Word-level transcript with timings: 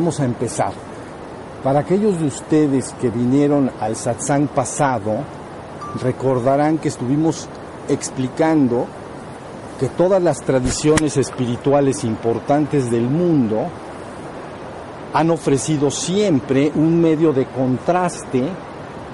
vamos 0.00 0.18
a 0.18 0.24
empezar. 0.24 0.72
Para 1.62 1.80
aquellos 1.80 2.18
de 2.18 2.24
ustedes 2.24 2.94
que 2.98 3.10
vinieron 3.10 3.70
al 3.80 3.96
satsang 3.96 4.48
pasado, 4.48 5.12
recordarán 6.02 6.78
que 6.78 6.88
estuvimos 6.88 7.46
explicando 7.86 8.86
que 9.78 9.88
todas 9.88 10.22
las 10.22 10.38
tradiciones 10.38 11.18
espirituales 11.18 12.02
importantes 12.04 12.90
del 12.90 13.10
mundo 13.10 13.66
han 15.12 15.30
ofrecido 15.30 15.90
siempre 15.90 16.72
un 16.74 16.98
medio 16.98 17.34
de 17.34 17.44
contraste 17.44 18.48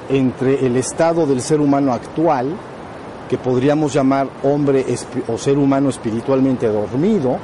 entre 0.08 0.64
el 0.64 0.76
estado 0.76 1.26
del 1.26 1.40
ser 1.40 1.60
humano 1.60 1.92
actual, 1.92 2.54
que 3.28 3.38
podríamos 3.38 3.92
llamar 3.92 4.28
hombre 4.44 4.86
o 5.26 5.36
ser 5.36 5.58
humano 5.58 5.88
espiritualmente 5.88 6.68
dormido, 6.68 7.38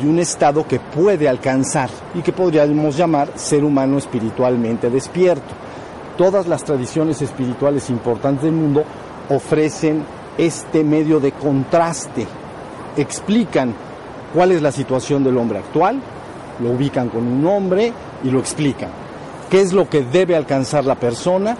y 0.00 0.06
un 0.06 0.18
estado 0.18 0.66
que 0.66 0.80
puede 0.80 1.28
alcanzar 1.28 1.90
y 2.14 2.22
que 2.22 2.32
podríamos 2.32 2.96
llamar 2.96 3.28
ser 3.36 3.64
humano 3.64 3.98
espiritualmente 3.98 4.90
despierto. 4.90 5.54
Todas 6.16 6.46
las 6.46 6.64
tradiciones 6.64 7.22
espirituales 7.22 7.90
importantes 7.90 8.44
del 8.44 8.52
mundo 8.52 8.84
ofrecen 9.28 10.04
este 10.38 10.84
medio 10.84 11.20
de 11.20 11.32
contraste, 11.32 12.26
explican 12.96 13.74
cuál 14.32 14.52
es 14.52 14.62
la 14.62 14.72
situación 14.72 15.22
del 15.22 15.36
hombre 15.36 15.58
actual, 15.58 16.00
lo 16.60 16.70
ubican 16.70 17.08
con 17.08 17.26
un 17.26 17.42
nombre 17.42 17.92
y 18.22 18.30
lo 18.30 18.38
explican. 18.38 18.90
¿Qué 19.50 19.60
es 19.60 19.72
lo 19.72 19.88
que 19.88 20.02
debe 20.02 20.36
alcanzar 20.36 20.84
la 20.84 20.94
persona, 20.94 21.56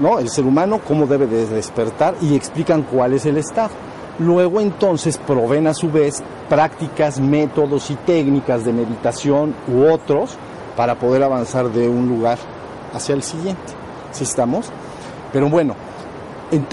¿no? 0.00 0.18
el 0.18 0.28
ser 0.28 0.44
humano, 0.44 0.80
cómo 0.86 1.06
debe 1.06 1.26
de 1.26 1.46
despertar 1.46 2.14
y 2.20 2.34
explican 2.34 2.82
cuál 2.82 3.12
es 3.14 3.26
el 3.26 3.36
estado? 3.36 3.70
Luego 4.18 4.60
entonces 4.60 5.18
proveen 5.18 5.66
a 5.66 5.74
su 5.74 5.90
vez 5.90 6.22
prácticas, 6.48 7.18
métodos 7.18 7.90
y 7.90 7.94
técnicas 7.96 8.64
de 8.64 8.72
meditación 8.72 9.54
u 9.68 9.84
otros 9.84 10.36
para 10.76 10.94
poder 10.96 11.22
avanzar 11.22 11.70
de 11.70 11.88
un 11.88 12.08
lugar 12.08 12.38
hacia 12.92 13.14
el 13.14 13.22
siguiente. 13.22 13.72
¿Sí 14.12 14.24
estamos? 14.24 14.70
Pero 15.32 15.48
bueno, 15.48 15.74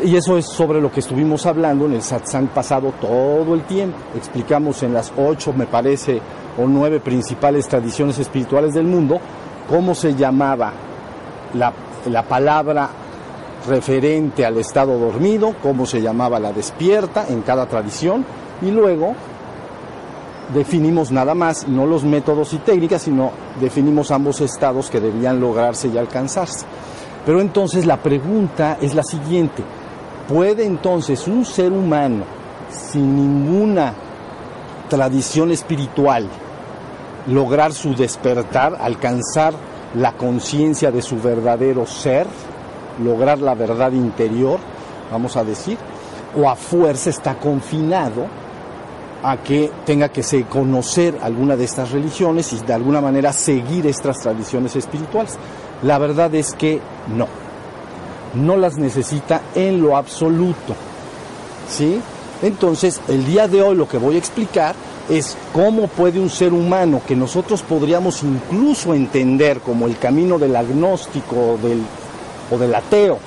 y 0.03 0.15
eso 0.15 0.37
es 0.37 0.45
sobre 0.45 0.79
lo 0.79 0.91
que 0.91 0.99
estuvimos 0.99 1.45
hablando 1.47 1.85
en 1.85 1.93
el 1.93 2.03
satsang 2.03 2.47
pasado 2.49 2.93
todo 3.01 3.55
el 3.55 3.63
tiempo. 3.63 3.97
Explicamos 4.15 4.83
en 4.83 4.93
las 4.93 5.11
ocho, 5.17 5.53
me 5.53 5.65
parece, 5.65 6.21
o 6.57 6.67
nueve 6.67 6.99
principales 6.99 7.67
tradiciones 7.67 8.19
espirituales 8.19 8.73
del 8.73 8.85
mundo 8.85 9.19
cómo 9.69 9.95
se 9.95 10.15
llamaba 10.15 10.73
la, 11.53 11.73
la 12.09 12.23
palabra 12.23 12.89
referente 13.67 14.45
al 14.45 14.57
estado 14.57 14.97
dormido, 14.97 15.55
cómo 15.61 15.85
se 15.85 16.01
llamaba 16.01 16.39
la 16.39 16.51
despierta 16.51 17.25
en 17.27 17.41
cada 17.41 17.67
tradición 17.67 18.25
y 18.61 18.71
luego 18.71 19.15
definimos 20.53 21.11
nada 21.11 21.33
más, 21.33 21.67
no 21.67 21.85
los 21.85 22.03
métodos 22.03 22.53
y 22.53 22.57
técnicas, 22.57 23.03
sino 23.03 23.31
definimos 23.59 24.11
ambos 24.11 24.41
estados 24.41 24.89
que 24.89 24.99
debían 24.99 25.39
lograrse 25.39 25.87
y 25.87 25.97
alcanzarse. 25.97 26.65
Pero 27.25 27.39
entonces 27.39 27.85
la 27.85 27.97
pregunta 27.97 28.77
es 28.81 28.95
la 28.95 29.03
siguiente, 29.03 29.63
¿puede 30.27 30.65
entonces 30.65 31.27
un 31.27 31.45
ser 31.45 31.71
humano 31.71 32.23
sin 32.71 33.15
ninguna 33.15 33.93
tradición 34.89 35.51
espiritual 35.51 36.27
lograr 37.27 37.73
su 37.73 37.95
despertar, 37.95 38.77
alcanzar 38.81 39.53
la 39.95 40.13
conciencia 40.13 40.91
de 40.91 41.01
su 41.01 41.21
verdadero 41.21 41.85
ser? 41.85 42.27
Lograr 43.01 43.39
la 43.39 43.55
verdad 43.55 43.91
interior, 43.91 44.59
vamos 45.11 45.35
a 45.37 45.43
decir, 45.43 45.77
o 46.35 46.49
a 46.49 46.55
fuerza 46.55 47.09
está 47.09 47.35
confinado 47.35 48.25
a 49.23 49.37
que 49.37 49.71
tenga 49.85 50.09
que 50.09 50.23
conocer 50.45 51.17
alguna 51.21 51.55
de 51.55 51.65
estas 51.65 51.91
religiones 51.91 52.53
y 52.53 52.59
de 52.59 52.73
alguna 52.73 53.01
manera 53.01 53.31
seguir 53.33 53.85
estas 53.85 54.17
tradiciones 54.19 54.75
espirituales. 54.75 55.37
La 55.83 55.97
verdad 55.97 56.33
es 56.33 56.53
que 56.53 56.79
no, 57.15 57.27
no 58.33 58.57
las 58.57 58.77
necesita 58.77 59.41
en 59.55 59.81
lo 59.81 59.95
absoluto. 59.95 60.75
¿Sí? 61.69 62.01
Entonces, 62.41 62.99
el 63.07 63.25
día 63.25 63.47
de 63.47 63.61
hoy 63.61 63.75
lo 63.75 63.87
que 63.87 63.97
voy 63.97 64.15
a 64.15 64.19
explicar 64.19 64.75
es 65.09 65.37
cómo 65.53 65.87
puede 65.87 66.19
un 66.19 66.29
ser 66.29 66.53
humano 66.53 67.01
que 67.07 67.15
nosotros 67.15 67.61
podríamos 67.61 68.23
incluso 68.23 68.93
entender 68.93 69.59
como 69.59 69.87
el 69.87 69.97
camino 69.97 70.39
del 70.39 70.55
agnóstico, 70.55 71.59
del 71.61 71.83
o 72.51 72.57
del 72.57 72.75
ateo, 72.75 73.17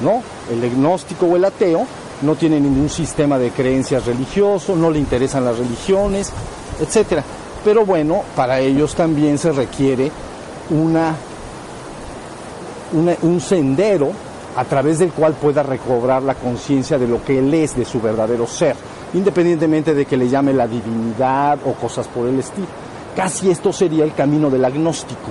¿no? 0.00 0.22
El 0.50 0.64
agnóstico 0.64 1.26
o 1.26 1.36
el 1.36 1.44
ateo 1.44 1.86
no 2.22 2.34
tiene 2.34 2.60
ningún 2.60 2.88
sistema 2.88 3.38
de 3.38 3.50
creencias 3.50 4.06
religioso, 4.06 4.74
no 4.76 4.90
le 4.90 4.98
interesan 4.98 5.44
las 5.44 5.58
religiones, 5.58 6.32
etcétera. 6.80 7.22
Pero 7.64 7.84
bueno, 7.84 8.22
para 8.34 8.60
ellos 8.60 8.94
también 8.94 9.38
se 9.38 9.52
requiere 9.52 10.10
una, 10.70 11.14
un 13.22 13.40
sendero 13.40 14.12
a 14.56 14.64
través 14.64 14.98
del 14.98 15.12
cual 15.12 15.34
pueda 15.34 15.62
recobrar 15.62 16.22
la 16.22 16.34
conciencia 16.34 16.98
de 16.98 17.06
lo 17.06 17.22
que 17.24 17.38
él 17.38 17.52
es, 17.54 17.76
de 17.76 17.84
su 17.84 18.00
verdadero 18.00 18.46
ser, 18.46 18.76
independientemente 19.14 19.94
de 19.94 20.06
que 20.06 20.16
le 20.16 20.28
llame 20.28 20.52
la 20.52 20.66
divinidad 20.66 21.58
o 21.64 21.74
cosas 21.74 22.08
por 22.08 22.26
el 22.26 22.38
estilo. 22.38 22.66
Casi 23.14 23.50
esto 23.50 23.72
sería 23.72 24.04
el 24.04 24.14
camino 24.14 24.50
del 24.50 24.64
agnóstico 24.64 25.30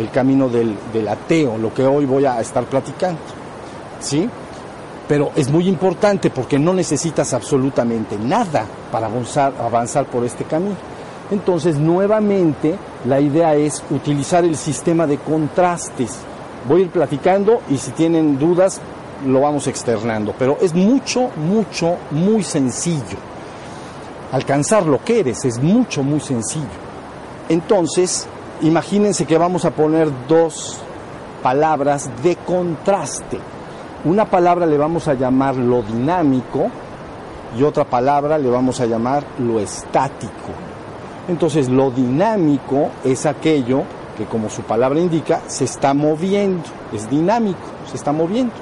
el 0.00 0.10
camino 0.10 0.48
del, 0.48 0.76
ateo, 1.08 1.58
lo 1.58 1.72
que 1.72 1.84
hoy 1.84 2.06
voy 2.06 2.24
a 2.24 2.40
estar 2.40 2.64
platicando. 2.64 3.20
¿Sí? 4.00 4.28
Pero 5.06 5.30
es 5.36 5.50
muy 5.50 5.68
importante 5.68 6.30
porque 6.30 6.58
no 6.58 6.72
necesitas 6.72 7.34
absolutamente 7.34 8.16
nada 8.16 8.64
para 8.90 9.06
avanzar, 9.06 9.52
avanzar 9.60 10.06
por 10.06 10.24
este 10.24 10.44
camino. 10.44 10.76
Entonces, 11.30 11.76
nuevamente, 11.76 12.76
la 13.06 13.20
idea 13.20 13.54
es 13.54 13.82
utilizar 13.90 14.44
el 14.44 14.56
sistema 14.56 15.06
de 15.06 15.18
contrastes. 15.18 16.16
Voy 16.68 16.82
a 16.82 16.84
ir 16.84 16.90
platicando 16.90 17.60
y 17.68 17.76
si 17.76 17.90
tienen 17.92 18.38
dudas, 18.38 18.80
lo 19.26 19.40
vamos 19.40 19.66
externando. 19.66 20.34
Pero 20.38 20.58
es 20.60 20.74
mucho, 20.74 21.30
mucho, 21.36 21.96
muy 22.10 22.42
sencillo. 22.42 23.18
Alcanzar 24.32 24.86
lo 24.86 25.04
que 25.04 25.20
eres 25.20 25.44
es 25.44 25.58
mucho, 25.62 26.02
muy 26.02 26.20
sencillo. 26.20 26.66
Entonces, 27.48 28.28
imagínense 28.62 29.26
que 29.26 29.38
vamos 29.38 29.64
a 29.64 29.70
poner 29.70 30.10
dos 30.28 30.78
palabras 31.42 32.10
de 32.22 32.36
contraste. 32.36 33.38
Una 34.04 34.24
palabra 34.24 34.66
le 34.66 34.78
vamos 34.78 35.08
a 35.08 35.14
llamar 35.14 35.56
lo 35.56 35.82
dinámico 35.82 36.70
y 37.58 37.62
otra 37.62 37.84
palabra 37.84 38.38
le 38.38 38.48
vamos 38.48 38.80
a 38.80 38.86
llamar 38.86 39.24
lo 39.38 39.60
estático. 39.60 40.52
Entonces 41.28 41.68
lo 41.68 41.90
dinámico 41.90 42.90
es 43.04 43.26
aquello 43.26 43.82
que 44.16 44.24
como 44.24 44.50
su 44.50 44.62
palabra 44.62 45.00
indica 45.00 45.42
se 45.46 45.64
está 45.64 45.94
moviendo, 45.94 46.64
es 46.92 47.08
dinámico, 47.08 47.58
se 47.90 47.96
está 47.96 48.12
moviendo. 48.12 48.52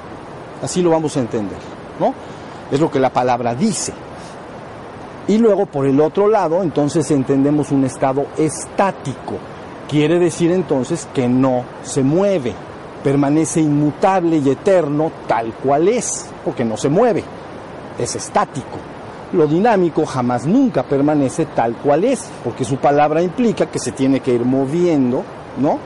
Así 0.61 0.81
lo 0.81 0.89
vamos 0.89 1.15
a 1.17 1.21
entender, 1.21 1.57
¿no? 1.99 2.13
Es 2.71 2.79
lo 2.79 2.91
que 2.91 2.99
la 2.99 3.11
palabra 3.11 3.55
dice. 3.55 3.93
Y 5.27 5.37
luego 5.37 5.65
por 5.67 5.85
el 5.85 5.99
otro 6.01 6.27
lado, 6.27 6.63
entonces 6.63 7.09
entendemos 7.11 7.71
un 7.71 7.83
estado 7.83 8.25
estático 8.37 9.37
Quiere 9.89 10.19
decir 10.19 10.51
entonces 10.51 11.07
que 11.15 11.27
no 11.27 11.65
se 11.81 12.03
mueve, 12.03 12.53
permanece 13.03 13.59
inmutable 13.59 14.37
y 14.37 14.47
eterno 14.51 15.11
tal 15.27 15.51
cual 15.53 15.87
es, 15.87 16.27
porque 16.45 16.63
no 16.63 16.77
se 16.77 16.89
mueve, 16.89 17.23
es 17.97 18.15
estático. 18.15 18.77
Lo 19.33 19.47
dinámico 19.47 20.05
jamás 20.05 20.45
nunca 20.45 20.83
permanece 20.83 21.47
tal 21.47 21.73
cual 21.77 22.03
es, 22.03 22.29
porque 22.43 22.65
su 22.65 22.77
palabra 22.77 23.23
implica 23.23 23.65
que 23.65 23.79
se 23.79 23.91
tiene 23.91 24.19
que 24.19 24.31
ir 24.31 24.45
moviendo, 24.45 25.23
¿no? 25.57 25.79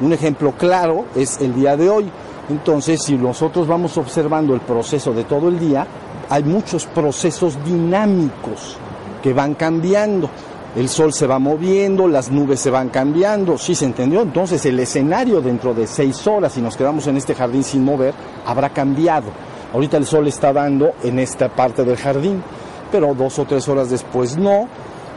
Un 0.00 0.12
ejemplo 0.12 0.52
claro 0.52 1.06
es 1.16 1.40
el 1.40 1.56
día 1.56 1.76
de 1.76 1.90
hoy. 1.90 2.08
Entonces, 2.48 3.02
si 3.02 3.16
nosotros 3.16 3.66
vamos 3.66 3.98
observando 3.98 4.54
el 4.54 4.60
proceso 4.60 5.12
de 5.12 5.24
todo 5.24 5.48
el 5.48 5.58
día, 5.58 5.84
hay 6.30 6.44
muchos 6.44 6.86
procesos 6.86 7.58
dinámicos 7.64 8.76
que 9.24 9.32
van 9.32 9.54
cambiando 9.54 10.30
el 10.76 10.88
sol 10.88 11.12
se 11.12 11.26
va 11.26 11.38
moviendo, 11.38 12.08
las 12.08 12.30
nubes 12.30 12.58
se 12.58 12.70
van 12.70 12.88
cambiando, 12.88 13.56
¿sí 13.58 13.74
se 13.74 13.84
entendió? 13.84 14.22
Entonces 14.22 14.64
el 14.66 14.78
escenario 14.80 15.40
dentro 15.40 15.72
de 15.72 15.86
seis 15.86 16.26
horas, 16.26 16.52
si 16.52 16.60
nos 16.60 16.76
quedamos 16.76 17.06
en 17.06 17.16
este 17.16 17.34
jardín 17.34 17.62
sin 17.62 17.84
mover, 17.84 18.12
habrá 18.44 18.70
cambiado. 18.70 19.26
Ahorita 19.72 19.96
el 19.96 20.06
sol 20.06 20.26
está 20.26 20.52
dando 20.52 20.92
en 21.02 21.18
esta 21.18 21.48
parte 21.48 21.84
del 21.84 21.96
jardín, 21.96 22.42
pero 22.90 23.14
dos 23.14 23.38
o 23.38 23.44
tres 23.44 23.68
horas 23.68 23.90
después 23.90 24.36
no. 24.36 24.68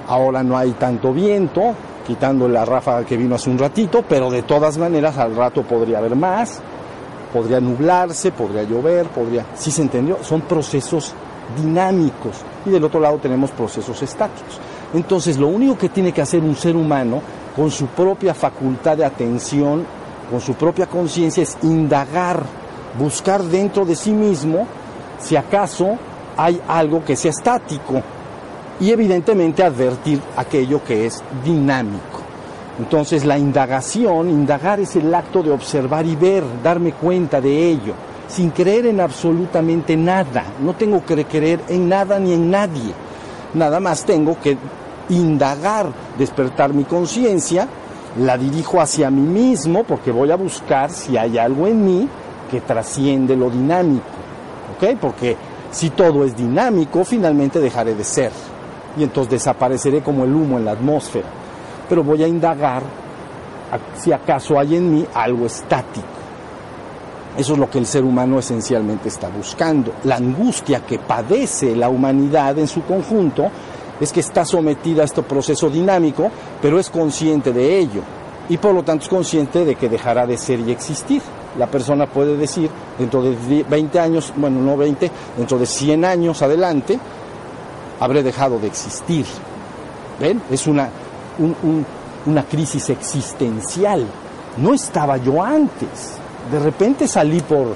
Ahora 0.07 0.44
no 0.44 0.57
hay 0.57 0.71
tanto 0.71 1.12
viento, 1.12 1.74
quitando 2.06 2.48
la 2.48 2.63
ráfaga 2.63 3.06
que 3.06 3.18
vino 3.18 3.36
hace 3.36 3.50
un 3.50 3.57
ratito, 3.57 4.03
pero 4.07 4.30
de 4.30 4.44
todas 4.44 4.77
maneras 4.77 5.18
al 5.18 5.36
rato 5.36 5.63
podría 5.63 5.98
haber 5.98 6.15
más, 6.15 6.62
podría 7.33 7.60
nublarse, 7.60 8.31
podría 8.31 8.63
llover, 8.63 9.07
podría... 9.07 9.45
¿Sí 9.56 9.71
se 9.71 9.81
entendió? 9.81 10.19
Son 10.24 10.42
procesos 10.42 11.13
dinámicos 11.62 12.38
y 12.65 12.69
del 12.69 12.83
otro 12.83 13.00
lado 13.00 13.18
tenemos 13.18 13.51
procesos 13.51 14.01
estáticos. 14.01 14.60
Entonces, 14.94 15.38
lo 15.38 15.48
único 15.48 15.78
que 15.78 15.89
tiene 15.89 16.12
que 16.12 16.22
hacer 16.22 16.42
un 16.42 16.56
ser 16.56 16.75
humano 16.75 17.22
con 17.56 17.72
su 17.72 17.88
propia 17.88 18.34
facultad 18.34 18.98
de 18.98 19.06
atención, 19.06 19.86
con 20.30 20.39
su 20.39 20.54
propia 20.54 20.86
conciencia, 20.88 21.44
es 21.44 21.57
indagar, 21.63 22.44
buscar 22.98 23.44
dentro 23.44 23.86
de 23.86 23.95
sí 23.95 24.12
mismo 24.12 24.68
si 25.19 25.36
acaso 25.36 25.98
hay 26.38 26.62
algo 26.68 27.04
que 27.04 27.16
sea 27.16 27.31
estático 27.31 28.01
y 28.80 28.92
evidentemente 28.92 29.63
advertir 29.63 30.22
aquello 30.36 30.84
que 30.84 31.07
es 31.07 31.24
dinámico. 31.44 32.22
Entonces 32.80 33.25
la 33.25 33.39
indagación, 33.39 34.30
indagar 34.30 34.80
es 34.80 34.95
el 34.95 35.13
acto 35.13 35.42
de 35.42 35.50
observar 35.50 36.06
y 36.06 36.16
ver, 36.16 36.44
darme 36.63 36.92
cuenta 36.92 37.42
de 37.42 37.69
ello, 37.69 37.94
sin 38.28 38.51
creer 38.51 38.86
en 38.86 39.00
absolutamente 39.00 39.98
nada. 39.98 40.44
No 40.62 40.74
tengo 40.74 41.04
que 41.04 41.25
creer 41.25 41.60
en 41.69 41.89
nada 41.89 42.19
ni 42.19 42.34
en 42.34 42.51
nadie. 42.51 42.94
Nada 43.53 43.79
más 43.79 44.03
tengo 44.05 44.38
que 44.39 44.57
indagar, 45.09 45.88
despertar 46.17 46.73
mi 46.73 46.83
conciencia, 46.83 47.67
la 48.19 48.38
dirijo 48.38 48.81
hacia 48.81 49.09
mí 49.09 49.21
mismo 49.21 49.83
porque 49.83 50.11
voy 50.11 50.31
a 50.31 50.35
buscar 50.35 50.91
si 50.91 51.17
hay 51.17 51.38
algo 51.38 51.67
en 51.67 51.85
mí 51.85 52.09
que 52.49 52.61
trasciende 52.61 53.35
lo 53.35 53.49
dinámico. 53.49 54.05
¿Ok? 54.75 54.97
Porque 54.99 55.35
si 55.71 55.91
todo 55.91 56.23
es 56.23 56.35
dinámico, 56.35 57.03
finalmente 57.03 57.59
dejaré 57.59 57.95
de 57.95 58.03
ser. 58.03 58.31
Y 58.97 59.03
entonces 59.03 59.31
desapareceré 59.31 60.01
como 60.01 60.23
el 60.23 60.33
humo 60.33 60.57
en 60.57 60.65
la 60.65 60.71
atmósfera 60.71 61.27
pero 61.88 62.03
voy 62.03 62.23
a 62.23 62.27
indagar 62.27 62.83
si 63.97 64.11
acaso 64.11 64.59
hay 64.59 64.75
en 64.75 64.93
mí 64.93 65.05
algo 65.13 65.45
estático. 65.45 66.16
Eso 67.38 67.54
es 67.54 67.60
lo 67.60 67.69
que 67.69 67.78
el 67.78 67.86
ser 67.86 68.04
humano 68.04 68.39
esencialmente 68.39 69.10
está 69.10 69.30
buscando. 69.30 69.94
La 70.04 70.16
angustia 70.16 70.86
que 70.86 70.98
padece 70.98 71.75
la 71.75 71.88
humanidad 71.89 72.57
en 72.57 72.68
su 72.68 72.81
conjunto 72.84 73.50
es 74.00 74.12
que 74.12 74.22
está 74.22 74.44
sometida 74.44 75.04
a 75.04 75.06
este 75.06 75.22
proceso 75.22 75.69
dinámico, 75.69 76.31
pero 76.62 76.80
es 76.80 76.89
consciente 76.89 77.54
de 77.54 77.78
ello 77.78 78.01
y 78.50 78.57
por 78.57 78.74
lo 78.74 78.84
tanto 78.84 79.04
es 79.04 79.10
consciente 79.10 79.66
de 79.66 79.75
que 79.75 79.89
dejará 79.89 80.25
de 80.25 80.38
ser 80.38 80.60
y 80.62 80.72
existir. 80.72 81.22
La 81.57 81.68
persona 81.68 82.06
puede 82.06 82.38
decir 82.38 82.69
dentro 82.98 83.22
de 83.22 83.63
20 83.63 84.00
años, 84.00 84.34
bueno, 84.36 84.62
no 84.62 84.78
20, 84.78 85.12
dentro 85.38 85.57
de 85.57 85.66
100 85.66 86.06
años 86.06 86.42
adelante, 86.42 87.00
habré 88.00 88.24
dejado 88.24 88.60
de 88.60 88.68
existir. 88.68 89.25
¿Ven? 90.19 90.42
Es 90.50 90.68
una, 90.68 90.89
una 92.25 92.44
crisis 92.44 92.89
existencial. 92.89 94.06
No 94.57 94.74
estaba 94.74 95.18
yo 95.18 95.44
antes. 95.44 96.16
De 96.51 96.59
repente 96.59 97.07
salí 97.07 97.41
por 97.41 97.75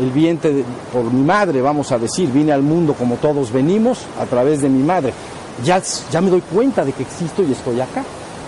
el 0.00 0.10
vientre, 0.10 0.64
por 0.92 1.04
mi 1.04 1.22
madre, 1.22 1.60
vamos 1.60 1.92
a 1.92 1.98
decir, 1.98 2.30
vine 2.30 2.52
al 2.52 2.62
mundo 2.62 2.94
como 2.94 3.16
todos 3.16 3.52
venimos 3.52 4.00
a 4.18 4.26
través 4.26 4.62
de 4.62 4.68
mi 4.68 4.82
madre. 4.82 5.12
Ya, 5.64 5.80
ya 6.10 6.20
me 6.20 6.30
doy 6.30 6.40
cuenta 6.40 6.84
de 6.84 6.92
que 6.92 7.02
existo 7.02 7.42
y 7.42 7.52
estoy 7.52 7.80
acá. 7.80 8.02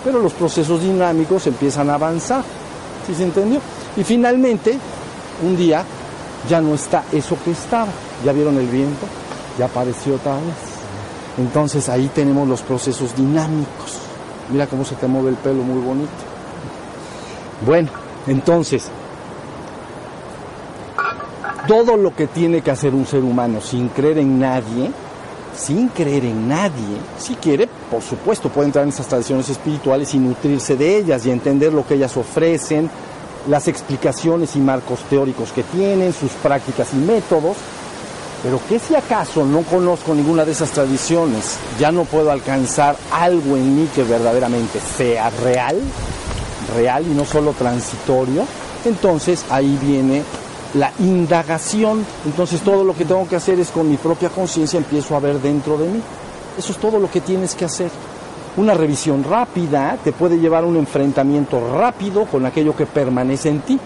Pero 0.05 0.21
los 0.21 0.33
procesos 0.33 0.83
dinámicos 0.83 1.47
empiezan 1.47 1.91
a 1.91 1.95
avanzar. 1.95 2.43
¿Sí 3.07 3.15
se 3.15 3.25
entendió? 3.25 3.61
Y 3.97 4.03
finalmente, 4.03 4.77
un 5.45 5.57
día, 5.57 5.85
ya 6.49 6.61
no 6.61 6.75
está 6.75 7.05
eso 7.13 7.37
que 7.45 7.53
estaba. 7.53 7.89
¿Ya 8.25 8.33
vieron 8.33 8.57
el 8.59 8.67
viento? 8.67 9.07
Ya 9.59 9.67
apareció 9.67 10.17
otra 10.17 10.35
vez. 10.35 10.77
Entonces 11.39 11.89
ahí 11.89 12.11
tenemos 12.15 12.49
los 12.49 12.63
procesos 12.63 13.15
dinámicos. 13.15 13.99
Mira 14.51 14.67
cómo 14.67 14.85
se 14.85 14.95
te 14.95 15.07
mueve 15.07 15.31
el 15.31 15.37
pelo, 15.37 15.63
muy 15.63 15.83
bonito. 15.83 16.11
Bueno, 17.65 17.89
entonces, 18.27 18.89
todo 21.67 21.97
lo 21.97 22.15
que 22.15 22.27
tiene 22.27 22.61
que 22.61 22.71
hacer 22.71 22.95
un 22.95 23.07
ser 23.07 23.23
humano 23.25 23.61
sin 23.61 23.89
creer 23.89 24.19
en 24.19 24.39
nadie, 24.39 24.91
sin 25.57 25.89
creer 25.89 26.25
en 26.25 26.49
nadie, 26.49 26.97
si 27.19 27.35
quiere, 27.35 27.69
por 27.91 28.03
supuesto, 28.03 28.49
puede 28.49 28.67
entrar 28.67 28.85
en 28.85 28.91
esas 28.91 29.07
tradiciones 29.07 29.49
espirituales 29.49 30.15
y 30.15 30.19
nutrirse 30.19 30.77
de 30.77 30.99
ellas 30.99 31.25
y 31.27 31.31
entender 31.31 31.73
lo 31.73 31.87
que 31.87 31.95
ellas 31.95 32.17
ofrecen, 32.17 32.91
las 33.49 33.69
explicaciones 33.69 34.55
y 34.57 34.61
marcos 34.61 35.01
teóricos 35.09 35.53
que 35.53 35.63
tienen, 35.63 36.13
sus 36.13 36.31
prácticas 36.33 36.89
y 36.93 36.97
métodos, 36.97 37.57
pero 38.43 38.61
que 38.69 38.79
si 38.79 38.95
acaso 38.95 39.45
no 39.45 39.63
conozco 39.63 40.15
ninguna 40.15 40.45
de 40.45 40.53
esas 40.53 40.71
tradiciones, 40.71 41.57
ya 41.81 41.91
no 41.91 42.05
puedo 42.05 42.31
alcanzar 42.31 42.97
algo 43.11 43.57
en 43.57 43.77
mí 43.77 43.89
que 43.95 44.05
verdaderamente 44.05 44.79
sea 44.81 45.31
real, 45.43 45.81
real 46.77 47.05
y 47.07 47.15
no 47.15 47.25
solo 47.25 47.53
transitorio, 47.53 48.45
entonces 48.85 49.45
ahí 49.51 49.79
viene 49.81 50.23
la 50.75 50.93
indagación. 50.99 52.05
Entonces 52.25 52.61
todo 52.61 52.85
lo 52.85 52.95
que 52.95 53.05
tengo 53.05 53.27
que 53.29 53.37
hacer 53.37 53.59
es 53.61 53.71
con 53.71 53.89
mi 53.89 53.97
propia 53.97 54.29
conciencia 54.29 54.79
empiezo 54.79 55.17
a 55.17 55.21
ver 55.21 55.41
dentro 55.41 55.77
de 55.77 55.89
mí. 55.89 56.01
Eso 56.59 56.73
es 56.73 56.79
todo 56.79 56.99
lo 56.99 57.11
que 57.11 57.21
tienes 57.21 57.55
que 57.55 57.65
hacer. 57.65 57.91
Una 58.57 58.75
revisión 58.75 59.23
rápida 59.23 59.99
te 60.03 60.13
puede 60.13 60.39
llevar 60.39 60.65
a 60.65 60.67
un 60.67 60.77
enfrentamiento 60.77 61.61
rápido 61.77 62.25
con 62.25 62.47
aquello 62.47 62.75
que 62.75 62.87
permanece 62.87 63.51
en 63.51 63.61
ti 63.61 63.79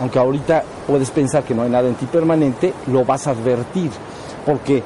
aunque 0.00 0.18
ahorita 0.18 0.62
puedes 0.86 1.10
pensar 1.10 1.44
que 1.44 1.54
no 1.54 1.62
hay 1.62 1.70
nada 1.70 1.88
en 1.88 1.94
ti 1.94 2.06
permanente, 2.06 2.72
lo 2.88 3.04
vas 3.04 3.26
a 3.26 3.30
advertir, 3.30 3.90
porque 4.44 4.82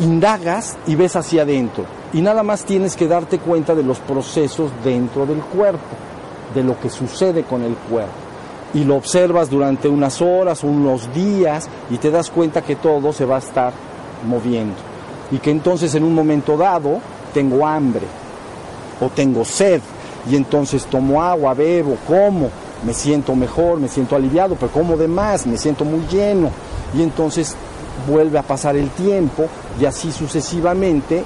indagas 0.00 0.76
y 0.86 0.94
ves 0.94 1.16
hacia 1.16 1.42
adentro, 1.42 1.84
y 2.12 2.20
nada 2.20 2.42
más 2.42 2.64
tienes 2.64 2.96
que 2.96 3.08
darte 3.08 3.38
cuenta 3.38 3.74
de 3.74 3.82
los 3.82 3.98
procesos 3.98 4.70
dentro 4.84 5.26
del 5.26 5.40
cuerpo, 5.40 5.96
de 6.54 6.62
lo 6.62 6.78
que 6.78 6.90
sucede 6.90 7.42
con 7.44 7.62
el 7.62 7.74
cuerpo. 7.74 8.23
Y 8.74 8.84
lo 8.84 8.96
observas 8.96 9.48
durante 9.48 9.88
unas 9.88 10.20
horas 10.20 10.64
unos 10.64 11.12
días 11.14 11.68
y 11.90 11.98
te 11.98 12.10
das 12.10 12.30
cuenta 12.30 12.62
que 12.62 12.76
todo 12.76 13.12
se 13.12 13.24
va 13.24 13.36
a 13.36 13.38
estar 13.38 13.72
moviendo. 14.28 14.74
Y 15.30 15.38
que 15.38 15.50
entonces 15.50 15.94
en 15.94 16.04
un 16.04 16.14
momento 16.14 16.56
dado 16.56 16.98
tengo 17.32 17.66
hambre 17.66 18.06
o 19.00 19.08
tengo 19.08 19.44
sed 19.44 19.80
y 20.30 20.36
entonces 20.36 20.84
tomo 20.86 21.22
agua, 21.22 21.54
bebo, 21.54 21.96
como 22.06 22.48
me 22.84 22.92
siento 22.92 23.34
mejor, 23.34 23.78
me 23.78 23.88
siento 23.88 24.16
aliviado, 24.16 24.56
pero 24.56 24.72
como 24.72 24.96
de 24.96 25.08
más, 25.08 25.46
me 25.46 25.56
siento 25.56 25.84
muy 25.84 26.06
lleno. 26.10 26.50
Y 26.96 27.02
entonces 27.02 27.56
vuelve 28.08 28.38
a 28.38 28.42
pasar 28.42 28.76
el 28.76 28.90
tiempo 28.90 29.46
y 29.80 29.84
así 29.84 30.12
sucesivamente 30.12 31.24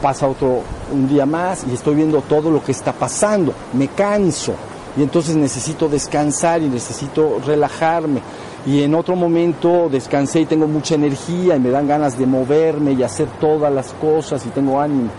pasa 0.00 0.28
otro 0.28 0.60
un 0.92 1.08
día 1.08 1.26
más 1.26 1.64
y 1.70 1.74
estoy 1.74 1.94
viendo 1.94 2.20
todo 2.22 2.50
lo 2.50 2.62
que 2.62 2.72
está 2.72 2.92
pasando, 2.92 3.52
me 3.72 3.88
canso 3.88 4.54
y 4.96 5.02
entonces 5.02 5.36
necesito 5.36 5.88
descansar 5.88 6.62
y 6.62 6.68
necesito 6.68 7.40
relajarme 7.44 8.20
y 8.66 8.82
en 8.82 8.94
otro 8.94 9.14
momento 9.14 9.88
descansé 9.90 10.40
y 10.40 10.46
tengo 10.46 10.66
mucha 10.66 10.94
energía 10.94 11.56
y 11.56 11.60
me 11.60 11.70
dan 11.70 11.86
ganas 11.86 12.18
de 12.18 12.26
moverme 12.26 12.92
y 12.92 13.02
hacer 13.02 13.28
todas 13.40 13.72
las 13.72 13.92
cosas 13.94 14.44
y 14.46 14.48
tengo 14.48 14.80
ánimo. 14.80 15.10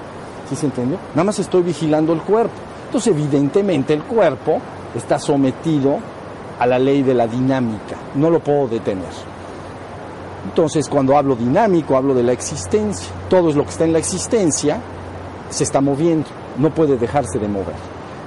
¿Sí 0.49 0.55
se 0.55 0.65
entendió? 0.65 0.97
Nada 1.11 1.25
más 1.25 1.39
estoy 1.39 1.61
vigilando 1.61 2.13
el 2.13 2.21
cuerpo. 2.21 2.55
Entonces 2.85 3.13
evidentemente 3.13 3.93
el 3.93 4.03
cuerpo 4.03 4.59
está 4.95 5.19
sometido 5.19 5.99
a 6.59 6.65
la 6.65 6.79
ley 6.79 7.03
de 7.03 7.13
la 7.13 7.27
dinámica, 7.27 7.95
no 8.15 8.29
lo 8.29 8.39
puedo 8.39 8.67
detener. 8.67 9.37
Entonces, 10.45 10.87
cuando 10.87 11.17
hablo 11.17 11.35
dinámico, 11.35 11.97
hablo 11.97 12.13
de 12.13 12.23
la 12.23 12.31
existencia. 12.31 13.09
Todo 13.29 13.49
es 13.49 13.55
lo 13.57 13.63
que 13.63 13.71
está 13.71 13.83
en 13.83 13.91
la 13.91 13.99
existencia 13.99 14.79
se 15.49 15.63
está 15.63 15.81
moviendo, 15.81 16.27
no 16.57 16.73
puede 16.73 16.97
dejarse 16.97 17.39
de 17.39 17.47
mover. 17.47 17.75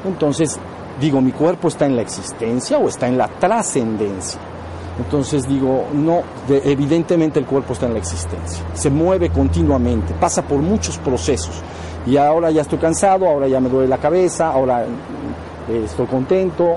Entonces, 0.04 0.58
digo, 0.98 1.20
mi 1.20 1.32
cuerpo 1.32 1.68
está 1.68 1.86
en 1.86 1.96
la 1.96 2.02
existencia 2.02 2.78
o 2.78 2.88
está 2.88 3.08
en 3.08 3.18
la 3.18 3.28
trascendencia. 3.28 4.40
Entonces 4.98 5.48
digo, 5.48 5.86
no, 5.94 6.22
evidentemente 6.48 7.38
el 7.38 7.46
cuerpo 7.46 7.72
está 7.72 7.86
en 7.86 7.94
la 7.94 7.98
existencia, 7.98 8.64
se 8.74 8.90
mueve 8.90 9.30
continuamente, 9.30 10.12
pasa 10.14 10.42
por 10.42 10.58
muchos 10.58 10.98
procesos. 10.98 11.62
Y 12.06 12.16
ahora 12.16 12.50
ya 12.50 12.62
estoy 12.62 12.78
cansado, 12.78 13.26
ahora 13.26 13.46
ya 13.48 13.60
me 13.60 13.68
duele 13.68 13.88
la 13.88 13.98
cabeza, 13.98 14.48
ahora 14.48 14.84
eh, 14.84 15.82
estoy 15.84 16.06
contento, 16.06 16.76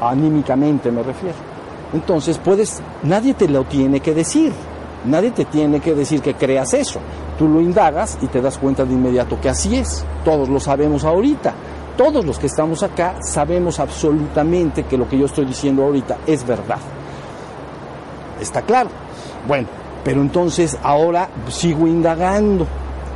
anímicamente 0.00 0.90
me 0.90 1.02
refiero. 1.02 1.36
Entonces, 1.92 2.38
puedes, 2.38 2.82
nadie 3.04 3.34
te 3.34 3.48
lo 3.48 3.64
tiene 3.64 4.00
que 4.00 4.14
decir, 4.14 4.52
nadie 5.04 5.30
te 5.30 5.44
tiene 5.44 5.80
que 5.80 5.94
decir 5.94 6.20
que 6.20 6.34
creas 6.34 6.74
eso. 6.74 7.00
Tú 7.38 7.48
lo 7.48 7.60
indagas 7.60 8.18
y 8.20 8.26
te 8.26 8.40
das 8.40 8.58
cuenta 8.58 8.84
de 8.84 8.94
inmediato 8.94 9.40
que 9.40 9.48
así 9.48 9.76
es. 9.76 10.04
Todos 10.24 10.48
lo 10.48 10.60
sabemos 10.60 11.04
ahorita. 11.04 11.52
Todos 11.96 12.24
los 12.24 12.38
que 12.38 12.46
estamos 12.46 12.82
acá 12.82 13.16
sabemos 13.22 13.78
absolutamente 13.78 14.84
que 14.84 14.98
lo 14.98 15.08
que 15.08 15.18
yo 15.18 15.26
estoy 15.26 15.44
diciendo 15.44 15.84
ahorita 15.84 16.18
es 16.26 16.46
verdad. 16.46 16.78
Está 18.40 18.62
claro. 18.62 18.90
Bueno, 19.46 19.68
pero 20.02 20.20
entonces 20.20 20.76
ahora 20.82 21.28
sigo 21.48 21.86
indagando 21.86 22.66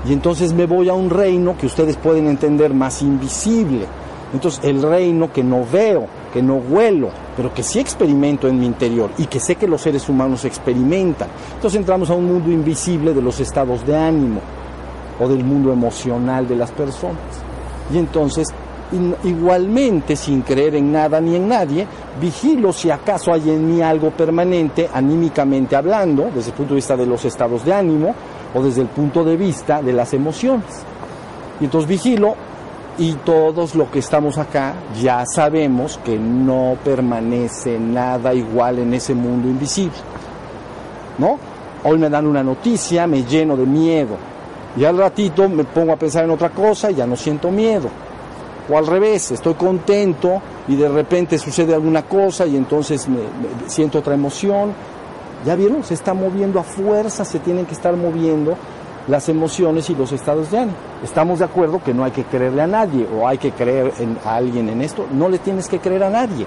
y 0.07 0.13
entonces 0.13 0.53
me 0.53 0.67
voy 0.67 0.89
a 0.89 0.95
un 0.95 1.11
reino 1.11 1.57
que 1.59 1.67
ustedes 1.67 1.97
pueden 1.97 2.29
entender 2.29 2.73
más 2.73 3.03
invisible 3.03 3.87
entonces 4.33 4.63
el 4.65 4.83
reino 4.83 5.33
que 5.33 5.43
no 5.43 5.65
veo, 5.71 6.07
que 6.33 6.43
no 6.43 6.57
huelo, 6.57 7.11
pero 7.37 7.53
que 7.55 7.63
sí 7.63 7.79
experimento 7.79 8.47
en 8.47 8.59
mi 8.59 8.67
interior 8.67 9.11
y 9.17 9.27
que 9.27 9.41
sé 9.41 9.57
que 9.57 9.67
los 9.67 9.81
seres 9.81 10.09
humanos 10.09 10.45
experimentan. 10.45 11.29
Entonces 11.55 11.79
entramos 11.79 12.11
a 12.11 12.15
un 12.15 12.27
mundo 12.27 12.51
invisible 12.51 13.15
de 13.15 13.23
los 13.23 13.41
estados 13.41 13.87
de 13.87 13.97
ánimo 13.97 14.41
o 15.19 15.29
del 15.29 15.45
mundo 15.45 15.73
emocional 15.73 16.47
de 16.47 16.57
las 16.57 16.71
personas. 16.73 17.17
Y 17.93 17.97
entonces, 17.97 18.49
igualmente, 19.25 20.17
sin 20.17 20.43
creer 20.43 20.77
en 20.77 20.91
nada 20.93 21.21
ni 21.21 21.37
en 21.37 21.49
nadie, 21.49 21.87
vigilo 22.21 22.73
si 22.73 22.91
acaso 22.91 23.33
hay 23.33 23.51
en 23.51 23.75
mí 23.75 23.83
algo 23.83 24.11
permanente, 24.11 24.89
anímicamente 24.93 25.77
hablando, 25.77 26.31
desde 26.35 26.51
el 26.51 26.57
punto 26.57 26.75
de 26.75 26.77
vista 26.77 26.97
de 26.97 27.07
los 27.07 27.25
estados 27.25 27.65
de 27.65 27.75
ánimo 27.75 28.15
o 28.55 28.63
desde 28.63 28.83
el 28.83 28.89
punto 28.89 29.25
de 29.25 29.37
vista 29.37 29.83
de 29.83 29.93
las 29.93 30.15
emociones. 30.15 30.83
Y 31.61 31.65
entonces 31.65 31.89
vigilo 31.89 32.35
y 32.99 33.13
todos 33.25 33.75
los 33.75 33.89
que 33.91 34.01
estamos 34.01 34.39
acá 34.39 34.75
ya 35.01 35.25
sabemos 35.27 36.01
que 36.05 36.19
no 36.19 36.77
permanece 36.85 37.79
nada 37.79 38.35
igual 38.35 38.81
en 38.81 38.95
ese 38.95 39.15
mundo 39.15 39.49
invisible. 39.49 39.99
¿No? 41.19 41.39
Hoy 41.85 41.99
me 41.99 42.09
dan 42.09 42.27
una 42.27 42.43
noticia, 42.43 43.07
me 43.07 43.23
lleno 43.25 43.57
de 43.57 43.67
miedo. 43.67 44.17
Y 44.77 44.85
al 44.85 44.99
ratito 44.99 45.49
me 45.49 45.65
pongo 45.65 45.93
a 45.93 45.97
pensar 45.97 46.25
en 46.25 46.31
otra 46.31 46.51
cosa 46.51 46.91
y 46.91 46.97
ya 46.97 47.07
no 47.07 47.17
siento 47.17 47.51
miedo. 47.51 47.89
O 48.71 48.77
al 48.77 48.87
revés, 48.87 49.31
estoy 49.31 49.55
contento 49.55 50.43
y 50.69 50.77
de 50.77 50.89
repente 50.89 51.39
sucede 51.39 51.75
alguna 51.75 52.03
cosa 52.03 52.47
y 52.47 52.57
entonces 52.57 53.09
me, 53.09 53.21
siento 53.67 53.99
otra 53.99 54.15
emoción. 54.15 54.73
¿Ya 55.45 55.55
vieron? 55.55 55.85
Se 55.85 55.95
está 55.95 56.13
moviendo 56.13 56.61
a 56.61 56.63
fuerza, 56.63 57.25
se 57.25 57.39
tienen 57.39 57.65
que 57.65 57.73
estar 57.73 57.97
moviendo 57.97 58.57
las 59.07 59.29
emociones 59.31 59.89
y 59.89 59.95
los 59.95 60.13
estados 60.13 60.51
de 60.51 60.59
ánimo. 60.59 60.77
Estamos 61.03 61.39
de 61.39 61.47
acuerdo 61.47 61.83
que 61.83 61.95
no 61.95 62.05
hay 62.05 62.11
que 62.11 62.25
creerle 62.25 62.61
a 62.61 62.67
nadie 62.67 63.07
o 63.07 63.27
hay 63.27 63.39
que 63.39 63.53
creer 63.53 63.93
en, 64.01 64.19
a 64.25 64.35
alguien 64.37 64.69
en 64.69 64.83
esto. 64.83 65.07
No 65.13 65.31
le 65.31 65.39
tienes 65.39 65.67
que 65.69 65.79
creer 65.79 66.03
a 66.03 66.11
nadie. 66.11 66.47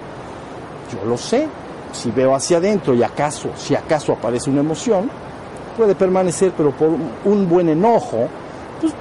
Yo 0.93 1.09
lo 1.09 1.17
sé. 1.17 1.47
Si 1.91 2.11
veo 2.11 2.35
hacia 2.35 2.57
adentro 2.57 2.93
y 2.93 3.03
acaso, 3.03 3.49
si 3.57 3.75
acaso 3.75 4.13
aparece 4.13 4.49
una 4.49 4.61
emoción, 4.61 5.09
puede 5.75 5.95
permanecer, 5.95 6.53
pero 6.55 6.71
por 6.71 6.89
un 7.25 7.49
buen 7.49 7.67
enojo, 7.67 8.27
pues, 8.79 8.93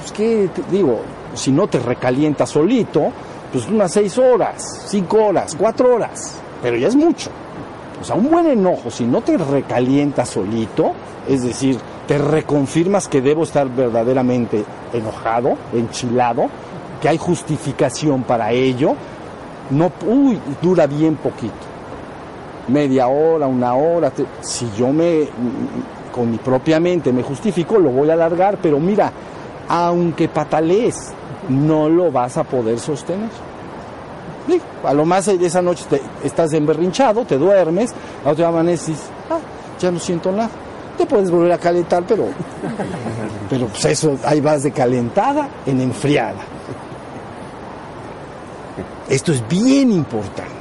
pues 0.00 0.12
¿qué 0.12 0.50
digo? 0.68 1.00
Si 1.34 1.52
no 1.52 1.68
te 1.68 1.78
recalienta 1.78 2.46
solito, 2.46 3.12
pues 3.52 3.66
unas 3.68 3.92
seis 3.92 4.18
horas, 4.18 4.86
cinco 4.88 5.24
horas, 5.26 5.56
cuatro 5.58 5.94
horas, 5.94 6.38
pero 6.62 6.76
ya 6.76 6.88
es 6.88 6.96
mucho. 6.96 7.30
O 8.00 8.04
sea, 8.04 8.14
un 8.14 8.30
buen 8.30 8.46
enojo, 8.46 8.90
si 8.90 9.04
no 9.04 9.20
te 9.22 9.36
recalienta 9.36 10.24
solito, 10.24 10.92
es 11.28 11.42
decir, 11.42 11.78
te 12.06 12.16
reconfirmas 12.18 13.08
que 13.08 13.20
debo 13.20 13.42
estar 13.42 13.68
verdaderamente 13.68 14.64
enojado, 14.92 15.56
enchilado, 15.72 16.48
que 17.02 17.08
hay 17.08 17.18
justificación 17.18 18.22
para 18.22 18.52
ello, 18.52 18.94
no, 19.70 19.92
dura 20.62 20.86
bien 20.86 21.16
poquito. 21.16 21.52
Media 22.68 23.08
hora, 23.08 23.46
una 23.46 23.74
hora, 23.74 24.12
si 24.40 24.70
yo 24.76 24.92
me, 24.92 25.26
con 26.12 26.30
mi 26.30 26.38
propia 26.38 26.78
mente 26.80 27.12
me 27.12 27.22
justifico, 27.22 27.78
lo 27.78 27.90
voy 27.90 28.10
a 28.10 28.12
alargar, 28.12 28.58
pero 28.62 28.78
mira, 28.78 29.10
aunque 29.68 30.28
patalees, 30.28 31.12
no 31.48 31.88
lo 31.88 32.10
vas 32.10 32.36
a 32.36 32.44
poder 32.44 32.78
sostener. 32.78 33.30
a 34.84 34.94
lo 34.94 35.04
más 35.04 35.28
esa 35.28 35.62
noche 35.62 35.84
te, 35.88 36.00
estás 36.24 36.52
emberrinchado, 36.52 37.24
te 37.24 37.36
duermes, 37.36 37.92
a 38.24 38.30
otra 38.30 38.48
amaneces, 38.48 38.98
ah, 39.30 39.38
ya 39.78 39.90
no 39.90 39.98
siento 39.98 40.32
nada 40.32 40.50
te 40.98 41.06
puedes 41.06 41.30
volver 41.30 41.52
a 41.52 41.58
calentar, 41.58 42.02
pero, 42.06 42.26
pero 43.48 43.68
pues 43.68 43.84
eso, 43.86 44.18
ahí 44.24 44.40
vas 44.40 44.64
de 44.64 44.72
calentada 44.72 45.48
en 45.64 45.80
enfriada. 45.80 46.40
Esto 49.08 49.32
es 49.32 49.48
bien 49.48 49.92
importante. 49.92 50.57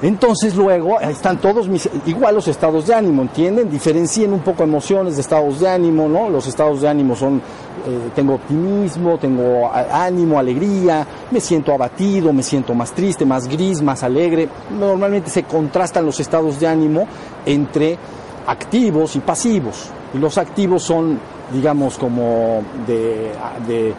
Entonces 0.00 0.54
luego 0.54 1.00
están 1.00 1.38
todos 1.38 1.68
mis, 1.68 1.88
igual 2.06 2.36
los 2.36 2.46
estados 2.46 2.86
de 2.86 2.94
ánimo, 2.94 3.22
¿entienden? 3.22 3.68
Diferencien 3.68 4.32
un 4.32 4.40
poco 4.40 4.62
emociones 4.62 5.16
de 5.16 5.22
estados 5.22 5.58
de 5.58 5.68
ánimo, 5.68 6.08
¿no? 6.08 6.30
Los 6.30 6.46
estados 6.46 6.80
de 6.80 6.88
ánimo 6.88 7.16
son, 7.16 7.38
eh, 7.38 8.10
tengo 8.14 8.34
optimismo, 8.34 9.18
tengo 9.18 9.68
ánimo, 9.72 10.38
alegría, 10.38 11.04
me 11.32 11.40
siento 11.40 11.72
abatido, 11.72 12.32
me 12.32 12.44
siento 12.44 12.74
más 12.74 12.92
triste, 12.92 13.24
más 13.24 13.48
gris, 13.48 13.82
más 13.82 14.04
alegre. 14.04 14.48
Normalmente 14.78 15.30
se 15.30 15.42
contrastan 15.42 16.06
los 16.06 16.20
estados 16.20 16.60
de 16.60 16.68
ánimo 16.68 17.06
entre 17.44 17.98
activos 18.46 19.16
y 19.16 19.20
pasivos. 19.20 19.90
Y 20.14 20.18
los 20.18 20.38
activos 20.38 20.84
son, 20.84 21.18
digamos, 21.52 21.98
como 21.98 22.62
de, 22.86 23.32
de 23.66 23.94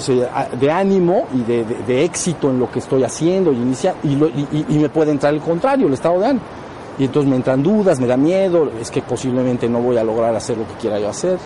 se, 0.00 0.26
de 0.58 0.70
ánimo 0.70 1.26
y 1.34 1.42
de, 1.42 2.04
éxito 2.04 2.50
en 2.50 2.58
lo 2.58 2.70
que 2.70 2.78
estoy 2.78 3.04
haciendo 3.04 3.52
y, 3.52 3.56
inicia, 3.56 3.94
y, 4.02 4.16
me 4.78 4.88
puede 4.88 5.12
entrar 5.12 5.34
el 5.34 5.40
contrario, 5.40 5.86
el 5.86 5.94
estado 5.94 6.20
de 6.20 6.26
ánimo. 6.26 6.44
Y 6.98 7.04
entonces 7.04 7.28
me 7.28 7.36
entran 7.36 7.62
dudas, 7.62 8.00
me 8.00 8.06
da 8.06 8.16
miedo, 8.16 8.70
es 8.80 8.90
que 8.90 9.02
posiblemente 9.02 9.68
no 9.68 9.80
voy 9.80 9.98
a 9.98 10.04
lograr 10.04 10.34
hacer 10.34 10.56
lo 10.56 10.66
que 10.66 10.74
quiera 10.74 10.98
yo 10.98 11.10
hacer. 11.10 11.38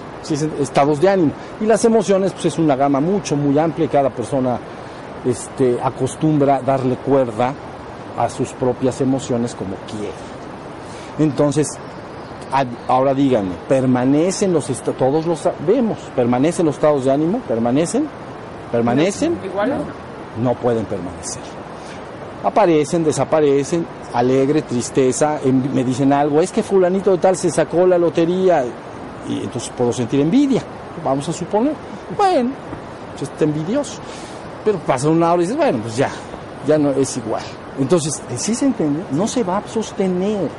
Estados 0.61 1.01
de 1.01 1.09
ánimo. 1.09 1.33
Y 1.61 1.67
las 1.67 1.85
emociones, 1.85 2.33
pues 2.33 2.47
es 2.47 2.59
una 2.59 2.77
gama 2.77 3.01
mucho, 3.01 3.35
muy 3.35 3.59
amplia 3.59 3.87
y 3.87 3.89
cada 3.89 4.11
persona 4.11 4.61
este, 5.25 5.79
acostumbra 5.83 6.61
darle 6.61 6.97
cuerda 6.97 7.53
a 8.17 8.29
sus 8.29 8.51
propias 8.53 9.01
emociones 9.01 9.55
como 9.57 9.75
quiere. 9.91 10.15
Entonces, 11.19 11.69
Ahora 12.89 13.15
díganme, 13.15 13.55
¿permanecen 13.69 14.53
los 14.53 14.67
todos 14.99 15.25
los 15.25 15.49
vemos, 15.67 15.99
permanecen 16.17 16.67
los 16.67 16.75
estados 16.75 17.05
de 17.05 17.13
ánimo? 17.13 17.41
¿Permanecen? 17.47 18.09
¿Permanecen? 18.73 19.39
Igual 19.45 19.85
no 20.43 20.55
pueden 20.55 20.85
permanecer. 20.85 21.43
Aparecen, 22.43 23.05
desaparecen, 23.05 23.87
alegre, 24.15 24.63
tristeza, 24.63 25.39
me 25.45 25.85
dicen 25.85 26.13
algo, 26.13 26.41
es 26.41 26.51
que 26.51 26.63
fulanito 26.63 27.13
de 27.13 27.19
tal 27.19 27.37
se 27.37 27.51
sacó 27.51 27.87
la 27.87 27.99
lotería 27.99 28.65
y 29.29 29.45
entonces 29.45 29.71
puedo 29.77 29.93
sentir 29.93 30.21
envidia, 30.21 30.63
vamos 31.05 31.29
a 31.29 31.33
suponer. 31.33 31.75
Bueno, 32.17 32.51
pues 33.13 33.31
está 33.31 33.45
envidioso. 33.45 34.01
Pero 34.65 34.79
pasa 34.79 35.09
una 35.09 35.33
hora 35.33 35.43
y 35.43 35.47
dices, 35.47 35.57
bueno, 35.57 35.79
pues 35.83 35.97
ya, 35.97 36.11
ya 36.67 36.79
no 36.79 36.91
es 36.91 37.17
igual. 37.17 37.43
Entonces, 37.79 38.21
si 38.37 38.55
se 38.55 38.67
entiende, 38.67 39.05
no 39.13 39.27
se 39.27 39.43
va 39.43 39.59
a 39.59 39.69
sostener 39.69 40.51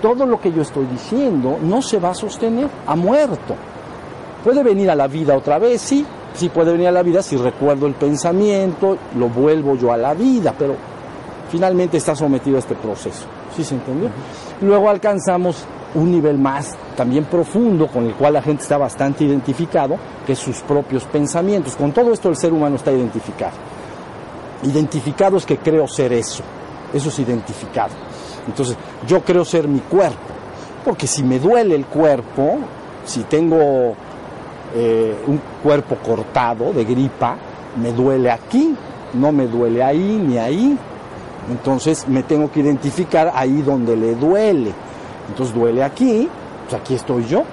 todo 0.00 0.26
lo 0.26 0.40
que 0.40 0.52
yo 0.52 0.62
estoy 0.62 0.86
diciendo 0.86 1.58
no 1.62 1.82
se 1.82 1.98
va 1.98 2.10
a 2.10 2.14
sostener, 2.14 2.68
ha 2.86 2.96
muerto. 2.96 3.54
Puede 4.44 4.62
venir 4.62 4.90
a 4.90 4.94
la 4.94 5.08
vida 5.08 5.36
otra 5.36 5.58
vez, 5.58 5.80
sí, 5.80 6.06
sí 6.34 6.48
puede 6.48 6.72
venir 6.72 6.88
a 6.88 6.92
la 6.92 7.02
vida 7.02 7.22
si 7.22 7.36
recuerdo 7.36 7.86
el 7.86 7.94
pensamiento, 7.94 8.96
lo 9.16 9.28
vuelvo 9.28 9.76
yo 9.76 9.92
a 9.92 9.96
la 9.96 10.14
vida, 10.14 10.54
pero 10.56 10.76
finalmente 11.50 11.96
está 11.96 12.14
sometido 12.14 12.56
a 12.56 12.60
este 12.60 12.74
proceso. 12.74 13.24
¿Sí 13.56 13.64
se 13.64 13.74
entendió? 13.74 14.08
Luego 14.60 14.88
alcanzamos 14.88 15.64
un 15.94 16.10
nivel 16.12 16.38
más 16.38 16.76
también 16.96 17.24
profundo 17.24 17.86
con 17.88 18.06
el 18.06 18.14
cual 18.14 18.34
la 18.34 18.42
gente 18.42 18.62
está 18.62 18.76
bastante 18.76 19.24
identificado, 19.24 19.96
que 20.26 20.32
es 20.32 20.38
sus 20.38 20.60
propios 20.60 21.04
pensamientos. 21.04 21.76
Con 21.76 21.92
todo 21.92 22.12
esto 22.12 22.28
el 22.28 22.36
ser 22.36 22.52
humano 22.52 22.76
está 22.76 22.92
identificado. 22.92 23.54
Identificado 24.62 25.36
es 25.36 25.46
que 25.46 25.58
creo 25.58 25.86
ser 25.86 26.12
eso. 26.12 26.42
Eso 26.92 27.08
es 27.08 27.18
identificado. 27.18 27.90
Entonces, 28.46 28.76
yo 29.06 29.20
creo 29.20 29.44
ser 29.44 29.68
mi 29.68 29.80
cuerpo, 29.80 30.16
porque 30.84 31.06
si 31.06 31.22
me 31.22 31.38
duele 31.38 31.74
el 31.74 31.86
cuerpo, 31.86 32.58
si 33.04 33.24
tengo 33.24 33.94
eh, 34.74 35.16
un 35.26 35.40
cuerpo 35.62 35.96
cortado 35.96 36.72
de 36.72 36.84
gripa, 36.84 37.36
me 37.80 37.92
duele 37.92 38.30
aquí, 38.30 38.74
no 39.14 39.32
me 39.32 39.46
duele 39.46 39.82
ahí 39.82 40.22
ni 40.26 40.38
ahí. 40.38 40.78
Entonces 41.50 42.06
me 42.08 42.22
tengo 42.22 42.50
que 42.50 42.60
identificar 42.60 43.32
ahí 43.34 43.62
donde 43.62 43.96
le 43.96 44.14
duele. 44.14 44.72
Entonces 45.28 45.54
duele 45.54 45.82
aquí, 45.82 46.28
pues 46.68 46.80
aquí 46.80 46.94
estoy 46.94 47.24
yo, 47.26 47.44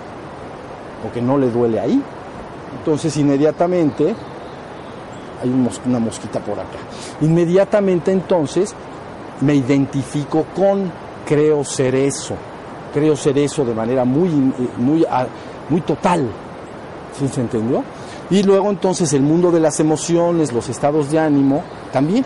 porque 1.01 1.21
no 1.21 1.37
le 1.37 1.49
duele 1.49 1.79
ahí. 1.79 2.01
Entonces 2.79 3.15
inmediatamente, 3.17 4.13
hay 5.41 5.69
una 5.85 5.99
mosquita 5.99 6.39
por 6.39 6.59
acá, 6.59 6.79
inmediatamente 7.21 8.11
entonces 8.11 8.73
me 9.41 9.55
identifico 9.55 10.45
con, 10.55 10.91
creo 11.25 11.63
ser 11.63 11.95
eso, 11.95 12.35
creo 12.93 13.15
ser 13.15 13.37
eso 13.37 13.65
de 13.65 13.73
manera 13.73 14.05
muy, 14.05 14.29
muy, 14.77 15.05
ah, 15.09 15.25
muy 15.69 15.81
total. 15.81 16.27
¿Sí 17.17 17.27
se 17.27 17.41
entendió? 17.41 17.83
Y 18.29 18.43
luego 18.43 18.69
entonces 18.69 19.13
el 19.13 19.21
mundo 19.21 19.51
de 19.51 19.59
las 19.59 19.79
emociones, 19.79 20.51
los 20.51 20.67
estados 20.69 21.11
de 21.11 21.19
ánimo, 21.19 21.63
también. 21.91 22.25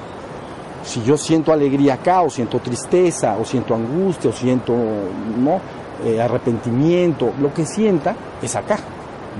Si 0.83 1.03
yo 1.03 1.17
siento 1.17 1.51
alegría 1.51 1.95
acá, 1.95 2.21
o 2.21 2.29
siento 2.29 2.59
tristeza, 2.59 3.37
o 3.37 3.43
siento 3.43 3.75
angustia, 3.75 4.29
o 4.29 4.33
siento 4.33 4.73
¿no? 4.73 5.59
Eh, 6.05 6.21
arrepentimiento, 6.21 7.33
lo 7.41 7.53
que 7.53 7.65
sienta 7.65 8.15
es 8.41 8.55
acá. 8.55 8.77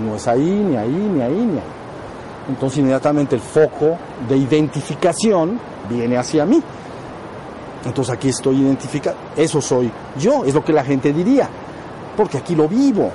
No 0.06 0.16
es 0.16 0.28
ahí, 0.28 0.64
ni 0.68 0.76
ahí, 0.76 0.90
ni 0.90 1.22
ahí, 1.22 1.34
ni 1.34 1.58
ahí. 1.58 1.64
Entonces 2.50 2.80
inmediatamente 2.80 3.36
el 3.36 3.42
foco 3.42 3.98
de 4.28 4.36
identificación 4.36 5.60
viene 5.90 6.18
hacia 6.18 6.46
mí. 6.46 6.62
Entonces 7.86 8.14
aquí 8.14 8.30
estoy 8.30 8.58
identificado, 8.58 9.16
eso 9.36 9.62
soy 9.62 9.90
yo, 10.20 10.44
es 10.44 10.54
lo 10.54 10.64
que 10.64 10.74
la 10.74 10.84
gente 10.84 11.14
diría, 11.14 11.48
porque 12.18 12.38
aquí 12.38 12.56
lo 12.56 12.68
vivo. 12.68 13.10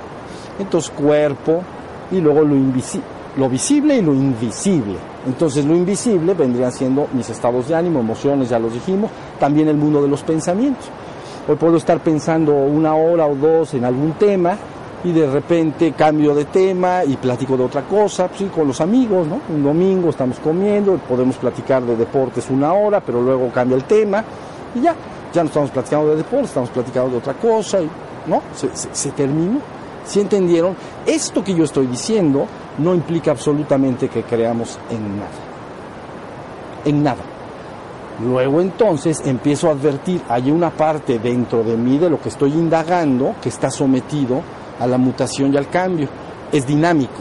Entonces 0.58 0.90
cuerpo 0.90 1.62
y 2.10 2.20
luego 2.20 2.42
lo, 2.42 2.54
lo 3.36 3.48
visible 3.48 3.96
y 3.96 4.02
lo 4.02 4.14
invisible. 4.14 4.96
Entonces 5.26 5.64
lo 5.64 5.74
invisible 5.74 6.34
vendrían 6.34 6.72
siendo 6.72 7.08
mis 7.12 7.28
estados 7.28 7.68
de 7.68 7.74
ánimo, 7.74 8.00
emociones, 8.00 8.48
ya 8.48 8.58
los 8.58 8.72
dijimos, 8.72 9.10
también 9.38 9.68
el 9.68 9.76
mundo 9.76 10.00
de 10.02 10.08
los 10.08 10.22
pensamientos. 10.22 10.86
Hoy 11.46 11.56
puedo 11.56 11.76
estar 11.76 12.00
pensando 12.00 12.54
una 12.54 12.94
hora 12.94 13.26
o 13.26 13.34
dos 13.34 13.74
en 13.74 13.84
algún 13.84 14.12
tema 14.12 14.56
y 15.04 15.12
de 15.12 15.30
repente 15.30 15.92
cambio 15.92 16.34
de 16.34 16.46
tema 16.46 17.04
y 17.04 17.16
platico 17.16 17.58
de 17.58 17.64
otra 17.64 17.82
cosa, 17.82 18.28
pues 18.28 18.50
con 18.50 18.66
los 18.66 18.80
amigos, 18.80 19.26
¿no? 19.26 19.40
Un 19.54 19.62
domingo 19.62 20.08
estamos 20.08 20.38
comiendo, 20.38 20.96
podemos 21.06 21.36
platicar 21.36 21.82
de 21.82 21.96
deportes 21.96 22.48
una 22.48 22.72
hora, 22.72 23.00
pero 23.00 23.20
luego 23.20 23.50
cambia 23.52 23.76
el 23.76 23.84
tema 23.84 24.24
y 24.74 24.80
ya, 24.80 24.94
ya 25.32 25.42
no 25.42 25.48
estamos 25.48 25.70
platicando 25.70 26.10
de 26.10 26.16
deporte, 26.16 26.46
estamos 26.46 26.70
platicando 26.70 27.10
de 27.10 27.16
otra 27.18 27.34
cosa, 27.34 27.80
y, 27.80 27.90
¿no? 28.26 28.42
Se, 28.54 28.68
se, 28.74 29.10
terminó. 29.12 29.60
Si 30.04 30.20
entendieron, 30.20 30.76
esto 31.06 31.42
que 31.42 31.54
yo 31.54 31.64
estoy 31.64 31.86
diciendo 31.86 32.46
no 32.78 32.94
implica 32.94 33.30
absolutamente 33.30 34.08
que 34.08 34.22
creamos 34.22 34.78
en 34.90 35.16
nada. 35.18 35.30
En 36.84 37.02
nada. 37.02 37.22
Luego 38.22 38.60
entonces 38.60 39.22
empiezo 39.24 39.68
a 39.68 39.72
advertir, 39.72 40.20
hay 40.28 40.50
una 40.50 40.70
parte 40.70 41.18
dentro 41.18 41.64
de 41.64 41.76
mí 41.76 41.98
de 41.98 42.10
lo 42.10 42.20
que 42.20 42.28
estoy 42.28 42.52
indagando 42.52 43.34
que 43.42 43.48
está 43.48 43.70
sometido 43.70 44.42
a 44.78 44.86
la 44.86 44.98
mutación 44.98 45.52
y 45.52 45.56
al 45.56 45.68
cambio. 45.68 46.08
Es 46.52 46.66
dinámico, 46.66 47.20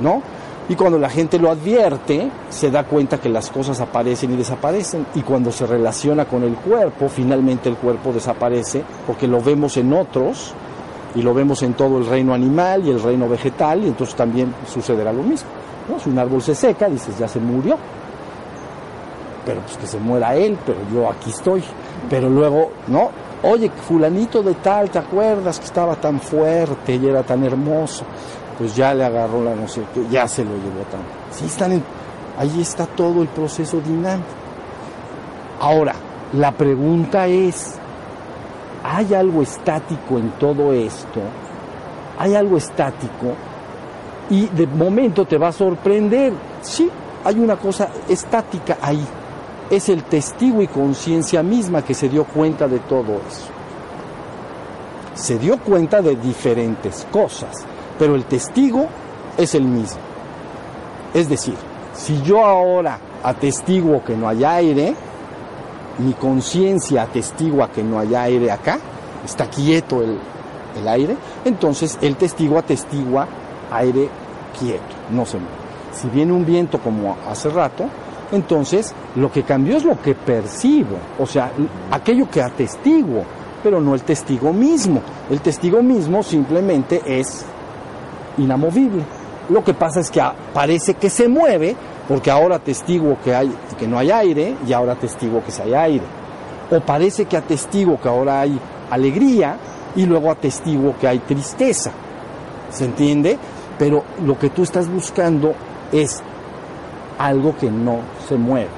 ¿no? 0.00 0.22
Y 0.68 0.76
cuando 0.76 0.98
la 0.98 1.10
gente 1.10 1.38
lo 1.38 1.50
advierte, 1.50 2.30
se 2.48 2.70
da 2.70 2.84
cuenta 2.84 3.18
que 3.18 3.28
las 3.28 3.50
cosas 3.50 3.80
aparecen 3.80 4.32
y 4.32 4.36
desaparecen. 4.36 5.06
Y 5.14 5.20
cuando 5.20 5.52
se 5.52 5.66
relaciona 5.66 6.24
con 6.24 6.42
el 6.42 6.54
cuerpo, 6.54 7.08
finalmente 7.08 7.68
el 7.68 7.76
cuerpo 7.76 8.12
desaparece 8.12 8.82
porque 9.06 9.28
lo 9.28 9.42
vemos 9.42 9.76
en 9.76 9.92
otros 9.92 10.54
y 11.14 11.22
lo 11.22 11.34
vemos 11.34 11.62
en 11.62 11.74
todo 11.74 11.98
el 11.98 12.06
reino 12.06 12.32
animal 12.32 12.86
y 12.86 12.90
el 12.90 13.02
reino 13.02 13.28
vegetal 13.28 13.84
y 13.84 13.88
entonces 13.88 14.14
también 14.14 14.54
sucederá 14.66 15.12
lo 15.12 15.22
mismo. 15.22 15.48
Si 16.02 16.08
un 16.08 16.18
árbol 16.18 16.40
se 16.40 16.54
seca, 16.54 16.88
dices, 16.88 17.18
ya 17.18 17.28
se 17.28 17.40
murió. 17.40 17.76
Pero 19.44 19.60
pues 19.60 19.76
que 19.76 19.86
se 19.86 19.98
muera 19.98 20.34
él, 20.34 20.56
pero 20.64 20.78
yo 20.90 21.10
aquí 21.10 21.28
estoy. 21.28 21.62
Pero 22.08 22.30
luego, 22.30 22.70
no, 22.88 23.10
oye, 23.42 23.70
fulanito 23.70 24.42
de 24.42 24.54
tal, 24.54 24.88
¿te 24.88 24.98
acuerdas 24.98 25.58
que 25.58 25.66
estaba 25.66 25.94
tan 25.96 26.20
fuerte 26.20 26.94
y 26.94 27.06
era 27.06 27.22
tan 27.22 27.44
hermoso? 27.44 28.04
Pues 28.58 28.76
ya 28.76 28.94
le 28.94 29.04
agarró 29.04 29.42
la 29.42 29.54
no 29.54 29.66
sé 29.66 29.82
qué, 29.92 30.06
ya 30.08 30.28
se 30.28 30.44
lo 30.44 30.52
llevó 30.52 30.82
tan. 30.90 31.00
Sí, 31.32 31.46
están 31.46 31.82
ahí 32.38 32.60
está 32.60 32.86
todo 32.86 33.22
el 33.22 33.28
proceso 33.28 33.80
dinámico. 33.80 34.28
Ahora, 35.60 35.94
la 36.32 36.52
pregunta 36.52 37.26
es, 37.26 37.74
¿hay 38.82 39.14
algo 39.14 39.42
estático 39.42 40.18
en 40.18 40.30
todo 40.32 40.72
esto? 40.72 41.20
¿Hay 42.18 42.34
algo 42.34 42.56
estático? 42.56 43.34
Y 44.30 44.46
de 44.46 44.66
momento 44.66 45.24
te 45.26 45.38
va 45.38 45.48
a 45.48 45.52
sorprender, 45.52 46.32
sí, 46.62 46.90
hay 47.24 47.38
una 47.38 47.56
cosa 47.56 47.88
estática 48.08 48.78
ahí. 48.80 49.04
Es 49.70 49.88
el 49.88 50.04
testigo 50.04 50.60
y 50.60 50.66
conciencia 50.66 51.42
misma 51.42 51.82
que 51.82 51.94
se 51.94 52.08
dio 52.08 52.24
cuenta 52.24 52.68
de 52.68 52.80
todo 52.80 53.14
eso. 53.26 53.48
Se 55.14 55.38
dio 55.38 55.58
cuenta 55.58 56.02
de 56.02 56.16
diferentes 56.16 57.06
cosas, 57.10 57.64
pero 57.98 58.14
el 58.14 58.24
testigo 58.24 58.86
es 59.36 59.54
el 59.54 59.64
mismo. 59.64 60.00
Es 61.12 61.28
decir, 61.28 61.54
si 61.94 62.20
yo 62.22 62.44
ahora 62.44 62.98
atestiguo 63.22 64.02
que 64.04 64.16
no 64.16 64.28
hay 64.28 64.44
aire, 64.44 64.94
mi 65.98 66.12
conciencia 66.14 67.02
atestigua 67.02 67.70
que 67.70 67.82
no 67.82 67.98
hay 67.98 68.14
aire 68.14 68.50
acá, 68.50 68.78
está 69.24 69.46
quieto 69.46 70.02
el, 70.02 70.18
el 70.78 70.88
aire, 70.88 71.16
entonces 71.44 71.98
el 72.02 72.16
testigo 72.16 72.58
atestigua 72.58 73.26
aire 73.70 74.08
quieto, 74.58 74.82
no 75.10 75.24
se 75.24 75.38
mueve. 75.38 75.64
Si 75.92 76.08
viene 76.08 76.32
un 76.32 76.44
viento 76.44 76.78
como 76.80 77.16
hace 77.30 77.48
rato, 77.48 77.84
entonces 78.32 78.92
lo 79.14 79.30
que 79.30 79.44
cambió 79.44 79.76
es 79.76 79.84
lo 79.84 80.00
que 80.00 80.14
percibo, 80.14 80.96
o 81.18 81.26
sea, 81.26 81.52
aquello 81.90 82.28
que 82.28 82.42
atestiguo, 82.42 83.24
pero 83.62 83.80
no 83.80 83.94
el 83.94 84.02
testigo 84.02 84.52
mismo. 84.52 85.00
El 85.30 85.40
testigo 85.40 85.82
mismo 85.82 86.22
simplemente 86.22 87.00
es 87.06 87.46
inamovible. 88.38 89.02
Lo 89.48 89.62
que 89.62 89.74
pasa 89.74 90.00
es 90.00 90.10
que 90.10 90.22
parece 90.52 90.94
que 90.94 91.10
se 91.10 91.28
mueve 91.28 91.76
porque 92.08 92.30
ahora 92.30 92.56
atestiguo 92.56 93.18
que, 93.22 93.34
hay, 93.34 93.52
que 93.78 93.86
no 93.86 93.98
hay 93.98 94.10
aire 94.10 94.56
y 94.66 94.72
ahora 94.72 94.92
atestiguo 94.92 95.42
que 95.44 95.50
se 95.50 95.62
hay 95.62 95.74
aire. 95.74 96.04
O 96.70 96.80
parece 96.80 97.26
que 97.26 97.36
atestiguo 97.36 98.00
que 98.00 98.08
ahora 98.08 98.40
hay 98.40 98.58
alegría 98.90 99.56
y 99.96 100.06
luego 100.06 100.30
atestiguo 100.30 100.94
que 100.98 101.08
hay 101.08 101.18
tristeza. 101.20 101.92
¿Se 102.70 102.84
entiende? 102.84 103.38
Pero 103.78 104.04
lo 104.24 104.38
que 104.38 104.50
tú 104.50 104.62
estás 104.62 104.88
buscando 104.88 105.54
es 105.92 106.22
algo 107.18 107.56
que 107.56 107.70
no 107.70 107.98
se 108.28 108.36
mueve. 108.36 108.70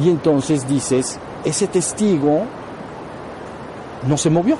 Y 0.00 0.08
entonces 0.08 0.66
dices, 0.66 1.18
ese 1.44 1.66
testigo 1.66 2.42
no 4.06 4.16
se 4.16 4.30
movió, 4.30 4.56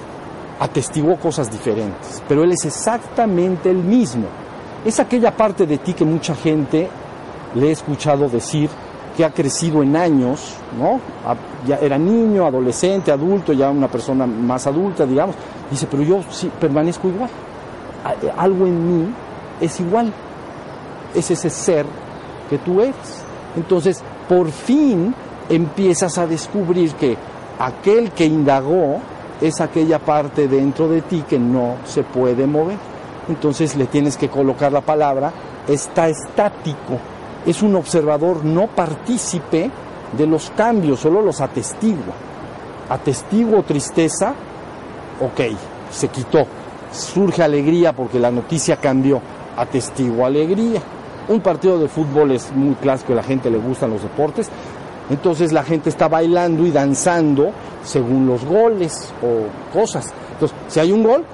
atestiguó 0.61 1.17
cosas 1.17 1.51
diferentes, 1.51 2.23
pero 2.29 2.45
él 2.45 2.53
es 2.53 2.65
exactamente 2.65 3.71
el 3.71 3.79
mismo. 3.79 4.27
Es 4.85 5.01
aquella 5.01 5.37
parte 5.37 5.67
de 5.67 5.79
ti 5.79 5.95
que 5.95 6.05
mucha 6.05 6.35
gente 6.35 6.89
le 7.55 7.69
he 7.69 7.71
escuchado 7.73 8.29
decir 8.29 8.69
que 9.17 9.25
ha 9.25 9.31
crecido 9.31 9.83
en 9.83 9.95
años, 9.97 10.55
¿no? 10.79 11.01
Ya 11.67 11.77
era 11.77 11.99
niño, 11.99 12.47
adolescente, 12.47 13.13
adulto, 13.13 13.53
ya 13.53 13.71
una 13.71 13.89
persona 13.89 14.27
más 14.27 14.67
adulta, 14.67 15.05
digamos. 15.05 15.37
Dice, 15.71 15.87
pero 15.91 16.03
yo 16.03 16.23
sí 16.31 16.51
permanezco 16.59 17.09
igual. 17.09 17.31
Algo 18.37 18.67
en 18.67 18.87
mí 19.05 19.15
es 19.61 19.79
igual. 19.81 20.13
Es 21.15 21.31
ese 21.31 21.51
ser 21.51 21.85
que 22.49 22.59
tú 22.59 22.81
eres. 22.81 23.23
Entonces, 23.55 24.03
por 24.29 24.51
fin 24.51 25.15
empiezas 25.49 26.17
a 26.19 26.27
descubrir 26.27 26.95
que 26.95 27.17
aquel 27.59 28.13
que 28.13 28.25
indagó 28.25 28.99
es 29.43 29.61
aquella 29.61 29.99
parte 29.99 30.49
dentro 30.49 30.89
de 30.89 31.03
ti 31.03 31.25
que 31.29 31.39
no 31.39 31.77
se 31.85 32.05
puede 32.05 32.47
mover. 32.47 32.79
Entonces 33.29 33.77
le 33.77 33.87
tienes 33.87 34.17
que 34.17 34.29
colocar 34.29 34.73
la 34.73 34.81
palabra 34.81 35.33
está 35.69 36.09
estático. 36.09 36.99
Es 37.45 37.63
un 37.63 37.75
observador 37.77 38.45
no 38.45 38.69
partícipe 38.69 39.71
de 40.17 40.27
los 40.27 40.51
cambios, 40.51 41.01
solo 41.01 41.23
los 41.23 41.41
atestigua. 41.41 42.15
Atestiguo 42.89 43.63
tristeza, 43.63 44.35
ok, 45.21 45.41
se 45.91 46.09
quitó. 46.09 46.47
Surge 46.93 47.43
alegría 47.43 47.93
porque 47.93 48.21
la 48.21 48.31
noticia 48.31 48.77
cambió 48.77 49.21
atestigo 49.57 50.25
alegría. 50.25 50.81
Un 51.29 51.41
partido 51.41 51.79
de 51.79 51.89
fútbol 51.89 52.33
es 52.33 52.53
muy 52.53 52.75
clásico, 52.75 53.13
a 53.13 53.17
la 53.17 53.23
gente 53.23 53.51
le 53.51 53.59
gustan 53.59 53.91
los 53.91 54.03
deportes, 54.03 54.51
entonces 55.11 55.53
la 55.53 55.63
gente 55.63 55.89
está 55.89 56.09
bailando 56.09 56.67
y 56.67 56.71
danzando 56.71 57.53
según 57.85 58.27
los 58.27 58.45
goles 58.45 59.13
o 59.23 59.77
cosas. 59.77 60.13
Entonces, 60.33 60.57
si 60.69 60.81
hay 60.81 60.93
un 60.93 61.03
gol, 61.03 61.25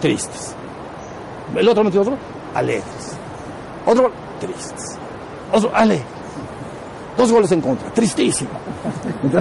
tristes. 0.00 0.54
El 1.54 1.68
otro 1.68 1.84
metió 1.84 2.02
otro, 2.02 2.16
alegres. 2.54 3.16
Otro 3.86 4.04
gol, 4.04 4.12
tristes. 4.40 4.98
Otro, 5.52 5.70
alegres. 5.74 6.06
Dos 7.16 7.32
goles 7.32 7.52
en 7.52 7.60
contra, 7.60 7.90
tristísimo. 7.92 8.50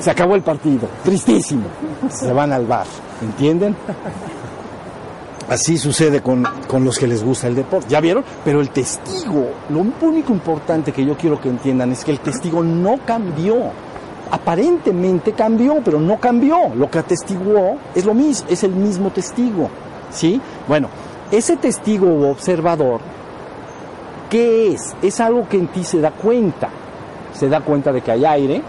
Se 0.00 0.10
acabó 0.10 0.34
el 0.34 0.42
partido, 0.42 0.88
tristísimo. 1.04 1.64
Se 2.10 2.32
van 2.32 2.52
al 2.52 2.66
bar, 2.66 2.86
¿entienden? 3.22 3.76
Así 5.50 5.78
sucede 5.78 6.22
con, 6.22 6.46
los 6.84 6.96
que 6.96 7.08
les 7.08 7.24
gusta 7.24 7.48
el 7.48 7.56
deporte. 7.56 7.88
¿Ya 7.88 8.00
vieron? 8.00 8.22
Pero 8.44 8.60
el 8.60 8.70
testigo, 8.70 9.48
lo 9.68 9.80
único 10.06 10.32
importante 10.32 10.92
que 10.92 11.04
yo 11.04 11.16
quiero 11.16 11.40
que 11.40 11.48
entiendan 11.48 11.90
es 11.90 12.04
que 12.04 12.12
el 12.12 12.20
testigo 12.20 12.62
no 12.62 13.00
cambió. 13.04 13.56
Aparentemente 14.30 15.32
cambió, 15.32 15.80
pero 15.84 15.98
no 15.98 16.20
cambió. 16.20 16.72
Lo 16.76 16.88
que 16.88 17.00
atestiguó 17.00 17.78
es 17.96 18.04
lo 18.04 18.14
mismo, 18.14 18.46
es 18.48 18.62
el 18.62 18.70
mismo 18.70 19.10
testigo. 19.10 19.68
¿Sí? 20.12 20.40
Bueno, 20.68 20.88
ese 21.32 21.56
testigo 21.56 22.06
o 22.06 22.30
observador, 22.30 23.00
¿qué 24.30 24.74
es? 24.74 24.94
Es 25.02 25.18
algo 25.18 25.48
que 25.48 25.56
en 25.56 25.66
ti 25.66 25.82
se 25.82 26.00
da 26.00 26.12
cuenta. 26.12 26.68
Se 27.32 27.48
da 27.48 27.60
cuenta 27.60 27.92
de 27.92 28.02
que 28.02 28.12
hay 28.12 28.24
aire 28.24 28.62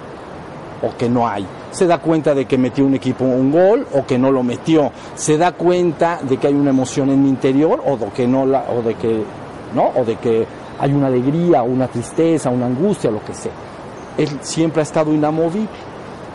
o 0.81 0.97
que 0.97 1.07
no 1.07 1.27
hay 1.27 1.45
se 1.71 1.87
da 1.87 1.99
cuenta 1.99 2.35
de 2.35 2.45
que 2.45 2.57
metió 2.57 2.85
un 2.85 2.93
equipo 2.93 3.25
un 3.25 3.51
gol 3.51 3.87
o 3.93 4.05
que 4.05 4.17
no 4.17 4.31
lo 4.31 4.43
metió, 4.43 4.91
se 5.15 5.37
da 5.37 5.53
cuenta 5.53 6.19
de 6.21 6.37
que 6.37 6.47
hay 6.47 6.53
una 6.53 6.69
emoción 6.69 7.09
en 7.09 7.23
mi 7.23 7.29
interior 7.29 7.81
o 7.85 7.97
de 7.97 8.07
que 8.07 8.27
no 8.27 8.45
la, 8.45 8.65
o 8.69 8.81
de 8.81 8.95
que 8.95 9.23
no 9.73 9.91
o 9.95 10.03
de 10.03 10.17
que 10.17 10.45
hay 10.79 10.93
una 10.93 11.07
alegría, 11.07 11.61
una 11.63 11.87
tristeza, 11.87 12.49
una 12.49 12.65
angustia, 12.65 13.11
lo 13.11 13.23
que 13.23 13.33
sea. 13.33 13.51
Él 14.17 14.39
siempre 14.41 14.81
ha 14.81 14.83
estado 14.83 15.13
inamovible. 15.13 15.69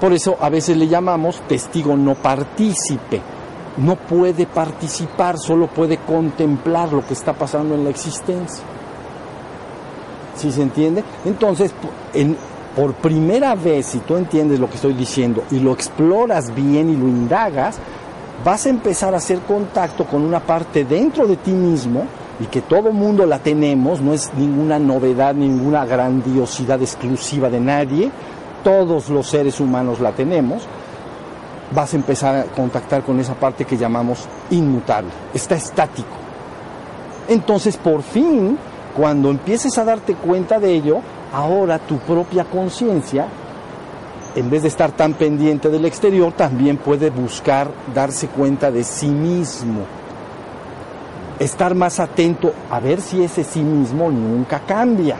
Por 0.00 0.12
eso 0.12 0.36
a 0.40 0.48
veces 0.50 0.76
le 0.76 0.88
llamamos 0.88 1.40
testigo 1.48 1.96
no 1.96 2.14
partícipe. 2.14 3.20
No 3.78 3.96
puede 3.96 4.46
participar, 4.46 5.36
solo 5.38 5.66
puede 5.66 5.98
contemplar 5.98 6.92
lo 6.92 7.04
que 7.04 7.12
está 7.12 7.32
pasando 7.32 7.74
en 7.74 7.84
la 7.84 7.90
existencia. 7.90 8.64
¿Sí 10.36 10.52
se 10.52 10.62
entiende? 10.62 11.02
Entonces, 11.24 11.74
en, 12.14 12.36
por 12.76 12.92
primera 12.92 13.54
vez, 13.54 13.86
si 13.86 14.00
tú 14.00 14.16
entiendes 14.16 14.60
lo 14.60 14.68
que 14.68 14.76
estoy 14.76 14.92
diciendo 14.92 15.42
y 15.50 15.60
lo 15.60 15.72
exploras 15.72 16.54
bien 16.54 16.90
y 16.90 16.96
lo 16.96 17.08
indagas, 17.08 17.78
vas 18.44 18.66
a 18.66 18.68
empezar 18.68 19.14
a 19.14 19.16
hacer 19.16 19.38
contacto 19.40 20.04
con 20.04 20.22
una 20.22 20.40
parte 20.40 20.84
dentro 20.84 21.26
de 21.26 21.36
ti 21.36 21.52
mismo 21.52 22.04
y 22.38 22.44
que 22.44 22.60
todo 22.60 22.92
mundo 22.92 23.24
la 23.24 23.38
tenemos, 23.38 24.02
no 24.02 24.12
es 24.12 24.30
ninguna 24.36 24.78
novedad, 24.78 25.34
ninguna 25.34 25.86
grandiosidad 25.86 26.82
exclusiva 26.82 27.48
de 27.48 27.60
nadie, 27.60 28.10
todos 28.62 29.08
los 29.08 29.26
seres 29.26 29.58
humanos 29.58 29.98
la 29.98 30.12
tenemos, 30.12 30.64
vas 31.74 31.94
a 31.94 31.96
empezar 31.96 32.36
a 32.36 32.44
contactar 32.44 33.02
con 33.02 33.18
esa 33.18 33.34
parte 33.34 33.64
que 33.64 33.78
llamamos 33.78 34.28
inmutable, 34.50 35.08
está 35.32 35.54
estático. 35.54 36.14
Entonces, 37.26 37.78
por 37.78 38.02
fin, 38.02 38.58
cuando 38.94 39.30
empieces 39.30 39.78
a 39.78 39.84
darte 39.84 40.14
cuenta 40.14 40.60
de 40.60 40.74
ello, 40.74 41.00
ahora 41.32 41.78
tu 41.78 41.98
propia 41.98 42.44
conciencia, 42.44 43.26
en 44.34 44.50
vez 44.50 44.62
de 44.62 44.68
estar 44.68 44.92
tan 44.92 45.14
pendiente 45.14 45.70
del 45.70 45.86
exterior, 45.86 46.32
también 46.32 46.76
puede 46.76 47.10
buscar 47.10 47.70
darse 47.94 48.28
cuenta 48.28 48.70
de 48.70 48.84
sí 48.84 49.08
mismo. 49.08 49.80
Estar 51.38 51.74
más 51.74 52.00
atento 52.00 52.52
a 52.70 52.80
ver 52.80 53.00
si 53.00 53.22
ese 53.22 53.44
sí 53.44 53.60
mismo 53.60 54.10
nunca 54.10 54.60
cambia. 54.60 55.16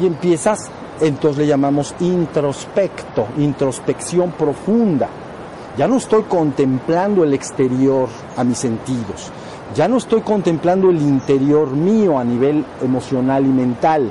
Y 0.00 0.06
empiezas, 0.06 0.70
entonces 1.00 1.38
le 1.38 1.46
llamamos 1.46 1.94
introspecto, 2.00 3.26
introspección 3.36 4.32
profunda. 4.32 5.08
Ya 5.76 5.86
no 5.86 5.96
estoy 5.98 6.22
contemplando 6.22 7.24
el 7.24 7.34
exterior 7.34 8.08
a 8.36 8.44
mis 8.44 8.58
sentidos. 8.58 9.30
Ya 9.74 9.88
no 9.88 9.98
estoy 9.98 10.22
contemplando 10.22 10.90
el 10.90 11.00
interior 11.02 11.68
mío 11.70 12.18
a 12.18 12.24
nivel 12.24 12.64
emocional 12.82 13.44
y 13.44 13.50
mental. 13.50 14.10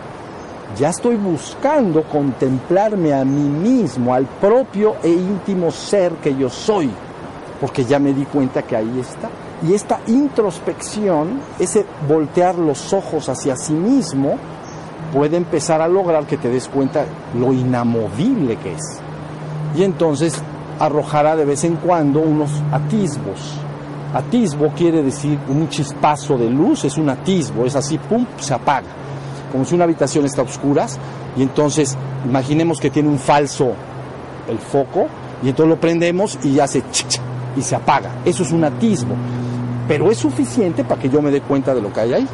Ya 0.75 0.89
estoy 0.89 1.15
buscando 1.15 2.03
contemplarme 2.03 3.13
a 3.13 3.23
mí 3.23 3.47
mismo, 3.47 4.13
al 4.13 4.25
propio 4.25 4.95
e 5.01 5.09
íntimo 5.09 5.71
ser 5.71 6.13
que 6.15 6.35
yo 6.35 6.49
soy, 6.49 6.89
porque 7.61 7.85
ya 7.85 7.99
me 7.99 8.13
di 8.13 8.25
cuenta 8.25 8.61
que 8.61 8.75
ahí 8.75 8.99
está. 8.99 9.29
Y 9.67 9.73
esta 9.73 10.01
introspección, 10.07 11.39
ese 11.57 11.85
voltear 12.07 12.55
los 12.55 12.93
ojos 12.93 13.29
hacia 13.29 13.55
sí 13.55 13.73
mismo, 13.73 14.37
puede 15.13 15.37
empezar 15.37 15.81
a 15.81 15.87
lograr 15.87 16.27
que 16.27 16.37
te 16.37 16.49
des 16.49 16.67
cuenta 16.67 17.05
lo 17.33 17.53
inamovible 17.53 18.57
que 18.57 18.73
es. 18.73 18.99
Y 19.75 19.83
entonces 19.83 20.41
arrojará 20.79 21.35
de 21.35 21.45
vez 21.45 21.63
en 21.63 21.77
cuando 21.77 22.19
unos 22.19 22.51
atisbos. 22.71 23.55
Atisbo 24.13 24.69
quiere 24.75 25.01
decir 25.01 25.39
un 25.49 25.69
chispazo 25.69 26.37
de 26.37 26.49
luz, 26.49 26.85
es 26.85 26.97
un 26.97 27.09
atisbo, 27.09 27.65
es 27.65 27.75
así, 27.75 27.97
pum, 27.97 28.25
se 28.37 28.53
apaga. 28.53 28.87
Como 29.51 29.65
si 29.65 29.75
una 29.75 29.85
habitación 29.85 30.25
está 30.25 30.41
a 30.41 30.45
oscuras 30.45 30.99
y 31.35 31.43
entonces 31.43 31.97
imaginemos 32.25 32.79
que 32.79 32.89
tiene 32.89 33.09
un 33.09 33.19
falso 33.19 33.73
el 34.47 34.59
foco 34.59 35.07
y 35.43 35.49
entonces 35.49 35.69
lo 35.69 35.79
prendemos 35.79 36.37
y 36.43 36.53
ya 36.53 36.67
se 36.67 36.83
y 37.57 37.61
se 37.61 37.75
apaga. 37.75 38.11
Eso 38.23 38.43
es 38.43 38.51
un 38.51 38.63
atisbo. 38.63 39.15
Pero 39.87 40.11
es 40.11 40.17
suficiente 40.17 40.83
para 40.83 41.01
que 41.01 41.09
yo 41.09 41.21
me 41.21 41.31
dé 41.31 41.41
cuenta 41.41 41.73
de 41.73 41.81
lo 41.81 41.91
que 41.91 42.01
hay 42.01 42.13
ahí. 42.13 42.27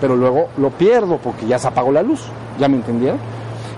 Pero 0.00 0.16
luego 0.16 0.48
lo 0.56 0.70
pierdo 0.70 1.18
porque 1.18 1.46
ya 1.46 1.58
se 1.58 1.68
apagó 1.68 1.92
la 1.92 2.02
luz. 2.02 2.22
¿Ya 2.58 2.68
me 2.68 2.76
entendieron? 2.76 3.18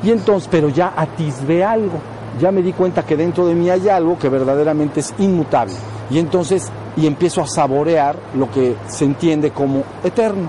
Y 0.02 0.10
entonces, 0.10 0.48
pero 0.50 0.68
ya 0.68 0.92
atisbé 0.96 1.64
algo. 1.64 1.98
Ya 2.40 2.52
me 2.52 2.62
di 2.62 2.72
cuenta 2.72 3.04
que 3.04 3.16
dentro 3.16 3.46
de 3.46 3.54
mí 3.54 3.68
hay 3.70 3.88
algo 3.88 4.18
que 4.18 4.28
verdaderamente 4.28 5.00
es 5.00 5.12
inmutable. 5.18 5.74
Y 6.10 6.18
entonces, 6.18 6.70
y 6.96 7.06
empiezo 7.06 7.42
a 7.42 7.46
saborear 7.46 8.16
lo 8.36 8.50
que 8.50 8.76
se 8.86 9.04
entiende 9.04 9.50
como 9.50 9.82
eterno. 10.04 10.48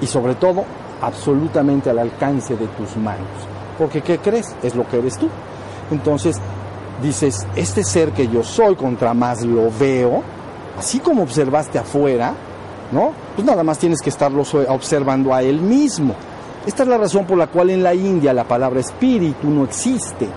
Y 0.00 0.06
sobre 0.06 0.34
todo, 0.34 0.64
absolutamente 1.00 1.90
al 1.90 1.98
alcance 1.98 2.56
de 2.56 2.66
tus 2.68 2.96
manos. 2.96 3.28
Porque 3.78 4.02
¿qué 4.02 4.18
crees? 4.18 4.54
Es 4.62 4.74
lo 4.74 4.86
que 4.88 4.98
eres 4.98 5.18
tú. 5.18 5.28
Entonces, 5.90 6.36
dices, 7.02 7.46
este 7.54 7.84
ser 7.84 8.12
que 8.12 8.28
yo 8.28 8.42
soy, 8.42 8.74
contra 8.76 9.14
más 9.14 9.42
lo 9.44 9.70
veo, 9.78 10.22
así 10.78 10.98
como 10.98 11.22
observaste 11.22 11.78
afuera, 11.78 12.34
¿no? 12.92 13.12
Pues 13.34 13.46
nada 13.46 13.62
más 13.62 13.78
tienes 13.78 14.00
que 14.00 14.10
estarlo 14.10 14.42
observando 14.68 15.34
a 15.34 15.42
él 15.42 15.60
mismo. 15.60 16.14
Esta 16.66 16.82
es 16.82 16.88
la 16.88 16.98
razón 16.98 17.26
por 17.26 17.38
la 17.38 17.46
cual 17.46 17.70
en 17.70 17.82
la 17.82 17.94
India 17.94 18.32
la 18.32 18.44
palabra 18.44 18.80
espíritu 18.80 19.48
no 19.48 19.64
existe. 19.64 20.28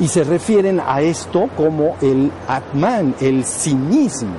Y 0.00 0.08
se 0.08 0.24
refieren 0.24 0.80
a 0.80 1.02
esto 1.02 1.48
como 1.56 1.96
el 2.00 2.32
Atman, 2.48 3.14
el 3.20 3.44
sí 3.44 3.74
mismo. 3.74 4.32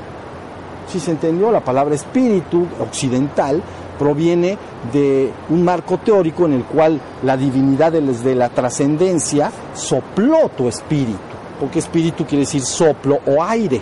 Si 0.91 0.99
se 0.99 1.11
entendió, 1.11 1.51
la 1.51 1.63
palabra 1.63 1.95
espíritu 1.95 2.67
occidental 2.79 3.61
proviene 3.97 4.57
de 4.91 5.31
un 5.49 5.63
marco 5.63 5.97
teórico 5.97 6.45
en 6.45 6.53
el 6.53 6.63
cual 6.63 6.99
la 7.23 7.37
divinidad 7.37 7.91
desde 7.91 8.35
la 8.35 8.49
trascendencia 8.49 9.51
sopló 9.73 10.49
tu 10.49 10.67
espíritu, 10.67 11.19
porque 11.59 11.79
espíritu 11.79 12.25
quiere 12.25 12.45
decir 12.45 12.61
soplo 12.61 13.19
o 13.25 13.43
aire. 13.43 13.81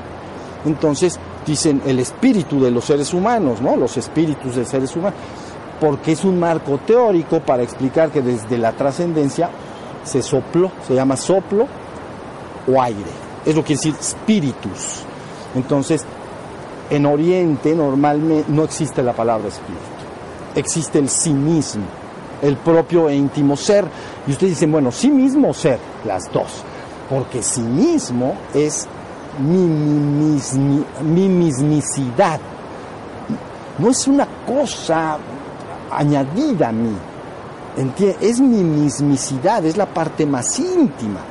Entonces 0.66 1.20
dicen 1.46 1.82
el 1.86 2.00
espíritu 2.00 2.62
de 2.62 2.72
los 2.72 2.86
seres 2.86 3.14
humanos, 3.14 3.62
¿no? 3.62 3.76
Los 3.76 3.98
espíritus 3.98 4.56
de 4.56 4.66
seres 4.66 4.96
humanos, 4.96 5.20
porque 5.80 6.12
es 6.12 6.24
un 6.24 6.40
marco 6.40 6.78
teórico 6.80 7.40
para 7.40 7.64
explicar 7.64 8.12
que 8.12 8.22
desde 8.22 8.58
la 8.58 8.72
trascendencia 8.74 9.50
se 10.04 10.22
sopló, 10.22 10.72
se 10.88 10.94
llama 10.94 11.18
soplo 11.18 11.68
o 12.68 12.82
aire. 12.82 13.00
Es 13.46 13.56
lo 13.56 13.64
que 13.64 13.76
quiere 13.76 13.92
decir 13.92 13.96
espíritus. 14.00 15.04
Entonces, 15.56 16.06
en 16.92 17.06
Oriente 17.06 17.74
normalmente 17.74 18.46
no 18.50 18.64
existe 18.64 19.02
la 19.02 19.14
palabra 19.14 19.48
espíritu, 19.48 19.82
existe 20.56 21.00
el 21.00 21.10
sí 21.10 21.34
mismo, 21.34 21.84
el 22.42 22.58
propio 22.58 23.10
e 23.10 23.16
íntimo 23.16 23.56
ser. 23.56 23.86
Y 24.28 24.32
ustedes 24.32 24.54
dicen, 24.54 24.72
bueno, 24.72 24.92
sí 24.92 25.10
mismo 25.10 25.54
ser, 25.54 25.80
las 26.06 26.32
dos, 26.32 26.64
porque 27.10 27.42
sí 27.42 27.62
mismo 27.62 28.36
es 28.54 28.88
mi, 29.40 29.66
mi, 31.04 31.30
mismicidad. 31.30 32.40
No 33.78 33.90
es 33.90 34.08
una 34.08 34.28
cosa 34.46 35.18
añadida 35.92 36.70
a 36.70 36.72
mí. 36.72 36.96
Es 38.20 38.40
mi 38.40 38.64
mismicidad, 38.64 39.66
es 39.66 39.78
la 39.78 39.86
parte 39.86 40.26
más 40.26 40.60
íntima. 40.60 41.22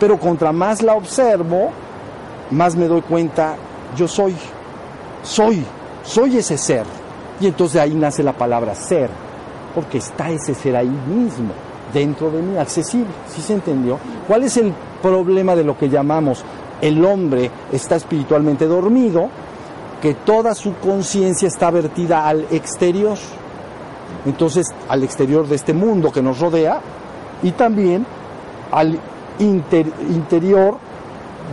Pero 0.00 0.18
contra 0.18 0.52
más 0.52 0.82
la 0.82 0.94
observo, 0.94 1.70
más 2.50 2.74
me 2.74 2.88
doy 2.88 3.02
cuenta, 3.02 3.56
yo 3.96 4.08
soy, 4.08 4.34
soy, 5.22 5.64
soy 6.02 6.38
ese 6.38 6.56
ser. 6.58 7.01
Y 7.40 7.46
entonces 7.46 7.80
ahí 7.80 7.94
nace 7.94 8.22
la 8.22 8.32
palabra 8.32 8.74
ser, 8.74 9.10
porque 9.74 9.98
está 9.98 10.30
ese 10.30 10.54
ser 10.54 10.76
ahí 10.76 10.88
mismo, 10.88 11.52
dentro 11.92 12.30
de 12.30 12.42
mí, 12.42 12.56
accesible. 12.58 13.10
¿Sí 13.28 13.42
se 13.42 13.54
entendió? 13.54 13.98
¿Cuál 14.26 14.44
es 14.44 14.56
el 14.56 14.72
problema 15.02 15.56
de 15.56 15.64
lo 15.64 15.76
que 15.76 15.88
llamamos 15.88 16.44
el 16.82 17.04
hombre 17.04 17.50
está 17.70 17.94
espiritualmente 17.96 18.66
dormido, 18.66 19.28
que 20.02 20.14
toda 20.14 20.54
su 20.54 20.74
conciencia 20.78 21.46
está 21.46 21.70
vertida 21.70 22.26
al 22.26 22.44
exterior. 22.50 23.16
Entonces, 24.26 24.66
al 24.88 25.04
exterior 25.04 25.46
de 25.46 25.54
este 25.54 25.72
mundo 25.72 26.10
que 26.10 26.20
nos 26.20 26.40
rodea 26.40 26.80
y 27.42 27.52
también 27.52 28.04
al 28.72 28.98
interior 29.38 30.76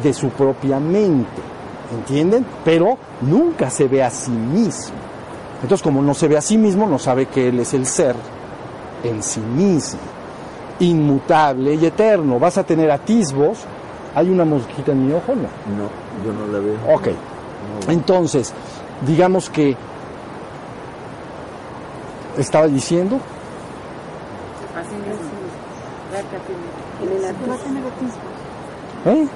de 0.03 0.13
su 0.13 0.29
propia 0.29 0.79
mente. 0.79 1.41
¿Entienden? 1.93 2.45
Pero 2.65 2.97
nunca 3.21 3.69
se 3.69 3.87
ve 3.87 4.03
a 4.03 4.09
sí 4.09 4.31
mismo. 4.31 5.08
Entonces, 5.61 5.83
como 5.83 6.01
no 6.01 6.13
se 6.13 6.27
ve 6.27 6.37
a 6.37 6.41
sí 6.41 6.57
mismo, 6.57 6.87
no 6.87 6.99
sabe 6.99 7.25
que 7.27 7.49
Él 7.49 7.59
es 7.59 7.73
el 7.73 7.85
ser 7.85 8.15
en 9.03 9.21
sí 9.21 9.39
mismo, 9.39 9.99
inmutable 10.79 11.75
y 11.75 11.85
eterno. 11.85 12.39
Vas 12.39 12.57
a 12.57 12.63
tener 12.63 12.89
atisbos 12.91 13.65
¿Hay 14.15 14.29
una 14.29 14.43
mosquita 14.43 14.91
en 14.91 15.07
mi 15.07 15.13
ojo? 15.13 15.35
No. 15.35 15.43
No, 15.43 15.89
yo 16.25 16.33
no 16.33 16.51
la 16.51 16.59
veo. 16.59 16.95
Ok. 16.95 17.07
Entonces, 17.87 18.53
digamos 19.05 19.49
que 19.49 19.77
estaba 22.37 22.67
diciendo. 22.67 23.19
¿Eh? 29.05 29.27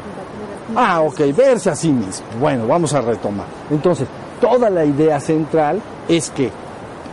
Ah, 0.75 1.01
ok, 1.01 1.19
verse 1.35 1.69
a 1.69 1.75
sí 1.75 1.91
mismo. 1.91 2.25
Bueno, 2.39 2.67
vamos 2.67 2.93
a 2.93 3.01
retomar. 3.01 3.45
Entonces, 3.69 4.07
toda 4.43 4.69
la 4.69 4.83
idea 4.83 5.21
central 5.21 5.81
es 6.09 6.29
que 6.29 6.51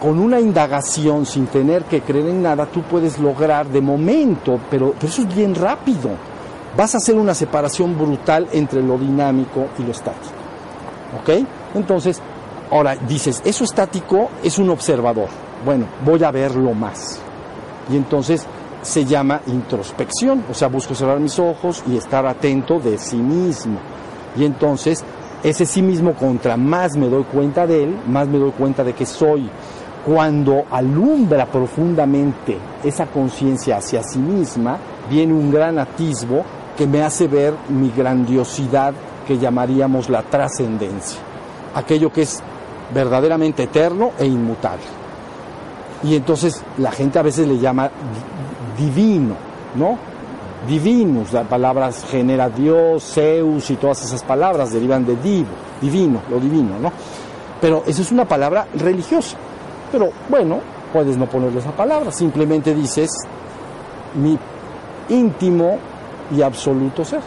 con 0.03 0.19
una 0.19 0.41
indagación 0.41 1.25
sin 1.25 1.47
tener 1.47 1.85
que 1.85 2.01
creer 2.01 2.27
en 2.27 2.43
nada, 2.43 2.67
tú 2.67 2.83
puedes 2.83 3.21
lograr 3.21 3.69
de 3.69 3.81
momento, 3.81 4.59
pero, 4.69 4.95
eso 5.01 5.23
es 5.23 5.33
bien 5.33 5.55
rápido 5.55 6.11
vas 6.77 6.95
a 6.95 6.99
hacer 6.99 7.17
una 7.17 7.35
separación 7.35 7.99
brutal 7.99 8.49
entre 8.53 8.83
lo 8.83 8.97
dinámico 8.99 9.69
y 9.79 9.83
lo 9.83 9.91
estático. 9.91 10.35
¿Ok? 11.21 11.47
Entonces, 11.75 12.21
ahora 12.71 12.97
dices, 12.97 13.43
eso 13.45 13.65
estático 13.65 14.31
es 14.43 14.59
un 14.59 14.71
observador. 14.71 15.29
Bueno, 15.65 15.87
voy 16.05 16.23
a 16.23 16.31
verlo 16.31 16.73
más. 16.73 17.21
Y 17.91 17.97
entonces 17.97 18.47
se 18.83 19.05
llama 19.05 19.41
introspección, 19.47 20.45
o 20.51 20.55
sea, 20.55 20.69
busco 20.69 20.95
cerrar 20.95 21.19
mis 21.21 21.39
ojos 21.39 21.83
y 21.89 21.97
estar 21.97 22.25
atento 22.25 22.79
de 22.79 22.99
sí 22.99 23.17
mismo. 23.17 23.79
Y 24.37 24.45
entonces, 24.45 25.05
ese 25.43 25.65
sí 25.65 25.83
mismo, 25.83 26.15
contra 26.15 26.57
más 26.57 26.97
me 26.97 27.09
doy 27.09 27.25
cuenta 27.25 27.67
de 27.67 27.85
él, 27.85 27.97
más 28.07 28.29
me 28.29 28.39
doy 28.39 28.51
cuenta 28.53 28.85
de 28.85 28.93
que 28.93 29.07
soy. 29.07 29.49
Cuando 30.05 30.65
alumbra 30.71 31.47
profundamente 31.47 32.59
esa 32.85 33.07
conciencia 33.07 33.79
hacia 33.79 34.03
sí 34.03 34.19
misma, 34.19 34.79
viene 35.09 35.33
un 35.33 35.51
gran 35.51 35.79
atisbo 35.79 36.45
que 36.77 36.87
me 36.87 37.03
hace 37.03 37.27
ver 37.27 37.55
mi 37.69 37.91
grandiosidad 37.91 38.95
que 39.27 39.39
llamaríamos 39.39 40.09
la 40.09 40.23
trascendencia, 40.23 41.21
aquello 41.75 42.13
que 42.13 42.23
es 42.23 42.43
verdaderamente 42.93 43.65
eterno 43.65 44.13
e 44.19 44.27
inmutable. 44.27 44.83
Y 46.03 46.17
entonces 46.17 46.63
la 46.79 46.91
gente 46.91 47.19
a 47.19 47.23
veces 47.23 47.47
le 47.47 47.59
llama 47.59 47.91
divino, 48.79 49.35
¿no? 49.75 50.10
Divinus, 50.67 51.33
las 51.33 51.47
palabras 51.47 52.05
genera 52.11 52.51
Dios, 52.51 53.13
Zeus 53.15 53.71
y 53.71 53.77
todas 53.77 54.05
esas 54.05 54.23
palabras 54.23 54.73
derivan 54.73 55.07
de 55.07 55.17
divo, 55.17 55.49
divino, 55.81 56.21
lo 56.31 56.39
divino, 56.39 56.79
¿no? 56.79 56.93
Pero 57.61 57.83
eso 57.87 58.03
es 58.03 58.13
una 58.13 58.27
palabra 58.27 58.67
religiosa. 58.75 59.37
Pero 59.91 60.11
bueno, 60.29 60.61
puedes 60.93 61.17
no 61.17 61.27
ponerle 61.27 61.61
esa 61.61 61.73
palabra, 61.73 62.13
simplemente 62.13 62.75
dices 62.75 63.11
mi 64.15 64.39
íntimo 65.09 65.79
y 66.35 66.43
absoluto 66.43 67.05
ser, 67.05 67.21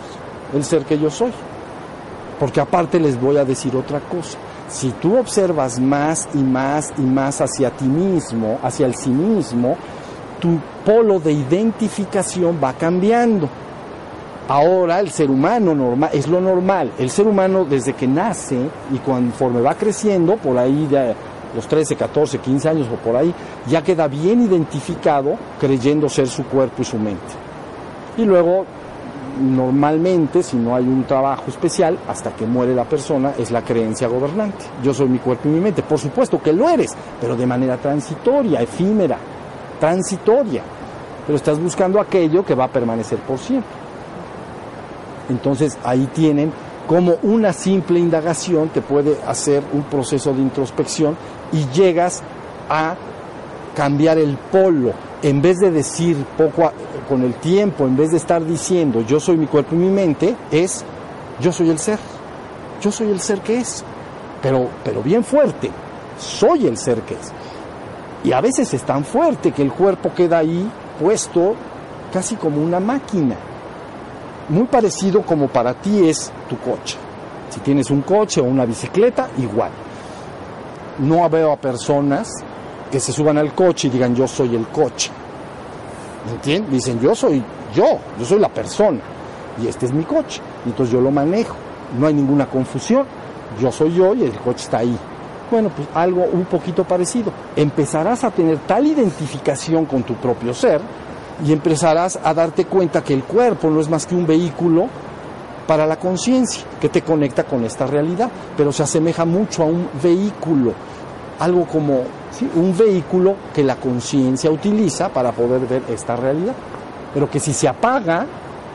el 0.54 0.64
ser 0.64 0.86
que 0.86 0.98
yo 1.00 1.10
soy. 1.10 1.32
Porque 2.40 2.62
aparte 2.62 3.00
les 3.00 3.20
voy 3.20 3.38
a 3.38 3.46
decir 3.46 3.76
otra 3.76 4.00
cosa. 4.00 4.38
Si 4.70 4.90
tú 4.92 5.18
observas 5.18 5.80
más 5.80 6.28
y 6.34 6.40
más 6.40 6.94
y 6.98 7.02
más 7.02 7.42
hacia 7.42 7.70
ti 7.72 7.86
mismo, 7.86 8.60
hacia 8.64 8.86
el 8.86 8.96
sí 8.96 9.10
mismo, 9.10 9.78
tu 10.44 10.60
polo 10.86 11.22
de 11.22 11.32
identificación 11.32 12.60
va 12.62 12.74
cambiando. 12.74 13.48
Ahora 14.50 15.00
el 15.00 15.10
ser 15.10 15.32
humano 15.32 15.74
normal, 15.74 16.10
es 16.12 16.28
lo 16.28 16.42
normal. 16.42 16.92
El 17.00 17.10
ser 17.10 17.28
humano 17.28 17.64
desde 17.64 17.94
que 17.94 18.06
nace 18.06 18.58
y 18.94 18.98
conforme 18.98 19.62
va 19.62 19.74
creciendo, 19.76 20.36
por 20.36 20.58
ahí 20.58 20.86
de 20.88 21.16
los 21.56 21.66
13, 21.66 21.96
14, 21.96 22.40
15 22.40 22.68
años 22.68 22.88
o 22.92 22.98
por 22.98 23.16
ahí, 23.16 23.34
ya 23.68 23.82
queda 23.82 24.10
bien 24.10 24.42
identificado 24.42 25.38
creyendo 25.62 26.10
ser 26.10 26.28
su 26.28 26.44
cuerpo 26.44 26.82
y 26.82 26.86
su 26.86 26.98
mente. 26.98 27.34
Y 28.18 28.26
luego, 28.26 28.66
normalmente, 29.40 30.44
si 30.44 30.58
no 30.58 30.76
hay 30.76 30.84
un 30.84 31.06
trabajo 31.06 31.46
especial, 31.48 31.98
hasta 32.10 32.32
que 32.36 32.46
muere 32.46 32.76
la 32.76 32.84
persona, 32.84 33.32
es 33.40 33.50
la 33.50 33.62
creencia 33.62 34.10
gobernante. 34.10 34.66
Yo 34.84 34.94
soy 34.94 35.08
mi 35.08 35.20
cuerpo 35.20 35.48
y 35.48 35.52
mi 35.52 35.62
mente. 35.62 35.84
Por 35.84 36.00
supuesto 36.00 36.42
que 36.42 36.52
lo 36.52 36.68
eres, 36.68 36.92
pero 37.22 37.38
de 37.38 37.48
manera 37.48 37.78
transitoria, 37.78 38.62
efímera, 38.62 39.18
transitoria. 39.84 40.64
Pero 41.26 41.36
estás 41.36 41.60
buscando 41.60 42.00
aquello 42.00 42.46
que 42.46 42.56
va 42.56 42.64
a 42.64 42.68
permanecer 42.70 43.20
por 43.20 43.38
siempre. 43.38 43.70
Entonces 45.28 45.78
ahí 45.84 46.08
tienen 46.14 46.54
como 46.88 47.18
una 47.24 47.52
simple 47.52 48.00
indagación 48.00 48.70
te 48.70 48.82
puede 48.82 49.18
hacer 49.28 49.62
un 49.74 49.84
proceso 49.84 50.34
de 50.34 50.42
introspección 50.42 51.18
y 51.52 51.66
llegas 51.78 52.24
a 52.70 52.96
cambiar 53.76 54.18
el 54.20 54.38
polo. 54.38 54.94
En 55.22 55.42
vez 55.42 55.60
de 55.60 55.70
decir 55.70 56.16
poco 56.38 56.72
con 57.10 57.22
el 57.24 57.34
tiempo, 57.36 57.86
en 57.86 57.98
vez 57.98 58.12
de 58.12 58.18
estar 58.18 58.46
diciendo 58.46 59.02
yo 59.02 59.20
soy 59.20 59.36
mi 59.36 59.48
cuerpo 59.48 59.76
y 59.76 59.80
mi 59.80 59.90
mente, 59.90 60.34
es 60.50 60.86
yo 61.42 61.52
soy 61.52 61.70
el 61.70 61.80
ser. 61.80 62.00
Yo 62.82 62.90
soy 62.90 63.10
el 63.10 63.20
ser 63.20 63.42
que 63.42 63.60
es. 63.60 63.84
Pero, 64.42 64.70
pero 64.82 65.04
bien 65.04 65.26
fuerte. 65.26 65.72
Soy 66.18 66.68
el 66.68 66.78
ser 66.78 67.02
que 67.02 67.16
es. 67.16 67.34
Y 68.24 68.32
a 68.32 68.42
veces 68.42 68.74
es 68.74 68.84
tan 68.84 69.04
fuerte 69.04 69.52
que 69.52 69.62
el 69.62 69.72
cuerpo 69.72 70.12
queda 70.16 70.40
ahí 70.40 70.70
puesto 71.00 71.56
casi 72.12 72.36
como 72.36 72.62
una 72.62 72.80
máquina 72.80 73.36
muy 74.50 74.66
parecido 74.66 75.22
como 75.22 75.48
para 75.48 75.74
ti 75.74 76.08
es 76.08 76.32
tu 76.50 76.58
coche. 76.58 76.98
Si 77.50 77.60
tienes 77.62 77.90
un 77.92 78.02
coche 78.02 78.42
o 78.42 78.46
una 78.46 78.66
bicicleta, 78.66 79.30
igual. 79.38 79.72
No 81.00 81.30
veo 81.30 81.52
a 81.52 81.58
personas 81.58 82.30
que 82.92 83.00
se 83.00 83.12
suban 83.12 83.38
al 83.38 83.54
coche 83.54 83.88
y 83.88 83.92
digan 83.92 84.16
yo 84.16 84.28
soy 84.28 84.56
el 84.56 84.68
coche. 84.68 85.12
¿Entiendes? 86.30 86.72
Dicen 86.72 87.00
yo 87.00 87.16
soy 87.16 87.44
yo, 87.74 88.00
yo 88.20 88.26
soy 88.26 88.40
la 88.40 88.50
persona 88.50 89.00
y 89.62 89.68
este 89.68 89.86
es 89.86 89.94
mi 89.94 90.04
coche. 90.04 90.42
Entonces 90.66 90.94
yo 90.94 91.02
lo 91.02 91.12
manejo. 91.12 91.56
No 91.98 92.08
hay 92.08 92.14
ninguna 92.14 92.48
confusión. 92.48 93.06
Yo 93.60 93.72
soy 93.72 93.94
yo 93.94 94.14
y 94.16 94.24
el 94.24 94.34
coche 94.40 94.64
está 94.64 94.80
ahí. 94.80 94.98
Bueno, 95.54 95.70
pues 95.70 95.88
algo 95.94 96.24
un 96.24 96.46
poquito 96.46 96.84
parecido. 96.84 97.32
Empezarás 97.56 98.24
a 98.24 98.32
tener 98.32 98.58
tal 98.66 98.88
identificación 98.88 99.86
con 99.86 100.02
tu 100.02 100.16
propio 100.16 100.52
ser 100.52 100.82
y 101.46 101.54
empezarás 101.54 102.18
a 102.24 102.34
darte 102.34 102.66
cuenta 102.66 103.04
que 103.04 103.14
el 103.14 103.24
cuerpo 103.24 103.70
no 103.70 103.80
es 103.80 103.88
más 103.88 104.08
que 104.08 104.16
un 104.16 104.26
vehículo 104.26 104.88
para 105.68 105.86
la 105.86 105.98
conciencia 105.98 106.64
que 106.82 106.90
te 106.90 107.04
conecta 107.04 107.44
con 107.44 107.64
esta 107.66 107.86
realidad, 107.86 108.32
pero 108.58 108.72
se 108.72 108.82
asemeja 108.82 109.26
mucho 109.26 109.62
a 109.62 109.68
un 109.68 109.90
vehículo, 110.02 110.74
algo 111.38 111.68
como 111.68 112.02
un 112.56 112.76
vehículo 112.76 113.36
que 113.54 113.64
la 113.64 113.76
conciencia 113.76 114.50
utiliza 114.50 115.10
para 115.10 115.34
poder 115.34 115.68
ver 115.68 115.84
esta 115.88 116.16
realidad, 116.16 116.56
pero 117.14 117.30
que 117.30 117.40
si 117.40 117.54
se 117.54 117.68
apaga, 117.68 118.26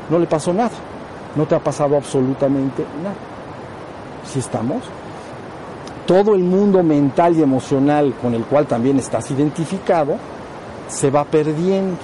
no 0.08 0.16
le 0.16 0.28
pasó 0.28 0.52
nada, 0.52 0.70
no 1.34 1.44
te 1.44 1.56
ha 1.56 1.58
pasado 1.58 1.96
absolutamente 1.96 2.84
nada. 3.02 3.16
Si 4.24 4.38
estamos, 4.38 4.84
todo 6.08 6.34
el 6.34 6.42
mundo 6.42 6.82
mental 6.82 7.36
y 7.36 7.42
emocional 7.42 8.14
con 8.22 8.32
el 8.32 8.44
cual 8.46 8.66
también 8.66 8.98
estás 8.98 9.30
identificado 9.30 10.16
se 10.88 11.10
va 11.10 11.22
perdiendo 11.26 11.98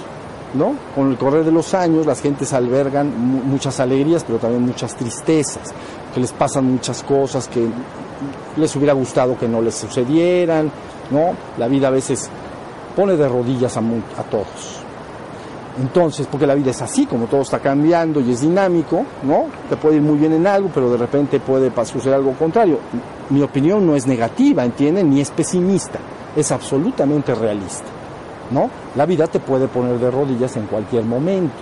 ¿no? 0.53 0.75
Con 0.93 1.11
el 1.11 1.17
correr 1.17 1.43
de 1.43 1.51
los 1.51 1.73
años 1.73 2.05
las 2.05 2.21
gentes 2.21 2.53
albergan 2.53 3.11
muchas 3.49 3.79
alegrías, 3.79 4.23
pero 4.23 4.37
también 4.37 4.63
muchas 4.63 4.95
tristezas, 4.95 5.73
que 6.13 6.19
les 6.19 6.31
pasan 6.31 6.65
muchas 6.65 7.01
cosas 7.01 7.47
que 7.47 7.67
les 8.55 8.75
hubiera 8.75 8.93
gustado 8.93 9.37
que 9.37 9.47
no 9.47 9.59
les 9.59 9.73
sucedieran, 9.73 10.71
¿no? 11.09 11.33
La 11.57 11.67
vida 11.67 11.87
a 11.87 11.91
veces 11.91 12.29
pone 12.95 13.17
de 13.17 13.27
rodillas 13.27 13.75
a, 13.75 13.79
a 13.79 14.23
todos. 14.29 14.81
Entonces, 15.81 16.25
porque 16.31 16.47
la 16.47 16.55
vida 16.55 16.71
es 16.71 16.81
así, 16.81 17.05
como 17.05 17.25
todo 17.25 17.41
está 17.41 17.59
cambiando 17.59 18.21
y 18.21 18.31
es 18.31 18.39
dinámico, 18.39 19.03
¿no? 19.23 19.47
Te 19.67 19.75
puede 19.75 19.97
ir 19.97 20.01
muy 20.03 20.17
bien 20.17 20.31
en 20.31 20.47
algo, 20.47 20.69
pero 20.73 20.89
de 20.91 20.97
repente 20.97 21.41
puede 21.41 21.69
suceder 21.85 22.15
algo 22.15 22.31
contrario. 22.33 22.79
Mi 23.29 23.41
opinión 23.41 23.85
no 23.85 23.95
es 23.95 24.05
negativa, 24.05 24.63
¿entienden? 24.63 25.09
Ni 25.09 25.21
es 25.21 25.31
pesimista, 25.31 25.99
es 26.35 26.51
absolutamente 26.51 27.33
realista. 27.33 27.87
¿no? 28.51 28.69
La 28.95 29.05
vida 29.05 29.27
te 29.27 29.39
puede 29.39 29.67
poner 29.67 29.99
de 29.99 30.11
rodillas 30.11 30.55
en 30.57 30.67
cualquier 30.67 31.03
momento, 31.03 31.55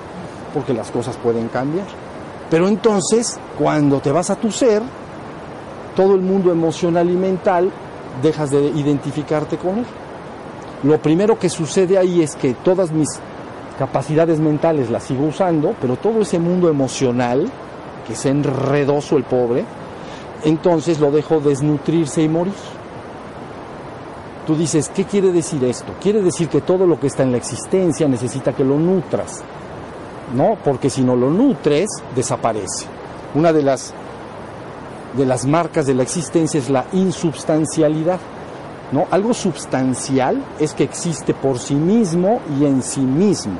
porque 0.53 0.73
las 0.73 0.91
cosas 0.91 1.17
pueden 1.17 1.47
cambiar. 1.47 1.87
Pero 2.49 2.67
entonces, 2.67 3.39
cuando 3.57 3.99
te 3.99 4.11
vas 4.11 4.29
a 4.29 4.35
tu 4.35 4.51
ser, 4.51 4.81
todo 5.95 6.15
el 6.15 6.21
mundo 6.21 6.51
emocional 6.51 7.09
y 7.09 7.15
mental 7.15 7.71
dejas 8.21 8.51
de 8.51 8.61
identificarte 8.67 9.57
con 9.57 9.79
él. 9.79 9.85
Lo 10.83 10.99
primero 10.99 11.39
que 11.39 11.49
sucede 11.49 11.97
ahí 11.97 12.21
es 12.21 12.35
que 12.35 12.53
todas 12.55 12.91
mis 12.91 13.07
capacidades 13.79 14.39
mentales 14.39 14.89
las 14.89 15.03
sigo 15.03 15.25
usando, 15.25 15.75
pero 15.79 15.95
todo 15.95 16.21
ese 16.21 16.39
mundo 16.39 16.69
emocional, 16.69 17.49
que 18.05 18.13
es 18.13 18.25
enredoso 18.25 19.17
el 19.17 19.23
pobre, 19.23 19.65
entonces 20.43 20.99
lo 20.99 21.11
dejo 21.11 21.39
desnutrirse 21.39 22.21
y 22.21 22.29
morir. 22.29 22.53
Tú 24.45 24.55
dices, 24.55 24.91
¿qué 24.93 25.05
quiere 25.05 25.31
decir 25.31 25.63
esto? 25.63 25.93
Quiere 26.01 26.21
decir 26.21 26.49
que 26.49 26.61
todo 26.61 26.85
lo 26.85 26.99
que 26.99 27.07
está 27.07 27.23
en 27.23 27.31
la 27.31 27.37
existencia 27.37 28.07
necesita 28.09 28.53
que 28.53 28.65
lo 28.65 28.77
nutras, 28.77 29.41
¿no? 30.35 30.57
Porque 30.63 30.89
si 30.89 31.01
no 31.01 31.15
lo 31.15 31.29
nutres, 31.29 31.89
desaparece. 32.13 32.87
Una 33.35 33.53
de 33.53 33.63
las, 33.63 33.93
de 35.15 35.25
las 35.25 35.45
marcas 35.45 35.85
de 35.85 35.93
la 35.93 36.03
existencia 36.03 36.59
es 36.59 36.69
la 36.69 36.85
insubstancialidad, 36.91 38.19
¿no? 38.91 39.07
Algo 39.11 39.33
substancial 39.33 40.43
es 40.59 40.73
que 40.73 40.83
existe 40.83 41.33
por 41.33 41.57
sí 41.57 41.75
mismo 41.75 42.41
y 42.59 42.65
en 42.65 42.83
sí 42.83 42.99
mismo, 42.99 43.55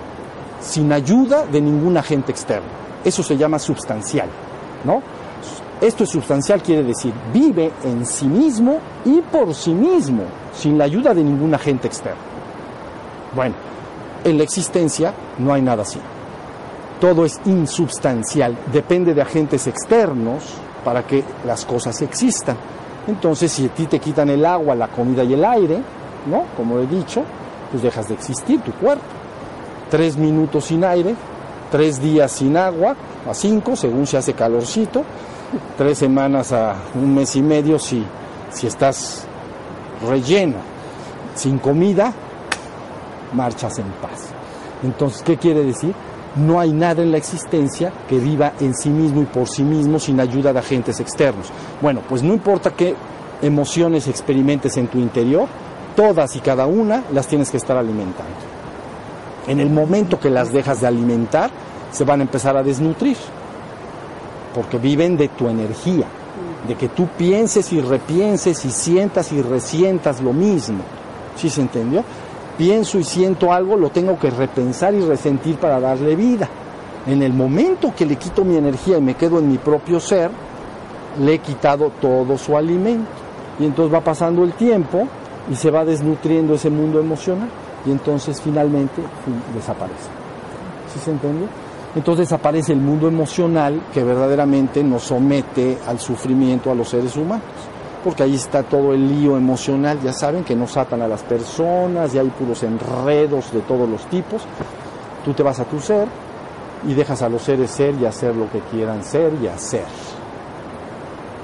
sin 0.60 0.92
ayuda 0.92 1.46
de 1.46 1.62
ningún 1.62 1.96
agente 1.96 2.34
externo. 2.34 2.68
Eso 3.06 3.24
se 3.24 3.38
llama 3.38 3.58
substancial, 3.58 4.28
¿no? 4.84 5.02
Esto 5.84 6.06
es 6.06 6.12
substancial, 6.12 6.64
quiere 6.64 6.82
decir, 6.82 7.14
vive 7.34 7.70
en 7.84 8.06
sí 8.06 8.26
mismo 8.26 8.80
y 9.04 9.20
por 9.20 9.54
sí 9.54 9.74
mismo 9.74 10.24
sin 10.56 10.78
la 10.78 10.86
ayuda 10.86 11.14
de 11.14 11.22
ningún 11.22 11.54
agente 11.54 11.88
externo. 11.88 12.22
Bueno, 13.36 13.54
en 14.24 14.38
la 14.38 14.44
existencia 14.46 15.14
no 15.40 15.54
hay 15.54 15.62
nada 15.62 15.82
así. 15.82 16.00
Todo 17.02 17.26
es 17.26 17.38
insubstancial, 17.44 18.58
depende 18.72 19.14
de 19.14 19.24
agentes 19.24 19.68
externos 19.68 20.54
para 20.86 21.06
que 21.06 21.22
las 21.46 21.66
cosas 21.66 22.02
existan. 22.02 22.56
Entonces, 23.06 23.52
si 23.52 23.66
a 23.66 23.70
ti 23.74 23.86
te 23.86 24.00
quitan 24.00 24.30
el 24.30 24.46
agua, 24.46 24.76
la 24.76 24.88
comida 24.88 25.26
y 25.26 25.34
el 25.34 25.44
aire, 25.44 25.82
¿no? 26.28 26.46
Como 26.56 26.80
he 26.80 26.88
dicho, 26.88 27.26
pues 27.72 27.84
dejas 27.84 28.08
de 28.08 28.14
existir 28.14 28.62
tu 28.62 28.72
cuerpo. 28.72 29.04
Tres 29.90 30.16
minutos 30.16 30.64
sin 30.64 30.86
aire, 30.86 31.14
tres 31.70 32.02
días 32.02 32.32
sin 32.32 32.56
agua, 32.56 32.96
a 33.30 33.34
cinco, 33.34 33.76
según 33.76 34.08
se 34.08 34.16
hace 34.16 34.34
calorcito, 34.34 35.04
tres 35.78 35.98
semanas 35.98 36.52
a 36.52 36.76
un 36.96 37.16
mes 37.16 37.36
y 37.36 37.42
medio 37.42 37.80
si, 37.80 38.04
si 38.52 38.68
estás 38.68 39.26
relleno, 40.08 40.58
sin 41.36 41.60
comida, 41.60 42.14
marchas 43.34 43.80
en 43.80 43.86
paz. 44.02 44.30
Entonces, 44.84 45.24
¿qué 45.24 45.38
quiere 45.38 45.64
decir? 45.64 45.94
No 46.36 46.60
hay 46.60 46.72
nada 46.72 47.04
en 47.04 47.12
la 47.12 47.18
existencia 47.18 47.92
que 48.08 48.18
viva 48.20 48.54
en 48.60 48.74
sí 48.74 48.90
mismo 48.90 49.22
y 49.22 49.26
por 49.26 49.48
sí 49.48 49.64
mismo 49.64 50.00
sin 50.00 50.20
ayuda 50.20 50.52
de 50.52 50.60
agentes 50.60 51.00
externos. 51.00 51.48
Bueno, 51.82 52.02
pues 52.08 52.24
no 52.24 52.34
importa 52.34 52.72
qué 52.72 52.96
emociones 53.42 54.08
experimentes 54.08 54.78
en 54.78 54.88
tu 54.88 54.98
interior, 54.98 55.48
todas 55.96 56.36
y 56.36 56.40
cada 56.40 56.66
una 56.66 57.04
las 57.12 57.28
tienes 57.28 57.52
que 57.52 57.58
estar 57.58 57.78
alimentando. 57.78 58.34
En 59.48 59.60
el 59.60 59.70
momento 59.70 60.20
que 60.20 60.30
las 60.30 60.52
dejas 60.52 60.82
de 60.82 60.88
alimentar, 60.88 61.52
se 61.92 62.04
van 62.04 62.22
a 62.22 62.24
empezar 62.24 62.58
a 62.58 62.64
desnutrir, 62.64 63.18
porque 64.54 64.78
viven 64.78 65.18
de 65.18 65.30
tu 65.30 65.48
energía 65.48 66.08
de 66.68 66.76
que 66.76 66.90
tú 66.90 67.08
pienses 67.18 67.74
y 67.74 67.82
repienses 67.82 68.64
y 68.66 68.72
sientas 68.72 69.32
y 69.32 69.42
resientas 69.42 70.22
lo 70.22 70.34
mismo. 70.34 70.80
¿Sí 71.36 71.50
se 71.50 71.62
entendió? 71.62 72.04
Pienso 72.58 73.00
y 73.00 73.04
siento 73.04 73.52
algo, 73.52 73.76
lo 73.76 73.90
tengo 73.90 74.18
que 74.18 74.30
repensar 74.30 74.94
y 74.94 75.02
resentir 75.02 75.58
para 75.58 75.80
darle 75.80 76.16
vida. 76.16 76.48
En 77.06 77.22
el 77.22 77.34
momento 77.34 77.94
que 77.96 78.06
le 78.06 78.16
quito 78.16 78.46
mi 78.46 78.56
energía 78.56 78.98
y 78.98 79.02
me 79.02 79.16
quedo 79.16 79.40
en 79.40 79.50
mi 79.50 79.58
propio 79.58 80.00
ser, 80.00 80.32
le 81.20 81.34
he 81.34 81.40
quitado 81.40 81.92
todo 82.00 82.38
su 82.38 82.56
alimento. 82.56 83.10
Y 83.60 83.66
entonces 83.66 83.94
va 83.94 84.02
pasando 84.02 84.44
el 84.44 84.54
tiempo 84.54 85.08
y 85.52 85.56
se 85.56 85.70
va 85.70 85.84
desnutriendo 85.84 86.54
ese 86.54 86.70
mundo 86.70 87.00
emocional 87.00 87.50
y 87.86 87.92
entonces 87.92 88.40
finalmente 88.42 89.02
desaparece. 89.54 90.10
¿Sí 90.94 91.00
se 91.00 91.12
entendió? 91.12 91.48
Entonces 91.96 92.32
aparece 92.32 92.74
el 92.74 92.80
mundo 92.80 93.08
emocional 93.08 93.84
que 93.94 94.04
verdaderamente 94.04 94.84
nos 94.84 95.04
somete 95.04 95.78
al 95.88 96.00
sufrimiento 96.00 96.72
a 96.72 96.76
los 96.76 96.90
seres 96.90 97.16
humanos. 97.16 97.46
Porque 98.04 98.24
ahí 98.24 98.36
está 98.36 98.64
todo 98.64 98.94
el 98.94 99.08
lío 99.08 99.38
emocional, 99.38 100.00
ya 100.04 100.12
saben, 100.12 100.44
que 100.44 100.56
nos 100.56 100.76
atan 100.76 101.02
a 101.04 101.08
las 101.08 101.22
personas 101.22 102.14
y 102.14 102.20
hay 102.20 102.28
puros 102.30 102.64
enredos 102.64 103.54
de 103.54 103.62
todos 103.62 103.88
los 103.88 104.06
tipos. 104.08 104.42
Tú 105.24 105.34
te 105.34 105.44
vas 105.44 105.60
a 105.60 105.66
tu 105.66 105.80
ser 105.80 106.08
y 106.86 106.94
dejas 106.94 107.22
a 107.22 107.30
los 107.30 107.44
seres 107.44 107.72
ser 107.72 107.96
y 107.96 108.06
hacer 108.06 108.36
lo 108.36 108.50
que 108.52 108.60
quieran 108.60 109.04
ser 109.04 109.32
y 109.42 109.48
hacer. 109.48 109.86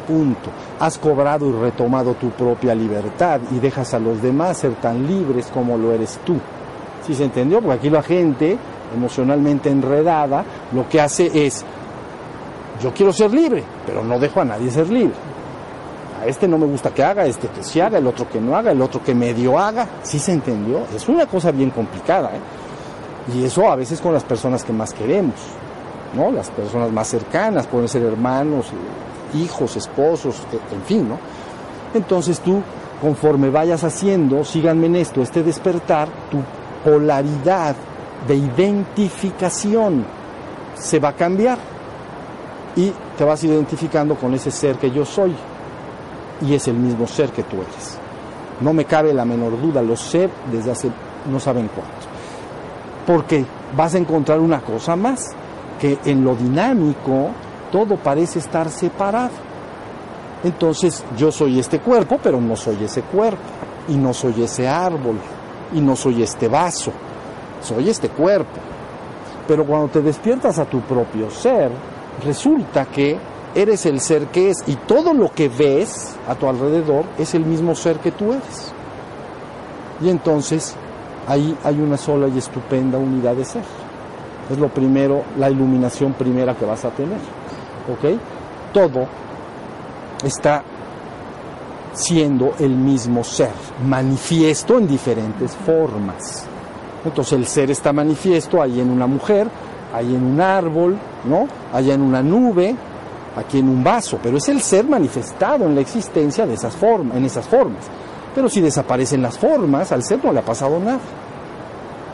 Punto. 0.06 0.50
Has 0.80 0.98
cobrado 0.98 1.48
y 1.48 1.54
retomado 1.54 2.16
tu 2.16 2.32
propia 2.32 2.74
libertad 2.74 3.40
y 3.52 3.60
dejas 3.60 3.94
a 3.94 4.00
los 4.00 4.22
demás 4.22 4.58
ser 4.58 4.74
tan 4.82 5.08
libres 5.08 5.48
como 5.54 5.78
lo 5.78 5.94
eres 5.94 6.20
tú. 6.26 6.38
¿Sí 7.06 7.14
se 7.14 7.24
entendió? 7.24 7.62
Porque 7.62 7.78
aquí 7.78 7.90
la 7.90 8.04
gente 8.04 8.58
emocionalmente 8.94 9.70
enredada 9.70 10.44
lo 10.74 10.88
que 10.88 11.02
hace 11.02 11.30
es, 11.46 11.66
yo 12.82 12.94
quiero 12.94 13.12
ser 13.12 13.32
libre, 13.32 13.64
pero 13.86 14.04
no 14.04 14.20
dejo 14.20 14.42
a 14.42 14.46
nadie 14.46 14.72
ser 14.72 14.90
libre. 14.90 15.16
A 16.22 16.26
este 16.26 16.48
no 16.48 16.58
me 16.58 16.66
gusta 16.66 16.90
que 16.92 17.04
haga, 17.04 17.26
este 17.26 17.48
que 17.48 17.64
sí 17.64 17.80
haga, 17.80 17.98
el 17.98 18.08
otro 18.08 18.28
que 18.30 18.42
no 18.42 18.56
haga, 18.56 18.72
el 18.72 18.82
otro 18.82 19.02
que 19.02 19.16
medio 19.16 19.58
haga. 19.58 19.88
¿Sí 20.04 20.20
se 20.20 20.34
entendió? 20.34 20.86
Es 20.94 21.08
una 21.08 21.26
cosa 21.26 21.52
bien 21.52 21.70
complicada. 21.70 22.30
¿eh? 22.30 23.34
Y 23.34 23.46
eso 23.46 23.70
a 23.70 23.76
veces 23.76 24.02
con 24.02 24.14
las 24.14 24.24
personas 24.24 24.64
que 24.64 24.74
más 24.74 24.94
queremos, 24.94 25.36
¿no? 26.16 26.32
Las 26.32 26.50
personas 26.50 26.92
más 26.92 27.08
cercanas, 27.08 27.68
pueden 27.68 27.88
ser 27.88 28.04
hermanos, 28.04 28.68
hijos, 29.34 29.78
esposos, 29.78 30.42
en 30.72 30.82
fin, 30.84 31.08
¿no? 31.08 31.20
Entonces 31.94 32.40
tú, 32.40 32.62
conforme 33.02 33.50
vayas 33.50 33.84
haciendo, 33.84 34.44
síganme 34.44 34.88
en 34.88 34.98
esto, 34.98 35.22
este 35.22 35.44
despertar, 35.44 36.10
tu 36.30 36.40
polaridad 36.84 37.76
de 38.28 38.36
identificación 38.36 40.06
se 40.76 41.00
va 41.00 41.10
a 41.10 41.16
cambiar 41.16 41.58
y 42.76 42.92
te 43.18 43.24
vas 43.24 43.44
identificando 43.44 44.16
con 44.16 44.34
ese 44.34 44.52
ser 44.52 44.78
que 44.78 44.92
yo 44.92 45.06
soy 45.06 45.36
y 46.42 46.54
es 46.54 46.68
el 46.68 46.76
mismo 46.76 47.08
ser 47.08 47.32
que 47.32 47.44
tú 47.44 47.58
eres. 47.58 47.98
No 48.62 48.74
me 48.74 48.86
cabe 48.86 49.14
la 49.14 49.26
menor 49.26 49.60
duda, 49.62 49.82
lo 49.82 49.96
sé 49.96 50.30
desde 50.52 50.72
hace 50.72 50.92
no 51.30 51.40
saben 51.40 51.70
cuánto. 51.74 51.94
Porque 53.06 53.46
vas 53.76 53.96
a 53.96 53.98
encontrar 53.98 54.40
una 54.40 54.62
cosa 54.62 54.96
más, 54.96 55.30
que 55.80 55.98
en 56.06 56.24
lo 56.24 56.36
dinámico 56.36 57.30
todo 57.72 57.96
parece 57.98 58.40
estar 58.40 58.70
separado. 58.70 59.32
Entonces 60.44 61.04
yo 61.18 61.32
soy 61.32 61.60
este 61.60 61.80
cuerpo, 61.80 62.20
pero 62.22 62.40
no 62.40 62.56
soy 62.56 62.84
ese 62.84 63.02
cuerpo, 63.02 63.42
y 63.88 63.96
no 63.96 64.14
soy 64.14 64.44
ese 64.44 64.68
árbol, 64.68 65.18
y 65.74 65.82
no 65.82 65.96
soy 65.96 66.24
este 66.24 66.48
vaso, 66.48 66.92
soy 67.62 67.90
este 67.90 68.10
cuerpo. 68.10 68.60
Pero 69.48 69.66
cuando 69.66 69.88
te 69.88 70.02
despiertas 70.02 70.60
a 70.60 70.66
tu 70.66 70.82
propio 70.82 71.30
ser, 71.30 71.72
resulta 72.24 72.86
que 72.86 73.18
eres 73.56 73.86
el 73.86 74.00
ser 74.00 74.28
que 74.28 74.50
es, 74.50 74.58
y 74.68 74.76
todo 74.76 75.14
lo 75.14 75.32
que 75.32 75.50
ves 75.50 76.16
a 76.28 76.36
tu 76.36 76.48
alrededor 76.48 77.06
es 77.18 77.34
el 77.34 77.46
mismo 77.46 77.76
ser 77.76 77.98
que 77.98 78.12
tú 78.12 78.34
eres. 78.34 78.72
Y 80.02 80.10
entonces 80.10 80.76
ahí 81.28 81.58
hay 81.64 81.80
una 81.80 81.98
sola 81.98 82.28
y 82.28 82.38
estupenda 82.38 82.98
unidad 82.98 83.36
de 83.36 83.46
ser. 83.46 83.64
Es 84.52 84.58
lo 84.58 84.70
primero, 84.70 85.24
la 85.38 85.50
iluminación 85.50 86.14
primera 86.14 86.56
que 86.56 86.66
vas 86.66 86.86
a 86.86 86.90
tener. 86.90 87.20
¿Ok? 87.92 88.20
Todo 88.74 89.08
está 90.24 90.64
siendo 91.94 92.54
el 92.60 92.72
mismo 92.72 93.24
ser, 93.24 93.52
manifiesto 93.86 94.78
en 94.78 94.88
diferentes 94.88 95.56
formas. 95.56 96.48
Entonces 97.06 97.34
el 97.34 97.48
ser 97.48 97.72
está 97.72 97.94
manifiesto 97.94 98.62
ahí 98.62 98.80
en 98.80 98.90
una 98.90 99.08
mujer, 99.08 99.48
ahí 99.94 100.14
en 100.14 100.24
un 100.24 100.42
árbol, 100.42 100.98
¿no? 101.26 101.48
Allá 101.74 101.94
en 101.94 102.02
una 102.02 102.22
nube, 102.22 102.76
aquí 103.36 103.60
en 103.60 103.70
un 103.70 103.84
vaso, 103.84 104.20
pero 104.22 104.38
es 104.38 104.50
el 104.50 104.62
ser 104.62 104.86
manifestado 104.86 105.66
en 105.66 105.76
la 105.76 105.82
existencia 105.82 106.46
de 106.46 106.56
esas 106.56 106.76
formas, 106.76 107.18
en 107.18 107.26
esas 107.26 107.48
formas. 107.48 107.86
Pero 108.36 108.50
si 108.50 108.62
desaparecen 108.62 109.22
las 109.22 109.38
formas, 109.38 109.92
al 109.92 110.04
ser 110.04 110.24
no 110.24 110.32
le 110.32 110.40
ha 110.40 110.46
pasado 110.46 110.80
nada. 110.80 111.00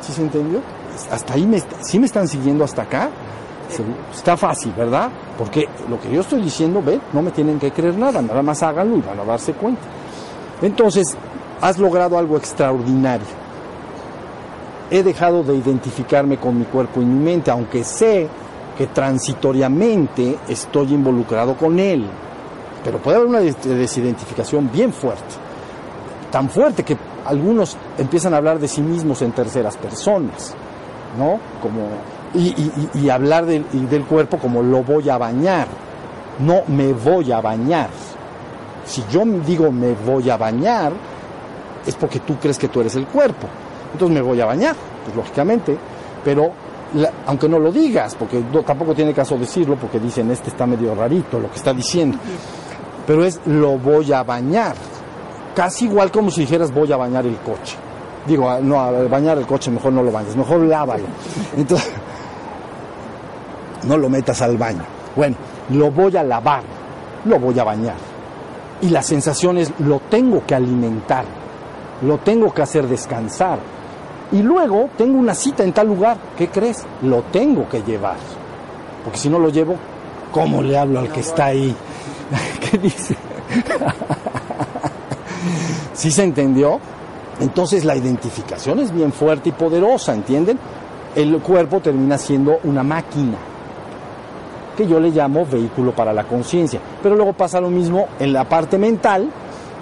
¿Sí 0.02 0.14
se 0.14 0.22
entendió? 0.22 0.60
Hasta 1.12 1.34
ahí 1.34 1.46
me, 1.46 1.62
¿sí 1.82 2.00
me 2.00 2.06
están 2.06 2.28
siguiendo 2.28 2.64
hasta 2.64 2.84
acá? 2.84 3.10
Está 4.14 4.38
fácil, 4.38 4.72
¿verdad? 4.78 5.10
Porque 5.38 5.68
lo 5.90 6.00
que 6.00 6.12
yo 6.12 6.22
estoy 6.22 6.42
diciendo, 6.42 6.82
ve, 6.82 7.00
no 7.12 7.22
me 7.22 7.32
tienen 7.32 7.60
que 7.60 7.72
creer 7.72 7.98
nada, 7.98 8.22
nada 8.22 8.42
más 8.42 8.62
háganlo 8.64 8.98
y 8.98 9.02
van 9.02 9.20
a 9.20 9.26
darse 9.26 9.54
cuenta. 9.54 9.82
Entonces, 10.62 11.18
has 11.60 11.78
logrado 11.80 12.18
algo 12.18 12.38
extraordinario. 12.38 13.45
He 14.92 15.04
dejado 15.04 15.44
de 15.44 15.56
identificarme 15.56 16.38
con 16.38 16.60
mi 16.60 16.66
cuerpo 16.66 17.02
y 17.02 17.06
mi 17.06 17.24
mente, 17.24 17.50
aunque 17.50 17.84
sé 17.84 18.28
que 18.78 18.88
transitoriamente 18.88 20.38
estoy 20.48 20.94
involucrado 20.94 21.56
con 21.56 21.80
él. 21.80 22.06
Pero 22.84 23.00
puede 23.00 23.18
haber 23.18 23.30
una 23.30 23.40
desidentificación 23.40 24.70
bien 24.72 24.94
fuerte. 24.94 25.24
Tan 26.32 26.50
fuerte 26.50 26.84
que 26.84 26.98
algunos 27.26 27.78
empiezan 27.98 28.34
a 28.34 28.38
hablar 28.38 28.60
de 28.60 28.68
sí 28.68 28.82
mismos 28.82 29.22
en 29.22 29.32
terceras 29.32 29.78
personas, 29.78 30.54
¿no? 31.18 31.40
Como 31.62 31.88
y, 32.36 33.10
hablar 33.10 33.46
del, 33.46 33.66
del 33.90 34.04
cuerpo 34.04 34.38
como 34.38 34.62
lo 34.62 34.84
voy 34.84 35.10
a 35.10 35.18
bañar, 35.18 35.68
no 36.40 36.62
me 36.68 36.94
voy 36.94 37.32
a 37.32 37.42
bañar. 37.42 37.90
Si 38.86 39.04
yo 39.10 39.24
digo 39.46 39.72
me 39.72 39.94
voy 39.94 40.30
a 40.30 40.38
bañar, 40.38 40.92
es 41.86 41.96
porque 41.96 42.20
tú 42.20 42.36
crees 42.38 42.58
que 42.58 42.68
tú 42.68 42.82
eres 42.82 42.96
el 42.96 43.08
cuerpo. 43.08 43.48
Entonces 43.94 44.16
me 44.16 44.22
voy 44.22 44.40
a 44.42 44.46
bañar, 44.46 44.76
pues 45.04 45.16
lógicamente, 45.16 45.78
pero 46.24 46.52
aunque 47.26 47.50
no 47.50 47.60
lo 47.60 47.72
digas, 47.72 48.16
porque 48.16 48.42
tampoco 48.66 48.94
tiene 48.94 49.14
caso 49.14 49.38
decirlo, 49.38 49.76
porque 49.76 50.00
dicen 50.00 50.32
este 50.32 50.50
está 50.50 50.66
medio 50.66 50.96
rarito 50.96 51.40
lo 51.40 51.50
que 51.50 51.58
está 51.58 51.74
diciendo, 51.74 52.18
pero 53.06 53.26
es 53.26 53.40
lo 53.46 53.78
voy 53.78 54.12
a 54.14 54.24
bañar, 54.24 54.76
casi 55.56 55.86
igual 55.86 56.12
como 56.12 56.32
si 56.32 56.42
dijeras 56.42 56.74
voy 56.74 56.92
a 56.92 56.98
bañar 56.98 57.26
el 57.26 57.38
coche. 57.38 57.78
Digo, 58.28 58.58
no, 58.60 58.80
a 58.80 58.92
bañar 59.04 59.38
el 59.38 59.46
coche 59.46 59.70
mejor 59.70 59.94
no 59.94 60.02
lo 60.02 60.12
bañes, 60.12 60.36
mejor 60.36 60.62
lávalo. 60.62 61.06
Entonces, 61.58 61.92
no 63.84 63.98
lo 63.98 64.10
metas 64.10 64.42
al 64.42 64.58
baño. 64.58 64.84
Bueno, 65.16 65.36
lo 65.70 65.92
voy 65.92 66.16
a 66.18 66.24
lavar, 66.24 66.64
lo 67.26 67.40
voy 67.40 67.58
a 67.60 67.64
bañar. 67.64 67.96
Y 68.82 68.90
la 68.90 69.02
sensación 69.02 69.58
es, 69.58 69.72
lo 69.80 70.00
tengo 70.00 70.44
que 70.46 70.56
alimentar, 70.56 71.26
lo 72.02 72.18
tengo 72.18 72.54
que 72.54 72.62
hacer 72.64 72.88
descansar. 72.88 73.60
Y 74.36 74.44
luego 74.44 74.90
tengo 74.98 75.18
una 75.18 75.34
cita 75.34 75.64
en 75.64 75.72
tal 75.72 75.88
lugar, 75.88 76.18
¿qué 76.38 76.50
crees? 76.50 76.86
Lo 77.04 77.22
tengo 77.22 77.70
que 77.70 77.82
llevar. 77.84 78.18
Porque 79.06 79.18
si 79.18 79.30
no 79.30 79.40
lo 79.40 79.48
llevo, 79.48 79.78
¿cómo 80.30 80.62
le 80.62 80.78
hablo 80.78 81.00
al 81.00 81.10
que 81.10 81.22
está 81.22 81.46
ahí? 81.46 81.74
¿Qué 82.60 82.78
dice? 82.78 83.16
¿Sí 85.94 86.12
se 86.12 86.24
entendió? 86.24 86.82
Entonces 87.40 87.86
la 87.86 87.96
identificación 87.96 88.80
es 88.80 88.92
bien 88.92 89.14
fuerte 89.14 89.50
y 89.50 89.52
poderosa, 89.54 90.14
¿entienden? 90.14 90.60
El 91.16 91.40
cuerpo 91.40 91.80
termina 91.80 92.18
siendo 92.18 92.60
una 92.66 92.84
máquina 92.84 93.38
que 94.76 94.86
yo 94.86 95.00
le 95.00 95.12
llamo 95.12 95.46
vehículo 95.46 95.94
para 95.94 96.12
la 96.12 96.26
conciencia. 96.26 96.82
Pero 97.02 97.16
luego 97.16 97.32
pasa 97.32 97.62
lo 97.62 97.70
mismo 97.70 98.10
en 98.20 98.34
la 98.34 98.44
parte 98.44 98.78
mental. 98.78 99.30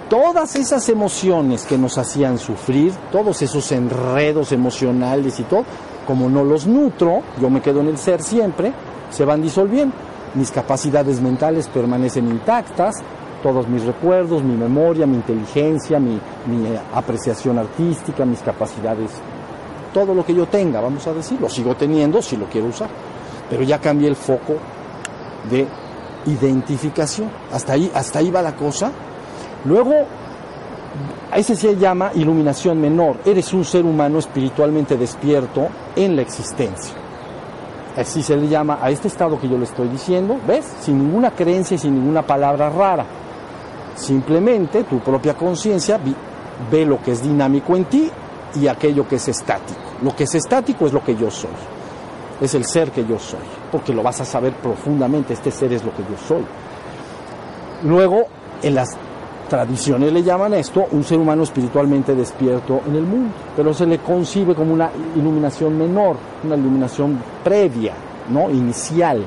Todas 0.08 0.54
esas 0.56 0.88
emociones 0.88 1.64
que 1.64 1.78
nos 1.78 1.96
hacían 1.96 2.38
sufrir, 2.38 2.92
todos 3.10 3.40
esos 3.42 3.72
enredos 3.72 4.52
emocionales 4.52 5.40
y 5.40 5.44
todo, 5.44 5.64
como 6.06 6.28
no 6.28 6.44
los 6.44 6.66
nutro, 6.66 7.22
yo 7.40 7.48
me 7.48 7.62
quedo 7.62 7.80
en 7.80 7.88
el 7.88 7.98
ser 7.98 8.22
siempre, 8.22 8.72
se 9.10 9.24
van 9.24 9.42
disolviendo. 9.42 9.94
Mis 10.34 10.50
capacidades 10.50 11.20
mentales 11.20 11.68
permanecen 11.68 12.28
intactas, 12.28 12.96
todos 13.42 13.68
mis 13.68 13.84
recuerdos, 13.84 14.42
mi 14.42 14.56
memoria, 14.56 15.06
mi 15.06 15.16
inteligencia, 15.16 15.98
mi, 15.98 16.20
mi 16.46 16.76
apreciación 16.92 17.58
artística, 17.58 18.24
mis 18.24 18.40
capacidades, 18.40 19.10
todo 19.94 20.14
lo 20.14 20.24
que 20.26 20.34
yo 20.34 20.46
tenga, 20.46 20.80
vamos 20.80 21.06
a 21.06 21.14
decir, 21.14 21.40
lo 21.40 21.48
sigo 21.48 21.76
teniendo 21.76 22.20
si 22.20 22.36
lo 22.36 22.46
quiero 22.46 22.66
usar. 22.66 22.90
Pero 23.48 23.62
ya 23.62 23.78
cambié 23.78 24.08
el 24.08 24.16
foco 24.16 24.54
de 25.48 25.66
identificación. 26.26 27.30
Hasta 27.52 27.74
ahí, 27.74 27.90
hasta 27.94 28.18
ahí 28.18 28.30
va 28.30 28.42
la 28.42 28.56
cosa. 28.56 28.90
Luego, 29.64 29.94
ese 31.34 31.56
se 31.56 31.76
llama 31.76 32.10
iluminación 32.14 32.80
menor. 32.80 33.16
Eres 33.24 33.52
un 33.52 33.64
ser 33.64 33.84
humano 33.84 34.18
espiritualmente 34.18 34.96
despierto 34.96 35.68
en 35.96 36.16
la 36.16 36.22
existencia. 36.22 36.94
Así 37.96 38.22
se 38.22 38.36
le 38.36 38.48
llama 38.48 38.78
a 38.82 38.90
este 38.90 39.08
estado 39.08 39.40
que 39.40 39.48
yo 39.48 39.56
le 39.56 39.64
estoy 39.64 39.88
diciendo, 39.88 40.38
¿ves? 40.46 40.64
Sin 40.80 40.98
ninguna 40.98 41.30
creencia 41.30 41.76
y 41.76 41.78
sin 41.78 41.94
ninguna 41.94 42.22
palabra 42.22 42.68
rara. 42.68 43.06
Simplemente 43.94 44.84
tu 44.84 44.98
propia 44.98 45.34
conciencia 45.34 46.00
ve 46.70 46.84
lo 46.84 47.00
que 47.00 47.12
es 47.12 47.22
dinámico 47.22 47.76
en 47.76 47.84
ti 47.84 48.10
y 48.56 48.66
aquello 48.66 49.06
que 49.06 49.16
es 49.16 49.28
estático. 49.28 49.80
Lo 50.02 50.14
que 50.14 50.24
es 50.24 50.34
estático 50.34 50.86
es 50.86 50.92
lo 50.92 51.04
que 51.04 51.14
yo 51.14 51.30
soy 51.30 51.50
es 52.40 52.54
el 52.54 52.64
ser 52.64 52.90
que 52.90 53.04
yo 53.06 53.18
soy, 53.18 53.40
porque 53.70 53.92
lo 53.92 54.02
vas 54.02 54.20
a 54.20 54.24
saber 54.24 54.52
profundamente, 54.54 55.34
este 55.34 55.50
ser 55.50 55.72
es 55.72 55.84
lo 55.84 55.92
que 55.92 56.02
yo 56.02 56.16
soy. 56.26 56.44
Luego, 57.84 58.24
en 58.62 58.74
las 58.74 58.96
tradiciones 59.48 60.12
le 60.12 60.22
llaman 60.22 60.54
esto 60.54 60.86
un 60.92 61.04
ser 61.04 61.18
humano 61.18 61.42
espiritualmente 61.42 62.14
despierto 62.14 62.80
en 62.86 62.96
el 62.96 63.02
mundo, 63.02 63.32
pero 63.56 63.72
se 63.74 63.86
le 63.86 63.98
concibe 63.98 64.54
como 64.54 64.74
una 64.74 64.90
iluminación 65.16 65.76
menor, 65.76 66.16
una 66.44 66.56
iluminación 66.56 67.18
previa, 67.42 67.94
¿no? 68.30 68.50
inicial. 68.50 69.24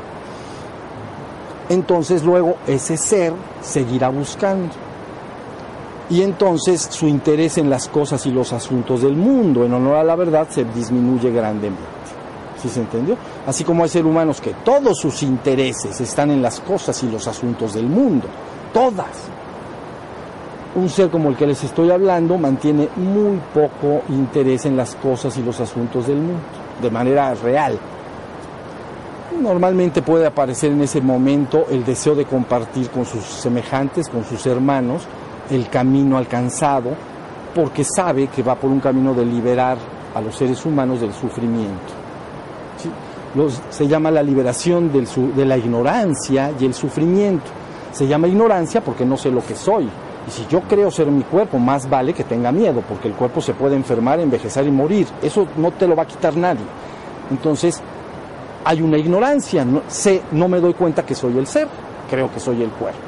Entonces 1.70 2.24
luego 2.24 2.56
ese 2.66 2.98
ser 2.98 3.34
seguirá 3.62 4.10
buscando. 4.10 4.70
Y 6.10 6.22
entonces 6.22 6.88
su 6.90 7.08
interés 7.08 7.58
en 7.58 7.70
las 7.70 7.90
cosas 7.90 8.26
y 8.26 8.32
los 8.32 8.54
asuntos 8.54 9.02
del 9.02 9.16
mundo, 9.16 9.66
en 9.66 9.74
honor 9.74 9.98
a 9.98 10.04
la 10.04 10.16
verdad, 10.16 10.48
se 10.50 10.64
disminuye 10.64 11.32
grandemente. 11.32 11.84
¿Sí 12.62 12.70
se 12.70 12.80
entendió? 12.80 13.18
Así 13.46 13.64
como 13.64 13.84
hay 13.84 13.90
seres 13.90 14.08
humanos 14.08 14.40
que 14.40 14.54
todos 14.64 14.98
sus 14.98 15.22
intereses 15.22 16.00
están 16.00 16.32
en 16.32 16.42
las 16.42 16.62
cosas 16.62 17.04
y 17.04 17.10
los 17.10 17.28
asuntos 17.28 17.74
del 17.74 17.88
mundo. 17.88 18.28
Todas. 18.74 19.28
Un 20.78 20.90
ser 20.90 21.10
como 21.10 21.30
el 21.30 21.36
que 21.36 21.48
les 21.48 21.64
estoy 21.64 21.90
hablando 21.90 22.38
mantiene 22.38 22.88
muy 22.98 23.40
poco 23.52 24.04
interés 24.10 24.68
en 24.68 24.78
las 24.78 24.94
cosas 24.94 25.36
y 25.40 25.42
los 25.42 25.60
asuntos 25.60 26.06
del 26.06 26.18
mundo, 26.18 26.40
de 26.80 26.92
manera 26.92 27.34
real. 27.34 27.80
Normalmente 29.42 30.04
puede 30.04 30.28
aparecer 30.28 30.72
en 30.72 30.82
ese 30.82 31.02
momento 31.02 31.66
el 31.72 31.84
deseo 31.84 32.14
de 32.14 32.26
compartir 32.26 32.92
con 32.92 33.08
sus 33.08 33.24
semejantes, 33.24 34.08
con 34.08 34.24
sus 34.24 34.46
hermanos, 34.46 35.02
el 35.50 35.68
camino 35.68 36.16
alcanzado, 36.16 36.92
porque 37.56 37.84
sabe 37.84 38.28
que 38.28 38.44
va 38.44 38.54
por 38.54 38.70
un 38.70 38.80
camino 38.80 39.16
de 39.16 39.26
liberar 39.26 39.80
a 40.14 40.22
los 40.22 40.36
seres 40.36 40.64
humanos 40.64 41.02
del 41.02 41.12
sufrimiento. 41.12 41.92
se 43.72 43.88
llama 43.88 44.12
la 44.12 44.22
liberación 44.22 44.92
de 44.94 45.46
la 45.46 45.58
ignorancia 45.58 46.52
y 46.60 46.66
el 46.66 46.76
sufrimiento. 46.76 47.50
Se 47.92 48.06
llama 48.06 48.28
ignorancia 48.28 48.82
porque 48.82 49.06
no 49.06 49.18
sé 49.18 49.32
lo 49.32 49.44
que 49.44 49.56
soy. 49.56 49.90
Y 50.28 50.32
si 50.32 50.46
yo 50.48 50.62
creo 50.62 50.92
ser 50.92 51.08
mi 51.08 51.24
cuerpo, 51.24 51.58
más 51.58 51.90
vale 51.90 52.14
que 52.14 52.26
tenga 52.26 52.52
miedo, 52.52 52.84
porque 52.88 53.08
el 53.08 53.14
cuerpo 53.14 53.40
se 53.40 53.54
puede 53.54 53.76
enfermar, 53.76 54.20
envejecer 54.20 54.66
y 54.66 54.72
morir. 54.72 55.08
Eso 55.22 55.48
no 55.56 55.72
te 55.72 55.88
lo 55.88 55.96
va 55.96 56.04
a 56.04 56.08
quitar 56.08 56.36
nadie. 56.36 56.66
Entonces, 57.32 57.82
hay 58.66 58.82
una 58.82 58.98
ignorancia. 58.98 59.64
No, 59.64 59.84
sé, 59.88 60.22
no 60.34 60.50
me 60.50 60.60
doy 60.60 60.74
cuenta 60.74 61.06
que 61.06 61.16
soy 61.16 61.38
el 61.38 61.48
ser, 61.48 61.68
creo 62.10 62.30
que 62.32 62.42
soy 62.42 62.62
el 62.62 62.70
cuerpo. 62.72 63.00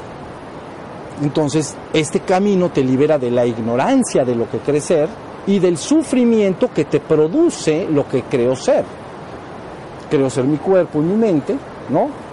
Entonces, 1.21 1.75
este 1.91 2.21
camino 2.21 2.69
te 2.69 2.81
libera 2.81 3.17
de 3.17 3.29
la 3.29 3.45
ignorancia 3.45 4.23
de 4.23 4.35
lo 4.35 4.49
que 4.49 4.59
crees 4.59 4.85
ser 4.85 5.09
y 5.45 5.59
del 5.59 5.77
sufrimiento 5.77 6.71
que 6.73 6.85
te 6.85 7.01
produce 7.01 7.87
lo 7.91 8.07
que 8.07 8.23
creo 8.23 8.55
ser. 8.55 8.85
Creo 10.09 10.29
ser 10.29 10.45
mi 10.45 10.57
cuerpo 10.57 10.99
y 11.01 11.03
mi 11.03 11.15
mente, 11.15 11.57
¿no? 11.89 12.28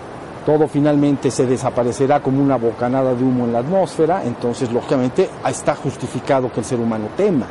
Todo 0.47 0.69
finalmente 0.69 1.29
se 1.33 1.45
desaparecerá 1.45 2.21
como 2.21 2.41
una 2.41 2.57
bocanada 2.57 3.13
de 3.15 3.25
humo 3.25 3.47
en 3.47 3.53
la 3.53 3.59
atmósfera, 3.59 4.23
entonces 4.25 4.71
lógicamente 4.71 5.29
está 5.45 5.75
justificado 5.75 6.53
que 6.53 6.61
el 6.61 6.67
ser 6.67 6.79
humano 6.79 7.09
tema, 7.17 7.47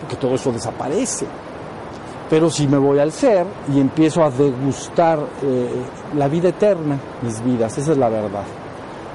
porque 0.00 0.16
todo 0.16 0.34
eso 0.34 0.50
desaparece. 0.50 1.24
Pero 2.28 2.50
si 2.50 2.66
me 2.66 2.78
voy 2.78 2.98
al 2.98 3.12
ser 3.12 3.46
y 3.72 3.78
empiezo 3.78 4.24
a 4.24 4.30
degustar 4.30 5.20
eh, 5.44 5.70
la 6.16 6.26
vida 6.26 6.48
eterna, 6.48 6.98
mis 7.22 7.40
vidas, 7.44 7.78
esa 7.78 7.92
es 7.92 7.98
la 7.98 8.08
verdad, 8.08 8.42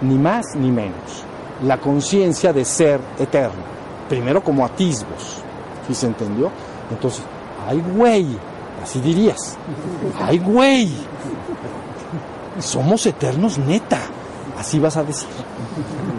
ni 0.03 0.17
más 0.17 0.45
ni 0.55 0.71
menos 0.71 1.25
la 1.65 1.77
conciencia 1.77 2.53
de 2.53 2.63
ser 2.63 3.01
eterno. 3.19 3.71
Primero 4.07 4.41
como 4.41 4.65
atisbos, 4.65 5.41
¿sí 5.85 5.93
se 5.93 6.07
entendió? 6.07 6.49
Entonces, 6.89 7.23
ay 7.67 7.83
güey, 7.93 8.25
así 8.81 9.01
dirías, 9.01 9.57
ay 10.17 10.39
güey, 10.39 10.93
somos 12.59 13.05
eternos 13.05 13.57
neta, 13.57 13.99
así 14.57 14.79
vas 14.79 14.97
a 14.97 15.03
decir. 15.03 15.29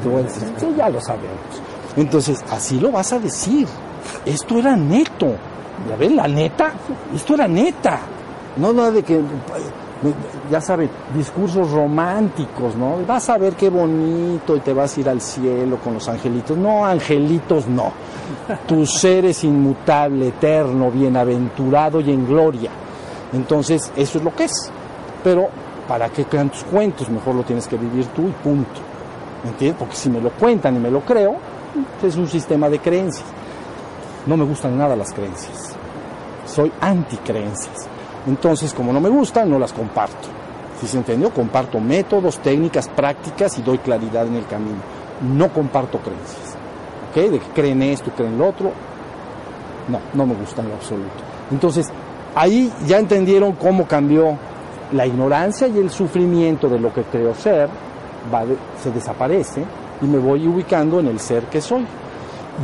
Te 0.02 0.08
voy 0.08 0.20
a 0.20 0.24
decir, 0.24 0.48
ya 0.76 0.88
lo 0.88 1.00
sabemos. 1.00 1.30
Entonces, 1.96 2.42
así 2.50 2.80
lo 2.80 2.90
vas 2.90 3.12
a 3.12 3.18
decir. 3.18 3.66
Esto 4.24 4.58
era 4.58 4.76
neto. 4.76 5.34
¿Ya 5.88 5.96
ven? 5.96 6.16
La 6.16 6.28
neta, 6.28 6.72
esto 7.14 7.34
era 7.34 7.48
neta. 7.48 8.00
No 8.56 8.72
nada 8.72 8.90
de 8.90 9.02
que 9.02 9.20
ya 10.50 10.60
sabes, 10.60 10.90
discursos 11.14 11.70
románticos, 11.70 12.74
¿no? 12.76 12.96
Vas 13.06 13.28
a 13.30 13.38
ver 13.38 13.54
qué 13.54 13.70
bonito 13.70 14.56
y 14.56 14.60
te 14.60 14.72
vas 14.72 14.96
a 14.96 15.00
ir 15.00 15.08
al 15.08 15.20
cielo 15.20 15.78
con 15.78 15.94
los 15.94 16.08
angelitos. 16.08 16.56
No, 16.56 16.84
angelitos 16.84 17.66
no. 17.68 17.92
Tu 18.66 18.84
ser 18.84 19.26
es 19.26 19.44
inmutable, 19.44 20.28
eterno, 20.28 20.90
bienaventurado 20.90 22.00
y 22.00 22.10
en 22.10 22.26
gloria. 22.26 22.70
Entonces, 23.32 23.92
eso 23.96 24.18
es 24.18 24.24
lo 24.24 24.34
que 24.34 24.44
es. 24.44 24.70
Pero, 25.22 25.48
¿para 25.92 26.08
qué 26.08 26.24
crean 26.24 26.48
tus 26.48 26.64
cuentos? 26.64 27.10
Mejor 27.10 27.34
lo 27.34 27.42
tienes 27.42 27.68
que 27.68 27.76
vivir 27.76 28.06
tú 28.16 28.22
y 28.22 28.30
punto. 28.42 28.80
¿Me 29.44 29.50
entiendes? 29.50 29.78
Porque 29.78 29.94
si 29.94 30.08
me 30.08 30.22
lo 30.22 30.30
cuentan 30.30 30.74
y 30.74 30.78
me 30.78 30.90
lo 30.90 31.02
creo, 31.02 31.36
es 32.02 32.16
un 32.16 32.26
sistema 32.26 32.70
de 32.70 32.78
creencias. 32.78 33.26
No 34.24 34.38
me 34.38 34.44
gustan 34.46 34.78
nada 34.78 34.96
las 34.96 35.12
creencias. 35.12 35.76
Soy 36.46 36.72
anti-creencias. 36.80 37.88
Entonces, 38.26 38.72
como 38.72 38.90
no 38.90 39.02
me 39.02 39.10
gustan, 39.10 39.50
no 39.50 39.58
las 39.58 39.74
comparto. 39.74 40.28
Si 40.80 40.86
se 40.86 40.96
entendió, 40.96 41.28
comparto 41.28 41.78
métodos, 41.78 42.38
técnicas, 42.38 42.88
prácticas 42.88 43.58
y 43.58 43.62
doy 43.62 43.76
claridad 43.76 44.26
en 44.26 44.36
el 44.36 44.46
camino. 44.46 44.80
No 45.20 45.52
comparto 45.52 45.98
creencias. 45.98 46.56
¿Ok? 47.10 47.32
De 47.32 47.38
que 47.38 47.48
creen 47.48 47.82
esto, 47.82 48.10
creen 48.16 48.38
lo 48.38 48.48
otro. 48.48 48.72
No, 49.88 50.00
no 50.14 50.24
me 50.24 50.36
gustan 50.36 50.64
en 50.64 50.70
lo 50.70 50.76
absoluto. 50.78 51.22
Entonces, 51.50 51.90
ahí 52.34 52.72
ya 52.86 52.98
entendieron 52.98 53.52
cómo 53.52 53.86
cambió 53.86 54.38
la 54.92 55.06
ignorancia 55.06 55.68
y 55.68 55.78
el 55.78 55.90
sufrimiento 55.90 56.68
de 56.68 56.78
lo 56.78 56.92
que 56.92 57.02
creo 57.04 57.34
ser, 57.34 57.68
se 58.82 58.90
desaparece 58.90 59.64
y 60.00 60.06
me 60.06 60.18
voy 60.18 60.46
ubicando 60.46 61.00
en 61.00 61.08
el 61.08 61.18
ser 61.18 61.44
que 61.44 61.60
soy. 61.60 61.86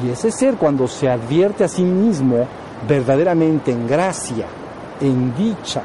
Y 0.04 0.10
ese 0.10 0.30
ser 0.30 0.56
cuando 0.56 0.86
se 0.86 1.08
advierte 1.08 1.64
a 1.64 1.68
sí 1.68 1.82
mismo 1.82 2.46
verdaderamente 2.86 3.72
en 3.72 3.86
gracia, 3.86 4.46
en 5.00 5.34
dicha, 5.34 5.82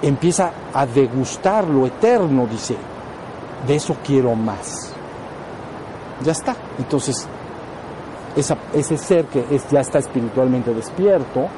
empieza 0.00 0.52
a 0.72 0.86
degustar 0.86 1.68
lo 1.68 1.86
eterno, 1.86 2.46
dice, 2.46 2.76
de 3.66 3.74
eso 3.74 3.96
quiero 4.04 4.34
más. 4.34 4.92
Ya 6.24 6.32
está. 6.32 6.56
Entonces, 6.78 7.26
ese 8.34 8.96
ser 8.96 9.26
que 9.26 9.44
es, 9.50 9.68
ya 9.70 9.80
está 9.80 9.98
espiritualmente 9.98 10.72
despierto, 10.72 11.48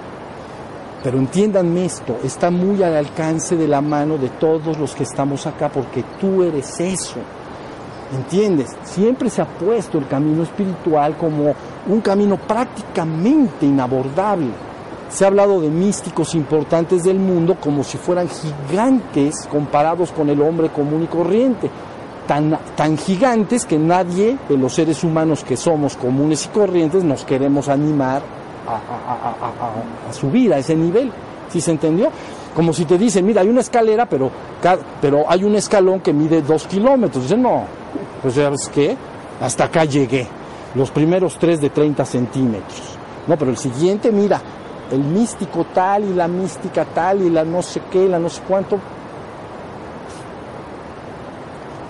pero 1.04 1.18
entiéndanme 1.18 1.84
esto, 1.84 2.18
está 2.24 2.50
muy 2.50 2.82
al 2.82 2.96
alcance 2.96 3.56
de 3.56 3.68
la 3.68 3.82
mano 3.82 4.16
de 4.16 4.30
todos 4.30 4.78
los 4.78 4.94
que 4.94 5.02
estamos 5.02 5.46
acá, 5.46 5.68
porque 5.68 6.02
tú 6.18 6.42
eres 6.42 6.80
eso. 6.80 7.20
¿Entiendes? 8.16 8.70
Siempre 8.84 9.28
se 9.28 9.42
ha 9.42 9.46
puesto 9.46 9.98
el 9.98 10.08
camino 10.08 10.42
espiritual 10.42 11.14
como 11.18 11.54
un 11.86 12.00
camino 12.00 12.38
prácticamente 12.38 13.66
inabordable 13.66 14.48
se 15.14 15.24
ha 15.24 15.28
hablado 15.28 15.60
de 15.60 15.68
místicos 15.68 16.34
importantes 16.34 17.04
del 17.04 17.20
mundo 17.20 17.56
como 17.60 17.84
si 17.84 17.98
fueran 17.98 18.28
gigantes 18.28 19.46
comparados 19.48 20.10
con 20.10 20.28
el 20.28 20.42
hombre 20.42 20.70
común 20.70 21.04
y 21.04 21.06
corriente. 21.06 21.70
Tan, 22.26 22.58
tan 22.74 22.98
gigantes 22.98 23.64
que 23.64 23.78
nadie 23.78 24.38
de 24.48 24.56
los 24.56 24.72
seres 24.72 25.04
humanos 25.04 25.44
que 25.44 25.56
somos 25.56 25.94
comunes 25.94 26.46
y 26.46 26.48
corrientes 26.48 27.04
nos 27.04 27.24
queremos 27.24 27.68
animar 27.68 28.22
a, 28.66 30.12
subir 30.12 30.52
a 30.52 30.58
ese 30.58 30.74
nivel. 30.74 31.10
¿Sí 31.50 31.60
se 31.60 31.70
entendió? 31.70 32.10
Como 32.54 32.72
si 32.72 32.84
te 32.84 32.98
dicen, 32.98 33.26
mira, 33.26 33.42
hay 33.42 33.48
una 33.48 33.60
escalera, 33.60 34.06
pero, 34.06 34.30
pero 35.00 35.24
hay 35.28 35.44
un 35.44 35.56
escalón 35.56 36.00
que 36.00 36.12
mide 36.12 36.42
dos 36.42 36.66
kilómetros. 36.66 37.24
Dicen, 37.24 37.42
no, 37.42 37.64
pues 38.22 38.34
sabes 38.34 38.70
qué, 38.72 38.96
hasta 39.40 39.64
acá 39.64 39.84
llegué. 39.84 40.26
Los 40.74 40.90
primeros 40.90 41.38
tres 41.38 41.60
de 41.60 41.70
30 41.70 42.04
centímetros. 42.04 42.80
No, 43.26 43.36
pero 43.36 43.50
el 43.50 43.56
siguiente, 43.56 44.10
mira, 44.10 44.40
el 44.90 45.00
místico 45.00 45.66
tal 45.72 46.04
y 46.04 46.14
la 46.14 46.28
mística 46.28 46.84
tal 46.84 47.22
y 47.22 47.30
la 47.30 47.44
no 47.44 47.62
sé 47.62 47.82
qué, 47.90 48.08
la 48.08 48.18
no 48.18 48.28
sé 48.28 48.42
cuánto. 48.46 48.78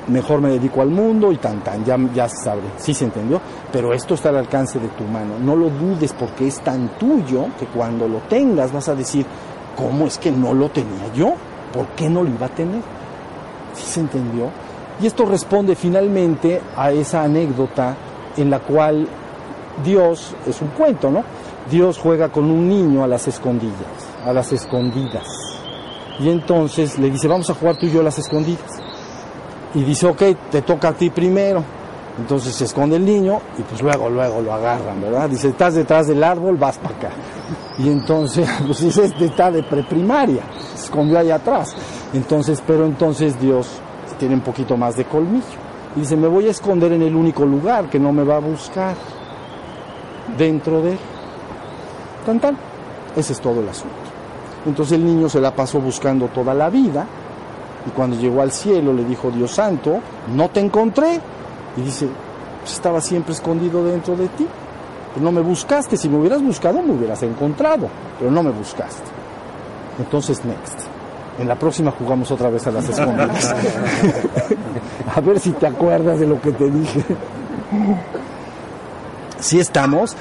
Mejor 0.08 0.40
me 0.40 0.50
dedico 0.50 0.82
al 0.82 0.90
mundo 0.90 1.32
y 1.32 1.38
tan 1.38 1.64
tan, 1.64 1.82
ya, 1.84 1.96
ya 2.14 2.28
sabré, 2.28 2.66
sí 2.76 2.92
se 2.92 3.06
entendió, 3.06 3.40
pero 3.72 3.94
esto 3.94 4.14
está 4.14 4.28
al 4.28 4.36
alcance 4.36 4.78
de 4.78 4.88
tu 4.88 5.04
mano. 5.04 5.38
No 5.38 5.56
lo 5.56 5.70
dudes 5.70 6.12
porque 6.12 6.46
es 6.46 6.60
tan 6.60 6.98
tuyo 6.98 7.46
que 7.58 7.66
cuando 7.66 8.06
lo 8.06 8.18
tengas 8.20 8.70
vas 8.70 8.88
a 8.88 8.94
decir, 8.94 9.24
¿cómo 9.76 10.06
es 10.06 10.18
que 10.18 10.30
no 10.30 10.52
lo 10.52 10.68
tenía 10.68 11.12
yo? 11.14 11.34
¿Por 11.72 11.86
qué 11.96 12.10
no 12.10 12.22
lo 12.22 12.28
iba 12.28 12.46
a 12.46 12.50
tener? 12.50 12.82
¿Sí 13.72 13.86
se 13.86 14.00
entendió? 14.00 14.50
Y 15.00 15.06
esto 15.06 15.24
responde 15.24 15.74
finalmente 15.74 16.60
a 16.76 16.92
esa 16.92 17.22
anécdota 17.22 17.96
en 18.36 18.50
la 18.50 18.60
cual 18.60 19.08
Dios, 19.82 20.34
es 20.46 20.60
un 20.60 20.68
cuento, 20.68 21.10
¿no? 21.10 21.24
Dios 21.70 21.98
juega 21.98 22.28
con 22.28 22.44
un 22.44 22.68
niño 22.68 23.02
a 23.02 23.06
las 23.06 23.26
escondidas, 23.26 23.74
a 24.24 24.32
las 24.32 24.52
escondidas. 24.52 25.26
Y 26.20 26.28
entonces 26.28 26.98
le 26.98 27.10
dice, 27.10 27.26
vamos 27.26 27.48
a 27.50 27.54
jugar 27.54 27.76
tú 27.76 27.86
y 27.86 27.90
yo 27.90 28.00
a 28.00 28.04
las 28.04 28.18
escondidas. 28.18 28.83
Y 29.74 29.82
dice, 29.82 30.06
ok, 30.06 30.22
te 30.50 30.62
toca 30.62 30.88
a 30.88 30.92
ti 30.92 31.10
primero. 31.10 31.62
Entonces 32.18 32.54
se 32.54 32.64
esconde 32.64 32.96
el 32.96 33.04
niño 33.04 33.40
y 33.58 33.62
pues 33.62 33.82
luego, 33.82 34.08
luego 34.08 34.40
lo 34.40 34.52
agarran, 34.52 35.00
¿verdad? 35.00 35.28
Dice, 35.28 35.48
estás 35.48 35.74
detrás 35.74 36.06
del 36.06 36.22
árbol, 36.22 36.56
vas 36.56 36.78
para 36.78 36.94
acá. 36.94 37.10
Y 37.78 37.88
entonces, 37.88 38.48
pues 38.66 38.80
dice, 38.80 39.06
este 39.06 39.24
está 39.26 39.50
de 39.50 39.64
preprimaria, 39.64 40.42
se 40.74 40.84
escondió 40.84 41.18
ahí 41.18 41.30
atrás. 41.30 41.74
Entonces, 42.12 42.62
pero 42.64 42.86
entonces 42.86 43.40
Dios 43.40 43.68
tiene 44.18 44.36
un 44.36 44.42
poquito 44.42 44.76
más 44.76 44.96
de 44.96 45.06
colmillo. 45.06 45.44
Y 45.96 46.00
dice, 46.00 46.16
me 46.16 46.28
voy 46.28 46.46
a 46.46 46.50
esconder 46.52 46.92
en 46.92 47.02
el 47.02 47.16
único 47.16 47.44
lugar 47.44 47.90
que 47.90 47.98
no 47.98 48.12
me 48.12 48.22
va 48.22 48.36
a 48.36 48.40
buscar, 48.40 48.94
dentro 50.38 50.82
de 50.82 50.92
él. 50.92 50.98
Ese 53.16 53.32
es 53.32 53.40
todo 53.40 53.60
el 53.60 53.68
asunto. 53.68 53.94
Entonces 54.66 54.94
el 54.98 55.04
niño 55.04 55.28
se 55.28 55.40
la 55.40 55.54
pasó 55.54 55.80
buscando 55.80 56.28
toda 56.28 56.54
la 56.54 56.70
vida 56.70 57.06
y 57.86 57.90
cuando 57.90 58.16
llegó 58.16 58.42
al 58.42 58.50
cielo 58.50 58.92
le 58.92 59.04
dijo 59.04 59.30
Dios 59.30 59.52
santo, 59.52 60.00
no 60.34 60.48
te 60.48 60.60
encontré. 60.60 61.20
Y 61.76 61.82
dice, 61.82 62.08
pues 62.60 62.72
estaba 62.72 63.00
siempre 63.00 63.34
escondido 63.34 63.84
dentro 63.84 64.16
de 64.16 64.28
ti. 64.28 64.46
Pues 65.12 65.22
no 65.22 65.30
me 65.30 65.42
buscaste, 65.42 65.96
si 65.96 66.08
me 66.08 66.18
hubieras 66.18 66.42
buscado 66.42 66.82
me 66.82 66.92
hubieras 66.92 67.22
encontrado, 67.22 67.88
pero 68.18 68.30
no 68.30 68.42
me 68.42 68.50
buscaste. 68.50 69.02
Entonces, 69.98 70.44
next. 70.44 70.80
En 71.38 71.48
la 71.48 71.56
próxima 71.56 71.90
jugamos 71.90 72.30
otra 72.30 72.48
vez 72.48 72.66
a 72.66 72.70
las 72.70 72.88
escondidas. 72.88 73.54
a 75.14 75.20
ver 75.20 75.38
si 75.40 75.52
te 75.52 75.66
acuerdas 75.66 76.18
de 76.20 76.26
lo 76.26 76.40
que 76.40 76.52
te 76.52 76.70
dije. 76.70 77.04
¿Sí 79.40 79.58
estamos? 79.60 80.16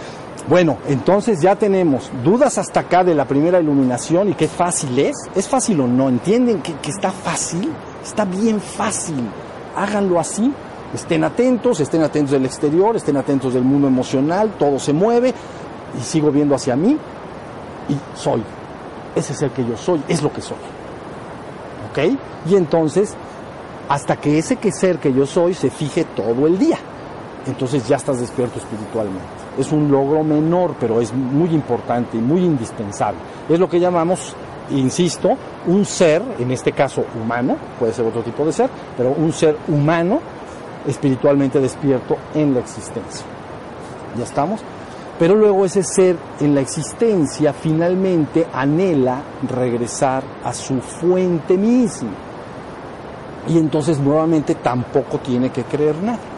Bueno, 0.47 0.77
entonces 0.87 1.39
ya 1.39 1.55
tenemos 1.55 2.11
dudas 2.23 2.57
hasta 2.57 2.81
acá 2.81 3.03
de 3.03 3.15
la 3.15 3.25
primera 3.25 3.61
iluminación 3.61 4.29
y 4.29 4.33
qué 4.33 4.47
fácil 4.47 4.99
es. 4.99 5.15
¿Es 5.35 5.47
fácil 5.47 5.79
o 5.79 5.87
no? 5.87 6.09
¿Entienden 6.09 6.61
que, 6.61 6.73
que 6.75 6.91
está 6.91 7.11
fácil? 7.11 7.71
Está 8.03 8.25
bien 8.25 8.59
fácil. 8.59 9.29
Háganlo 9.75 10.19
así. 10.19 10.53
Estén 10.93 11.23
atentos, 11.23 11.79
estén 11.79 12.03
atentos 12.03 12.31
del 12.31 12.45
exterior, 12.45 12.95
estén 12.95 13.17
atentos 13.17 13.53
del 13.53 13.63
mundo 13.63 13.87
emocional, 13.87 14.53
todo 14.59 14.77
se 14.77 14.93
mueve 14.93 15.33
y 15.99 16.03
sigo 16.03 16.31
viendo 16.31 16.53
hacia 16.53 16.75
mí 16.75 16.97
y 17.89 17.97
soy. 18.15 18.43
Ese 19.15 19.33
es 19.33 19.51
que 19.51 19.65
yo 19.65 19.75
soy, 19.75 20.03
es 20.07 20.21
lo 20.21 20.31
que 20.31 20.41
soy. 20.41 20.57
¿Ok? 21.89 22.19
Y 22.49 22.55
entonces, 22.55 23.15
hasta 23.89 24.17
que 24.17 24.37
ese 24.37 24.57
que 24.57 24.71
ser 24.71 24.99
que 24.99 25.13
yo 25.13 25.25
soy 25.25 25.53
se 25.55 25.71
fije 25.71 26.05
todo 26.15 26.45
el 26.45 26.59
día. 26.59 26.77
Entonces 27.47 27.87
ya 27.87 27.95
estás 27.95 28.19
despierto 28.19 28.59
espiritualmente. 28.59 29.42
Es 29.57 29.71
un 29.71 29.91
logro 29.91 30.23
menor, 30.23 30.75
pero 30.79 30.99
es 30.99 31.13
muy 31.13 31.49
importante 31.49 32.17
y 32.17 32.21
muy 32.21 32.41
indispensable. 32.41 33.19
Es 33.49 33.59
lo 33.59 33.69
que 33.69 33.79
llamamos, 33.79 34.35
insisto, 34.71 35.37
un 35.67 35.85
ser, 35.85 36.21
en 36.39 36.51
este 36.51 36.71
caso 36.71 37.05
humano, 37.21 37.55
puede 37.79 37.93
ser 37.93 38.05
otro 38.05 38.21
tipo 38.21 38.45
de 38.45 38.51
ser, 38.51 38.69
pero 38.97 39.11
un 39.11 39.31
ser 39.31 39.57
humano 39.67 40.19
espiritualmente 40.87 41.59
despierto 41.59 42.17
en 42.33 42.53
la 42.53 42.59
existencia. 42.59 43.25
¿Ya 44.17 44.23
estamos? 44.23 44.61
Pero 45.19 45.35
luego 45.35 45.65
ese 45.65 45.83
ser 45.83 46.17
en 46.39 46.55
la 46.55 46.61
existencia 46.61 47.53
finalmente 47.53 48.47
anhela 48.51 49.21
regresar 49.47 50.23
a 50.43 50.53
su 50.53 50.81
fuente 50.81 51.57
misma. 51.57 52.11
Y 53.47 53.57
entonces 53.57 53.99
nuevamente 53.99 54.55
tampoco 54.55 55.19
tiene 55.19 55.51
que 55.51 55.63
creer 55.63 55.95
nada. 56.01 56.32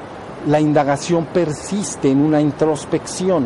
La 0.47 0.59
indagación 0.59 1.25
persiste 1.25 2.09
en 2.09 2.21
una 2.21 2.39
introspección 2.39 3.45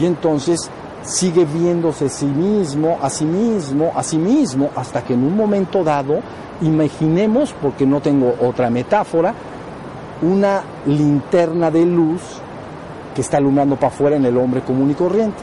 y 0.00 0.06
entonces 0.06 0.70
sigue 1.02 1.44
viéndose 1.44 2.06
a 2.06 2.08
sí 2.08 2.26
mismo, 2.26 2.98
a 3.00 3.10
sí 3.10 3.24
mismo, 3.24 3.92
a 3.94 4.02
sí 4.02 4.18
mismo, 4.18 4.70
hasta 4.74 5.02
que 5.02 5.14
en 5.14 5.24
un 5.24 5.36
momento 5.36 5.84
dado, 5.84 6.20
imaginemos, 6.60 7.54
porque 7.60 7.86
no 7.86 8.00
tengo 8.00 8.34
otra 8.40 8.70
metáfora, 8.70 9.34
una 10.22 10.62
linterna 10.86 11.70
de 11.70 11.86
luz 11.86 12.20
que 13.14 13.20
está 13.20 13.36
alumbrando 13.36 13.76
para 13.76 13.88
afuera 13.88 14.16
en 14.16 14.24
el 14.24 14.36
hombre 14.36 14.62
común 14.62 14.90
y 14.90 14.94
corriente. 14.94 15.38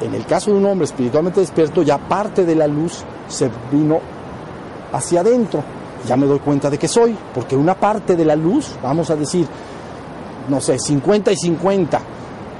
En 0.00 0.14
el 0.14 0.26
caso 0.26 0.50
de 0.50 0.58
un 0.58 0.66
hombre 0.66 0.84
espiritualmente 0.84 1.40
despierto, 1.40 1.82
ya 1.82 1.98
parte 1.98 2.44
de 2.44 2.54
la 2.54 2.66
luz 2.66 3.04
se 3.28 3.50
vino 3.70 4.00
hacia 4.92 5.20
adentro. 5.20 5.62
Ya 6.06 6.16
me 6.16 6.26
doy 6.26 6.38
cuenta 6.40 6.68
de 6.68 6.78
que 6.78 6.88
soy, 6.88 7.16
porque 7.34 7.56
una 7.56 7.74
parte 7.74 8.14
de 8.16 8.24
la 8.24 8.36
luz, 8.36 8.76
vamos 8.82 9.10
a 9.10 9.16
decir, 9.16 9.46
no 10.48 10.60
sé, 10.60 10.78
50 10.78 11.32
y 11.32 11.36
50, 11.36 12.00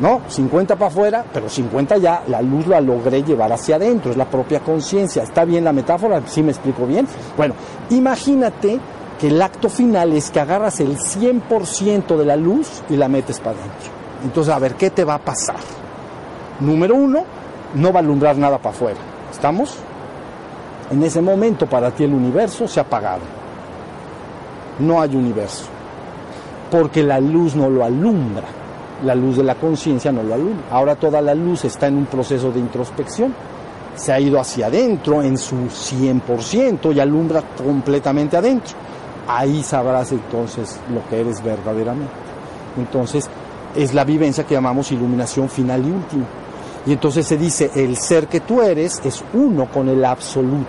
¿no? 0.00 0.22
50 0.28 0.76
para 0.76 0.88
afuera, 0.88 1.24
pero 1.32 1.48
50 1.48 1.98
ya, 1.98 2.22
la 2.28 2.42
luz 2.42 2.66
la 2.66 2.80
logré 2.80 3.22
llevar 3.22 3.52
hacia 3.52 3.76
adentro, 3.76 4.10
es 4.10 4.16
la 4.16 4.24
propia 4.24 4.60
conciencia. 4.60 5.22
¿Está 5.22 5.44
bien 5.44 5.64
la 5.64 5.72
metáfora? 5.72 6.22
¿Sí 6.26 6.42
me 6.42 6.52
explico 6.52 6.86
bien? 6.86 7.06
Bueno, 7.36 7.54
imagínate 7.90 8.78
que 9.18 9.28
el 9.28 9.40
acto 9.40 9.68
final 9.68 10.12
es 10.12 10.30
que 10.30 10.40
agarras 10.40 10.80
el 10.80 10.98
100% 10.98 12.16
de 12.16 12.24
la 12.24 12.36
luz 12.36 12.82
y 12.88 12.96
la 12.96 13.08
metes 13.08 13.38
para 13.38 13.58
adentro. 13.58 13.90
Entonces, 14.24 14.52
a 14.52 14.58
ver, 14.58 14.74
¿qué 14.74 14.90
te 14.90 15.04
va 15.04 15.14
a 15.14 15.18
pasar? 15.18 15.56
Número 16.60 16.94
uno, 16.94 17.24
no 17.74 17.92
va 17.92 18.00
a 18.00 18.02
alumbrar 18.02 18.36
nada 18.36 18.58
para 18.58 18.74
afuera. 18.74 18.98
¿Estamos? 19.30 19.76
En 20.90 21.02
ese 21.02 21.20
momento 21.20 21.66
para 21.66 21.90
ti 21.90 22.04
el 22.04 22.14
universo 22.14 22.68
se 22.68 22.80
ha 22.80 22.82
apagado. 22.82 23.22
No 24.78 25.00
hay 25.00 25.14
universo. 25.14 25.73
Porque 26.74 27.02
la 27.02 27.20
luz 27.20 27.54
no 27.54 27.70
lo 27.70 27.84
alumbra. 27.84 28.46
La 29.04 29.14
luz 29.14 29.36
de 29.36 29.44
la 29.44 29.54
conciencia 29.54 30.10
no 30.10 30.22
lo 30.22 30.34
alumbra. 30.34 30.66
Ahora 30.70 30.96
toda 30.96 31.20
la 31.20 31.34
luz 31.34 31.64
está 31.64 31.86
en 31.86 31.98
un 31.98 32.06
proceso 32.06 32.50
de 32.50 32.60
introspección. 32.60 33.34
Se 33.94 34.12
ha 34.12 34.18
ido 34.18 34.40
hacia 34.40 34.66
adentro 34.66 35.22
en 35.22 35.38
su 35.38 35.56
100% 35.56 36.94
y 36.94 37.00
alumbra 37.00 37.42
completamente 37.56 38.36
adentro 38.36 38.74
ahí 39.26 39.62
sabrás 39.62 40.12
entonces 40.12 40.78
lo 40.92 41.06
que 41.08 41.20
eres 41.20 41.42
verdaderamente. 41.42 42.12
Entonces, 42.76 43.28
es 43.74 43.94
la 43.94 44.04
vivencia 44.04 44.44
que 44.44 44.54
llamamos 44.54 44.92
iluminación 44.92 45.48
final 45.48 45.84
y 45.84 45.90
última. 45.90 46.26
Y 46.86 46.92
entonces 46.92 47.26
se 47.26 47.36
dice, 47.36 47.70
el 47.74 47.96
ser 47.96 48.28
que 48.28 48.40
tú 48.40 48.60
eres 48.60 49.00
es 49.04 49.24
uno 49.32 49.66
con 49.66 49.88
el 49.88 50.04
absoluto, 50.04 50.66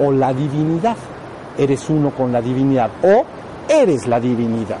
o 0.00 0.12
la 0.12 0.32
divinidad. 0.32 0.96
Eres 1.56 1.88
uno 1.88 2.10
con 2.10 2.30
la 2.30 2.40
divinidad, 2.40 2.90
o 3.02 3.24
eres 3.68 4.06
la 4.06 4.20
divinidad. 4.20 4.78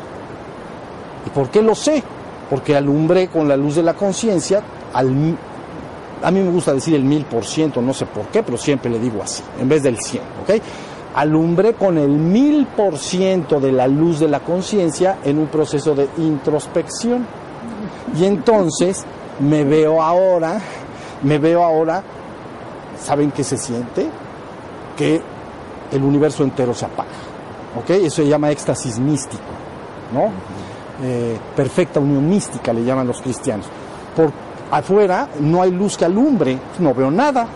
¿Y 1.26 1.30
por 1.30 1.50
qué 1.50 1.62
lo 1.62 1.74
sé? 1.74 2.02
Porque 2.48 2.76
alumbré 2.76 3.28
con 3.28 3.48
la 3.48 3.56
luz 3.56 3.76
de 3.76 3.82
la 3.82 3.94
conciencia. 3.94 4.62
A 4.92 5.02
mí 5.02 5.36
me 6.22 6.50
gusta 6.50 6.72
decir 6.72 6.94
el 6.94 7.04
mil 7.04 7.24
por 7.24 7.44
ciento, 7.44 7.82
no 7.82 7.92
sé 7.92 8.06
por 8.06 8.26
qué, 8.26 8.42
pero 8.42 8.56
siempre 8.56 8.90
le 8.90 8.98
digo 8.98 9.22
así, 9.22 9.42
en 9.60 9.68
vez 9.68 9.82
del 9.82 9.98
cien, 10.00 10.22
¿ok? 10.42 10.60
alumbré 11.18 11.74
con 11.74 11.98
el 11.98 12.10
mil 12.10 12.66
por 12.66 12.96
ciento 12.96 13.58
de 13.58 13.72
la 13.72 13.88
luz 13.88 14.20
de 14.20 14.28
la 14.28 14.38
conciencia 14.38 15.18
en 15.24 15.38
un 15.38 15.48
proceso 15.48 15.94
de 15.94 16.08
introspección. 16.18 17.26
Y 18.16 18.24
entonces 18.24 19.04
me 19.40 19.64
veo 19.64 20.00
ahora, 20.00 20.60
me 21.24 21.38
veo 21.38 21.64
ahora, 21.64 22.04
¿saben 23.02 23.32
qué 23.32 23.42
se 23.42 23.56
siente? 23.56 24.08
Que 24.96 25.20
el 25.90 26.02
universo 26.04 26.44
entero 26.44 26.72
se 26.72 26.84
apaga. 26.84 27.08
¿Ok? 27.78 27.90
Eso 27.90 28.22
se 28.22 28.28
llama 28.28 28.50
éxtasis 28.50 28.98
místico, 28.98 29.42
¿no? 30.12 30.30
Eh, 31.02 31.38
perfecta 31.54 32.00
unión 32.00 32.28
mística 32.28 32.72
le 32.72 32.84
llaman 32.84 33.06
los 33.06 33.20
cristianos. 33.20 33.66
Por 34.16 34.32
afuera 34.70 35.28
no 35.40 35.62
hay 35.62 35.70
luz 35.70 35.96
que 35.96 36.04
alumbre, 36.04 36.58
no 36.80 36.92
veo 36.92 37.10
nada, 37.10 37.46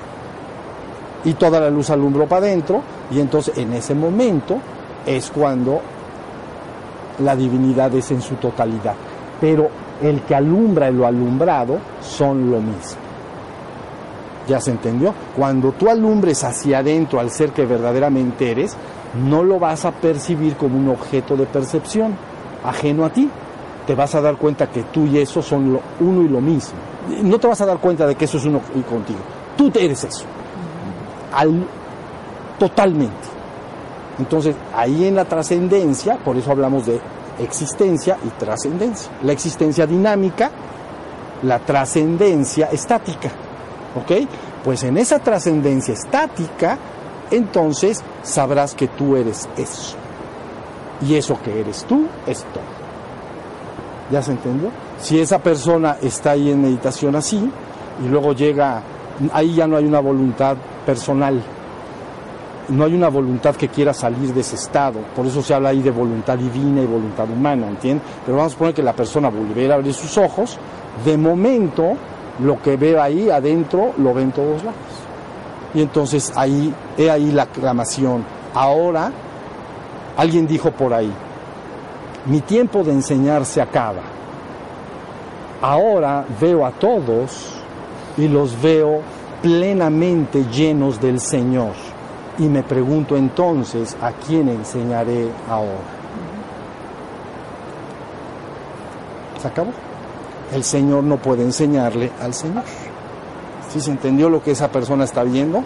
y 1.24 1.34
toda 1.34 1.60
la 1.60 1.70
luz 1.70 1.90
alumbró 1.90 2.26
para 2.26 2.46
adentro 2.46 2.82
y 3.10 3.20
entonces 3.20 3.56
en 3.58 3.72
ese 3.72 3.94
momento 3.94 4.58
es 5.06 5.30
cuando 5.30 5.80
la 7.18 7.36
divinidad 7.36 7.94
es 7.94 8.10
en 8.10 8.22
su 8.22 8.36
totalidad. 8.36 8.94
Pero 9.40 9.68
el 10.02 10.22
que 10.22 10.34
alumbra 10.34 10.90
y 10.90 10.94
lo 10.94 11.06
alumbrado 11.06 11.78
son 12.00 12.50
lo 12.50 12.60
mismo. 12.60 13.02
¿Ya 14.48 14.60
se 14.60 14.72
entendió? 14.72 15.14
Cuando 15.36 15.72
tú 15.72 15.88
alumbres 15.88 16.42
hacia 16.42 16.78
adentro 16.78 17.20
al 17.20 17.30
ser 17.30 17.50
que 17.50 17.64
verdaderamente 17.64 18.50
eres, 18.50 18.76
no 19.14 19.42
lo 19.42 19.58
vas 19.58 19.84
a 19.84 19.92
percibir 19.92 20.56
como 20.56 20.78
un 20.78 20.88
objeto 20.88 21.36
de 21.36 21.46
percepción 21.46 22.16
ajeno 22.64 23.04
a 23.04 23.10
ti. 23.10 23.28
Te 23.86 23.94
vas 23.94 24.14
a 24.14 24.20
dar 24.20 24.36
cuenta 24.36 24.70
que 24.70 24.84
tú 24.84 25.06
y 25.06 25.18
eso 25.18 25.42
son 25.42 25.72
lo 25.72 25.80
uno 26.00 26.22
y 26.22 26.28
lo 26.28 26.40
mismo. 26.40 26.78
No 27.22 27.38
te 27.38 27.48
vas 27.48 27.60
a 27.60 27.66
dar 27.66 27.78
cuenta 27.78 28.06
de 28.06 28.14
que 28.14 28.26
eso 28.26 28.38
es 28.38 28.44
uno 28.44 28.60
y 28.74 28.80
contigo. 28.82 29.18
Tú 29.56 29.70
eres 29.74 30.04
eso 30.04 30.24
al, 31.32 31.66
totalmente. 32.58 33.32
Entonces, 34.18 34.54
ahí 34.74 35.06
en 35.06 35.16
la 35.16 35.24
trascendencia, 35.24 36.16
por 36.18 36.36
eso 36.36 36.50
hablamos 36.50 36.86
de 36.86 37.00
existencia 37.40 38.18
y 38.24 38.28
trascendencia. 38.38 39.10
La 39.22 39.32
existencia 39.32 39.86
dinámica, 39.86 40.50
la 41.42 41.58
trascendencia 41.58 42.66
estática. 42.66 43.30
¿Ok? 43.96 44.28
Pues 44.64 44.84
en 44.84 44.96
esa 44.98 45.18
trascendencia 45.18 45.94
estática, 45.94 46.78
entonces 47.30 48.02
sabrás 48.22 48.74
que 48.74 48.88
tú 48.88 49.16
eres 49.16 49.48
eso. 49.56 49.96
Y 51.06 51.16
eso 51.16 51.38
que 51.42 51.60
eres 51.60 51.84
tú 51.84 52.06
es 52.26 52.44
todo. 52.52 52.62
¿Ya 54.10 54.22
se 54.22 54.32
entendió? 54.32 54.70
Si 55.00 55.20
esa 55.20 55.38
persona 55.38 55.96
está 56.00 56.32
ahí 56.32 56.50
en 56.50 56.62
meditación 56.62 57.16
así, 57.16 57.50
y 58.04 58.08
luego 58.08 58.32
llega, 58.32 58.82
ahí 59.32 59.54
ya 59.54 59.66
no 59.66 59.76
hay 59.76 59.84
una 59.84 60.00
voluntad 60.00 60.56
personal. 60.86 61.42
No 62.68 62.84
hay 62.84 62.94
una 62.94 63.08
voluntad 63.08 63.56
que 63.56 63.68
quiera 63.68 63.92
salir 63.92 64.32
de 64.32 64.40
ese 64.40 64.54
estado. 64.54 65.00
Por 65.16 65.26
eso 65.26 65.42
se 65.42 65.52
habla 65.52 65.70
ahí 65.70 65.82
de 65.82 65.90
voluntad 65.90 66.38
divina 66.38 66.80
y 66.80 66.86
voluntad 66.86 67.28
humana, 67.28 67.68
¿entiendes? 67.68 68.06
Pero 68.24 68.38
vamos 68.38 68.54
a 68.54 68.58
poner 68.58 68.74
que 68.74 68.82
la 68.82 68.92
persona 68.92 69.28
volviera 69.28 69.74
a 69.74 69.76
abrir 69.78 69.92
sus 69.92 70.16
ojos. 70.16 70.58
De 71.04 71.16
momento, 71.16 71.94
lo 72.40 72.62
que 72.62 72.76
ve 72.76 72.98
ahí 72.98 73.28
adentro 73.30 73.92
lo 73.98 74.14
ve 74.14 74.22
en 74.22 74.32
todos 74.32 74.62
lados. 74.62 75.01
Y 75.74 75.82
entonces 75.82 76.32
ahí, 76.36 76.74
he 76.98 77.10
ahí 77.10 77.30
la 77.30 77.44
aclamación. 77.44 78.24
Ahora, 78.54 79.10
alguien 80.16 80.46
dijo 80.46 80.70
por 80.70 80.92
ahí, 80.92 81.12
mi 82.26 82.40
tiempo 82.40 82.84
de 82.84 82.92
enseñar 82.92 83.44
se 83.44 83.60
acaba. 83.60 84.02
Ahora 85.60 86.24
veo 86.40 86.66
a 86.66 86.72
todos 86.72 87.54
y 88.16 88.28
los 88.28 88.60
veo 88.60 89.00
plenamente 89.40 90.44
llenos 90.44 91.00
del 91.00 91.20
Señor. 91.20 91.72
Y 92.38 92.44
me 92.44 92.62
pregunto 92.62 93.16
entonces, 93.16 93.96
¿a 94.00 94.12
quién 94.12 94.48
enseñaré 94.48 95.28
ahora? 95.48 96.02
¿Se 99.40 99.48
acabó? 99.48 99.70
El 100.52 100.64
Señor 100.64 101.04
no 101.04 101.16
puede 101.16 101.42
enseñarle 101.42 102.10
al 102.20 102.32
Señor. 102.34 102.64
¿Sí 103.72 103.80
se 103.80 103.90
entendió 103.90 104.28
lo 104.28 104.42
que 104.42 104.50
esa 104.50 104.68
persona 104.68 105.04
está 105.04 105.22
viendo? 105.24 105.64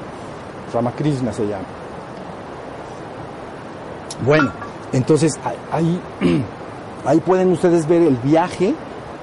Ramakrishna 0.73 1.33
se 1.33 1.43
llama. 1.43 1.65
Bueno, 4.25 4.53
entonces 4.93 5.33
ahí, 5.73 6.01
ahí 7.05 7.19
pueden 7.21 7.51
ustedes 7.51 7.89
ver 7.89 8.03
el 8.03 8.17
viaje 8.17 8.75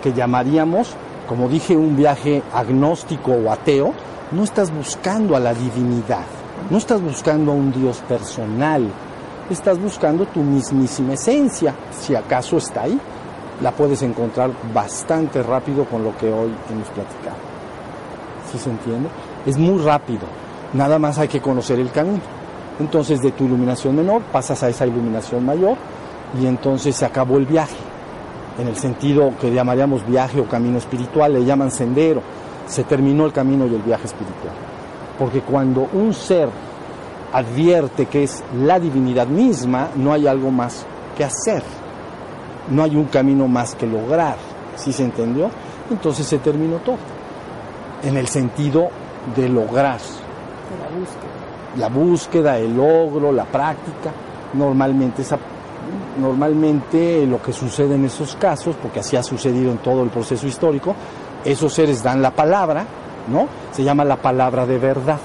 que 0.01 0.11
llamaríamos, 0.11 0.95
como 1.29 1.47
dije, 1.47 1.77
un 1.77 1.95
viaje 1.95 2.43
agnóstico 2.53 3.31
o 3.31 3.51
ateo. 3.51 3.93
No 4.33 4.43
estás 4.43 4.69
buscando 4.73 5.37
a 5.37 5.39
la 5.39 5.53
divinidad, 5.53 6.25
no 6.69 6.77
estás 6.77 7.01
buscando 7.01 7.51
a 7.51 7.55
un 7.55 7.71
Dios 7.71 7.99
personal, 7.99 8.85
estás 9.49 9.79
buscando 9.79 10.25
tu 10.25 10.41
mismísima 10.41 11.13
esencia, 11.13 11.73
si 11.97 12.15
acaso 12.15 12.57
está 12.57 12.81
ahí. 12.81 12.99
La 13.61 13.71
puedes 13.71 14.01
encontrar 14.01 14.51
bastante 14.73 15.41
rápido 15.41 15.85
con 15.85 16.03
lo 16.03 16.17
que 16.17 16.25
hoy 16.25 16.51
hemos 16.69 16.87
platicado. 16.89 17.52
¿Sí 18.53 18.59
se 18.59 18.69
entiende? 18.69 19.09
Es 19.47 19.57
muy 19.57 19.81
rápido, 19.81 20.21
nada 20.73 20.99
más 20.99 21.17
hay 21.17 21.27
que 21.27 21.41
conocer 21.41 21.79
el 21.79 21.89
camino. 21.89 22.21
Entonces 22.79 23.19
de 23.19 23.31
tu 23.31 23.45
iluminación 23.45 23.95
menor 23.95 24.21
pasas 24.31 24.61
a 24.61 24.69
esa 24.69 24.85
iluminación 24.85 25.43
mayor 25.43 25.75
y 26.39 26.45
entonces 26.45 26.95
se 26.95 27.03
acabó 27.03 27.37
el 27.37 27.47
viaje. 27.47 27.75
En 28.59 28.67
el 28.67 28.75
sentido 28.75 29.33
que 29.41 29.51
llamaríamos 29.51 30.05
viaje 30.05 30.39
o 30.39 30.45
camino 30.45 30.77
espiritual, 30.77 31.33
le 31.33 31.43
llaman 31.43 31.71
sendero. 31.71 32.21
Se 32.67 32.83
terminó 32.83 33.25
el 33.25 33.33
camino 33.33 33.65
y 33.65 33.73
el 33.73 33.81
viaje 33.81 34.05
espiritual. 34.05 34.53
Porque 35.17 35.41
cuando 35.41 35.89
un 35.91 36.13
ser 36.13 36.49
advierte 37.33 38.05
que 38.05 38.21
es 38.21 38.43
la 38.55 38.79
divinidad 38.79 39.25
misma, 39.25 39.87
no 39.95 40.13
hay 40.13 40.27
algo 40.27 40.51
más 40.51 40.85
que 41.17 41.23
hacer. 41.23 41.63
No 42.69 42.83
hay 42.83 42.95
un 42.95 43.05
camino 43.05 43.47
más 43.47 43.73
que 43.73 43.87
lograr. 43.87 44.37
¿Sí 44.75 44.93
se 44.93 45.03
entendió? 45.03 45.49
Entonces 45.89 46.27
se 46.27 46.37
terminó 46.37 46.77
todo. 46.77 47.12
En 48.03 48.17
el 48.17 48.27
sentido 48.27 48.89
de 49.35 49.49
lograr. 49.49 49.99
La 50.79 50.97
búsqueda. 50.97 51.43
La 51.77 51.89
búsqueda, 51.89 52.57
el 52.59 52.75
logro, 52.75 53.31
la 53.31 53.45
práctica. 53.45 54.11
Normalmente, 54.53 55.21
esa, 55.21 55.37
normalmente 56.19 57.25
lo 57.25 57.41
que 57.41 57.53
sucede 57.53 57.95
en 57.95 58.05
esos 58.05 58.35
casos, 58.35 58.75
porque 58.81 58.99
así 58.99 59.15
ha 59.15 59.23
sucedido 59.23 59.71
en 59.71 59.77
todo 59.79 60.03
el 60.03 60.09
proceso 60.09 60.45
histórico, 60.45 60.95
esos 61.43 61.73
seres 61.73 62.03
dan 62.03 62.21
la 62.21 62.31
palabra, 62.31 62.85
¿no? 63.31 63.47
Se 63.71 63.83
llama 63.83 64.05
la 64.05 64.17
palabra 64.17 64.65
de 64.65 64.77
verdad. 64.77 65.19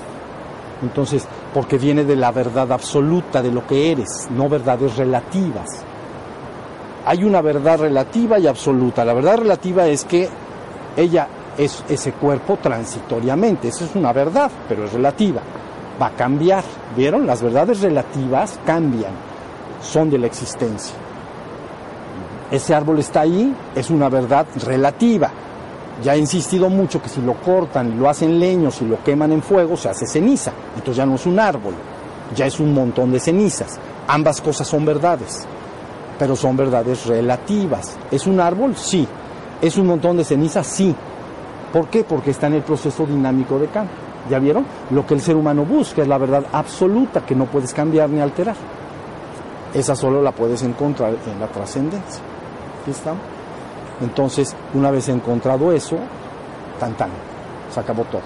Entonces, 0.82 1.26
porque 1.52 1.78
viene 1.78 2.04
de 2.04 2.16
la 2.16 2.30
verdad 2.30 2.70
absoluta 2.72 3.42
de 3.42 3.50
lo 3.50 3.66
que 3.66 3.92
eres, 3.92 4.28
no 4.30 4.48
verdades 4.48 4.96
relativas. 4.96 5.84
Hay 7.04 7.24
una 7.24 7.40
verdad 7.40 7.80
relativa 7.80 8.38
y 8.38 8.46
absoluta. 8.46 9.04
La 9.04 9.14
verdad 9.14 9.38
relativa 9.38 9.86
es 9.86 10.04
que 10.04 10.28
ella 10.96 11.26
es 11.58 11.84
ese 11.88 12.12
cuerpo 12.12 12.58
transitoriamente. 12.62 13.68
Esa 13.68 13.84
es 13.84 13.94
una 13.94 14.12
verdad, 14.12 14.50
pero 14.68 14.84
es 14.84 14.92
relativa. 14.92 15.42
Va 16.00 16.06
a 16.06 16.10
cambiar. 16.12 16.62
¿Vieron? 16.96 17.26
Las 17.26 17.42
verdades 17.42 17.80
relativas 17.80 18.58
cambian. 18.64 19.12
Son 19.82 20.08
de 20.08 20.18
la 20.18 20.26
existencia. 20.26 20.94
Ese 22.50 22.74
árbol 22.74 23.00
está 23.00 23.20
ahí, 23.20 23.54
es 23.74 23.90
una 23.90 24.08
verdad 24.08 24.46
relativa. 24.64 25.30
Ya 26.02 26.14
he 26.14 26.18
insistido 26.18 26.70
mucho 26.70 27.02
que 27.02 27.08
si 27.08 27.20
lo 27.20 27.34
cortan 27.34 27.98
lo 27.98 28.08
hacen 28.08 28.38
leños 28.38 28.80
y 28.80 28.86
lo 28.86 29.02
queman 29.02 29.32
en 29.32 29.42
fuego, 29.42 29.76
se 29.76 29.88
hace 29.88 30.06
ceniza. 30.06 30.52
Entonces 30.74 30.96
ya 30.96 31.04
no 31.04 31.16
es 31.16 31.26
un 31.26 31.38
árbol, 31.38 31.74
ya 32.34 32.46
es 32.46 32.58
un 32.60 32.72
montón 32.72 33.10
de 33.12 33.20
cenizas. 33.20 33.78
Ambas 34.06 34.40
cosas 34.40 34.66
son 34.66 34.86
verdades, 34.86 35.46
pero 36.18 36.36
son 36.36 36.56
verdades 36.56 37.04
relativas. 37.06 37.98
¿Es 38.10 38.26
un 38.26 38.40
árbol? 38.40 38.76
Sí. 38.76 39.06
¿Es 39.60 39.76
un 39.76 39.88
montón 39.88 40.16
de 40.16 40.24
cenizas? 40.24 40.66
Sí. 40.66 40.94
¿Por 41.72 41.88
qué? 41.88 42.04
Porque 42.04 42.30
está 42.30 42.46
en 42.46 42.54
el 42.54 42.62
proceso 42.62 43.06
dinámico 43.06 43.58
de 43.58 43.66
cambio. 43.66 43.94
¿Ya 44.28 44.38
vieron? 44.38 44.64
Lo 44.90 45.06
que 45.06 45.14
el 45.14 45.20
ser 45.20 45.36
humano 45.36 45.64
busca 45.64 46.02
es 46.02 46.08
la 46.08 46.18
verdad 46.18 46.44
absoluta 46.52 47.24
que 47.24 47.34
no 47.34 47.46
puedes 47.46 47.72
cambiar 47.72 48.10
ni 48.10 48.20
alterar. 48.20 48.56
Esa 49.72 49.94
solo 49.94 50.22
la 50.22 50.32
puedes 50.32 50.62
encontrar 50.62 51.14
en 51.26 51.40
la 51.40 51.46
trascendencia. 51.48 52.22
¿Sí 52.84 52.90
estamos? 52.90 53.20
Entonces, 54.00 54.54
una 54.74 54.90
vez 54.90 55.08
encontrado 55.08 55.72
eso, 55.72 55.96
tan 56.78 56.94
tan, 56.94 57.10
se 57.72 57.80
acabó 57.80 58.04
todo. 58.04 58.22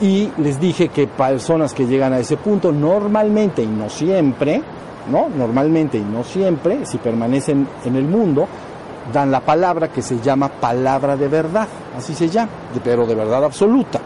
Y 0.00 0.30
les 0.38 0.60
dije 0.60 0.88
que 0.88 1.06
personas 1.06 1.72
que 1.72 1.86
llegan 1.86 2.12
a 2.12 2.18
ese 2.18 2.36
punto, 2.36 2.72
normalmente 2.72 3.62
y 3.62 3.66
no 3.66 3.88
siempre, 3.88 4.62
¿no? 5.10 5.28
Normalmente 5.28 5.98
y 5.98 6.02
no 6.02 6.24
siempre, 6.24 6.84
si 6.84 6.98
permanecen 6.98 7.66
en 7.84 7.96
el 7.96 8.04
mundo, 8.04 8.46
dan 9.12 9.30
la 9.30 9.40
palabra 9.40 9.88
que 9.88 10.02
se 10.02 10.20
llama 10.20 10.48
palabra 10.48 11.16
de 11.16 11.28
verdad, 11.28 11.68
así 11.96 12.14
se 12.14 12.28
llama, 12.28 12.50
pero 12.82 13.06
de 13.06 13.14
verdad 13.14 13.44
absoluta. 13.44 14.00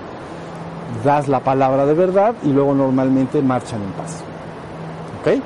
Das 1.04 1.28
la 1.28 1.40
palabra 1.40 1.86
de 1.86 1.94
verdad 1.94 2.34
y 2.42 2.48
luego 2.48 2.74
normalmente 2.74 3.40
marchan 3.40 3.80
en 3.82 3.92
paz. 3.92 4.22
¿Ok? 5.20 5.42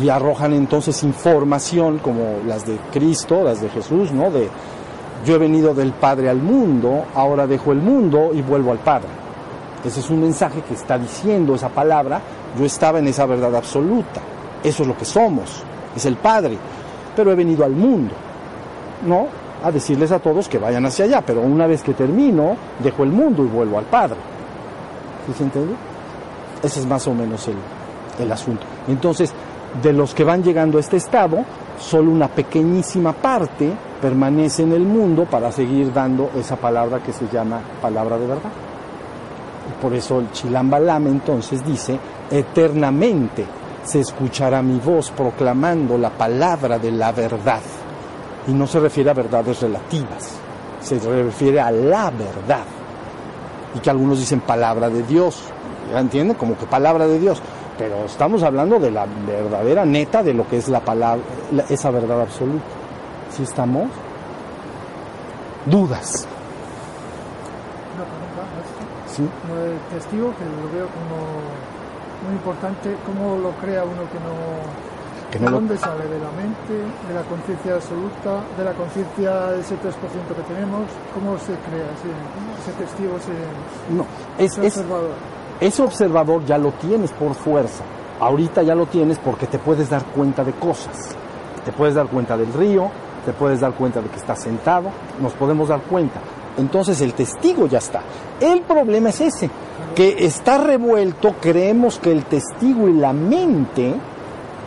y, 0.00 0.04
y, 0.04 0.08
arrojan 0.08 0.52
entonces 0.52 1.02
información 1.02 1.98
como 1.98 2.38
las 2.46 2.64
de 2.64 2.78
Cristo, 2.92 3.42
las 3.42 3.60
de 3.60 3.68
Jesús, 3.68 4.12
¿no? 4.12 4.30
De 4.30 4.48
yo 5.24 5.34
he 5.34 5.38
venido 5.38 5.74
del 5.74 5.92
Padre 5.92 6.30
al 6.30 6.38
mundo, 6.38 7.04
ahora 7.14 7.46
dejo 7.46 7.72
el 7.72 7.78
mundo 7.78 8.30
y 8.32 8.40
vuelvo 8.40 8.72
al 8.72 8.78
Padre. 8.78 9.08
Ese 9.84 10.00
es 10.00 10.10
un 10.10 10.20
mensaje 10.20 10.62
que 10.62 10.74
está 10.74 10.98
diciendo 10.98 11.54
esa 11.54 11.68
palabra, 11.68 12.20
yo 12.58 12.64
estaba 12.64 12.98
en 12.98 13.08
esa 13.08 13.26
verdad 13.26 13.54
absoluta, 13.54 14.20
eso 14.62 14.82
es 14.82 14.88
lo 14.88 14.96
que 14.96 15.04
somos, 15.04 15.62
es 15.96 16.04
el 16.04 16.16
Padre, 16.16 16.58
pero 17.20 17.32
he 17.32 17.34
venido 17.34 17.66
al 17.66 17.72
mundo, 17.72 18.14
¿no? 19.06 19.26
A 19.62 19.70
decirles 19.70 20.10
a 20.10 20.18
todos 20.18 20.48
que 20.48 20.56
vayan 20.56 20.86
hacia 20.86 21.04
allá, 21.04 21.20
pero 21.20 21.42
una 21.42 21.66
vez 21.66 21.82
que 21.82 21.92
termino, 21.92 22.56
dejo 22.82 23.02
el 23.02 23.10
mundo 23.10 23.44
y 23.44 23.46
vuelvo 23.46 23.76
al 23.76 23.84
Padre. 23.84 24.16
¿Sí 25.26 25.34
se 25.34 25.42
entiende? 25.44 25.74
Ese 26.62 26.80
es 26.80 26.86
más 26.86 27.06
o 27.08 27.12
menos 27.12 27.46
el, 27.46 27.56
el 28.18 28.32
asunto. 28.32 28.62
Entonces, 28.88 29.34
de 29.82 29.92
los 29.92 30.14
que 30.14 30.24
van 30.24 30.42
llegando 30.42 30.78
a 30.78 30.80
este 30.80 30.96
estado, 30.96 31.44
solo 31.78 32.10
una 32.10 32.28
pequeñísima 32.28 33.12
parte 33.12 33.70
permanece 34.00 34.62
en 34.62 34.72
el 34.72 34.86
mundo 34.86 35.26
para 35.26 35.52
seguir 35.52 35.92
dando 35.92 36.30
esa 36.38 36.56
palabra 36.56 37.00
que 37.00 37.12
se 37.12 37.28
llama 37.30 37.60
palabra 37.82 38.16
de 38.16 38.26
verdad. 38.28 38.50
Por 39.82 39.92
eso 39.92 40.20
el 40.20 40.32
Chilambalame 40.32 41.10
entonces 41.10 41.62
dice, 41.66 41.98
eternamente 42.30 43.59
se 43.84 44.00
escuchará 44.00 44.62
mi 44.62 44.78
voz 44.78 45.10
proclamando 45.10 45.96
la 45.98 46.10
palabra 46.10 46.78
de 46.78 46.92
la 46.92 47.12
verdad. 47.12 47.60
Y 48.46 48.52
no 48.52 48.66
se 48.66 48.80
refiere 48.80 49.10
a 49.10 49.14
verdades 49.14 49.60
relativas, 49.60 50.38
se 50.80 50.98
refiere 50.98 51.60
a 51.60 51.70
la 51.70 52.10
verdad. 52.10 52.64
Y 53.74 53.78
que 53.78 53.90
algunos 53.90 54.18
dicen 54.18 54.40
palabra 54.40 54.88
de 54.88 55.02
Dios, 55.02 55.42
¿ya 55.92 56.00
entienden? 56.00 56.36
Como 56.36 56.56
que 56.56 56.66
palabra 56.66 57.06
de 57.06 57.18
Dios 57.18 57.40
pero 57.80 58.04
estamos 58.04 58.42
hablando 58.42 58.78
de 58.78 58.90
la 58.90 59.06
verdadera 59.26 59.86
neta 59.86 60.22
de 60.22 60.34
lo 60.34 60.46
que 60.46 60.58
es 60.58 60.68
la 60.68 60.80
palabra, 60.80 61.24
esa 61.70 61.90
verdad 61.90 62.20
absoluta. 62.20 62.62
¿Sí 63.30 63.42
estamos? 63.42 63.88
Dudas. 65.64 66.28
¿Sí? 69.06 69.26
Como 69.40 69.54
testigo, 69.94 70.34
que 70.36 70.44
lo 70.44 70.70
veo 70.74 70.88
como 70.88 71.40
muy 72.24 72.34
importante, 72.34 72.96
¿cómo 73.06 73.36
lo 73.38 73.50
crea 73.60 73.84
uno 73.84 74.02
que 74.10 74.18
no... 74.20 74.90
Que 75.30 75.38
no 75.38 75.44
¿De 75.46 75.50
lo- 75.52 75.56
dónde 75.58 75.78
sale? 75.78 76.04
¿De 76.08 76.18
la 76.18 76.30
mente? 76.32 76.74
¿De 77.06 77.14
la 77.14 77.22
conciencia 77.22 77.74
absoluta? 77.76 78.42
¿De 78.58 78.64
la 78.64 78.72
conciencia, 78.72 79.54
ese 79.54 79.76
3% 79.76 79.78
que 80.34 80.42
tenemos? 80.52 80.82
¿Cómo 81.14 81.38
se 81.38 81.54
crea 81.70 81.86
ese, 81.94 82.10
ese 82.60 82.72
testigo, 82.78 83.16
ese, 83.16 83.30
No, 83.94 84.04
es, 84.38 84.52
ese 84.58 84.66
es, 84.66 84.76
observador? 84.78 85.10
ese 85.60 85.82
observador 85.82 86.44
ya 86.46 86.58
lo 86.58 86.72
tienes 86.72 87.12
por 87.12 87.34
fuerza. 87.34 87.84
Ahorita 88.18 88.62
ya 88.62 88.74
lo 88.74 88.86
tienes 88.86 89.18
porque 89.18 89.46
te 89.46 89.58
puedes 89.60 89.88
dar 89.88 90.02
cuenta 90.06 90.42
de 90.42 90.52
cosas. 90.52 91.14
Te 91.64 91.70
puedes 91.72 91.94
dar 91.94 92.08
cuenta 92.08 92.36
del 92.36 92.52
río, 92.52 92.90
te 93.24 93.32
puedes 93.32 93.60
dar 93.60 93.72
cuenta 93.74 94.00
de 94.02 94.08
que 94.08 94.16
estás 94.16 94.42
sentado, 94.42 94.90
nos 95.20 95.32
podemos 95.34 95.68
dar 95.68 95.80
cuenta. 95.82 96.18
Entonces 96.58 97.00
el 97.02 97.14
testigo 97.14 97.66
ya 97.68 97.78
está. 97.78 98.00
El 98.40 98.62
problema 98.62 99.10
es 99.10 99.20
ese, 99.20 99.48
que 99.94 100.24
está 100.24 100.58
revuelto, 100.58 101.34
creemos 101.40 101.98
que 101.98 102.12
el 102.12 102.24
testigo 102.24 102.88
y 102.88 102.94
la 102.94 103.12
mente 103.12 103.94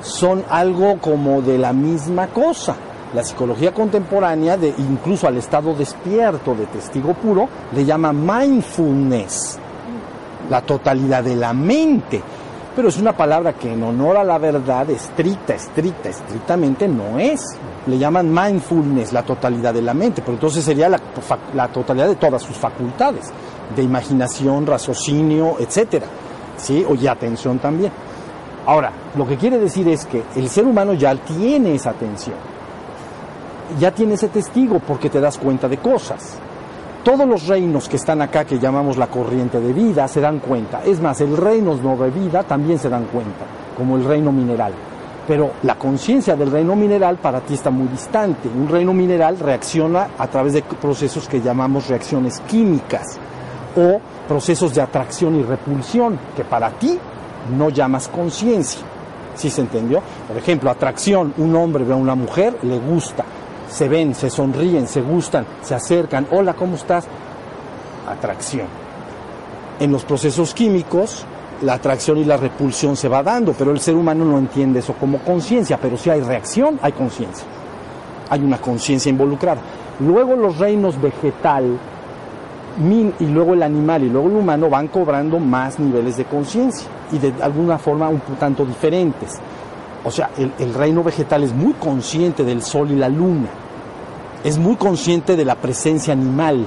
son 0.01 0.43
algo 0.49 0.97
como 0.99 1.41
de 1.41 1.57
la 1.57 1.73
misma 1.73 2.27
cosa. 2.27 2.75
La 3.13 3.23
psicología 3.23 3.73
contemporánea, 3.73 4.57
de, 4.57 4.73
incluso 4.77 5.27
al 5.27 5.37
estado 5.37 5.73
despierto 5.73 6.55
de 6.55 6.65
testigo 6.65 7.13
puro, 7.13 7.47
le 7.73 7.85
llama 7.85 8.11
mindfulness, 8.11 9.59
la 10.49 10.61
totalidad 10.61 11.23
de 11.23 11.35
la 11.35 11.53
mente. 11.53 12.21
Pero 12.75 12.89
es 12.89 12.97
una 12.97 13.15
palabra 13.15 13.53
que 13.53 13.71
en 13.71 13.83
honor 13.83 14.17
a 14.17 14.23
la 14.23 14.39
verdad, 14.39 14.89
estricta, 14.89 15.53
estricta, 15.53 16.09
estrictamente 16.09 16.87
no 16.87 17.19
es. 17.19 17.39
Le 17.85 17.99
llaman 17.99 18.33
mindfulness, 18.33 19.13
la 19.13 19.21
totalidad 19.21 19.75
de 19.75 19.83
la 19.83 19.93
mente, 19.93 20.21
pero 20.21 20.33
entonces 20.33 20.63
sería 20.63 20.89
la, 20.89 20.99
la 21.53 21.67
totalidad 21.67 22.07
de 22.07 22.15
todas 22.15 22.41
sus 22.41 22.57
facultades, 22.57 23.31
de 23.75 23.83
imaginación, 23.83 24.65
raciocinio, 24.65 25.57
etcétera. 25.59 26.05
¿Sí? 26.57 26.85
O 26.87 26.95
y 26.95 27.07
atención 27.07 27.59
también. 27.59 27.91
Ahora, 28.65 28.91
lo 29.17 29.27
que 29.27 29.35
quiere 29.35 29.57
decir 29.57 29.87
es 29.89 30.05
que 30.05 30.23
el 30.35 30.47
ser 30.49 30.65
humano 30.65 30.93
ya 30.93 31.13
tiene 31.15 31.75
esa 31.75 31.89
atención, 31.89 32.35
ya 33.77 33.91
tiene 33.91 34.13
ese 34.13 34.29
testigo 34.29 34.79
porque 34.79 35.09
te 35.09 35.19
das 35.19 35.37
cuenta 35.37 35.67
de 35.67 35.77
cosas. 35.77 36.37
Todos 37.03 37.27
los 37.27 37.47
reinos 37.47 37.89
que 37.89 37.97
están 37.97 38.21
acá, 38.21 38.45
que 38.45 38.59
llamamos 38.59 38.95
la 38.95 39.07
corriente 39.07 39.59
de 39.59 39.73
vida, 39.73 40.07
se 40.07 40.21
dan 40.21 40.39
cuenta. 40.39 40.81
Es 40.85 41.01
más, 41.01 41.19
el 41.19 41.35
reino 41.35 41.75
no 41.75 41.97
de 41.97 42.09
vida 42.11 42.43
también 42.43 42.79
se 42.79 42.87
dan 42.87 43.05
cuenta. 43.05 43.45
como 43.77 43.97
el 43.97 44.05
reino 44.05 44.31
mineral. 44.31 44.71
Pero 45.27 45.51
la 45.63 45.75
conciencia 45.75 46.35
del 46.35 46.51
reino 46.51 46.75
mineral 46.75 47.17
para 47.17 47.41
ti 47.41 47.55
está 47.55 47.69
muy 47.71 47.87
distante. 47.87 48.47
Un 48.47 48.69
reino 48.69 48.93
mineral 48.93 49.39
reacciona 49.39 50.09
a 50.17 50.27
través 50.27 50.53
de 50.53 50.61
procesos 50.61 51.27
que 51.27 51.41
llamamos 51.41 51.87
reacciones 51.87 52.39
químicas 52.41 53.19
o 53.75 53.99
procesos 54.27 54.73
de 54.73 54.81
atracción 54.81 55.35
y 55.39 55.43
repulsión, 55.43 56.19
que 56.35 56.43
para 56.43 56.69
ti 56.71 56.97
no 57.57 57.69
llamas 57.69 58.07
conciencia. 58.07 58.81
¿Sí 59.35 59.49
se 59.49 59.61
entendió? 59.61 60.01
Por 60.27 60.37
ejemplo, 60.37 60.69
atracción, 60.69 61.33
un 61.37 61.55
hombre 61.55 61.83
ve 61.83 61.93
a 61.93 61.97
una 61.97 62.15
mujer, 62.15 62.57
le 62.63 62.77
gusta, 62.79 63.25
se 63.69 63.89
ven, 63.89 64.13
se 64.13 64.29
sonríen, 64.29 64.87
se 64.87 65.01
gustan, 65.01 65.45
se 65.63 65.73
acercan, 65.73 66.27
hola, 66.31 66.53
¿cómo 66.53 66.75
estás? 66.75 67.05
Atracción. 68.07 68.67
En 69.79 69.91
los 69.91 70.05
procesos 70.05 70.53
químicos, 70.53 71.25
la 71.63 71.73
atracción 71.73 72.17
y 72.17 72.25
la 72.25 72.37
repulsión 72.37 72.95
se 72.95 73.07
va 73.07 73.23
dando, 73.23 73.53
pero 73.53 73.71
el 73.71 73.79
ser 73.79 73.95
humano 73.95 74.23
no 74.25 74.37
entiende 74.37 74.79
eso 74.79 74.93
como 74.93 75.19
conciencia, 75.19 75.79
pero 75.81 75.97
si 75.97 76.09
hay 76.09 76.21
reacción, 76.21 76.79
hay 76.81 76.91
conciencia. 76.91 77.45
Hay 78.29 78.41
una 78.41 78.59
conciencia 78.59 79.09
involucrada. 79.09 79.61
Luego 79.99 80.35
los 80.35 80.57
reinos 80.57 81.01
vegetal, 81.01 81.77
y 83.19 83.25
luego 83.25 83.53
el 83.53 83.61
animal 83.61 84.03
y 84.03 84.09
luego 84.09 84.29
el 84.29 84.35
humano 84.37 84.69
van 84.69 84.87
cobrando 84.87 85.39
más 85.39 85.79
niveles 85.79 86.17
de 86.17 86.25
conciencia 86.25 86.87
y 87.11 87.19
de 87.19 87.33
alguna 87.41 87.77
forma 87.77 88.09
un 88.09 88.19
tanto 88.39 88.65
diferentes. 88.65 89.39
O 90.03 90.11
sea, 90.11 90.31
el, 90.37 90.73
reino 90.73 91.03
vegetal 91.03 91.43
es 91.43 91.53
muy 91.53 91.73
consciente 91.73 92.43
del 92.43 92.61
sol 92.61 92.91
y 92.91 92.95
la 92.95 93.09
luna, 93.09 93.47
es 94.43 94.57
muy 94.57 94.75
consciente 94.75 95.35
de 95.35 95.45
la 95.45 95.55
presencia 95.55 96.13
animal. 96.13 96.65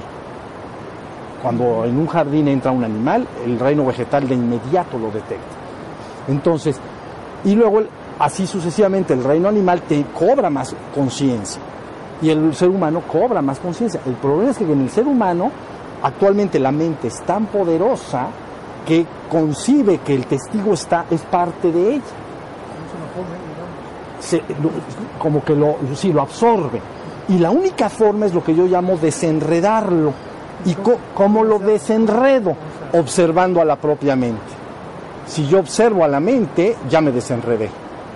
Cuando 1.41 1.85
en 1.85 1.97
un 1.97 2.07
jardín 2.07 2.47
entra 2.47 2.71
un 2.71 2.83
animal, 2.83 3.27
el 3.45 3.59
reino 3.59 3.85
vegetal 3.85 4.27
de 4.27 4.33
inmediato 4.33 4.97
lo 4.97 5.11
detecta. 5.11 5.55
Entonces, 6.27 6.79
y 7.43 7.53
luego 7.53 7.83
así 8.17 8.47
sucesivamente 8.47 9.13
el 9.13 9.23
reino 9.23 9.49
animal 9.49 9.83
cobra 10.17 10.49
más 10.49 10.75
conciencia 10.95 11.61
y 12.21 12.29
el 12.29 12.55
ser 12.55 12.69
humano 12.69 13.01
cobra 13.01 13.41
más 13.41 13.59
conciencia. 13.59 13.99
El 14.05 14.13
problema 14.13 14.51
es 14.51 14.57
que 14.57 14.63
en 14.63 14.81
el 14.81 14.89
ser 14.89 15.05
humano 15.05 15.51
actualmente 16.07 16.59
la 16.59 16.71
mente 16.71 17.09
es 17.09 17.21
tan 17.21 17.47
poderosa 17.47 18.27
que 18.85 19.05
concibe 19.29 19.99
que 19.99 20.15
el 20.15 20.25
testigo 20.25 20.73
está, 20.73 21.05
es 21.11 21.21
parte 21.21 21.71
de 21.71 21.95
ella. 21.95 22.03
Como 25.19 25.43
que 25.43 25.55
lo, 25.55 25.75
sí, 25.95 26.11
lo 26.13 26.21
absorbe. 26.21 26.81
Y 27.29 27.39
la 27.39 27.51
única 27.51 27.89
forma 27.89 28.25
es 28.25 28.33
lo 28.33 28.43
que 28.43 28.55
yo 28.55 28.65
llamo 28.65 28.97
desenredarlo. 28.97 30.13
¿Y 30.65 30.75
cómo 31.13 31.43
lo 31.43 31.59
desenredo? 31.59 32.55
Observando 32.93 33.61
a 33.61 33.65
la 33.65 33.75
propia 33.75 34.15
mente. 34.15 34.55
Si 35.27 35.45
yo 35.47 35.59
observo 35.59 36.05
a 36.05 36.07
la 36.07 36.21
mente, 36.21 36.77
ya 36.89 37.01
me 37.01 37.11
desenredé. 37.11 37.69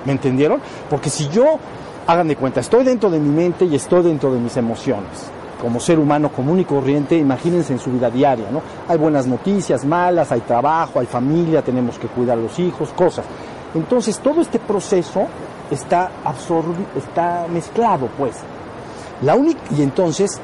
¿Me 0.05 0.13
entendieron? 0.13 0.61
Porque 0.89 1.09
si 1.09 1.27
yo, 1.27 1.59
hagan 2.07 2.29
de 2.29 2.37
cuenta, 2.37 2.61
estoy 2.61 2.85
dentro 2.85 3.09
de 3.09 3.19
mi 3.19 3.29
mente 3.29 3.65
y 3.65 3.75
estoy 3.75 4.01
dentro 4.03 4.33
de 4.33 4.39
mis 4.39 4.55
emociones 4.55 5.31
como 5.61 5.79
ser 5.79 5.99
humano 5.99 6.31
común 6.31 6.59
y 6.59 6.65
corriente, 6.65 7.15
imagínense 7.15 7.73
en 7.73 7.79
su 7.79 7.91
vida 7.91 8.09
diaria, 8.09 8.49
¿no? 8.51 8.61
Hay 8.87 8.97
buenas 8.97 9.27
noticias, 9.27 9.85
malas, 9.85 10.31
hay 10.31 10.41
trabajo, 10.41 10.99
hay 10.99 11.05
familia, 11.05 11.61
tenemos 11.61 11.99
que 11.99 12.07
cuidar 12.07 12.37
a 12.37 12.41
los 12.41 12.57
hijos, 12.57 12.89
cosas. 12.89 13.25
Entonces 13.75 14.19
todo 14.19 14.41
este 14.41 14.57
proceso 14.57 15.27
está 15.69 16.11
absorbido, 16.23 16.87
está 16.97 17.45
mezclado, 17.47 18.09
pues. 18.17 18.37
La 19.21 19.35
única 19.35 19.61
y 19.77 19.83
entonces 19.83 20.41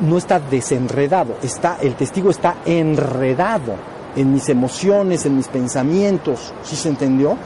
no 0.00 0.16
está 0.16 0.38
desenredado, 0.38 1.34
está 1.42 1.78
el 1.80 1.94
testigo 1.94 2.30
está 2.30 2.56
enredado 2.64 3.74
en 4.14 4.32
mis 4.32 4.48
emociones, 4.48 5.26
en 5.26 5.36
mis 5.36 5.48
pensamientos, 5.48 6.52
¿sí 6.62 6.76
se 6.76 6.88
entendió? 6.88 7.36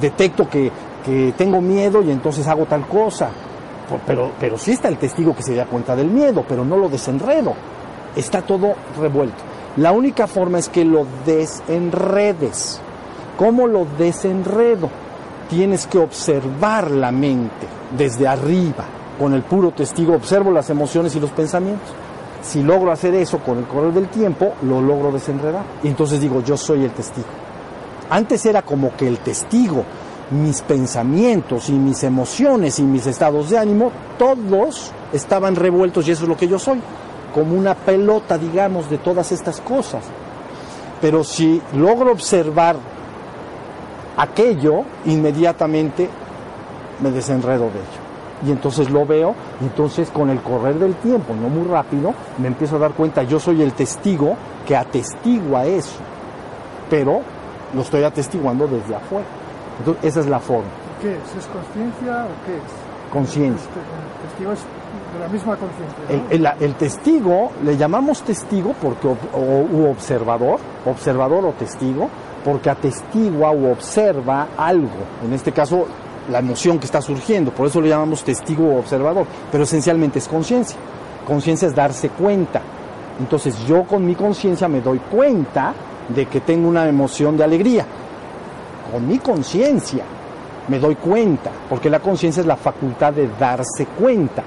Detecto 0.00 0.48
que, 0.48 0.70
que 1.04 1.34
tengo 1.36 1.60
miedo 1.60 2.02
y 2.02 2.10
entonces 2.10 2.46
hago 2.46 2.66
tal 2.66 2.86
cosa, 2.86 3.30
pero, 4.06 4.32
pero 4.38 4.58
sí 4.58 4.72
está 4.72 4.88
el 4.88 4.98
testigo 4.98 5.34
que 5.34 5.42
se 5.42 5.54
da 5.54 5.66
cuenta 5.66 5.96
del 5.96 6.08
miedo, 6.08 6.44
pero 6.48 6.64
no 6.64 6.76
lo 6.76 6.88
desenredo. 6.88 7.54
Está 8.14 8.42
todo 8.42 8.74
revuelto. 8.98 9.42
La 9.76 9.92
única 9.92 10.26
forma 10.26 10.58
es 10.58 10.68
que 10.68 10.84
lo 10.84 11.06
desenredes. 11.24 12.80
¿Cómo 13.38 13.66
lo 13.66 13.86
desenredo? 13.98 14.90
Tienes 15.48 15.86
que 15.86 15.98
observar 15.98 16.90
la 16.90 17.10
mente 17.10 17.66
desde 17.96 18.28
arriba. 18.28 18.84
Con 19.18 19.34
el 19.34 19.42
puro 19.42 19.70
testigo 19.70 20.14
observo 20.14 20.50
las 20.50 20.68
emociones 20.70 21.16
y 21.16 21.20
los 21.20 21.30
pensamientos. 21.30 21.88
Si 22.42 22.62
logro 22.62 22.92
hacer 22.92 23.14
eso 23.14 23.38
con 23.38 23.58
el 23.58 23.64
correr 23.64 23.92
del 23.92 24.08
tiempo, 24.08 24.54
lo 24.62 24.80
logro 24.80 25.12
desenredar. 25.12 25.64
Y 25.82 25.88
entonces 25.88 26.20
digo, 26.20 26.42
yo 26.42 26.56
soy 26.56 26.84
el 26.84 26.90
testigo. 26.90 27.28
Antes 28.10 28.44
era 28.44 28.62
como 28.62 28.94
que 28.94 29.08
el 29.08 29.20
testigo 29.20 29.84
mis 30.32 30.62
pensamientos 30.62 31.68
y 31.68 31.72
mis 31.72 32.02
emociones 32.02 32.78
y 32.78 32.82
mis 32.82 33.06
estados 33.06 33.50
de 33.50 33.58
ánimo, 33.58 33.92
todos 34.18 34.90
estaban 35.12 35.54
revueltos 35.54 36.08
y 36.08 36.12
eso 36.12 36.24
es 36.24 36.28
lo 36.28 36.36
que 36.36 36.48
yo 36.48 36.58
soy, 36.58 36.80
como 37.34 37.54
una 37.56 37.74
pelota, 37.74 38.38
digamos, 38.38 38.88
de 38.88 38.98
todas 38.98 39.30
estas 39.32 39.60
cosas. 39.60 40.02
Pero 41.00 41.22
si 41.22 41.60
logro 41.74 42.12
observar 42.12 42.76
aquello, 44.16 44.84
inmediatamente 45.04 46.08
me 47.02 47.10
desenredo 47.10 47.64
de 47.64 47.70
ello. 47.70 48.02
Y 48.46 48.50
entonces 48.50 48.90
lo 48.90 49.06
veo, 49.06 49.34
y 49.60 49.64
entonces 49.64 50.10
con 50.10 50.30
el 50.30 50.40
correr 50.40 50.76
del 50.78 50.94
tiempo, 50.96 51.34
no 51.34 51.48
muy 51.48 51.68
rápido, 51.68 52.12
me 52.38 52.48
empiezo 52.48 52.76
a 52.76 52.80
dar 52.80 52.92
cuenta, 52.92 53.22
yo 53.22 53.38
soy 53.38 53.62
el 53.62 53.72
testigo 53.72 54.34
que 54.66 54.76
atestigua 54.76 55.64
eso, 55.64 55.98
pero 56.90 57.20
lo 57.74 57.82
estoy 57.82 58.02
atestiguando 58.02 58.66
desde 58.66 58.96
afuera. 58.96 59.41
Entonces, 59.78 60.04
esa 60.04 60.20
es 60.20 60.26
la 60.26 60.40
forma. 60.40 60.70
¿Qué 61.00 61.12
es? 61.12 61.36
¿Es 61.36 61.46
conciencia 61.46 62.24
o 62.24 62.46
qué 62.46 62.56
es? 62.56 63.12
Conciencia. 63.12 63.70
El 64.22 64.28
testigo 64.28 64.52
es 64.52 64.60
de 65.12 65.18
la 65.20 65.28
misma 65.28 65.56
conciencia. 65.56 66.56
El, 66.60 66.74
testigo, 66.74 67.52
le 67.64 67.76
llamamos 67.76 68.22
testigo 68.22 68.74
porque, 68.80 69.08
o, 69.08 69.90
observador, 69.90 70.58
observador 70.86 71.44
o 71.44 71.52
testigo, 71.52 72.08
porque 72.44 72.70
atestigua 72.70 73.50
o 73.50 73.72
observa 73.72 74.48
algo. 74.56 74.88
En 75.24 75.32
este 75.32 75.52
caso, 75.52 75.86
la 76.30 76.38
emoción 76.38 76.78
que 76.78 76.86
está 76.86 77.02
surgiendo. 77.02 77.52
Por 77.52 77.66
eso 77.66 77.80
le 77.80 77.88
llamamos 77.88 78.22
testigo 78.22 78.66
o 78.66 78.78
observador. 78.78 79.26
Pero 79.50 79.64
esencialmente 79.64 80.18
es 80.18 80.28
conciencia. 80.28 80.76
Conciencia 81.26 81.68
es 81.68 81.74
darse 81.74 82.08
cuenta. 82.10 82.62
Entonces 83.18 83.58
yo 83.66 83.84
con 83.84 84.04
mi 84.06 84.14
conciencia 84.14 84.68
me 84.68 84.80
doy 84.80 84.98
cuenta 84.98 85.74
de 86.08 86.26
que 86.26 86.40
tengo 86.40 86.68
una 86.68 86.88
emoción 86.88 87.36
de 87.36 87.44
alegría 87.44 87.86
con 88.92 89.08
mi 89.08 89.18
conciencia 89.18 90.04
me 90.68 90.78
doy 90.78 90.94
cuenta, 90.96 91.50
porque 91.68 91.88
la 91.88 92.00
conciencia 92.00 92.42
es 92.42 92.46
la 92.46 92.56
facultad 92.56 93.14
de 93.14 93.28
darse 93.38 93.86
cuenta. 93.86 94.42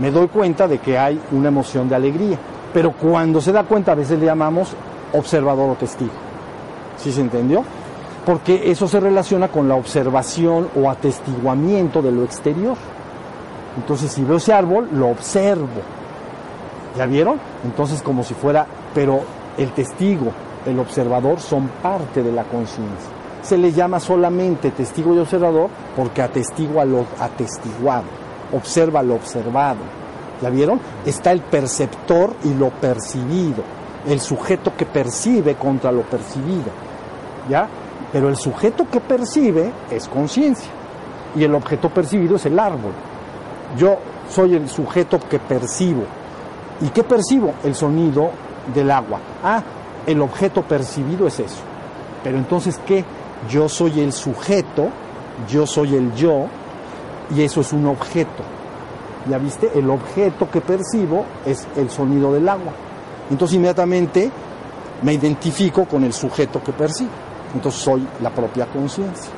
Me 0.00 0.10
doy 0.10 0.26
cuenta 0.28 0.66
de 0.66 0.78
que 0.78 0.98
hay 0.98 1.20
una 1.30 1.48
emoción 1.48 1.88
de 1.88 1.94
alegría, 1.94 2.36
pero 2.74 2.92
cuando 2.92 3.40
se 3.40 3.52
da 3.52 3.62
cuenta 3.62 3.92
a 3.92 3.94
veces 3.94 4.18
le 4.18 4.26
llamamos 4.26 4.74
observador 5.12 5.70
o 5.70 5.74
testigo. 5.76 6.10
¿Sí 6.96 7.12
se 7.12 7.20
entendió? 7.20 7.62
Porque 8.26 8.70
eso 8.70 8.86
se 8.88 9.00
relaciona 9.00 9.48
con 9.48 9.68
la 9.68 9.76
observación 9.76 10.68
o 10.76 10.90
atestiguamiento 10.90 12.02
de 12.02 12.12
lo 12.12 12.24
exterior. 12.24 12.76
Entonces, 13.76 14.12
si 14.12 14.24
veo 14.24 14.36
ese 14.36 14.52
árbol, 14.52 14.88
lo 14.92 15.08
observo. 15.08 15.68
¿Ya 16.98 17.06
vieron? 17.06 17.38
Entonces, 17.64 18.02
como 18.02 18.24
si 18.24 18.34
fuera, 18.34 18.66
pero 18.94 19.20
el 19.56 19.70
testigo, 19.70 20.32
el 20.66 20.78
observador 20.78 21.40
son 21.40 21.68
parte 21.82 22.22
de 22.22 22.32
la 22.32 22.42
conciencia 22.44 23.19
se 23.42 23.56
le 23.58 23.72
llama 23.72 24.00
solamente 24.00 24.70
testigo 24.70 25.14
y 25.14 25.18
observador 25.18 25.68
porque 25.96 26.22
atestigua 26.22 26.84
lo 26.84 27.06
atestiguado, 27.18 28.04
observa 28.52 29.02
lo 29.02 29.14
observado. 29.14 30.00
¿Ya 30.42 30.48
vieron? 30.48 30.80
Está 31.04 31.32
el 31.32 31.40
perceptor 31.40 32.34
y 32.44 32.54
lo 32.54 32.70
percibido, 32.70 33.62
el 34.06 34.20
sujeto 34.20 34.72
que 34.76 34.86
percibe 34.86 35.54
contra 35.54 35.92
lo 35.92 36.02
percibido. 36.02 36.70
¿Ya? 37.48 37.68
Pero 38.12 38.28
el 38.28 38.36
sujeto 38.36 38.86
que 38.90 39.00
percibe 39.00 39.70
es 39.90 40.08
conciencia 40.08 40.70
y 41.34 41.44
el 41.44 41.54
objeto 41.54 41.90
percibido 41.90 42.36
es 42.36 42.46
el 42.46 42.58
árbol. 42.58 42.92
Yo 43.76 43.98
soy 44.28 44.54
el 44.54 44.68
sujeto 44.68 45.18
que 45.28 45.38
percibo. 45.38 46.02
¿Y 46.80 46.88
qué 46.88 47.04
percibo? 47.04 47.54
El 47.62 47.74
sonido 47.74 48.30
del 48.74 48.90
agua. 48.90 49.20
Ah, 49.44 49.62
el 50.06 50.20
objeto 50.22 50.62
percibido 50.62 51.26
es 51.26 51.38
eso. 51.40 51.62
Pero 52.24 52.38
entonces, 52.38 52.80
¿qué? 52.86 53.04
Yo 53.48 53.68
soy 53.68 54.00
el 54.00 54.12
sujeto, 54.12 54.88
yo 55.48 55.66
soy 55.66 55.96
el 55.96 56.14
yo, 56.14 56.46
y 57.34 57.42
eso 57.42 57.60
es 57.60 57.72
un 57.72 57.86
objeto. 57.86 58.42
¿Ya 59.28 59.38
viste? 59.38 59.70
El 59.74 59.90
objeto 59.90 60.50
que 60.50 60.60
percibo 60.60 61.24
es 61.44 61.66
el 61.76 61.90
sonido 61.90 62.32
del 62.32 62.48
agua. 62.48 62.72
Entonces 63.30 63.56
inmediatamente 63.56 64.30
me 65.02 65.14
identifico 65.14 65.84
con 65.84 66.04
el 66.04 66.12
sujeto 66.12 66.62
que 66.62 66.72
percibo. 66.72 67.10
Entonces 67.54 67.80
soy 67.80 68.06
la 68.22 68.30
propia 68.30 68.66
conciencia. 68.66 69.30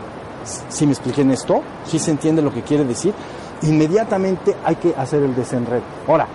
¿Sí 0.68 0.86
me 0.86 0.92
expliqué 0.92 1.22
en 1.22 1.30
esto? 1.30 1.62
¿Sí 1.84 1.98
se 1.98 2.10
entiende 2.10 2.42
lo 2.42 2.52
que 2.52 2.62
quiere 2.62 2.84
decir? 2.84 3.14
Inmediatamente 3.62 4.56
hay 4.64 4.76
que 4.76 4.94
hacer 4.96 5.22
el 5.22 5.34
desenredo. 5.34 5.82
Ahora, 6.08 6.26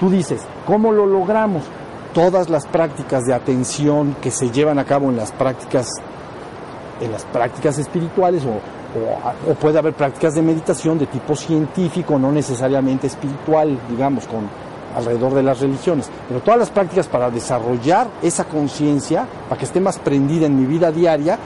tú 0.00 0.10
dices, 0.10 0.42
¿cómo 0.66 0.92
lo 0.92 1.06
logramos? 1.06 1.62
Todas 2.12 2.50
las 2.50 2.66
prácticas 2.66 3.24
de 3.24 3.34
atención 3.34 4.16
que 4.20 4.30
se 4.30 4.50
llevan 4.50 4.78
a 4.78 4.84
cabo 4.84 5.10
en 5.10 5.16
las 5.16 5.32
prácticas 5.32 5.88
en 7.02 7.12
las 7.12 7.24
prácticas 7.24 7.78
espirituales 7.78 8.44
o, 8.44 9.54
puede 9.54 9.78
haber 9.78 9.94
prácticas 9.94 10.34
de 10.34 10.42
meditación 10.42 10.98
de 10.98 11.06
tipo 11.06 11.34
científico, 11.34 12.18
no 12.18 12.30
necesariamente 12.30 13.06
espiritual, 13.06 13.78
digamos, 13.88 14.26
con 14.26 14.40
alrededor 14.94 15.32
de 15.32 15.42
las 15.42 15.60
religiones, 15.60 16.10
pero 16.28 16.40
todas 16.40 16.60
las 16.60 16.70
prácticas 16.70 17.08
para 17.08 17.30
desarrollar 17.30 18.08
esa 18.20 18.44
conciencia, 18.44 19.26
para 19.48 19.58
que 19.58 19.64
esté 19.64 19.80
más 19.80 19.98
prendida 19.98 20.44
en 20.44 20.58
mi 20.58 20.66
vida 20.66 20.92
diaria, 20.92 21.38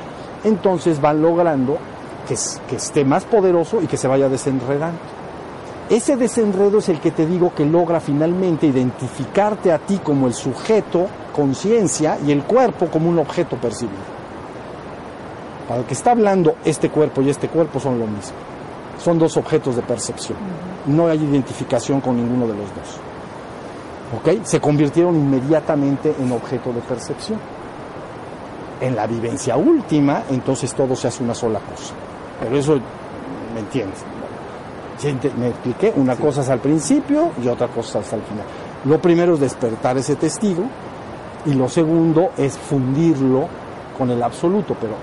entonces 0.42 1.00
van 1.00 1.22
logrando 1.22 1.78
que 2.26 2.34
esté 2.74 3.04
más 3.04 3.24
poderoso 3.24 3.80
y 3.80 3.86
que 3.86 3.96
se 3.96 4.08
vaya 4.08 4.28
desenredando. 4.28 4.98
Ese 5.88 6.16
desenredo 6.16 6.78
es 6.78 6.88
el 6.88 6.98
que 6.98 7.12
te 7.12 7.26
digo 7.26 7.54
que 7.54 7.64
logra 7.64 8.00
finalmente 8.00 8.66
identificarte 8.66 9.70
a 9.70 9.78
ti 9.78 10.00
como 10.02 10.26
el 10.26 10.34
sujeto, 10.34 11.06
conciencia, 11.32 12.18
y 12.26 12.32
el 12.32 12.42
cuerpo 12.42 12.88
como 12.88 13.08
un 13.08 13.20
objeto 13.20 13.56
percibido. 13.56 14.15
Para 15.68 15.80
el 15.80 15.86
que 15.86 15.94
está 15.94 16.12
hablando, 16.12 16.56
este 16.64 16.90
cuerpo 16.90 17.22
y 17.22 17.30
este 17.30 17.48
cuerpo 17.48 17.80
son 17.80 17.98
lo 17.98 18.06
mismo. 18.06 18.36
Son 18.98 19.18
dos 19.18 19.36
objetos 19.36 19.76
de 19.76 19.82
percepción. 19.82 20.38
No 20.86 21.08
hay 21.08 21.18
identificación 21.18 22.00
con 22.00 22.16
ninguno 22.16 22.46
de 22.46 22.54
los 22.54 22.68
dos. 22.74 23.00
¿Ok? 24.16 24.44
Se 24.44 24.60
convirtieron 24.60 25.16
inmediatamente 25.16 26.14
en 26.18 26.30
objeto 26.32 26.72
de 26.72 26.80
percepción. 26.80 27.38
En 28.80 28.94
la 28.94 29.06
vivencia 29.06 29.56
última, 29.56 30.22
entonces 30.30 30.72
todo 30.74 30.94
se 30.94 31.08
hace 31.08 31.24
una 31.24 31.34
sola 31.34 31.58
cosa. 31.60 31.94
Pero 32.40 32.56
eso, 32.56 32.78
¿me 33.54 33.60
entiendes? 33.60 34.04
me 35.36 35.48
expliqué, 35.48 35.92
una 35.96 36.16
cosa 36.16 36.40
es 36.40 36.48
al 36.48 36.60
principio 36.60 37.30
y 37.42 37.48
otra 37.48 37.68
cosa 37.68 38.00
es 38.00 38.12
al 38.12 38.22
final. 38.22 38.46
Lo 38.84 38.98
primero 38.98 39.34
es 39.34 39.40
despertar 39.40 39.98
ese 39.98 40.16
testigo 40.16 40.64
y 41.44 41.52
lo 41.52 41.68
segundo 41.68 42.30
es 42.36 42.56
fundirlo 42.56 43.46
con 43.96 44.10
el 44.10 44.22
absoluto, 44.22 44.74
pero 44.80 44.94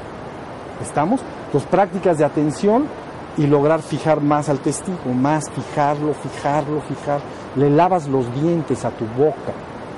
¿estamos? 0.82 1.22
Dos 1.52 1.64
prácticas 1.64 2.18
de 2.18 2.26
atención 2.26 2.86
y 3.38 3.48
lograr 3.48 3.82
fijar 3.82 4.22
más 4.22 4.50
al 4.50 4.60
testigo, 4.60 5.14
más 5.14 5.50
fijarlo, 5.50 6.14
fijarlo, 6.14 6.82
fijar. 6.82 7.20
Le 7.56 7.70
lavas 7.70 8.08
los 8.08 8.34
dientes 8.34 8.86
a 8.86 8.92
tu 8.92 9.06
boca, 9.06 9.54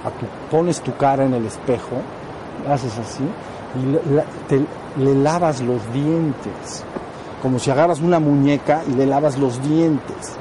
a 0.05 0.09
tu, 0.11 0.25
pones 0.49 0.81
tu 0.81 0.95
cara 0.95 1.25
en 1.25 1.33
el 1.33 1.45
espejo, 1.45 1.97
haces 2.69 2.97
así 2.97 3.23
y 3.75 4.47
te, 4.47 4.65
le 4.97 5.15
lavas 5.15 5.61
los 5.61 5.91
dientes 5.91 6.85
como 7.45 7.59
si 7.59 7.69
agarras 7.69 7.99
una 7.99 8.19
muñeca 8.19 8.81
y 8.87 8.95
le 8.95 9.05
lavas 9.05 9.37
los 9.37 9.61
dientes. 9.61 10.35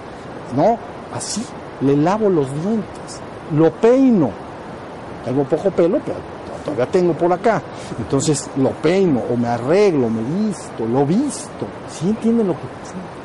No, 0.57 0.79
así, 1.13 1.45
le 1.83 1.99
lavo 1.99 2.31
los 2.31 2.51
dientes, 2.51 3.21
lo 3.53 3.71
peino. 3.73 4.31
Tengo 5.23 5.45
poco 5.45 5.71
pelo, 5.71 6.01
pero 6.03 6.17
todavía 6.65 6.87
tengo 6.87 7.13
por 7.15 7.33
acá. 7.33 7.63
Entonces 7.99 8.51
lo 8.57 8.71
peino 8.71 9.21
o 9.31 9.37
me 9.37 9.49
arreglo, 9.49 10.09
me 10.09 10.23
visto, 10.47 10.87
lo 10.87 11.05
visto. 11.05 11.67
¿Sí 11.89 12.09
entienden 12.09 12.49
lo 12.49 12.55
que 12.55 12.67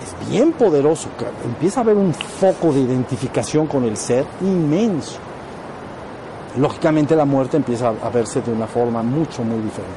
es 0.03 0.29
bien 0.29 0.51
poderoso? 0.53 1.09
Empieza 1.45 1.79
a 1.79 1.83
haber 1.83 1.95
un 1.95 2.13
foco 2.13 2.73
de 2.73 2.81
identificación 2.81 3.67
con 3.67 3.85
el 3.85 3.97
ser 3.97 4.25
inmenso. 4.41 5.19
Lógicamente 6.57 7.15
la 7.15 7.25
muerte 7.25 7.57
empieza 7.57 7.89
a 7.89 8.09
verse 8.09 8.41
de 8.41 8.51
una 8.51 8.67
forma 8.67 9.03
mucho, 9.03 9.43
muy 9.43 9.59
diferente. 9.59 9.93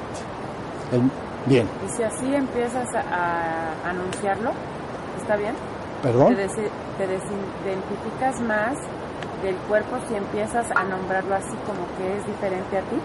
El, 0.92 1.10
Bien. 1.46 1.68
Y 1.84 1.96
si 1.96 2.02
así 2.02 2.34
empiezas 2.34 2.86
a, 2.94 3.88
anunciarlo, 3.88 4.52
¿está 5.20 5.36
bien? 5.36 5.54
¿Perdón? 6.02 6.36
Te, 6.36 6.46
te 6.46 7.06
desidentificas 7.06 8.40
más 8.42 8.78
del 9.42 9.56
cuerpo 9.68 9.96
si 10.08 10.14
empiezas 10.14 10.70
a 10.70 10.84
nombrarlo 10.84 11.34
así 11.34 11.54
como 11.66 11.86
que 11.98 12.16
es 12.16 12.26
diferente 12.26 12.78
a 12.78 12.80
ti. 12.82 12.96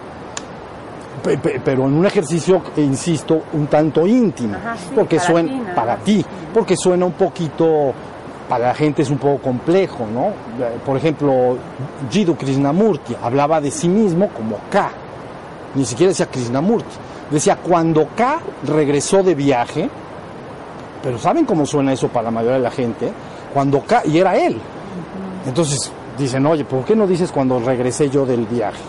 Pero 1.22 1.86
en 1.86 1.94
un 1.94 2.06
ejercicio, 2.06 2.62
insisto, 2.76 3.42
un 3.52 3.66
tanto 3.66 4.06
íntimo, 4.06 4.56
Ajá, 4.56 4.76
sí, 4.76 4.90
porque 4.94 5.16
para 5.16 5.26
suena 5.26 5.48
ti, 5.48 5.72
para 5.74 5.96
ti, 5.96 6.26
porque 6.54 6.76
suena 6.76 7.06
un 7.06 7.12
poquito, 7.12 7.92
para 8.48 8.68
la 8.68 8.74
gente 8.74 9.02
es 9.02 9.10
un 9.10 9.18
poco 9.18 9.42
complejo, 9.42 10.06
¿no? 10.12 10.32
Por 10.84 10.96
ejemplo, 10.96 11.56
Jiddu 12.10 12.36
Krishnamurti 12.36 13.16
hablaba 13.22 13.60
de 13.60 13.70
sí 13.70 13.88
mismo 13.88 14.28
como 14.28 14.58
K, 14.70 14.90
ni 15.74 15.84
siquiera 15.84 16.10
decía 16.10 16.26
Krishnamurti, 16.26 16.96
decía 17.30 17.56
cuando 17.56 18.08
K 18.16 18.40
regresó 18.66 19.22
de 19.22 19.34
viaje, 19.34 19.88
pero 21.02 21.18
¿saben 21.18 21.44
cómo 21.44 21.66
suena 21.66 21.92
eso 21.92 22.08
para 22.08 22.24
la 22.24 22.30
mayoría 22.30 22.56
de 22.56 22.62
la 22.62 22.70
gente? 22.70 23.12
Cuando 23.52 23.80
K, 23.80 24.02
y 24.06 24.18
era 24.18 24.36
él. 24.36 24.58
Entonces 25.46 25.92
dicen, 26.18 26.44
oye, 26.46 26.64
¿por 26.64 26.84
qué 26.84 26.96
no 26.96 27.06
dices 27.06 27.30
cuando 27.30 27.60
regresé 27.60 28.10
yo 28.10 28.26
del 28.26 28.46
viaje? 28.46 28.82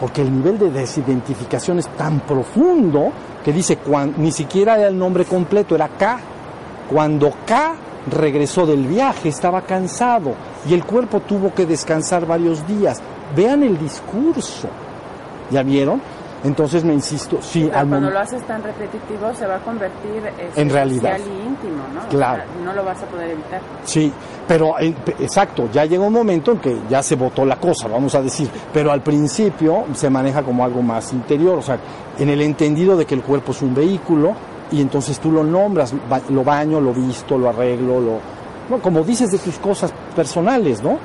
Porque 0.00 0.22
el 0.22 0.32
nivel 0.34 0.58
de 0.58 0.70
desidentificación 0.70 1.78
es 1.78 1.88
tan 1.88 2.20
profundo 2.20 3.12
que 3.44 3.52
dice, 3.52 3.76
cuan- 3.76 4.14
ni 4.16 4.32
siquiera 4.32 4.78
era 4.78 4.88
el 4.88 4.98
nombre 4.98 5.24
completo, 5.26 5.74
era 5.74 5.88
K. 5.88 6.18
Cuando 6.90 7.30
K 7.46 7.74
regresó 8.10 8.64
del 8.66 8.86
viaje 8.86 9.28
estaba 9.28 9.60
cansado 9.62 10.32
y 10.68 10.72
el 10.74 10.84
cuerpo 10.84 11.20
tuvo 11.20 11.52
que 11.54 11.66
descansar 11.66 12.26
varios 12.26 12.66
días. 12.66 13.00
Vean 13.36 13.62
el 13.62 13.78
discurso. 13.78 14.68
¿Ya 15.50 15.62
vieron? 15.62 16.00
Entonces 16.42 16.84
me 16.84 16.94
insisto, 16.94 17.36
sí, 17.42 17.64
Pero 17.66 17.78
al 17.78 17.88
cuando 17.88 18.10
lo 18.10 18.18
haces 18.18 18.42
tan 18.46 18.62
repetitivo 18.62 19.34
se 19.34 19.46
va 19.46 19.56
a 19.56 19.60
convertir 19.60 20.22
este, 20.38 20.60
En 20.62 20.70
realidad. 20.70 21.18
y 21.18 21.46
íntimo, 21.46 21.82
¿no? 21.94 22.00
O 22.04 22.08
Claro. 22.08 22.42
sea, 22.44 22.64
no 22.64 22.72
lo 22.72 22.82
vas 22.84 23.02
a 23.02 23.06
poder 23.06 23.30
evitar. 23.32 23.60
Sí, 23.84 24.10
pero 24.48 24.78
eh, 24.80 24.94
exacto, 25.18 25.68
ya 25.70 25.84
llega 25.84 26.02
un 26.02 26.12
momento 26.14 26.52
en 26.52 26.58
que 26.58 26.76
ya 26.88 27.02
se 27.02 27.14
votó 27.16 27.44
la 27.44 27.56
cosa, 27.56 27.88
vamos 27.88 28.14
a 28.14 28.22
decir, 28.22 28.48
pero 28.72 28.90
al 28.90 29.02
principio 29.02 29.84
se 29.92 30.08
maneja 30.08 30.42
como 30.42 30.64
algo 30.64 30.80
más 30.80 31.12
interior, 31.12 31.58
o 31.58 31.62
sea, 31.62 31.78
en 32.18 32.30
el 32.30 32.40
entendido 32.40 32.96
de 32.96 33.04
que 33.04 33.14
el 33.14 33.22
cuerpo 33.22 33.52
es 33.52 33.60
un 33.60 33.74
vehículo 33.74 34.32
y 34.72 34.80
entonces 34.80 35.18
tú 35.20 35.30
lo 35.30 35.44
nombras, 35.44 35.92
lo 36.30 36.42
baño, 36.42 36.80
lo 36.80 36.94
visto, 36.94 37.36
lo 37.36 37.50
arreglo, 37.50 38.00
lo, 38.00 38.18
no, 38.70 38.78
como 38.80 39.02
dices 39.02 39.30
de 39.30 39.38
tus 39.38 39.58
cosas 39.58 39.92
personales, 40.16 40.82
¿no? 40.82 40.96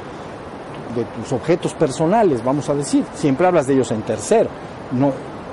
De 0.96 1.04
tus 1.04 1.34
objetos 1.34 1.74
personales, 1.74 2.42
vamos 2.42 2.70
a 2.70 2.74
decir, 2.74 3.04
siempre 3.16 3.46
hablas 3.48 3.68
de 3.68 3.74
ellos 3.74 3.92
en 3.92 4.02
tercero, 4.04 4.50
no, 4.92 5.12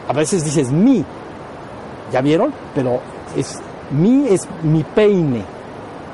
a 0.08 0.12
veces 0.12 0.44
dices 0.44 0.70
mi, 0.70 1.04
¿ya 2.12 2.20
vieron? 2.20 2.52
Pero 2.74 3.00
es 3.36 3.60
mi 3.90 4.26
es 4.28 4.48
mi 4.62 4.82
peine 4.82 5.42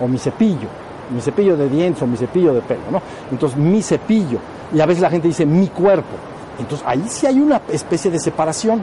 o 0.01 0.09
mi 0.09 0.19
cepillo, 0.19 0.69
mi 1.11 1.21
cepillo 1.21 1.57
de 1.57 1.69
dientes 1.69 2.03
o 2.03 2.07
mi 2.07 2.17
cepillo 2.17 2.55
de 2.55 2.61
pelo, 2.61 2.83
¿no? 2.91 3.03
Entonces, 3.31 3.59
mi 3.59 3.83
cepillo. 3.83 4.39
Y 4.73 4.81
a 4.81 4.87
veces 4.87 5.03
la 5.03 5.11
gente 5.11 5.29
dice 5.29 5.47
mi 5.47 5.69
cuerpo. 5.69 6.17
Entonces, 6.59 6.87
ahí 6.87 7.05
sí 7.09 7.27
hay 7.27 7.41
una 7.41 7.63
especie 7.69 8.11
de 8.11 8.19
separación. 8.19 8.83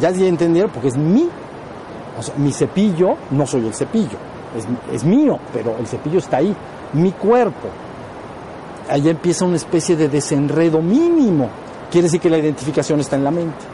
Ya 0.00 0.10
entendieron, 0.10 0.70
porque 0.70 0.88
es 0.88 0.96
mi. 0.96 1.28
O 2.18 2.22
sea, 2.22 2.34
mi 2.36 2.52
cepillo, 2.52 3.16
no 3.30 3.46
soy 3.46 3.66
el 3.66 3.74
cepillo. 3.74 4.18
Es, 4.56 4.66
es 4.92 5.04
mío, 5.04 5.38
pero 5.52 5.76
el 5.78 5.86
cepillo 5.86 6.18
está 6.18 6.38
ahí. 6.38 6.54
Mi 6.92 7.12
cuerpo. 7.12 7.68
Ahí 8.88 9.08
empieza 9.08 9.44
una 9.44 9.56
especie 9.56 9.96
de 9.96 10.08
desenredo 10.08 10.82
mínimo. 10.82 11.48
Quiere 11.94 12.06
decir 12.06 12.20
que 12.20 12.28
la 12.28 12.38
identificación 12.38 12.98
está 12.98 13.14
en 13.14 13.22
la 13.22 13.30
mente. 13.30 13.64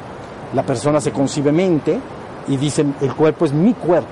La 0.53 0.63
persona 0.63 1.01
se 1.01 1.11
concibe 1.11 1.53
mente 1.53 1.99
y 2.49 2.59
dice, 2.59 2.85
el 3.01 3.15
cuerpo 3.15 3.47
es 3.47 3.53
mi 3.55 3.73
cuerpo. 3.73 4.11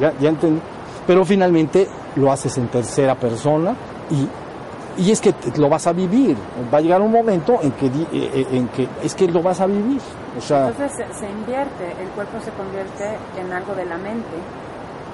Ya, 0.00 0.12
ya 0.20 0.30
entendí. 0.30 0.60
Pero 1.06 1.24
finalmente 1.24 1.86
lo 2.16 2.32
haces 2.32 2.58
en 2.58 2.66
tercera 2.66 3.14
persona 3.14 3.72
y, 4.10 5.00
y 5.00 5.12
es 5.12 5.20
que 5.20 5.32
lo 5.58 5.68
vas 5.68 5.86
a 5.86 5.92
vivir. 5.92 6.36
Va 6.74 6.78
a 6.78 6.80
llegar 6.80 7.00
un 7.02 7.12
momento 7.12 7.60
en 7.62 7.70
que, 7.70 7.86
eh, 7.86 7.92
eh, 8.12 8.46
en 8.50 8.66
que 8.66 8.88
es 9.04 9.14
que 9.14 9.28
lo 9.28 9.42
vas 9.44 9.60
a 9.60 9.66
vivir. 9.66 10.00
O 10.36 10.40
sea, 10.40 10.70
Entonces 10.70 10.90
se, 10.96 11.20
se 11.20 11.30
invierte, 11.30 11.92
el 12.02 12.08
cuerpo 12.16 12.38
se 12.44 12.50
convierte 12.50 13.16
en 13.40 13.52
algo 13.52 13.76
de 13.76 13.84
la 13.84 13.96
mente, 13.96 14.26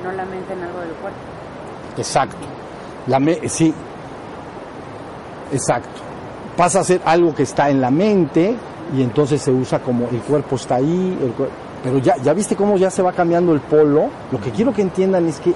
no 0.03 0.11
la 0.11 0.25
mente 0.25 0.55
en 0.55 0.63
algo 0.63 0.81
del 0.81 0.93
cuerpo. 0.93 1.19
exacto. 1.99 2.47
La 3.09 3.21
me- 3.21 3.47
sí, 3.47 3.75
exacto. 5.53 6.06
Pasa 6.57 6.81
a 6.81 6.85
ser 6.85 7.01
algo 7.05 7.35
que 7.35 7.43
está 7.43 7.69
en 7.71 7.81
la 7.81 7.91
mente 7.91 8.55
y 8.97 9.03
entonces 9.03 9.43
se 9.43 9.51
usa 9.51 9.81
como 9.81 10.09
el 10.11 10.21
cuerpo 10.21 10.57
está 10.57 10.77
ahí, 10.77 11.19
el 11.21 11.33
pero 11.83 11.99
ya, 11.99 12.17
ya 12.17 12.33
viste 12.33 12.57
cómo 12.57 12.77
ya 12.77 12.91
se 12.91 13.03
va 13.03 13.13
cambiando 13.13 13.53
el 13.53 13.61
polo. 13.61 14.09
Lo 14.33 14.41
que 14.41 14.51
quiero 14.51 14.73
que 14.73 14.83
entiendan 14.83 15.27
es 15.27 15.39
que 15.39 15.53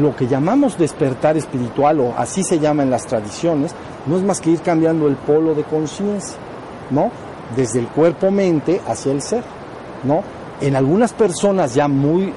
lo 0.00 0.14
que 0.16 0.26
llamamos 0.26 0.78
despertar 0.78 1.36
espiritual, 1.36 2.00
o 2.00 2.14
así 2.16 2.42
se 2.42 2.58
llama 2.58 2.82
en 2.84 2.90
las 2.90 3.06
tradiciones, 3.06 3.74
no 4.06 4.16
es 4.16 4.22
más 4.22 4.40
que 4.40 4.50
ir 4.50 4.60
cambiando 4.62 5.08
el 5.08 5.16
polo 5.16 5.54
de 5.54 5.64
conciencia, 5.64 6.36
¿no? 6.90 7.10
Desde 7.56 7.80
el 7.80 7.88
cuerpo-mente 7.88 8.80
hacia 8.86 9.12
el 9.12 9.20
ser, 9.20 9.42
¿no? 10.04 10.22
En 10.60 10.76
algunas 10.76 11.12
personas 11.12 11.74
ya 11.74 11.88
muy, 11.88 12.32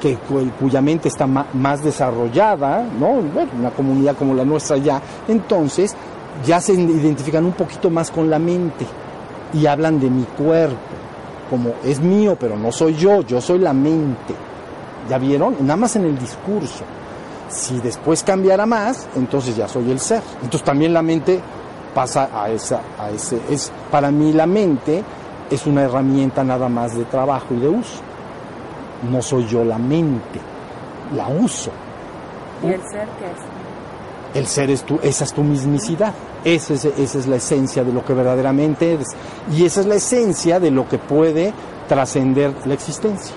que, 0.00 0.14
cu- 0.14 0.48
cuya 0.58 0.80
mente 0.80 1.08
está 1.08 1.26
más 1.26 1.82
desarrollada, 1.82 2.86
¿no? 2.98 3.14
Bueno, 3.34 3.50
una 3.58 3.70
comunidad 3.70 4.16
como 4.16 4.32
la 4.32 4.44
nuestra 4.44 4.76
ya, 4.78 5.02
entonces 5.28 5.94
ya 6.44 6.60
se 6.60 6.72
identifican 6.72 7.44
un 7.44 7.52
poquito 7.52 7.90
más 7.90 8.10
con 8.10 8.28
la 8.28 8.38
mente 8.38 8.86
y 9.52 9.66
hablan 9.66 10.00
de 10.00 10.10
mi 10.10 10.24
cuerpo, 10.24 10.76
como 11.48 11.74
es 11.84 12.00
mío, 12.00 12.36
pero 12.38 12.56
no 12.56 12.72
soy 12.72 12.94
yo, 12.94 13.22
yo 13.22 13.40
soy 13.40 13.58
la 13.58 13.72
mente. 13.72 14.34
¿Ya 15.08 15.18
vieron? 15.18 15.56
Nada 15.60 15.76
más 15.76 15.96
en 15.96 16.06
el 16.06 16.18
discurso. 16.18 16.84
Si 17.48 17.78
después 17.80 18.24
cambiara 18.24 18.66
más, 18.66 19.06
entonces 19.14 19.54
ya 19.54 19.68
soy 19.68 19.90
el 19.90 20.00
ser. 20.00 20.22
Entonces 20.42 20.64
también 20.64 20.92
la 20.92 21.02
mente 21.02 21.40
pasa 21.94 22.28
a 22.34 22.50
esa, 22.50 22.80
a 22.98 23.10
ese, 23.10 23.40
es 23.48 23.70
para 23.90 24.10
mí 24.10 24.32
la 24.32 24.46
mente 24.46 25.04
es 25.50 25.66
una 25.66 25.82
herramienta 25.82 26.42
nada 26.42 26.68
más 26.68 26.96
de 26.96 27.04
trabajo 27.04 27.54
y 27.54 27.60
de 27.60 27.68
uso. 27.68 28.00
No 29.10 29.22
soy 29.22 29.46
yo 29.46 29.64
la 29.64 29.78
mente, 29.78 30.40
la 31.14 31.28
uso. 31.28 31.70
¿Y 32.62 32.68
el 32.68 32.80
ser 32.82 33.08
qué 33.18 33.26
es? 33.26 33.53
El 34.34 34.46
ser 34.46 34.70
es 34.70 34.82
tú, 34.82 34.98
esa 35.02 35.24
es 35.24 35.32
tu 35.32 35.42
mismicidad. 35.42 36.12
Esa 36.44 36.74
es, 36.74 36.84
esa 36.84 37.18
es 37.18 37.26
la 37.26 37.36
esencia 37.36 37.84
de 37.84 37.92
lo 37.92 38.04
que 38.04 38.12
verdaderamente 38.12 38.94
eres. 38.94 39.08
Y 39.52 39.64
esa 39.64 39.80
es 39.80 39.86
la 39.86 39.94
esencia 39.94 40.58
de 40.58 40.70
lo 40.70 40.88
que 40.88 40.98
puede 40.98 41.52
trascender 41.88 42.52
la 42.66 42.74
existencia. 42.74 43.34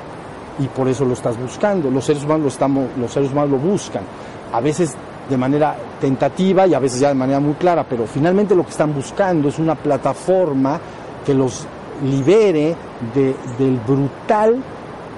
Y 0.60 0.68
por 0.68 0.88
eso 0.88 1.06
lo 1.06 1.14
estás 1.14 1.40
buscando. 1.40 1.92
Los 1.92 2.06
seres 2.06 2.24
humanos 2.24 2.42
lo, 2.42 2.48
estamos, 2.48 2.86
los 2.98 3.12
seres 3.12 3.32
humanos 3.32 3.52
lo 3.52 3.58
buscan. 3.58 4.04
A 4.52 4.60
veces 4.60 4.96
de 5.30 5.38
manera 5.38 5.76
tentativa 6.00 6.66
y 6.66 6.74
a 6.74 6.80
veces 6.80 7.00
ya 7.00 7.10
de 7.10 7.14
manera 7.14 7.40
muy 7.40 7.54
clara, 7.54 7.86
pero 7.88 8.08
finalmente 8.08 8.56
lo 8.56 8.64
que 8.64 8.72
están 8.72 8.94
buscando 8.94 9.50
es 9.50 9.60
una 9.60 9.76
plataforma 9.76 10.80
que 11.26 11.34
los 11.34 11.68
libere 12.04 12.76
de, 13.14 13.36
del 13.58 13.80
brutal 13.86 14.62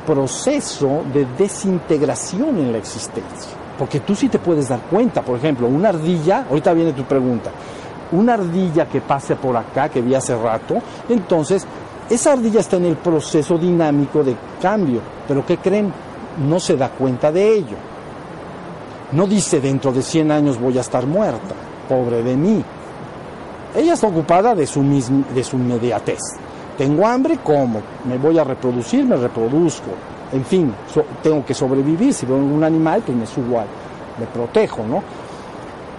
proceso 0.06 1.04
de 1.14 1.26
desintegración 1.38 2.58
en 2.58 2.72
la 2.72 2.80
existencia. 2.80 3.59
Porque 3.80 4.02
tú 4.02 4.14
sí 4.14 4.28
te 4.28 4.40
puedes 4.40 4.68
dar 4.68 4.82
cuenta, 4.82 5.22
por 5.22 5.38
ejemplo, 5.38 5.68
una 5.68 5.90
ardilla, 5.90 6.46
ahorita 6.50 6.74
viene 6.74 6.92
tu 6.92 7.06
pregunta, 7.06 7.50
una 8.12 8.34
ardilla 8.34 8.90
que 8.90 9.00
pase 9.00 9.38
por 9.38 9.56
acá, 9.56 9.88
que 9.88 10.02
vi 10.02 10.14
hace 10.14 10.36
rato, 10.36 10.76
entonces 11.08 11.66
esa 12.10 12.34
ardilla 12.34 12.60
está 12.60 12.76
en 12.76 12.86
el 12.86 12.98
proceso 12.98 13.58
dinámico 13.58 14.22
de 14.22 14.36
cambio, 14.62 15.00
pero 15.26 15.46
¿qué 15.46 15.58
creen? 15.58 15.94
No 16.46 16.60
se 16.60 16.76
da 16.76 16.90
cuenta 16.90 17.32
de 17.32 17.56
ello. 17.56 17.78
No 19.14 19.26
dice 19.26 19.62
dentro 19.62 19.94
de 19.94 20.02
100 20.02 20.32
años 20.32 20.60
voy 20.60 20.78
a 20.78 20.82
estar 20.82 21.08
muerta, 21.08 21.56
pobre 21.88 22.22
de 22.22 22.36
mí. 22.36 22.64
Ella 23.76 23.94
está 23.94 24.08
ocupada 24.08 24.56
de 24.56 24.68
su, 24.68 24.84
de 25.34 25.44
su 25.44 25.56
inmediatez. 25.56 26.20
Tengo 26.78 27.08
hambre, 27.08 27.40
como. 27.44 27.82
Me 28.06 28.18
voy 28.18 28.38
a 28.40 28.44
reproducir, 28.44 29.06
me 29.06 29.16
reproduzco. 29.16 29.92
En 30.32 30.46
fin, 30.46 30.74
tengo 31.24 31.44
que 31.44 31.54
sobrevivir. 31.54 32.14
Si 32.14 32.26
veo 32.26 32.38
un 32.38 32.64
animal, 32.64 33.02
pues 33.06 33.18
me 33.18 33.26
subo 33.26 33.60
al, 33.60 33.68
me 34.20 34.28
protejo, 34.28 34.86
¿no? 34.86 35.02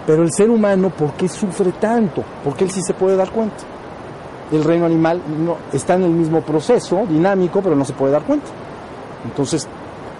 Pero 0.06 0.22
el 0.22 0.32
ser 0.32 0.50
humano, 0.50 0.90
¿por 0.90 1.12
qué 1.12 1.28
sufre 1.28 1.72
tanto? 1.72 2.22
Porque 2.44 2.64
él 2.64 2.70
sí 2.70 2.80
se 2.82 2.94
puede 2.94 3.16
dar 3.16 3.30
cuenta. 3.30 3.64
El 4.52 4.64
reino 4.64 4.86
animal 4.86 5.20
no, 5.44 5.56
está 5.72 5.94
en 5.94 6.04
el 6.04 6.10
mismo 6.10 6.40
proceso 6.40 7.04
dinámico, 7.08 7.60
pero 7.60 7.76
no 7.76 7.84
se 7.84 7.92
puede 7.92 8.12
dar 8.12 8.22
cuenta. 8.22 8.48
Entonces, 9.24 9.68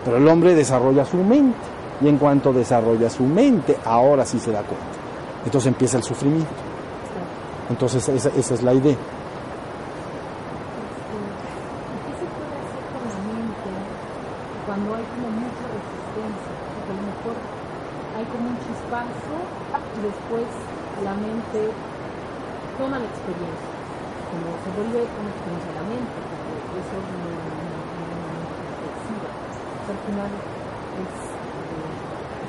pero 0.04 0.16
el 0.16 0.28
hombre 0.28 0.54
desarrolla 0.54 1.04
su 1.04 1.16
mente. 1.16 1.58
Y 2.00 2.08
en 2.08 2.16
cuanto 2.16 2.52
desarrolla 2.52 3.10
su 3.10 3.24
mente, 3.24 3.76
ahora 3.84 4.24
sí 4.24 4.38
se 4.38 4.50
da 4.50 4.62
cuenta. 4.62 4.86
Entonces 5.44 5.68
empieza 5.68 5.98
el 5.98 6.02
sufrimiento. 6.02 6.50
Entonces 7.68 8.08
esa, 8.08 8.30
esa 8.30 8.54
es 8.54 8.62
la 8.62 8.74
idea. 8.74 8.96
cuando 14.70 14.94
hay 14.94 15.02
como 15.02 15.34
mucha 15.34 15.66
resistencia, 15.66 16.52
porque 16.70 16.94
a 16.94 16.98
lo 17.02 17.04
mejor 17.10 17.34
hay 18.14 18.24
como 18.30 18.54
un 18.54 18.58
chispazo 18.62 19.34
y 19.98 19.99
después 20.10 20.46
la 21.06 21.14
mente 21.14 21.70
toma 22.74 22.98
la 22.98 23.06
experiencia, 23.06 23.70
como 24.30 24.48
se 24.58 24.68
vuelve 24.74 25.00
una 25.06 25.30
experiencia 25.30 25.70
la 25.78 25.86
mente, 25.86 26.18
porque 26.18 26.78
eso 26.82 26.94
es 26.98 27.06
muy, 27.14 27.36
reflexiva. 28.50 29.30
al 29.30 30.00
final 30.06 30.30
es, 30.34 31.14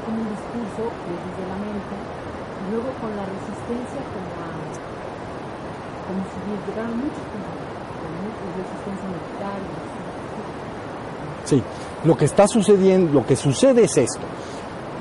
como 0.01 0.17
un 0.25 0.29
discurso 0.33 0.83
que 0.89 1.09
es 1.13 1.21
desde 1.21 1.45
la 1.45 1.59
mente, 1.61 1.95
y 2.01 2.63
luego 2.73 2.89
con 2.97 3.11
la 3.13 3.25
resistencia 3.29 4.01
como 4.09 4.31
a, 4.41 4.49
como 6.09 6.21
si 6.31 6.37
llegaran 6.65 6.97
muchos 6.97 7.25
con, 7.29 7.41
con 7.45 8.51
resistencia 8.57 9.05
así. 9.05 10.01
Sí, 11.45 11.63
lo 12.05 12.17
que 12.17 12.25
está 12.25 12.47
sucediendo, 12.47 13.13
lo 13.13 13.25
que 13.25 13.35
sucede 13.35 13.83
es 13.85 13.97
esto. 13.97 14.25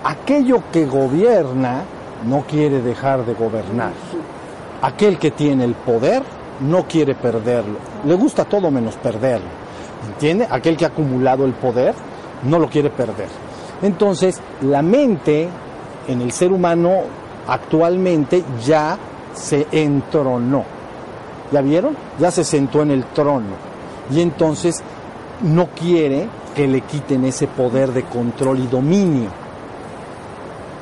Aquello 0.05 0.63
que 0.73 0.87
gobierna 0.87 1.85
no 2.27 2.43
quiere 2.43 2.83
dejar 2.83 3.25
de 3.25 3.35
gobernar. 3.35 3.93
Aquel 4.83 5.19
que 5.19 5.31
tiene 5.31 5.65
el 5.65 5.75
poder 5.75 6.23
no 6.61 6.87
quiere 6.87 7.15
perderlo. 7.15 7.79
Le 8.05 8.15
gusta 8.15 8.45
todo 8.45 8.71
menos 8.71 8.97
perderlo. 8.97 9.49
¿Entiende? 10.07 10.47
Aquel 10.51 10.77
que 10.77 10.85
ha 10.85 10.89
acumulado 10.89 11.45
el 11.45 11.53
poder 11.53 11.95
no 12.45 12.59
lo 12.59 12.69
quiere 12.69 12.91
perder. 12.91 13.29
Entonces, 13.83 14.41
la 14.63 14.83
mente 14.83 15.49
en 16.09 16.21
el 16.21 16.33
ser 16.33 16.53
humano 16.53 17.03
actualmente 17.47 18.43
ya 18.65 18.99
se 19.35 19.67
entronó. 19.73 20.65
¿Ya 21.53 21.61
vieron? 21.61 21.97
Ya 22.19 22.31
se 22.31 22.45
sentó 22.45 22.83
en 22.83 22.91
el 22.91 23.05
trono. 23.07 23.71
Y 24.11 24.21
entonces 24.21 24.83
no 25.43 25.69
quiere 25.69 26.29
que 26.55 26.69
le 26.69 26.83
quiten 26.83 27.25
ese 27.25 27.47
poder 27.47 27.93
de 27.93 28.05
control 28.05 28.61
y 28.61 28.67
dominio. 28.67 29.31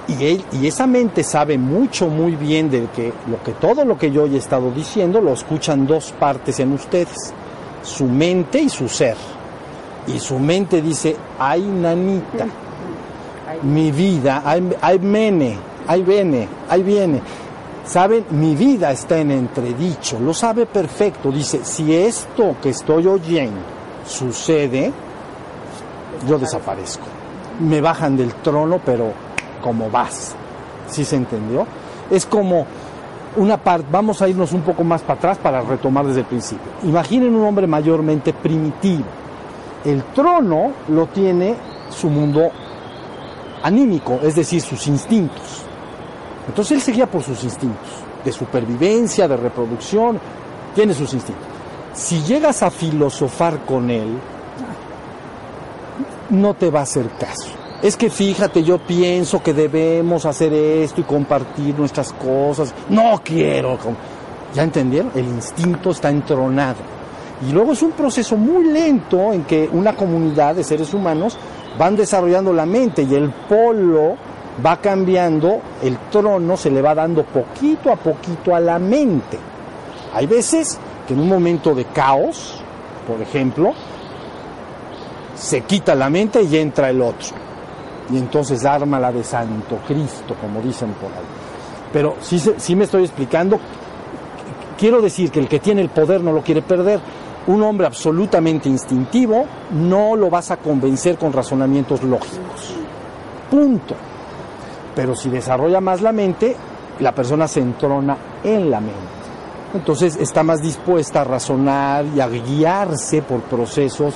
Y, 0.09 0.24
él, 0.24 0.44
y 0.52 0.66
esa 0.66 0.86
mente 0.86 1.22
sabe 1.22 1.59
mucho, 1.59 2.09
muy 2.09 2.34
bien 2.34 2.70
de 2.70 2.86
que, 2.94 3.12
lo 3.30 3.42
que 3.42 3.52
todo 3.52 3.84
lo 3.84 3.98
que 3.98 4.11
yo 4.11 4.26
he 4.26 4.36
estado 4.36 4.70
diciendo 4.70 5.20
lo 5.20 5.34
escuchan 5.34 5.86
dos 5.86 6.12
partes 6.18 6.59
en 6.61 6.72
ustedes, 6.72 7.34
su 7.82 8.06
mente 8.06 8.59
y 8.59 8.70
su 8.70 8.88
ser. 8.88 9.16
Y 10.06 10.18
su 10.18 10.38
mente 10.38 10.80
dice, 10.80 11.14
ay 11.38 11.61
nanita, 11.62 12.46
mi 13.62 13.92
vida, 13.92 14.42
ay, 14.44 14.98
mene, 14.98 15.59
ay 15.86 16.02
viene, 16.02 16.48
ay 16.68 16.82
viene. 16.82 17.20
Saben, 17.84 18.24
mi 18.30 18.54
vida 18.54 18.90
está 18.90 19.18
en 19.18 19.30
entredicho, 19.30 20.18
lo 20.18 20.32
sabe 20.32 20.64
perfecto. 20.66 21.30
Dice, 21.30 21.64
si 21.64 21.94
esto 21.94 22.56
que 22.62 22.70
estoy 22.70 23.06
oyendo 23.06 23.61
sucede, 24.06 24.92
yo 26.26 26.38
desaparezco. 26.38 27.04
Me 27.61 27.80
bajan 27.80 28.16
del 28.16 28.34
trono, 28.34 28.80
pero 28.84 29.28
como 29.59 29.90
vas. 29.90 30.34
¿Sí 30.88 31.04
se 31.04 31.16
entendió? 31.16 31.66
Es 32.11 32.26
como 32.26 32.66
una 33.36 33.56
parte, 33.56 33.86
vamos 33.90 34.22
a 34.22 34.28
irnos 34.28 34.52
un 34.52 34.62
poco 34.62 34.84
más 34.84 35.02
para 35.02 35.18
atrás 35.18 35.38
para 35.38 35.61
retomar 35.61 36.06
desde 36.06 36.20
el 36.20 36.26
principio. 36.26 36.66
Imaginen 36.84 37.34
un 37.34 37.44
hombre 37.44 37.66
mayormente 37.66 38.32
primitivo. 38.32 39.04
El 39.84 40.02
trono 40.14 40.72
lo 40.88 41.06
tiene 41.06 41.54
su 41.90 42.09
mundo 42.09 42.50
anímico, 43.62 44.18
es 44.22 44.34
decir, 44.34 44.61
sus 44.61 44.86
instintos. 44.86 45.62
Entonces 46.48 46.72
él 46.72 46.80
seguía 46.80 47.06
por 47.06 47.22
sus 47.22 47.44
instintos, 47.44 47.88
de 48.24 48.32
supervivencia, 48.32 49.28
de 49.28 49.36
reproducción, 49.36 50.18
tiene 50.74 50.94
sus 50.94 51.12
instintos. 51.12 51.44
Si 51.92 52.22
llegas 52.22 52.62
a 52.62 52.70
filosofar 52.70 53.59
con 53.66 53.90
él, 53.90 54.18
no 56.30 56.54
te 56.54 56.70
va 56.70 56.80
a 56.80 56.82
hacer 56.82 57.09
caso. 57.18 57.57
Es 57.81 57.97
que 57.97 58.11
fíjate, 58.11 58.64
yo 58.64 58.79
pienso 58.79 59.41
que 59.41 59.55
debemos 59.55 60.26
hacer 60.26 60.53
esto 60.53 61.01
y 61.01 61.05
compartir 61.05 61.79
nuestras 61.79 62.12
cosas. 62.12 62.74
No 62.89 63.20
quiero. 63.22 63.79
¿Ya 64.53 64.64
entendieron? 64.64 65.12
El 65.14 65.26
instinto 65.26 65.93
está 65.93 66.11
entronado. 66.11 66.79
Y 67.49 67.53
luego 67.53 67.72
es 67.72 67.83
un 67.83 67.93
proceso 67.93 68.37
muy 68.37 68.64
lento 68.64 69.33
en 69.33 69.45
que 69.45 69.68
una 69.72 69.95
comunidad 69.95 70.57
de 70.57 70.64
seres 70.64 70.93
humanos 70.93 71.39
van 71.79 71.95
desarrollando 71.95 72.53
la 72.53 72.66
mente 72.66 73.03
y 73.03 73.14
el 73.14 73.31
polo 73.31 74.16
va 74.64 74.79
cambiando, 74.79 75.61
el 75.81 75.97
trono 76.11 76.57
se 76.57 76.70
le 76.70 76.83
va 76.83 76.97
dando 76.97 77.22
poquito 77.22 77.93
a 77.93 77.97
poquito 77.97 78.57
a 78.57 78.61
la 78.61 78.81
mente. 78.81 79.39
Hay 80.14 80.26
veces 80.26 80.81
que 81.07 81.14
en 81.14 81.20
un 81.20 81.29
momento 81.29 81.76
de 81.76 81.85
caos, 81.85 82.61
por 83.07 83.22
ejemplo, 83.22 83.72
se 85.37 85.61
quita 85.61 85.95
la 85.95 86.11
mente 86.11 86.43
y 86.43 86.57
entra 86.57 86.91
el 86.91 87.01
otro. 87.01 87.47
Y 88.11 88.16
entonces 88.16 88.64
arma 88.64 88.98
la 88.98 89.12
de 89.12 89.22
Santo 89.22 89.78
Cristo, 89.86 90.34
como 90.40 90.61
dicen 90.61 90.92
por 90.94 91.11
ahí. 91.11 91.24
Pero 91.92 92.16
sí, 92.20 92.38
sí 92.56 92.76
me 92.76 92.84
estoy 92.84 93.04
explicando. 93.04 93.59
Quiero 94.78 95.00
decir 95.00 95.30
que 95.30 95.40
el 95.40 95.48
que 95.48 95.59
tiene 95.59 95.82
el 95.82 95.90
poder 95.90 96.22
no 96.22 96.32
lo 96.32 96.42
quiere 96.42 96.62
perder. 96.62 97.00
Un 97.46 97.62
hombre 97.62 97.86
absolutamente 97.86 98.68
instintivo 98.68 99.46
no 99.72 100.16
lo 100.16 100.30
vas 100.30 100.50
a 100.50 100.59
convencer 100.59 101.16
con 101.16 101.32
razonamientos 101.32 102.02
lógicos. 102.02 102.74
Punto. 103.50 103.94
Pero 104.94 105.14
si 105.14 105.30
desarrolla 105.30 105.80
más 105.80 106.02
la 106.02 106.12
mente, 106.12 106.56
la 107.00 107.14
persona 107.14 107.48
se 107.48 107.61
entrona 107.61 108.16
en 108.42 108.70
la 108.70 108.80
mente. 108.80 109.18
Entonces 109.74 110.16
está 110.16 110.42
más 110.42 110.62
dispuesta 110.62 111.20
a 111.20 111.24
razonar 111.24 112.04
y 112.06 112.20
a 112.20 112.28
guiarse 112.28 113.22
por 113.22 113.40
procesos 113.42 114.14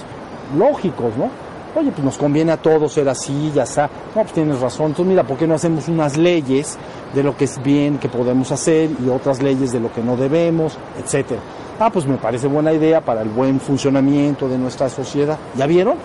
lógicos, 0.56 1.16
¿no? 1.16 1.30
Oye, 1.74 1.90
pues 1.90 2.04
nos 2.04 2.18
conviene 2.18 2.52
a 2.52 2.58
todos 2.58 2.92
ser 2.92 3.08
así, 3.08 3.50
ya 3.54 3.62
está. 3.62 3.88
No, 4.14 4.22
pues 4.22 4.32
tienes 4.32 4.60
razón. 4.60 4.88
Entonces, 4.88 5.06
mira, 5.06 5.24
¿por 5.24 5.38
qué 5.38 5.46
no 5.46 5.54
hacemos 5.54 5.88
unas 5.88 6.18
leyes 6.18 6.76
de 7.14 7.22
lo 7.22 7.34
que 7.36 7.44
es 7.44 7.62
bien 7.62 7.98
que 7.98 8.10
podemos 8.10 8.52
hacer 8.52 8.90
y 9.04 9.08
otras 9.08 9.42
leyes 9.42 9.72
de 9.72 9.80
lo 9.80 9.90
que 9.90 10.02
no 10.02 10.16
debemos, 10.16 10.76
etcétera? 11.02 11.40
Ah, 11.80 11.90
pues 11.90 12.06
me 12.06 12.18
parece 12.18 12.46
buena 12.46 12.72
idea 12.72 13.00
para 13.00 13.22
el 13.22 13.30
buen 13.30 13.58
funcionamiento 13.58 14.48
de 14.48 14.58
nuestra 14.58 14.90
sociedad. 14.90 15.38
¿Ya 15.56 15.66
vieron? 15.66 15.96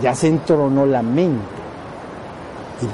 Ya 0.00 0.14
se 0.14 0.28
entronó 0.28 0.86
la 0.86 1.02
mente. 1.02 1.44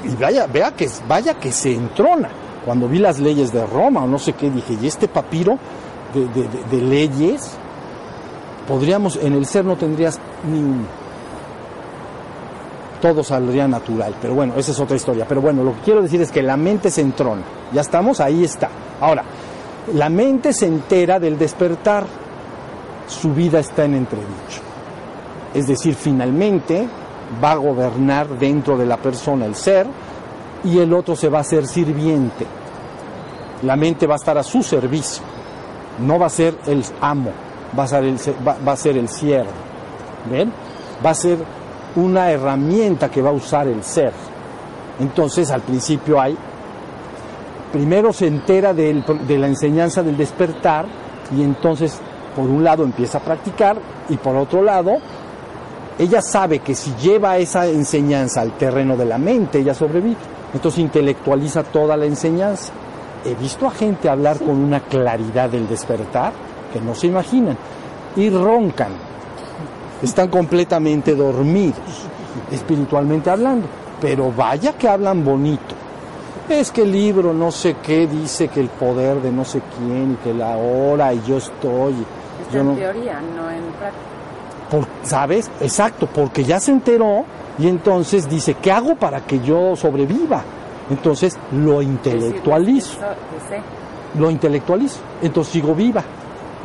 Y, 0.03 0.15
vaya, 0.15 0.47
vea 0.47 0.71
que, 0.71 0.89
vaya 1.07 1.35
que 1.35 1.51
se 1.51 1.73
entrona. 1.73 2.29
Cuando 2.65 2.87
vi 2.87 2.99
las 2.99 3.19
leyes 3.19 3.51
de 3.51 3.65
Roma 3.65 4.03
o 4.03 4.07
no 4.07 4.19
sé 4.19 4.33
qué, 4.33 4.49
dije, 4.49 4.77
¿y 4.79 4.85
este 4.85 5.07
papiro 5.07 5.57
de, 6.13 6.81
leyes? 6.81 7.57
podríamos, 8.67 9.15
en 9.15 9.33
el 9.33 9.45
ser 9.45 9.65
no 9.65 9.75
tendrías 9.75 10.19
ni 10.49 10.59
uno. 10.59 11.00
Todo 13.01 13.23
saldría 13.23 13.67
natural, 13.67 14.15
pero 14.21 14.35
bueno, 14.35 14.53
esa 14.55 14.71
es 14.71 14.79
otra 14.79 14.95
historia. 14.95 15.25
Pero 15.27 15.41
bueno, 15.41 15.63
lo 15.63 15.73
que 15.75 15.81
quiero 15.81 16.01
decir 16.01 16.21
es 16.21 16.31
que 16.31 16.43
la 16.43 16.55
mente 16.55 16.91
se 16.91 17.01
entrona. 17.01 17.41
Ya 17.73 17.81
estamos, 17.81 18.19
ahí 18.19 18.43
está. 18.43 18.69
Ahora, 18.99 19.23
la 19.93 20.09
mente 20.09 20.53
se 20.53 20.67
entera 20.67 21.19
del 21.19 21.37
despertar, 21.37 22.05
su 23.07 23.33
vida 23.33 23.59
está 23.59 23.85
en 23.85 23.95
entredicho. 23.95 24.61
Es 25.53 25.67
decir, 25.67 25.95
finalmente 25.95 26.87
va 27.43 27.51
a 27.51 27.55
gobernar 27.55 28.27
dentro 28.27 28.77
de 28.77 28.85
la 28.85 28.97
persona 28.97 29.45
el 29.45 29.55
ser 29.55 29.87
y 30.63 30.79
el 30.79 30.93
otro 30.93 31.15
se 31.15 31.29
va 31.29 31.39
a 31.39 31.43
ser 31.43 31.67
sirviente. 31.67 32.45
La 33.63 33.75
mente 33.75 34.07
va 34.07 34.15
a 34.15 34.17
estar 34.17 34.37
a 34.37 34.43
su 34.43 34.63
servicio, 34.63 35.23
no 35.99 36.17
va 36.17 36.27
a 36.27 36.29
ser 36.29 36.55
el 36.65 36.83
amo, 36.99 37.31
va 37.77 37.83
a 37.83 37.87
ser 37.87 38.03
el, 38.03 38.17
va, 38.47 38.71
a 38.71 38.77
ser 38.77 38.97
el 38.97 39.09
siervo. 39.09 39.51
¿Ven? 40.29 40.51
Va 41.03 41.11
a 41.11 41.15
ser 41.15 41.37
una 41.95 42.31
herramienta 42.31 43.09
que 43.09 43.21
va 43.21 43.29
a 43.29 43.33
usar 43.33 43.67
el 43.67 43.83
ser. 43.83 44.13
Entonces, 44.99 45.51
al 45.51 45.61
principio 45.61 46.19
hay, 46.19 46.37
primero 47.71 48.13
se 48.13 48.27
entera 48.27 48.73
de 48.73 49.37
la 49.37 49.47
enseñanza 49.47 50.03
del 50.03 50.17
despertar 50.17 50.85
y 51.35 51.43
entonces, 51.43 51.99
por 52.35 52.49
un 52.49 52.63
lado, 52.63 52.83
empieza 52.83 53.17
a 53.17 53.21
practicar 53.21 53.77
y 54.09 54.17
por 54.17 54.35
otro 54.35 54.61
lado, 54.61 54.97
ella 55.97 56.21
sabe 56.21 56.59
que 56.59 56.75
si 56.75 56.93
lleva 56.95 57.37
esa 57.37 57.67
enseñanza 57.67 58.41
al 58.41 58.53
terreno 58.57 58.97
de 58.97 59.05
la 59.05 59.17
mente, 59.17 59.59
ella 59.59 59.73
sobrevive. 59.73 60.17
Entonces 60.53 60.79
intelectualiza 60.79 61.63
toda 61.63 61.95
la 61.95 62.05
enseñanza. 62.05 62.73
He 63.23 63.35
visto 63.35 63.67
a 63.67 63.71
gente 63.71 64.09
hablar 64.09 64.39
con 64.39 64.57
una 64.57 64.81
claridad 64.81 65.49
del 65.49 65.67
despertar 65.67 66.33
que 66.73 66.81
no 66.81 66.95
se 66.95 67.07
imaginan 67.07 67.57
y 68.15 68.29
roncan. 68.29 69.10
Están 70.01 70.29
completamente 70.29 71.15
dormidos, 71.15 72.07
espiritualmente 72.51 73.29
hablando. 73.29 73.67
Pero 73.99 74.31
vaya 74.31 74.73
que 74.73 74.87
hablan 74.87 75.23
bonito. 75.23 75.75
Es 76.49 76.71
que 76.71 76.81
el 76.81 76.91
libro 76.91 77.33
no 77.33 77.51
sé 77.51 77.75
qué 77.83 78.07
dice 78.07 78.47
que 78.47 78.59
el 78.59 78.69
poder 78.69 79.21
de 79.21 79.31
no 79.31 79.45
sé 79.45 79.61
quién 79.77 80.13
y 80.13 80.15
que 80.23 80.33
la 80.33 80.57
hora 80.57 81.13
y 81.13 81.21
yo 81.27 81.37
estoy. 81.37 81.95
en 82.51 82.75
teoría, 82.75 83.21
no 83.21 83.49
en 83.49 83.63
práctica. 83.79 84.11
¿Sabes? 85.03 85.51
Exacto, 85.59 86.07
porque 86.07 86.43
ya 86.43 86.59
se 86.59 86.71
enteró 86.71 87.25
y 87.59 87.67
entonces 87.67 88.29
dice, 88.29 88.55
¿qué 88.55 88.71
hago 88.71 88.95
para 88.95 89.21
que 89.21 89.39
yo 89.41 89.75
sobreviva? 89.75 90.43
Entonces 90.89 91.37
lo 91.51 91.81
intelectualizo. 91.81 92.97
Lo 94.17 94.29
intelectualizo. 94.29 94.99
Entonces 95.21 95.53
sigo 95.53 95.75
viva. 95.75 96.03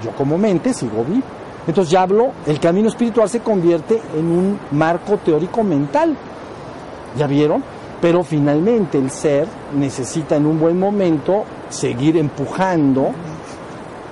Yo 0.03 0.11
como 0.13 0.39
mente 0.39 0.73
sigo 0.73 1.05
viva. 1.05 1.27
Entonces 1.67 1.91
ya 1.91 2.03
hablo, 2.03 2.31
el 2.47 2.61
camino 2.61 2.89
espiritual 2.89 3.29
se 3.29 3.41
convierte 3.41 4.01
en 4.17 4.27
un 4.27 4.59
marco 4.73 5.17
teórico 5.19 5.65
mental. 5.65 6.17
¿Ya 7.17 7.27
vieron? 7.27 7.63
Pero 8.01 8.23
finalmente 8.23 8.99
el 8.99 9.11
ser 9.11 9.49
necesita 9.75 10.37
en 10.37 10.47
un 10.47 10.61
buen 10.61 10.79
momento 10.79 11.45
seguir 11.69 12.17
empujando 12.17 13.11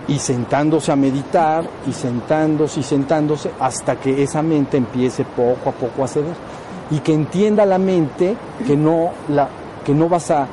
y 0.09 0.19
sentándose 0.19 0.93
a 0.93 0.97
meditar 0.97 1.65
y 1.87 1.93
sentándose 1.93 2.81
y 2.81 2.83
sentándose 2.83 3.51
hasta 3.61 3.97
que 3.97 4.23
esa 4.23 4.43
mente 4.43 4.77
empiece 4.77 5.25
poco 5.25 5.71
a 5.71 5.73
poco 5.73 6.05
a 6.05 6.09
ceder 6.09 6.35
y 6.91 6.99
que 6.99 7.15
entienda 7.15 7.65
la 7.65 7.79
mente 7.79 8.37
que 8.67 8.77
no 8.77 9.11
la 9.29 9.49
que 9.85 9.95
no 9.95 10.09
vas 10.09 10.31
a 10.31 10.47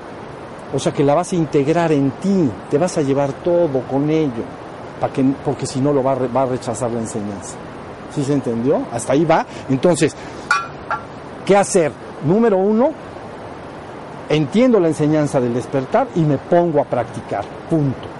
o 0.73 0.79
sea 0.79 0.93
que 0.93 1.03
la 1.03 1.15
vas 1.15 1.33
a 1.33 1.35
integrar 1.35 1.91
en 1.91 2.11
ti 2.11 2.49
te 2.69 2.77
vas 2.77 2.97
a 2.97 3.01
llevar 3.01 3.33
todo 3.33 3.81
con 3.89 4.09
ello 4.09 4.60
porque 5.43 5.65
si 5.65 5.79
no 5.79 5.93
lo 5.93 6.03
va, 6.03 6.13
a 6.13 6.45
rechazar 6.45 6.91
la 6.91 6.99
enseñanza 6.99 7.55
¿sí 8.13 8.23
se 8.23 8.33
entendió? 8.33 8.83
hasta 8.91 9.13
ahí 9.13 9.25
va 9.25 9.45
entonces 9.69 10.15
¿qué 11.45 11.57
hacer? 11.57 11.91
número 12.25 12.57
uno 12.57 12.91
entiendo 14.29 14.79
la 14.79 14.87
enseñanza 14.87 15.39
del 15.41 15.53
despertar 15.53 16.07
y 16.15 16.21
me 16.21 16.37
pongo 16.37 16.79
a 16.79 16.85
practicar 16.85 17.43
punto 17.69 18.11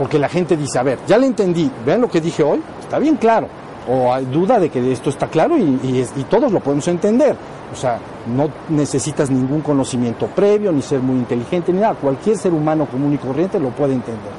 porque 0.00 0.18
la 0.18 0.30
gente 0.30 0.56
dice, 0.56 0.78
a 0.78 0.82
ver, 0.82 0.98
ya 1.06 1.18
le 1.18 1.26
entendí, 1.26 1.70
vean 1.84 2.00
lo 2.00 2.08
que 2.08 2.22
dije 2.22 2.42
hoy, 2.42 2.62
está 2.80 2.98
bien 2.98 3.16
claro, 3.16 3.48
o 3.86 4.12
hay 4.12 4.24
duda 4.24 4.58
de 4.58 4.70
que 4.70 4.92
esto 4.92 5.10
está 5.10 5.26
claro 5.26 5.58
y, 5.58 6.24
todos 6.30 6.50
lo 6.50 6.60
podemos 6.60 6.88
entender. 6.88 7.36
O 7.70 7.76
sea, 7.76 7.98
no 8.26 8.48
necesitas 8.70 9.30
ningún 9.30 9.60
conocimiento 9.60 10.26
previo, 10.26 10.72
ni 10.72 10.80
ser 10.80 11.00
muy 11.00 11.16
inteligente, 11.16 11.72
ni 11.72 11.80
nada. 11.80 11.94
Cualquier 11.94 12.36
ser 12.36 12.52
humano 12.52 12.86
común 12.86 13.12
y 13.12 13.18
corriente 13.18 13.60
lo 13.60 13.70
puede 13.70 13.92
entender. 13.92 14.32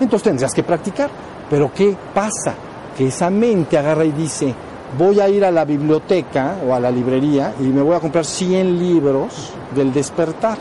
Entonces 0.00 0.24
tendrías 0.24 0.52
que 0.54 0.62
practicar. 0.62 1.10
Pero 1.48 1.70
¿qué 1.74 1.96
pasa? 2.14 2.54
Que 2.96 3.08
esa 3.08 3.30
mente 3.30 3.78
agarra 3.78 4.04
y 4.04 4.12
dice, 4.12 4.54
voy 4.98 5.20
a 5.20 5.28
ir 5.28 5.44
a 5.44 5.50
la 5.50 5.64
biblioteca 5.64 6.56
o 6.66 6.74
a 6.74 6.80
la 6.80 6.90
librería 6.90 7.54
y 7.60 7.64
me 7.64 7.82
voy 7.82 7.94
a 7.94 8.00
comprar 8.00 8.24
100 8.24 8.78
libros 8.78 9.52
del 9.74 9.92
despertar 9.92 10.58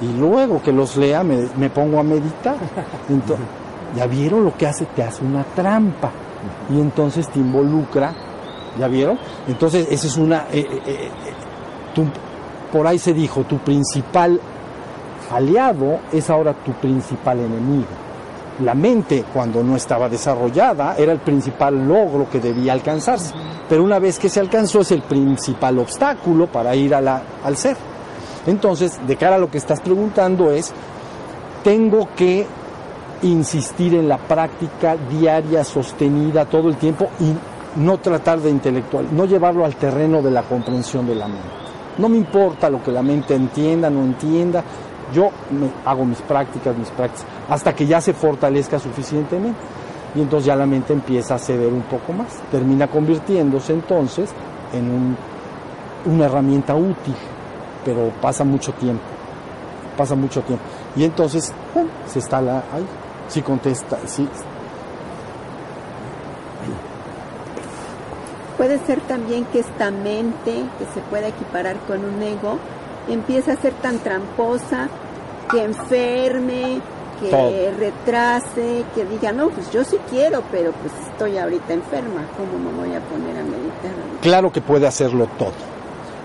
y 0.00 0.18
luego 0.18 0.62
que 0.62 0.72
los 0.72 0.96
lea 0.96 1.22
me, 1.22 1.70
pongo 1.70 1.98
a 1.98 2.02
meditar. 2.02 2.56
Entonces, 3.08 3.46
¿Ya 3.96 4.06
vieron 4.06 4.44
lo 4.44 4.56
que 4.56 4.66
hace? 4.66 4.86
Te 4.86 5.02
hace 5.02 5.24
una 5.24 5.44
trampa 5.44 6.10
y 6.70 6.80
entonces 6.80 7.28
te 7.28 7.38
involucra. 7.38 8.12
¿Ya 8.78 8.88
vieron? 8.88 9.18
Entonces, 9.46 9.86
esa 9.90 10.06
es 10.06 10.16
una... 10.16 10.46
Eh, 10.52 10.66
eh, 10.86 11.10
eh, 11.96 12.04
por 12.72 12.86
ahí 12.88 12.98
se 12.98 13.12
dijo, 13.12 13.44
tu 13.44 13.58
principal 13.58 14.40
aliado 15.30 16.00
es 16.12 16.28
ahora 16.28 16.52
tu 16.52 16.72
principal 16.72 17.38
enemigo. 17.38 17.86
La 18.60 18.74
mente, 18.74 19.24
cuando 19.32 19.62
no 19.64 19.74
estaba 19.74 20.08
desarrollada, 20.08 20.94
era 20.96 21.12
el 21.12 21.18
principal 21.18 21.88
logro 21.88 22.28
que 22.30 22.40
debía 22.40 22.72
alcanzarse. 22.72 23.34
Pero 23.68 23.82
una 23.82 23.98
vez 23.98 24.18
que 24.18 24.28
se 24.28 24.40
alcanzó, 24.40 24.80
es 24.80 24.92
el 24.92 25.02
principal 25.02 25.78
obstáculo 25.78 26.46
para 26.46 26.74
ir 26.76 26.94
a 26.94 27.00
la, 27.00 27.22
al 27.42 27.56
ser. 27.56 27.76
Entonces, 28.46 29.00
de 29.06 29.16
cara 29.16 29.36
a 29.36 29.38
lo 29.38 29.50
que 29.50 29.58
estás 29.58 29.80
preguntando 29.80 30.50
es, 30.50 30.72
tengo 31.64 32.08
que 32.14 32.46
insistir 33.22 33.94
en 33.94 34.08
la 34.08 34.18
práctica 34.18 34.96
diaria, 35.10 35.64
sostenida 35.64 36.44
todo 36.44 36.68
el 36.68 36.76
tiempo 36.76 37.08
y 37.20 37.32
no 37.80 37.98
tratar 37.98 38.40
de 38.40 38.50
intelectual, 38.50 39.08
no 39.10 39.24
llevarlo 39.24 39.64
al 39.64 39.74
terreno 39.76 40.22
de 40.22 40.30
la 40.30 40.42
comprensión 40.42 41.06
de 41.06 41.14
la 41.14 41.26
mente. 41.26 41.48
No 41.98 42.08
me 42.08 42.16
importa 42.16 42.68
lo 42.68 42.82
que 42.82 42.92
la 42.92 43.02
mente 43.02 43.34
entienda, 43.34 43.88
no 43.88 44.02
entienda, 44.02 44.62
yo 45.12 45.30
me 45.50 45.70
hago 45.84 46.04
mis 46.04 46.20
prácticas, 46.22 46.76
mis 46.76 46.88
prácticas, 46.90 47.26
hasta 47.48 47.74
que 47.74 47.86
ya 47.86 48.00
se 48.00 48.12
fortalezca 48.12 48.78
suficientemente. 48.78 49.60
Y 50.14 50.20
entonces 50.20 50.46
ya 50.46 50.56
la 50.56 50.66
mente 50.66 50.92
empieza 50.92 51.34
a 51.34 51.38
ceder 51.38 51.72
un 51.72 51.82
poco 51.82 52.12
más, 52.12 52.28
termina 52.50 52.86
convirtiéndose 52.86 53.72
entonces 53.72 54.30
en 54.72 55.16
una 56.06 56.26
herramienta 56.26 56.74
útil 56.74 57.14
pero 57.84 58.10
pasa 58.20 58.44
mucho 58.44 58.72
tiempo, 58.72 59.02
pasa 59.96 60.14
mucho 60.14 60.42
tiempo. 60.42 60.64
Y 60.96 61.04
entonces 61.04 61.52
se 62.06 62.18
instala 62.18 62.64
ahí, 62.72 62.86
sí 63.28 63.42
contesta, 63.42 63.98
sí. 64.06 64.28
Puede 68.56 68.78
ser 68.86 69.00
también 69.02 69.44
que 69.46 69.58
esta 69.60 69.90
mente, 69.90 70.64
que 70.78 70.86
se 70.94 71.00
pueda 71.10 71.28
equiparar 71.28 71.76
con 71.86 72.04
un 72.04 72.22
ego, 72.22 72.58
empieza 73.08 73.52
a 73.52 73.56
ser 73.56 73.74
tan 73.74 73.98
tramposa 73.98 74.88
que 75.50 75.64
enferme, 75.64 76.80
que 77.20 77.72
retrase, 77.78 78.84
que 78.94 79.04
diga, 79.04 79.32
no, 79.32 79.50
pues 79.50 79.70
yo 79.70 79.84
sí 79.84 79.98
quiero, 80.10 80.42
pero 80.50 80.72
pues 80.72 80.92
estoy 81.10 81.38
ahorita 81.38 81.72
enferma, 81.72 82.26
¿cómo 82.36 82.58
me 82.58 82.76
voy 82.76 82.94
a 82.94 83.00
poner 83.00 83.38
a 83.38 83.42
meditar? 83.42 83.92
Claro 84.22 84.52
que 84.52 84.60
puede 84.60 84.86
hacerlo 84.86 85.28
todo 85.38 85.74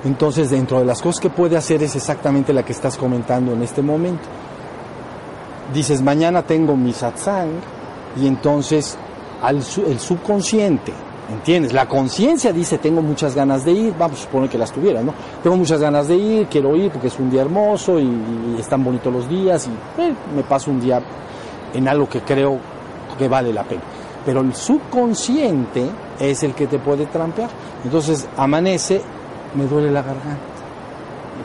entonces, 0.05 0.49
dentro 0.49 0.79
de 0.79 0.85
las 0.85 1.01
cosas 1.01 1.19
que 1.19 1.29
puede 1.29 1.57
hacer 1.57 1.83
es 1.83 1.95
exactamente 1.95 2.53
la 2.53 2.63
que 2.63 2.71
estás 2.71 2.97
comentando 2.97 3.51
en 3.51 3.63
este 3.63 3.81
momento. 3.81 4.23
Dices, 5.73 6.01
mañana 6.01 6.43
tengo 6.43 6.75
mi 6.77 6.93
satsang 6.93 7.49
y 8.19 8.25
entonces 8.25 8.97
al, 9.41 9.57
el 9.57 9.99
subconsciente, 9.99 10.93
¿entiendes? 11.31 11.73
La 11.73 11.87
conciencia 11.87 12.51
dice, 12.51 12.77
tengo 12.77 13.01
muchas 13.01 13.35
ganas 13.35 13.65
de 13.65 13.71
ir, 13.71 13.93
vamos 13.97 14.19
a 14.19 14.23
suponer 14.23 14.49
que 14.49 14.57
las 14.57 14.71
tuviera, 14.71 15.01
¿no? 15.01 15.13
Tengo 15.41 15.55
muchas 15.57 15.79
ganas 15.79 16.07
de 16.07 16.15
ir, 16.15 16.47
quiero 16.47 16.75
ir 16.75 16.91
porque 16.91 17.07
es 17.07 17.19
un 17.19 17.29
día 17.29 17.41
hermoso 17.41 17.99
y, 17.99 18.57
están 18.59 18.83
bonitos 18.83 19.11
los 19.11 19.29
días 19.29 19.67
y 19.67 20.01
eh, 20.01 20.13
me 20.35 20.43
paso 20.43 20.71
un 20.71 20.81
día 20.81 21.01
en 21.73 21.87
algo 21.87 22.09
que 22.09 22.21
creo 22.21 22.57
que 23.17 23.27
vale 23.27 23.53
la 23.53 23.63
pena. 23.63 23.81
Pero 24.25 24.41
el 24.41 24.53
subconsciente 24.53 25.89
es 26.19 26.43
el 26.43 26.53
que 26.53 26.67
te 26.67 26.77
puede 26.77 27.05
trampear. 27.05 27.49
Entonces 27.83 28.27
amanece 28.35 29.01
me 29.55 29.65
duele 29.65 29.91
la 29.91 30.01
garganta. 30.01 30.39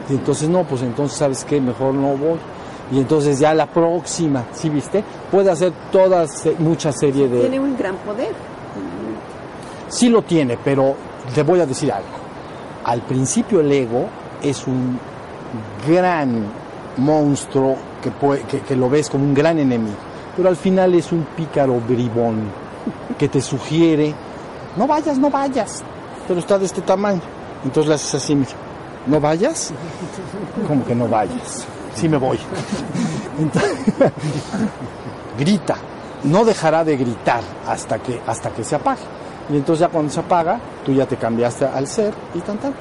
Y 0.08 0.14
entonces 0.14 0.48
no, 0.48 0.64
pues 0.64 0.82
entonces 0.82 1.16
sabes 1.16 1.44
qué, 1.44 1.60
mejor 1.60 1.94
no 1.94 2.16
voy. 2.16 2.38
Y 2.92 2.98
entonces 2.98 3.38
ya 3.38 3.54
la 3.54 3.66
próxima, 3.66 4.44
¿sí 4.52 4.68
viste? 4.68 5.02
Puede 5.30 5.50
hacer 5.50 5.72
toda 5.90 6.26
mucha 6.58 6.92
serie 6.92 7.28
de... 7.28 7.40
Tiene 7.40 7.60
un 7.60 7.76
gran 7.76 7.96
poder. 7.96 8.32
Sí 9.88 10.08
lo 10.08 10.22
tiene, 10.22 10.58
pero 10.62 10.94
te 11.34 11.42
voy 11.42 11.60
a 11.60 11.66
decir 11.66 11.92
algo. 11.92 12.08
Al 12.84 13.02
principio 13.02 13.60
el 13.60 13.72
ego 13.72 14.06
es 14.42 14.66
un 14.66 14.98
gran 15.86 16.46
monstruo 16.98 17.76
que, 18.02 18.10
que, 18.46 18.60
que 18.60 18.76
lo 18.76 18.88
ves 18.88 19.08
como 19.08 19.24
un 19.24 19.34
gran 19.34 19.58
enemigo, 19.58 19.96
pero 20.36 20.48
al 20.48 20.56
final 20.56 20.94
es 20.94 21.10
un 21.12 21.24
pícaro 21.36 21.80
bribón 21.80 22.50
que 23.18 23.28
te 23.28 23.40
sugiere, 23.40 24.14
no 24.76 24.86
vayas, 24.86 25.18
no 25.18 25.30
vayas, 25.30 25.82
pero 26.26 26.40
está 26.40 26.58
de 26.58 26.66
este 26.66 26.82
tamaño. 26.82 27.20
Entonces 27.64 27.88
le 27.88 27.94
haces 27.94 28.14
así, 28.14 28.38
no 29.06 29.20
vayas, 29.20 29.72
como 30.68 30.84
que 30.84 30.94
no 30.94 31.08
vayas, 31.08 31.66
sí 31.94 32.08
me 32.08 32.18
voy. 32.18 32.38
grita, 35.38 35.76
no 36.24 36.44
dejará 36.44 36.84
de 36.84 36.96
gritar 36.96 37.42
hasta 37.66 37.98
que, 37.98 38.20
hasta 38.26 38.50
que 38.50 38.64
se 38.64 38.76
apague. 38.76 39.02
Y 39.50 39.56
entonces 39.56 39.80
ya 39.80 39.88
cuando 39.88 40.10
se 40.10 40.20
apaga, 40.20 40.58
tú 40.84 40.92
ya 40.92 41.06
te 41.06 41.16
cambiaste 41.16 41.66
al 41.66 41.86
ser 41.86 42.12
y 42.34 42.40
tan 42.40 42.58
tan. 42.58 42.74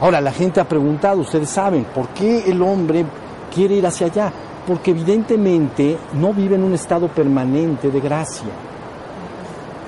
Ahora, 0.00 0.20
la 0.20 0.32
gente 0.32 0.60
ha 0.60 0.68
preguntado, 0.68 1.20
ustedes 1.20 1.50
saben, 1.50 1.84
¿por 1.84 2.08
qué 2.08 2.48
el 2.50 2.62
hombre 2.62 3.04
quiere 3.52 3.74
ir 3.74 3.86
hacia 3.86 4.06
allá? 4.06 4.32
Porque 4.66 4.92
evidentemente 4.92 5.98
no 6.14 6.32
vive 6.32 6.54
en 6.54 6.62
un 6.62 6.74
estado 6.74 7.08
permanente 7.08 7.90
de 7.90 8.00
gracia, 8.00 8.48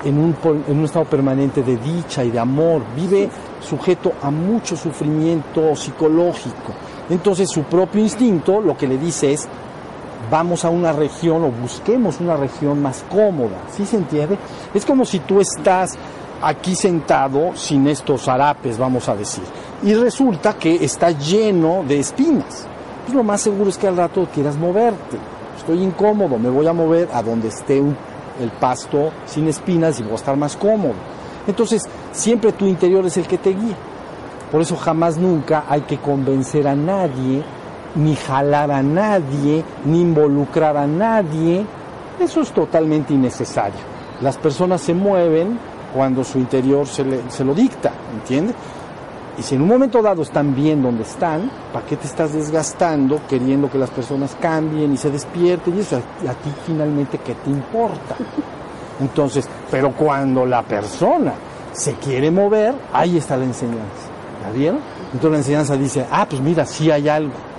en 0.03 0.17
un, 0.17 0.35
en 0.67 0.77
un 0.79 0.85
estado 0.85 1.05
permanente 1.05 1.63
de 1.63 1.77
dicha 1.77 2.23
y 2.23 2.31
de 2.31 2.39
amor, 2.39 2.81
vive 2.95 3.29
sujeto 3.61 4.11
a 4.21 4.29
mucho 4.29 4.75
sufrimiento 4.75 5.75
psicológico. 5.75 6.73
Entonces 7.09 7.49
su 7.49 7.63
propio 7.63 8.01
instinto 8.01 8.59
lo 8.59 8.75
que 8.75 8.87
le 8.87 8.97
dice 8.97 9.31
es, 9.31 9.47
vamos 10.31 10.63
a 10.63 10.69
una 10.69 10.93
región 10.93 11.43
o 11.43 11.51
busquemos 11.51 12.21
una 12.21 12.37
región 12.37 12.81
más 12.81 13.03
cómoda, 13.09 13.57
¿sí 13.75 13.85
se 13.85 13.97
entiende? 13.97 14.37
Es 14.73 14.85
como 14.85 15.03
si 15.03 15.19
tú 15.19 15.41
estás 15.41 15.97
aquí 16.41 16.73
sentado 16.73 17.51
sin 17.53 17.85
estos 17.87 18.27
harapes, 18.29 18.77
vamos 18.77 19.09
a 19.09 19.15
decir, 19.15 19.43
y 19.83 19.93
resulta 19.93 20.53
que 20.53 20.83
está 20.83 21.11
lleno 21.11 21.83
de 21.87 21.99
espinas. 21.99 22.65
Pues 23.03 23.13
lo 23.13 23.23
más 23.23 23.41
seguro 23.41 23.69
es 23.69 23.77
que 23.77 23.87
al 23.87 23.97
rato 23.97 24.27
quieras 24.33 24.55
moverte. 24.55 25.17
Estoy 25.57 25.83
incómodo, 25.83 26.39
me 26.39 26.49
voy 26.49 26.65
a 26.65 26.73
mover 26.73 27.09
a 27.13 27.21
donde 27.21 27.49
esté 27.49 27.79
el 27.79 28.51
pasto 28.59 29.11
sin 29.25 29.47
espinas 29.47 29.99
y 29.99 30.03
voy 30.03 30.13
a 30.13 30.15
estar 30.15 30.37
más 30.37 30.55
cómodo. 30.55 30.95
Entonces, 31.45 31.83
siempre 32.11 32.53
tu 32.53 32.65
interior 32.65 33.05
es 33.05 33.17
el 33.17 33.27
que 33.27 33.37
te 33.37 33.49
guía. 33.49 33.75
Por 34.51 34.61
eso 34.61 34.75
jamás 34.75 35.17
nunca 35.17 35.65
hay 35.67 35.81
que 35.81 35.97
convencer 35.97 36.67
a 36.67 36.75
nadie 36.75 37.43
ni 37.95 38.15
jalar 38.15 38.71
a 38.71 38.81
nadie, 38.81 39.63
ni 39.85 40.01
involucrar 40.01 40.77
a 40.77 40.87
nadie. 40.87 41.65
Eso 42.19 42.41
es 42.41 42.51
totalmente 42.51 43.13
innecesario. 43.13 43.79
Las 44.21 44.37
personas 44.37 44.81
se 44.81 44.93
mueven 44.93 45.57
cuando 45.93 46.23
su 46.23 46.37
interior 46.37 46.87
se, 46.87 47.03
lo 47.43 47.53
dicta, 47.53 47.91
¿entiendes? 48.13 48.55
Y 49.37 49.43
si 49.43 49.55
en 49.55 49.63
un 49.63 49.69
momento 49.69 50.01
dado 50.01 50.21
están 50.21 50.53
bien 50.53 50.83
donde 50.83 51.03
están, 51.03 51.49
¿para 51.73 51.85
qué 51.85 51.95
te 51.95 52.05
estás 52.05 52.33
desgastando 52.33 53.21
queriendo 53.27 53.69
que 53.69 53.77
las 53.77 53.89
personas 53.89 54.35
cambien 54.39 54.93
y 54.93 54.97
se 54.97 55.09
despierten? 55.09 55.77
Y 55.77 55.79
eso 55.79 55.95
a, 55.95 56.31
a 56.31 56.33
ti 56.33 56.51
finalmente, 56.65 57.17
¿qué 57.17 57.33
te 57.33 57.49
importa? 57.49 58.15
Entonces, 58.99 59.47
pero 59.71 59.91
cuando 59.93 60.45
la 60.45 60.61
persona 60.61 61.33
se 61.71 61.95
quiere 61.95 62.29
mover, 62.29 62.75
ahí 62.93 63.17
está 63.17 63.37
la 63.37 63.45
enseñanza. 63.45 64.11
¿La 64.43 64.51
vieron? 64.51 64.79
Entonces 65.05 65.31
la 65.31 65.37
enseñanza 65.37 65.77
dice, 65.77 66.05
ah, 66.11 66.25
pues 66.29 66.41
mira, 66.41 66.65
sí 66.65 66.91
hay 66.91 67.09
algo 67.09 67.50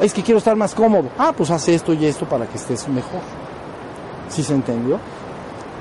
es 0.00 0.12
que 0.12 0.22
quiero 0.22 0.38
estar 0.38 0.56
más 0.56 0.74
cómodo. 0.74 1.08
Ah, 1.18 1.32
pues 1.36 1.50
haz 1.50 1.68
esto 1.68 1.92
y 1.92 2.06
esto 2.06 2.26
para 2.26 2.46
que 2.46 2.56
estés 2.56 2.88
mejor. 2.88 3.20
¿Sí 4.28 4.42
se 4.42 4.54
entendió? 4.54 4.98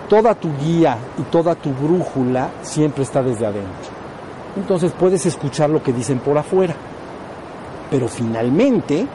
Toda 0.09 0.33
tu 0.35 0.49
guía 0.57 0.97
y 1.17 1.23
toda 1.23 1.55
tu 1.55 1.71
brújula 1.71 2.49
siempre 2.61 3.03
está 3.03 3.21
desde 3.21 3.45
adentro. 3.45 3.91
Entonces 4.55 4.91
puedes 4.97 5.25
escuchar 5.25 5.69
lo 5.69 5.83
que 5.83 5.93
dicen 5.93 6.19
por 6.19 6.37
afuera. 6.37 6.75
Pero 7.91 8.07
finalmente, 8.07 9.05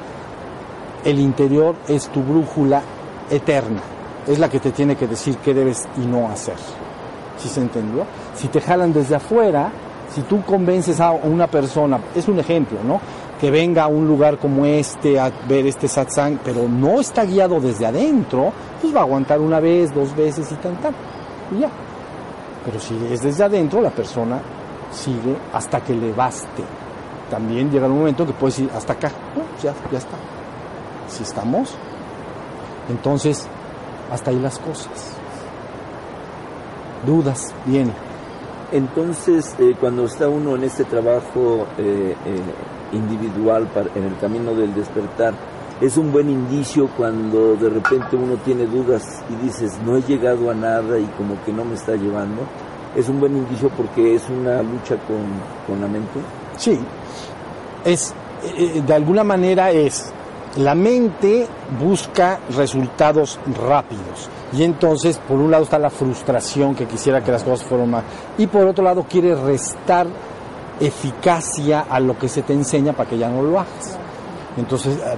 el 1.04 1.18
interior 1.18 1.74
es 1.88 2.08
tu 2.08 2.22
brújula 2.22 2.82
eterna. 3.30 3.80
Es 4.26 4.38
la 4.38 4.48
que 4.48 4.60
te 4.60 4.70
tiene 4.70 4.96
que 4.96 5.08
decir 5.08 5.36
qué 5.38 5.52
debes 5.52 5.88
y 5.96 6.06
no 6.06 6.28
hacer. 6.28 6.54
¿Sí 7.38 7.48
se 7.48 7.60
entendió? 7.60 8.04
Si 8.36 8.48
te 8.48 8.60
jalan 8.60 8.92
desde 8.92 9.16
afuera, 9.16 9.70
si 10.14 10.22
tú 10.22 10.42
convences 10.44 11.00
a 11.00 11.10
una 11.10 11.46
persona, 11.46 11.98
es 12.14 12.28
un 12.28 12.38
ejemplo, 12.38 12.78
¿no? 12.84 13.00
Que 13.42 13.50
venga 13.50 13.82
a 13.82 13.88
un 13.88 14.06
lugar 14.06 14.38
como 14.38 14.64
este 14.64 15.18
a 15.18 15.32
ver 15.48 15.66
este 15.66 15.88
satsang, 15.88 16.38
pero 16.44 16.68
no 16.68 17.00
está 17.00 17.24
guiado 17.24 17.58
desde 17.60 17.84
adentro, 17.84 18.52
pues 18.80 18.94
va 18.94 19.00
a 19.00 19.02
aguantar 19.02 19.40
una 19.40 19.58
vez, 19.58 19.92
dos 19.92 20.14
veces 20.14 20.52
y 20.52 20.54
tan 20.54 20.76
tan. 20.76 20.94
Y 21.50 21.58
ya. 21.58 21.68
Pero 22.64 22.78
si 22.78 22.96
es 23.10 23.20
desde 23.20 23.42
adentro, 23.42 23.80
la 23.80 23.90
persona 23.90 24.40
sigue 24.92 25.36
hasta 25.52 25.80
que 25.80 25.92
le 25.92 26.12
baste. 26.12 26.62
También 27.28 27.68
llega 27.68 27.88
un 27.88 27.98
momento 27.98 28.24
que 28.24 28.32
puedes 28.32 28.60
ir 28.60 28.70
hasta 28.76 28.92
acá. 28.92 29.10
ya, 29.60 29.74
ya 29.90 29.98
está. 29.98 30.16
Si 31.08 31.24
estamos, 31.24 31.74
entonces 32.88 33.48
hasta 34.12 34.30
ahí 34.30 34.38
las 34.38 34.60
cosas. 34.60 35.16
Dudas, 37.04 37.52
bien. 37.66 37.92
Entonces, 38.70 39.56
eh, 39.58 39.74
cuando 39.80 40.04
está 40.04 40.28
uno 40.28 40.54
en 40.54 40.62
este 40.62 40.84
trabajo 40.84 41.66
eh, 41.76 42.14
eh, 42.24 42.40
individual 42.92 43.68
en 43.94 44.04
el 44.04 44.16
camino 44.18 44.54
del 44.54 44.74
despertar, 44.74 45.34
es 45.80 45.96
un 45.96 46.12
buen 46.12 46.30
indicio 46.30 46.88
cuando 46.96 47.56
de 47.56 47.68
repente 47.68 48.16
uno 48.16 48.36
tiene 48.44 48.66
dudas 48.66 49.02
y 49.28 49.44
dices, 49.44 49.78
no 49.84 49.96
he 49.96 50.02
llegado 50.02 50.50
a 50.50 50.54
nada 50.54 50.98
y 50.98 51.04
como 51.16 51.42
que 51.44 51.52
no 51.52 51.64
me 51.64 51.74
está 51.74 51.96
llevando. 51.96 52.42
Es 52.94 53.08
un 53.08 53.18
buen 53.18 53.36
indicio 53.36 53.68
porque 53.70 54.14
es 54.14 54.22
una 54.28 54.62
lucha 54.62 54.96
con, 55.06 55.24
con 55.66 55.80
la 55.80 55.88
mente. 55.88 56.20
Sí, 56.56 56.78
es, 57.84 58.14
de 58.86 58.94
alguna 58.94 59.24
manera 59.24 59.70
es, 59.72 60.12
la 60.56 60.74
mente 60.74 61.46
busca 61.80 62.38
resultados 62.54 63.40
rápidos 63.66 64.28
y 64.52 64.64
entonces, 64.64 65.18
por 65.26 65.38
un 65.38 65.50
lado 65.50 65.64
está 65.64 65.78
la 65.78 65.90
frustración 65.90 66.74
que 66.74 66.86
quisiera 66.86 67.24
que 67.24 67.32
las 67.32 67.42
cosas 67.42 67.66
fueran 67.66 67.90
más. 67.90 68.04
Y 68.36 68.46
por 68.46 68.66
otro 68.66 68.84
lado 68.84 69.06
quiere 69.08 69.34
restar 69.34 70.06
eficacia 70.86 71.86
a 71.88 72.00
lo 72.00 72.18
que 72.18 72.28
se 72.28 72.42
te 72.42 72.52
enseña 72.52 72.92
para 72.92 73.08
que 73.08 73.18
ya 73.18 73.28
no 73.28 73.42
lo 73.42 73.60
hagas. 73.60 73.98
Entonces, 74.56 74.98
eh, 74.98 75.16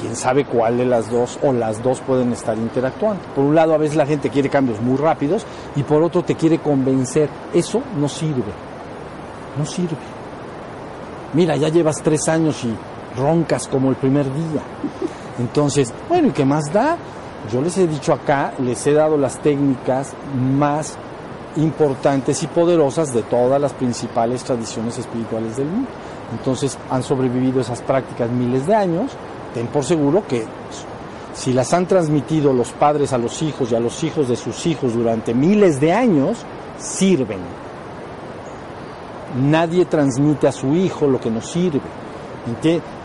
quién 0.00 0.14
sabe 0.14 0.44
cuál 0.44 0.78
de 0.78 0.84
las 0.84 1.10
dos 1.10 1.38
o 1.42 1.52
las 1.52 1.82
dos 1.82 2.00
pueden 2.00 2.32
estar 2.32 2.56
interactuando. 2.56 3.22
Por 3.34 3.44
un 3.44 3.54
lado, 3.54 3.74
a 3.74 3.78
veces 3.78 3.96
la 3.96 4.06
gente 4.06 4.30
quiere 4.30 4.48
cambios 4.48 4.80
muy 4.80 4.96
rápidos 4.96 5.44
y 5.74 5.82
por 5.82 6.02
otro 6.02 6.22
te 6.22 6.34
quiere 6.34 6.58
convencer. 6.58 7.28
Eso 7.52 7.82
no 7.98 8.08
sirve. 8.08 8.52
No 9.58 9.66
sirve. 9.66 9.96
Mira, 11.32 11.56
ya 11.56 11.68
llevas 11.68 12.02
tres 12.02 12.28
años 12.28 12.64
y 12.64 12.74
roncas 13.18 13.66
como 13.68 13.90
el 13.90 13.96
primer 13.96 14.24
día. 14.24 14.62
Entonces, 15.38 15.92
bueno, 16.08 16.28
¿y 16.28 16.30
qué 16.30 16.44
más 16.44 16.72
da? 16.72 16.96
Yo 17.52 17.60
les 17.60 17.76
he 17.78 17.86
dicho 17.86 18.12
acá, 18.12 18.52
les 18.58 18.86
he 18.86 18.92
dado 18.92 19.16
las 19.16 19.38
técnicas 19.38 20.14
más 20.34 20.98
importantes 21.56 22.42
y 22.42 22.46
poderosas 22.46 23.12
de 23.12 23.22
todas 23.22 23.60
las 23.60 23.72
principales 23.72 24.44
tradiciones 24.44 24.98
espirituales 24.98 25.56
del 25.56 25.66
mundo. 25.66 25.88
Entonces 26.32 26.78
han 26.90 27.02
sobrevivido 27.02 27.60
esas 27.60 27.82
prácticas 27.82 28.30
miles 28.30 28.66
de 28.66 28.74
años. 28.74 29.12
Ten 29.54 29.66
por 29.68 29.84
seguro 29.84 30.26
que 30.26 30.44
si 31.34 31.52
las 31.52 31.72
han 31.74 31.86
transmitido 31.86 32.52
los 32.52 32.70
padres 32.70 33.12
a 33.12 33.18
los 33.18 33.42
hijos 33.42 33.70
y 33.70 33.74
a 33.74 33.80
los 33.80 34.02
hijos 34.04 34.28
de 34.28 34.36
sus 34.36 34.66
hijos 34.66 34.94
durante 34.94 35.34
miles 35.34 35.80
de 35.80 35.92
años, 35.92 36.38
sirven. 36.78 37.40
Nadie 39.40 39.84
transmite 39.84 40.48
a 40.48 40.52
su 40.52 40.74
hijo 40.74 41.06
lo 41.06 41.20
que 41.20 41.30
no 41.30 41.40
sirve. 41.40 41.80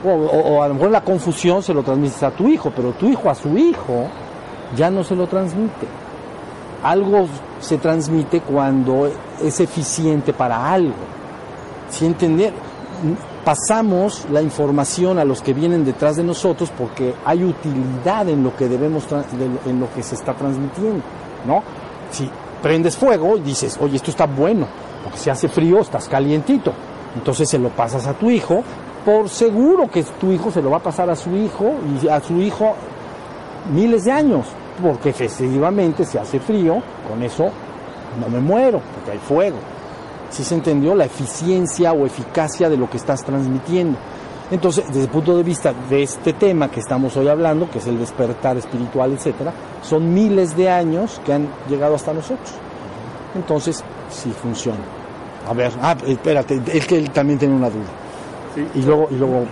O, 0.06 0.10
o, 0.10 0.62
a 0.62 0.68
lo 0.68 0.76
mejor 0.76 0.92
la 0.92 1.02
confusión 1.02 1.64
se 1.64 1.74
lo 1.74 1.84
transmites 1.84 2.22
a 2.24 2.32
tu 2.32 2.48
hijo, 2.48 2.72
pero 2.76 2.92
tu 2.92 3.08
hijo 3.08 3.30
a 3.30 3.36
su 3.36 3.58
hijo 3.58 4.08
ya 4.76 4.90
no 4.90 5.04
se 5.04 5.16
lo 5.16 5.28
transmite. 5.28 5.88
Algo 6.84 7.28
se 7.62 7.78
transmite 7.78 8.42
cuando 8.42 9.10
es 9.42 9.60
eficiente 9.60 10.34
para 10.34 10.72
algo. 10.72 10.96
¿Sí 11.90 12.06
entender? 12.06 12.54
Pasamos 13.46 14.26
la 14.32 14.42
información 14.42 15.18
a 15.20 15.26
los 15.26 15.42
que 15.42 15.54
vienen 15.54 15.86
detrás 15.86 16.16
de 16.16 16.24
nosotros 16.24 16.72
porque 16.78 17.16
hay 17.26 17.44
utilidad 17.44 18.28
en 18.30 18.44
lo 18.44 18.56
que 18.56 18.68
debemos 18.68 19.06
en 19.66 19.80
lo 19.80 19.92
que 19.94 20.04
se 20.04 20.16
está 20.16 20.34
transmitiendo, 20.34 21.02
¿no? 21.46 21.64
Si 22.12 22.30
prendes 22.62 22.96
fuego 22.96 23.38
y 23.38 23.42
dices, 23.42 23.80
"Oye, 23.82 23.96
esto 23.96 24.12
está 24.12 24.26
bueno", 24.26 24.68
porque 25.04 25.18
si 25.18 25.30
hace 25.30 25.48
frío 25.48 25.80
estás 25.80 26.08
calientito. 26.08 26.74
Entonces 27.16 27.50
se 27.50 27.58
lo 27.58 27.70
pasas 27.70 28.06
a 28.06 28.14
tu 28.14 28.30
hijo, 28.30 28.64
por 29.04 29.30
seguro 29.30 29.90
que 29.90 30.04
tu 30.04 30.32
hijo 30.32 30.52
se 30.52 30.62
lo 30.62 30.70
va 30.70 30.78
a 30.78 30.84
pasar 30.84 31.10
a 31.10 31.16
su 31.16 31.36
hijo 31.36 31.74
y 32.02 32.08
a 32.08 32.20
su 32.22 32.38
hijo 32.38 32.76
miles 33.74 34.06
de 34.06 34.12
años 34.12 34.46
porque 34.82 35.10
efectivamente 35.10 36.06
se 36.06 36.20
hace 36.20 36.40
frío, 36.40 36.82
con 37.08 37.22
eso 37.24 37.50
no 38.20 38.30
me 38.30 38.40
muero, 38.40 38.82
porque 38.94 39.12
hay 39.12 39.18
fuego. 39.20 39.58
Si 40.30 40.44
se 40.44 40.56
entendió 40.56 40.96
la 40.96 41.06
eficiencia 41.06 41.94
o 41.94 42.06
eficacia 42.06 42.70
de 42.70 42.78
lo 42.78 42.90
que 42.90 42.98
estás 42.98 43.24
transmitiendo. 43.24 43.98
Entonces, 44.50 44.86
desde 44.88 45.04
el 45.04 45.10
punto 45.10 45.36
de 45.38 45.44
vista 45.44 45.74
de 45.90 46.04
este 46.04 46.34
tema 46.34 46.70
que 46.70 46.82
estamos 46.82 47.16
hoy 47.16 47.28
hablando, 47.30 47.70
que 47.70 47.80
es 47.80 47.88
el 47.88 47.98
despertar 47.98 48.58
espiritual, 48.58 49.14
etcétera, 49.14 49.54
son 49.82 50.14
miles 50.14 50.58
de 50.58 50.70
años 50.70 51.22
que 51.26 51.34
han 51.34 51.48
llegado 51.70 51.96
hasta 51.96 52.14
nosotros. 52.14 52.52
Entonces, 53.34 53.82
sí 54.10 54.32
funciona. 54.32 54.80
A 55.48 55.54
ver, 55.54 55.72
ah, 55.82 55.96
espérate, 56.06 56.62
es 56.72 56.86
que 56.86 56.98
él 56.98 57.10
también 57.12 57.40
tiene 57.40 57.56
una 57.56 57.70
duda. 57.70 57.88
Sí. 58.54 58.68
Y 58.76 58.82
luego, 58.84 59.08
y 59.10 59.16
luego. 59.16 59.46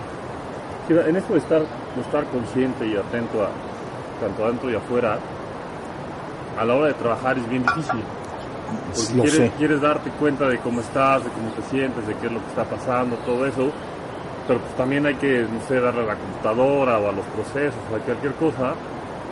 En 0.90 1.16
esto 1.16 1.34
de 1.34 1.40
estar, 1.40 1.62
de 1.62 2.02
estar 2.02 2.26
consciente 2.26 2.86
y 2.86 2.96
atento 2.98 3.44
a, 3.44 3.50
tanto 4.20 4.44
adentro 4.46 4.70
y 4.70 4.76
afuera, 4.76 5.18
a 6.60 6.66
la 6.66 6.76
hora 6.76 6.88
de 6.88 6.94
trabajar 6.94 7.38
es 7.38 7.50
bien 7.50 7.64
difícil. 7.64 8.04
Porque 8.96 9.14
Lo 9.16 9.24
quieres, 9.24 9.34
sé. 9.34 9.52
quieres 9.58 9.82
darte 9.82 10.10
cuenta 10.12 10.48
de 10.48 10.60
cómo 10.60 10.82
estás, 10.82 11.24
de 11.24 11.30
cómo 11.32 11.50
te 11.52 11.62
sientes, 11.64 12.06
de 12.06 12.14
qué 12.16 12.28
es 12.28 12.34
lo 12.34 12.40
que 12.40 12.48
está 12.50 12.64
pasando, 12.66 13.16
todo 13.26 13.46
eso. 13.46 13.72
Pero 14.48 14.60
pues 14.60 14.76
también 14.76 15.06
hay 15.06 15.16
que, 15.16 15.42
no 15.42 15.62
sé, 15.68 15.80
darle 15.80 16.04
a 16.04 16.06
la 16.06 16.16
computadora 16.16 17.00
o 17.00 17.10
a 17.10 17.12
los 17.12 17.26
procesos 17.28 17.80
o 17.92 17.96
a 17.96 18.00
cualquier 18.00 18.34
cosa. 18.36 18.74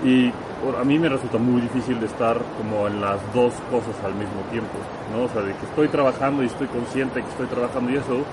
Y 0.04 0.32
a 0.80 0.84
mí 0.84 1.00
me 1.00 1.10
resulta 1.10 1.38
muy 1.38 1.62
difícil 1.62 2.00
de 2.00 2.06
estar 2.06 2.38
como 2.58 2.88
en 2.88 3.02
las 3.02 3.18
dos 3.34 3.54
cosas 3.70 3.96
al 4.06 4.14
mismo 4.14 4.42
tiempo, 4.52 4.78
¿no? 5.16 5.24
O 5.26 5.30
sea, 5.30 5.42
de 5.42 5.54
que 5.54 5.66
estoy 5.66 5.88
trabajando 5.88 6.44
y 6.44 6.48
estoy 6.48 6.68
consciente 6.68 7.22
que 7.22 7.30
estoy 7.30 7.48
trabajando 7.48 7.92
y 7.92 7.96
eso, 7.98 8.24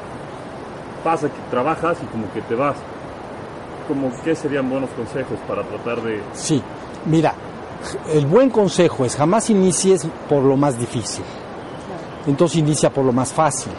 pasa 1.03 1.29
que 1.29 1.41
trabajas 1.51 1.99
y 2.03 2.07
como 2.07 2.31
que 2.33 2.41
te 2.43 2.55
vas. 2.55 2.77
Como, 3.87 4.11
¿qué 4.23 4.35
serían 4.35 4.69
buenos 4.71 4.91
consejos 4.91 5.39
para 5.47 5.63
tratar 5.63 6.03
de... 6.03 6.23
Sí, 6.33 6.63
mira, 7.07 7.35
el 8.13 8.27
buen 8.27 8.51
consejo 8.51 9.05
es 9.05 9.17
jamás 9.17 9.51
inicies 9.51 10.07
por 10.29 10.43
lo 10.43 10.57
más 10.57 10.79
difícil. 10.79 11.25
Entonces 12.27 12.59
inicia 12.59 12.91
por 12.91 13.05
lo 13.05 13.13
más 13.13 13.33
fácil. 13.33 13.73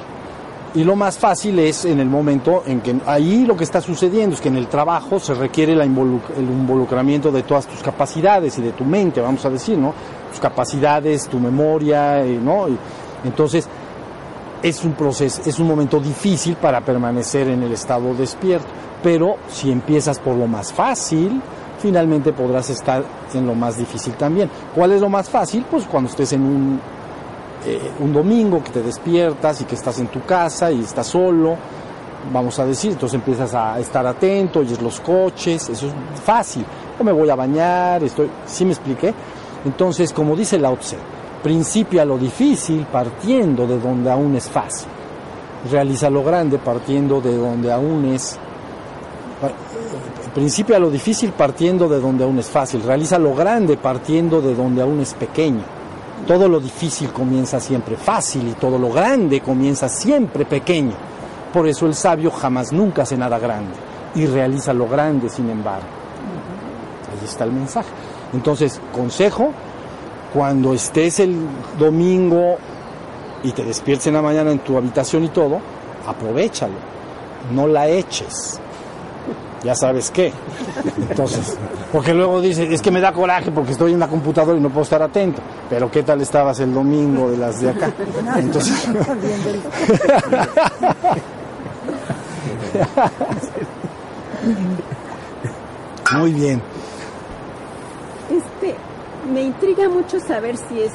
Y 0.76 0.84
lo 0.84 0.96
más 0.98 1.18
fácil 1.18 1.58
es 1.60 1.86
en 1.86 2.02
el 2.02 2.10
momento 2.10 2.64
en 2.66 2.82
que 2.82 2.96
ahí 3.06 3.46
lo 3.46 3.56
que 3.56 3.64
está 3.64 3.80
sucediendo 3.80 4.36
es 4.36 4.42
que 4.42 4.50
en 4.50 4.58
el 4.58 4.68
trabajo 4.68 5.20
se 5.20 5.34
requiere 5.34 5.72
el 5.72 5.82
involucramiento 5.86 7.32
de 7.32 7.44
todas 7.44 7.66
tus 7.66 7.82
capacidades 7.82 8.58
y 8.58 8.62
de 8.62 8.74
tu 8.74 8.84
mente, 8.84 9.22
vamos 9.22 9.46
a 9.46 9.50
decir, 9.50 9.78
¿no? 9.78 9.94
Tus 10.30 10.40
capacidades, 10.42 11.30
tu 11.30 11.40
memoria, 11.40 12.26
eh, 12.26 12.38
¿no? 12.44 12.68
Entonces 13.24 13.70
es 14.62 14.84
un 14.84 14.94
proceso, 14.94 15.42
es 15.46 15.60
un 15.60 15.68
momento 15.68 15.98
difícil 16.00 16.58
para 16.58 16.82
permanecer 16.82 17.48
en 17.48 17.64
el 17.64 17.72
estado 17.72 18.14
despierto, 18.14 18.68
pero 19.04 19.38
si 19.50 19.72
empiezas 19.72 20.20
por 20.20 20.36
lo 20.36 20.48
más 20.48 20.74
fácil, 20.74 21.42
finalmente 21.80 22.34
podrás 22.34 22.70
estar 22.70 23.04
en 23.34 23.46
lo 23.46 23.54
más 23.54 23.78
difícil 23.78 24.14
también. 24.14 24.50
¿Cuál 24.74 24.94
es 24.94 25.02
lo 25.02 25.10
más 25.10 25.30
fácil? 25.30 25.66
Pues 25.70 25.86
cuando 25.86 26.10
estés 26.10 26.34
en 26.34 26.42
un, 26.42 26.80
eh, 27.66 27.92
un 28.00 28.14
domingo 28.14 28.64
que 28.64 28.72
te 28.72 28.82
despiertas 28.82 29.62
y 29.62 29.66
que 29.66 29.76
estás 29.76 30.00
en 30.00 30.08
tu 30.08 30.22
casa 30.24 30.72
y 30.72 30.82
estás 30.82 31.08
solo, 31.08 31.56
vamos 32.32 32.58
a 32.60 32.66
decir, 32.66 32.94
entonces 32.94 33.16
empiezas 33.16 33.54
a 33.54 33.80
estar 33.80 34.06
atento, 34.06 34.60
oyes 34.60 34.82
los 34.82 35.00
coches, 35.00 35.70
eso 35.70 35.88
es 35.88 36.22
fácil. 36.22 36.66
O 37.00 37.04
me 37.04 37.12
voy 37.12 37.30
a 37.30 37.36
bañar, 37.36 38.04
estoy, 38.04 38.30
¿sí 38.46 38.66
me 38.66 38.72
expliqué? 38.72 39.14
Entonces, 39.66 40.14
como 40.14 40.36
dice 40.36 40.58
Lao 40.58 40.78
Tse, 40.78 40.98
principia 41.44 42.06
lo 42.06 42.18
difícil 42.18 42.86
partiendo 42.92 43.68
de 43.68 43.80
donde 43.80 44.12
aún 44.12 44.36
es 44.36 44.50
fácil. 44.50 44.88
Realiza 45.72 46.10
lo 46.10 46.24
grande 46.24 46.58
partiendo 46.58 47.22
de 47.22 47.36
donde 47.36 47.72
aún 47.72 48.06
es 48.06 48.40
principia 50.36 50.78
lo 50.80 50.92
difícil 50.92 51.32
partiendo 51.32 51.88
de 51.88 52.02
donde 52.02 52.26
aún 52.26 52.38
es 52.40 52.48
fácil, 52.48 52.84
realiza 52.84 53.18
lo 53.18 53.34
grande 53.34 53.78
partiendo 53.78 54.42
de 54.42 54.54
donde 54.54 54.82
aún 54.82 55.00
es 55.00 55.14
pequeño. 55.14 55.64
Todo 56.28 56.50
lo 56.50 56.60
difícil 56.60 57.10
comienza 57.14 57.62
siempre 57.62 57.96
fácil 57.96 58.50
y 58.50 58.52
todo 58.52 58.78
lo 58.78 58.92
grande 58.92 59.40
comienza 59.40 59.88
siempre 59.88 60.44
pequeño. 60.44 60.92
Por 61.54 61.70
eso 61.70 61.86
el 61.86 61.96
sabio 61.96 62.32
jamás 62.32 62.74
nunca 62.74 63.04
hace 63.04 63.16
nada 63.16 63.40
grande 63.40 63.76
y 64.14 64.26
realiza 64.26 64.74
lo 64.74 64.90
grande 64.90 65.30
sin 65.30 65.50
embargo. 65.50 65.88
Ahí 67.12 67.26
está 67.26 67.46
el 67.46 67.54
mensaje. 67.54 67.88
Entonces, 68.34 68.82
consejo, 68.94 69.52
cuando 70.34 70.74
estés 70.74 71.22
el 71.22 71.38
domingo 71.80 72.58
y 73.42 73.54
te 73.54 73.64
despiertes 73.64 74.08
en 74.08 74.16
la 74.16 74.22
mañana 74.22 74.52
en 74.52 74.60
tu 74.60 74.78
habitación 74.78 75.24
y 75.24 75.30
todo, 75.30 75.62
aprovechalo, 76.06 76.76
no 77.54 77.68
la 77.68 77.88
eches 77.88 78.60
ya 79.66 79.76
sabes 79.76 80.12
qué. 80.12 80.32
Entonces, 81.10 81.58
porque 81.92 82.14
luego 82.14 82.40
dice, 82.40 82.72
es 82.72 82.82
que 82.82 82.92
me 82.92 83.02
da 83.02 83.12
coraje 83.12 83.52
porque 83.52 83.72
estoy 83.72 83.94
en 83.94 84.00
la 84.00 84.08
computadora 84.08 84.56
y 84.58 84.62
no 84.62 84.70
puedo 84.70 84.84
estar 84.84 85.02
atento. 85.02 85.42
Pero 85.70 85.90
¿qué 85.90 86.04
tal 86.04 86.22
estabas 86.22 86.60
el 86.60 86.72
domingo 86.74 87.32
de 87.32 87.38
las 87.38 87.60
de 87.60 87.72
acá? 87.72 87.92
Entonces, 88.38 88.88
muy 96.16 96.34
bien. 96.34 96.62
Este, 98.30 98.76
me 99.34 99.42
intriga 99.42 99.90
mucho 99.90 100.20
saber 100.20 100.58
si 100.58 100.82
es 100.82 100.92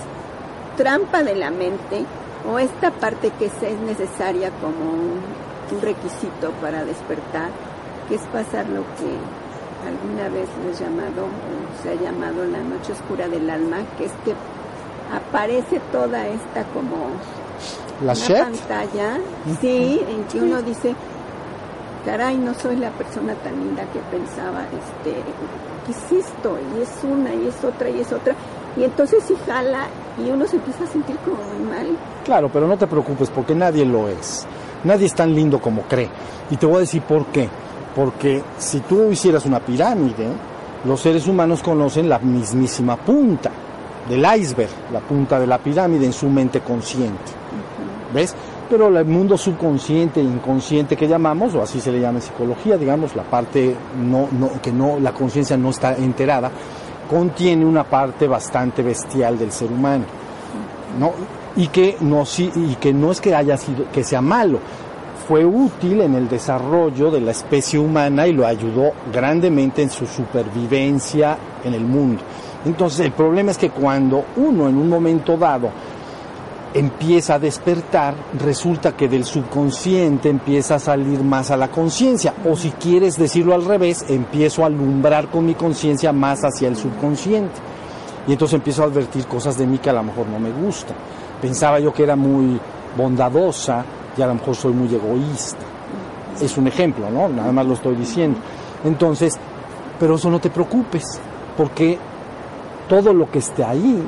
trampa 0.76 1.24
de 1.24 1.34
la 1.34 1.50
mente 1.50 2.04
o 2.48 2.58
esta 2.60 2.92
parte 2.92 3.32
que 3.38 3.46
es 3.46 3.80
necesaria 3.84 4.50
como 4.60 4.92
un, 4.92 5.20
un 5.72 5.82
requisito 5.82 6.52
para 6.60 6.84
despertar 6.84 7.50
que 8.10 8.16
es 8.16 8.22
pasar 8.32 8.68
lo 8.68 8.82
que 8.98 9.14
alguna 9.86 10.28
vez 10.28 10.48
les 10.66 10.80
llamado 10.80 11.26
o 11.26 11.82
se 11.82 11.90
ha 11.90 11.94
llamado 11.94 12.44
la 12.44 12.58
noche 12.58 12.92
oscura 12.92 13.28
del 13.28 13.48
alma, 13.48 13.78
que 13.96 14.06
es 14.06 14.12
que 14.24 14.34
aparece 15.14 15.80
toda 15.92 16.26
esta 16.26 16.64
como 16.74 17.06
¿La 18.04 18.12
una 18.12 18.44
pantalla, 18.44 19.18
sí, 19.60 20.00
en 20.08 20.24
que 20.24 20.40
uno 20.40 20.60
dice, 20.60 20.94
caray, 22.04 22.36
no 22.36 22.52
soy 22.54 22.76
la 22.76 22.90
persona 22.90 23.34
tan 23.34 23.58
linda 23.60 23.84
que 23.92 24.00
pensaba, 24.10 24.64
este, 24.64 25.22
¿qué 25.86 25.92
es 25.92 26.26
esto? 26.26 26.58
Y 26.74 26.82
es 26.82 26.90
una, 27.04 27.32
y 27.32 27.46
es 27.46 27.62
otra, 27.62 27.88
y 27.88 28.00
es 28.00 28.12
otra. 28.12 28.34
Y 28.76 28.82
entonces 28.82 29.22
si 29.22 29.36
jala 29.46 29.86
y 30.18 30.30
uno 30.30 30.46
se 30.48 30.56
empieza 30.56 30.84
a 30.84 30.86
sentir 30.88 31.16
como 31.18 31.36
muy 31.36 31.70
mal. 31.70 31.96
Claro, 32.24 32.50
pero 32.52 32.66
no 32.66 32.76
te 32.76 32.88
preocupes 32.88 33.30
porque 33.30 33.54
nadie 33.54 33.84
lo 33.84 34.08
es. 34.08 34.46
Nadie 34.82 35.06
es 35.06 35.14
tan 35.14 35.34
lindo 35.34 35.60
como 35.60 35.82
cree. 35.82 36.08
Y 36.50 36.56
te 36.56 36.66
voy 36.66 36.76
a 36.76 36.80
decir 36.80 37.02
por 37.02 37.26
qué. 37.26 37.48
Porque 37.94 38.42
si 38.58 38.80
tú 38.80 39.10
hicieras 39.10 39.44
una 39.46 39.60
pirámide, 39.60 40.26
los 40.84 41.00
seres 41.00 41.26
humanos 41.26 41.62
conocen 41.62 42.08
la 42.08 42.18
mismísima 42.18 42.96
punta 42.96 43.50
del 44.08 44.24
iceberg, 44.40 44.70
la 44.92 45.00
punta 45.00 45.38
de 45.38 45.46
la 45.46 45.58
pirámide 45.58 46.06
en 46.06 46.12
su 46.12 46.28
mente 46.28 46.60
consciente. 46.60 47.32
¿Ves? 48.14 48.34
Pero 48.68 48.86
el 48.96 49.04
mundo 49.04 49.36
subconsciente, 49.36 50.20
inconsciente 50.22 50.96
que 50.96 51.08
llamamos, 51.08 51.54
o 51.54 51.62
así 51.62 51.80
se 51.80 51.90
le 51.90 52.00
llama 52.00 52.18
en 52.18 52.22
psicología, 52.22 52.76
digamos, 52.76 53.16
la 53.16 53.24
parte 53.24 53.74
no, 54.00 54.28
no, 54.38 54.50
que 54.62 54.72
no, 54.72 54.98
la 55.00 55.12
conciencia 55.12 55.56
no 55.56 55.70
está 55.70 55.96
enterada, 55.96 56.50
contiene 57.10 57.64
una 57.64 57.82
parte 57.84 58.28
bastante 58.28 58.82
bestial 58.82 59.36
del 59.38 59.50
ser 59.50 59.70
humano. 59.72 60.04
¿no? 60.98 61.12
Y 61.56 61.66
que 61.68 61.96
no, 62.00 62.24
sí- 62.24 62.52
y 62.54 62.76
que 62.76 62.92
no 62.92 63.10
es 63.10 63.20
que 63.20 63.34
haya 63.34 63.56
sido, 63.56 63.90
que 63.92 64.04
sea 64.04 64.20
malo, 64.20 64.58
fue 65.26 65.44
útil 65.44 66.00
en 66.00 66.14
el 66.14 66.28
desarrollo 66.28 67.10
de 67.10 67.20
la 67.20 67.30
especie 67.30 67.78
humana 67.78 68.26
y 68.26 68.32
lo 68.32 68.46
ayudó 68.46 68.92
grandemente 69.12 69.82
en 69.82 69.90
su 69.90 70.06
supervivencia 70.06 71.36
en 71.64 71.74
el 71.74 71.82
mundo. 71.82 72.22
Entonces 72.64 73.00
el 73.00 73.12
problema 73.12 73.50
es 73.50 73.58
que 73.58 73.70
cuando 73.70 74.24
uno 74.36 74.68
en 74.68 74.76
un 74.76 74.88
momento 74.88 75.36
dado 75.36 75.70
empieza 76.72 77.34
a 77.34 77.38
despertar, 77.38 78.14
resulta 78.38 78.96
que 78.96 79.08
del 79.08 79.24
subconsciente 79.24 80.28
empieza 80.28 80.76
a 80.76 80.78
salir 80.78 81.22
más 81.22 81.50
a 81.50 81.56
la 81.56 81.68
conciencia, 81.68 82.34
o 82.48 82.54
si 82.54 82.70
quieres 82.70 83.16
decirlo 83.16 83.54
al 83.54 83.64
revés, 83.64 84.04
empiezo 84.08 84.62
a 84.62 84.66
alumbrar 84.66 85.28
con 85.28 85.46
mi 85.46 85.54
conciencia 85.54 86.12
más 86.12 86.44
hacia 86.44 86.68
el 86.68 86.76
subconsciente. 86.76 87.54
Y 88.28 88.32
entonces 88.32 88.56
empiezo 88.56 88.82
a 88.82 88.86
advertir 88.86 89.26
cosas 89.26 89.58
de 89.58 89.66
mí 89.66 89.78
que 89.78 89.90
a 89.90 89.94
lo 89.94 90.02
mejor 90.02 90.26
no 90.28 90.38
me 90.38 90.52
gustan. 90.52 90.96
Pensaba 91.40 91.80
yo 91.80 91.92
que 91.92 92.04
era 92.04 92.16
muy 92.16 92.60
bondadosa 92.96 93.84
y 94.16 94.22
a 94.22 94.26
lo 94.26 94.34
mejor 94.34 94.54
soy 94.54 94.72
muy 94.72 94.94
egoísta. 94.94 95.64
Es 96.40 96.56
un 96.56 96.66
ejemplo, 96.66 97.10
¿no? 97.10 97.28
Nada 97.28 97.52
más 97.52 97.66
lo 97.66 97.74
estoy 97.74 97.94
diciendo. 97.94 98.38
Entonces, 98.84 99.38
pero 99.98 100.14
eso 100.14 100.30
no 100.30 100.40
te 100.40 100.50
preocupes, 100.50 101.20
porque 101.56 101.98
todo 102.88 103.12
lo 103.12 103.30
que 103.30 103.40
esté 103.40 103.62
ahí 103.62 104.02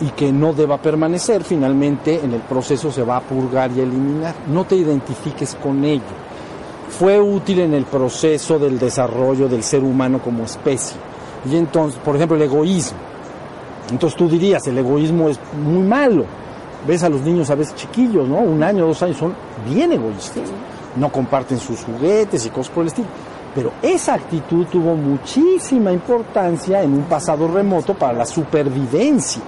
y 0.00 0.06
que 0.10 0.32
no 0.32 0.52
deba 0.52 0.78
permanecer, 0.78 1.44
finalmente 1.44 2.20
en 2.22 2.34
el 2.34 2.40
proceso 2.40 2.90
se 2.90 3.04
va 3.04 3.18
a 3.18 3.20
purgar 3.20 3.70
y 3.72 3.80
eliminar. 3.80 4.34
No 4.48 4.64
te 4.64 4.74
identifiques 4.74 5.54
con 5.54 5.84
ello. 5.84 6.02
Fue 6.90 7.20
útil 7.20 7.60
en 7.60 7.74
el 7.74 7.84
proceso 7.84 8.58
del 8.58 8.78
desarrollo 8.78 9.48
del 9.48 9.62
ser 9.62 9.82
humano 9.82 10.18
como 10.18 10.44
especie. 10.44 10.96
Y 11.50 11.56
entonces, 11.56 12.00
por 12.04 12.16
ejemplo, 12.16 12.36
el 12.36 12.42
egoísmo. 12.42 12.98
Entonces 13.90 14.16
tú 14.16 14.28
dirías, 14.28 14.66
el 14.66 14.78
egoísmo 14.78 15.28
es 15.28 15.38
muy 15.64 15.86
malo. 15.86 16.24
Ves 16.86 17.02
a 17.04 17.08
los 17.08 17.20
niños 17.22 17.50
a 17.50 17.54
veces 17.54 17.74
chiquillos, 17.74 18.28
¿no? 18.28 18.36
Un 18.38 18.62
año, 18.62 18.86
dos 18.86 19.02
años, 19.02 19.16
son 19.16 19.34
bien 19.68 19.92
egoístas. 19.92 20.50
No 20.96 21.10
comparten 21.10 21.58
sus 21.58 21.84
juguetes 21.84 22.44
y 22.44 22.50
cosas 22.50 22.72
por 22.72 22.82
el 22.82 22.88
estilo. 22.88 23.08
Pero 23.54 23.72
esa 23.82 24.14
actitud 24.14 24.66
tuvo 24.66 24.94
muchísima 24.94 25.92
importancia 25.92 26.82
en 26.82 26.94
un 26.94 27.02
pasado 27.02 27.46
remoto 27.48 27.94
para 27.94 28.14
la 28.14 28.26
supervivencia. 28.26 29.42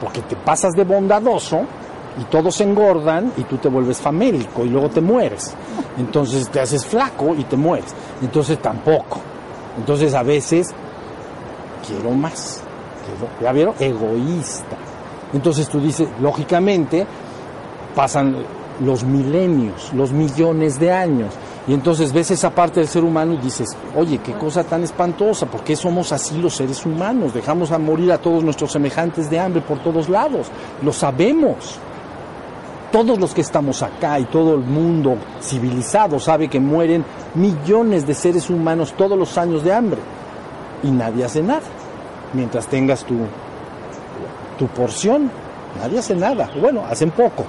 Porque 0.00 0.22
te 0.22 0.36
pasas 0.36 0.72
de 0.72 0.84
bondadoso 0.84 1.60
y 2.20 2.24
todos 2.24 2.60
engordan 2.60 3.32
y 3.36 3.44
tú 3.44 3.58
te 3.58 3.68
vuelves 3.68 3.98
famélico 3.98 4.64
y 4.64 4.68
luego 4.68 4.88
te 4.88 5.00
mueres. 5.00 5.54
Entonces 5.98 6.48
te 6.48 6.60
haces 6.60 6.84
flaco 6.84 7.34
y 7.36 7.44
te 7.44 7.56
mueres. 7.56 7.94
Entonces 8.20 8.58
tampoco. 8.60 9.20
Entonces 9.78 10.14
a 10.14 10.22
veces 10.22 10.74
quiero 11.86 12.10
más. 12.10 12.62
¿Ya 13.40 13.52
vieron? 13.52 13.74
Egoísta. 13.78 14.76
Entonces 15.32 15.68
tú 15.68 15.80
dices, 15.80 16.08
lógicamente, 16.20 17.06
pasan 17.94 18.36
los 18.80 19.04
milenios, 19.04 19.92
los 19.94 20.12
millones 20.12 20.78
de 20.78 20.92
años, 20.92 21.32
Y 21.68 21.74
entonces 21.74 22.12
ves 22.12 22.32
esa 22.32 22.50
parte 22.50 22.80
del 22.80 22.88
ser 22.88 23.04
humano 23.04 23.34
y 23.34 23.36
dices, 23.36 23.76
oye, 23.96 24.18
qué 24.18 24.32
cosa 24.32 24.64
tan 24.64 24.82
espantosa, 24.82 25.46
¿por 25.46 25.62
qué 25.62 25.76
somos 25.76 26.10
así 26.10 26.38
los 26.38 26.56
seres 26.56 26.84
humanos? 26.84 27.32
Dejamos 27.32 27.70
a 27.70 27.78
morir 27.78 28.10
a 28.10 28.18
todos 28.18 28.42
nuestros 28.42 28.72
semejantes 28.72 29.30
de 29.30 29.38
hambre 29.38 29.62
por 29.62 29.78
todos 29.78 30.08
lados, 30.08 30.48
lo 30.82 30.92
sabemos. 30.92 31.78
Todos 32.90 33.16
los 33.16 33.32
que 33.32 33.42
estamos 33.42 33.80
acá 33.80 34.18
y 34.18 34.24
todo 34.24 34.54
el 34.54 34.62
mundo 34.62 35.16
civilizado 35.40 36.18
sabe 36.18 36.48
que 36.48 36.58
mueren 36.58 37.04
millones 37.34 38.08
de 38.08 38.14
seres 38.14 38.50
humanos 38.50 38.94
todos 38.98 39.16
los 39.16 39.38
años 39.38 39.62
de 39.62 39.72
hambre 39.72 40.00
y 40.82 40.90
nadie 40.90 41.24
hace 41.24 41.44
nada. 41.44 41.62
Mientras 42.32 42.66
tengas 42.66 43.04
tu, 43.04 43.14
tu 44.62 44.68
porción, 44.68 45.28
nadie 45.80 45.98
hace 45.98 46.14
nada. 46.14 46.48
Bueno, 46.60 46.84
hacen 46.88 47.10
poco. 47.10 47.44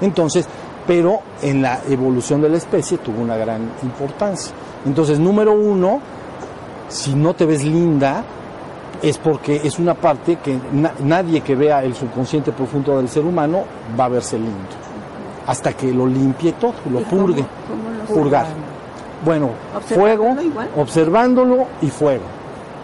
Entonces, 0.00 0.44
pero 0.88 1.20
en 1.40 1.62
la 1.62 1.82
evolución 1.88 2.40
de 2.40 2.48
la 2.48 2.56
especie 2.56 2.98
tuvo 2.98 3.22
una 3.22 3.36
gran 3.36 3.70
importancia. 3.84 4.52
Entonces, 4.84 5.20
número 5.20 5.52
uno, 5.52 6.00
si 6.88 7.14
no 7.14 7.34
te 7.34 7.46
ves 7.46 7.62
linda, 7.62 8.24
es 9.00 9.18
porque 9.18 9.60
es 9.62 9.78
una 9.78 9.94
parte 9.94 10.38
que 10.42 10.58
nadie 11.04 11.42
que 11.42 11.54
vea 11.54 11.84
el 11.84 11.94
subconsciente 11.94 12.50
profundo 12.50 12.96
del 12.96 13.08
ser 13.08 13.24
humano 13.24 13.62
va 13.98 14.06
a 14.06 14.08
verse 14.08 14.36
lindo. 14.36 14.74
Hasta 15.46 15.74
que 15.74 15.92
lo 15.92 16.08
limpie 16.08 16.54
todo, 16.54 16.74
lo 16.90 17.02
purgue. 17.02 17.44
purgar. 18.08 18.46
Bueno, 19.24 19.50
fuego, 19.80 20.34
observándolo 20.76 21.66
y 21.82 21.88
fuego. 21.88 22.37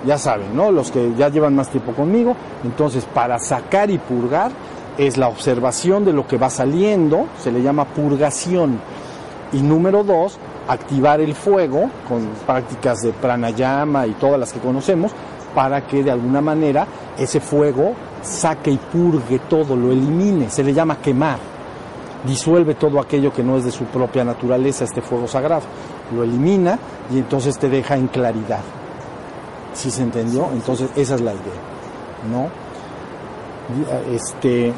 Ya 0.06 0.18
saben, 0.18 0.54
¿no? 0.54 0.70
Los 0.70 0.90
que 0.90 1.14
ya 1.16 1.28
llevan 1.28 1.54
más 1.54 1.70
tiempo 1.70 1.92
conmigo. 1.92 2.36
Entonces, 2.62 3.04
para 3.06 3.38
sacar 3.38 3.90
y 3.90 3.98
purgar, 3.98 4.52
es 4.98 5.16
la 5.16 5.28
observación 5.28 6.04
de 6.04 6.12
lo 6.12 6.26
que 6.26 6.36
va 6.36 6.50
saliendo, 6.50 7.26
se 7.38 7.50
le 7.50 7.62
llama 7.62 7.84
purgación. 7.84 8.78
Y 9.52 9.62
número 9.62 10.04
dos, 10.04 10.38
activar 10.68 11.20
el 11.20 11.34
fuego 11.34 11.90
con 12.08 12.28
prácticas 12.46 13.02
de 13.02 13.12
pranayama 13.12 14.06
y 14.06 14.12
todas 14.12 14.38
las 14.38 14.52
que 14.52 14.60
conocemos, 14.60 15.12
para 15.54 15.86
que 15.86 16.02
de 16.02 16.10
alguna 16.10 16.40
manera 16.40 16.86
ese 17.16 17.40
fuego 17.40 17.94
saque 18.22 18.70
y 18.70 18.76
purgue 18.76 19.38
todo, 19.48 19.76
lo 19.76 19.92
elimine, 19.92 20.50
se 20.50 20.64
le 20.64 20.74
llama 20.74 20.98
quemar. 21.00 21.38
Disuelve 22.26 22.74
todo 22.74 23.00
aquello 23.00 23.32
que 23.32 23.42
no 23.42 23.56
es 23.56 23.64
de 23.64 23.70
su 23.70 23.84
propia 23.84 24.24
naturaleza, 24.24 24.84
este 24.84 25.02
fuego 25.02 25.28
sagrado. 25.28 25.62
Lo 26.14 26.22
elimina 26.22 26.78
y 27.12 27.18
entonces 27.18 27.58
te 27.58 27.68
deja 27.68 27.96
en 27.96 28.08
claridad. 28.08 28.62
¿Sí 29.74 29.90
se 29.90 30.02
entendió? 30.02 30.48
Entonces 30.52 30.88
esa 30.96 31.16
es 31.16 31.20
la 31.20 31.32
idea. 31.32 31.60
¿No? 32.30 32.64
este, 34.12 34.72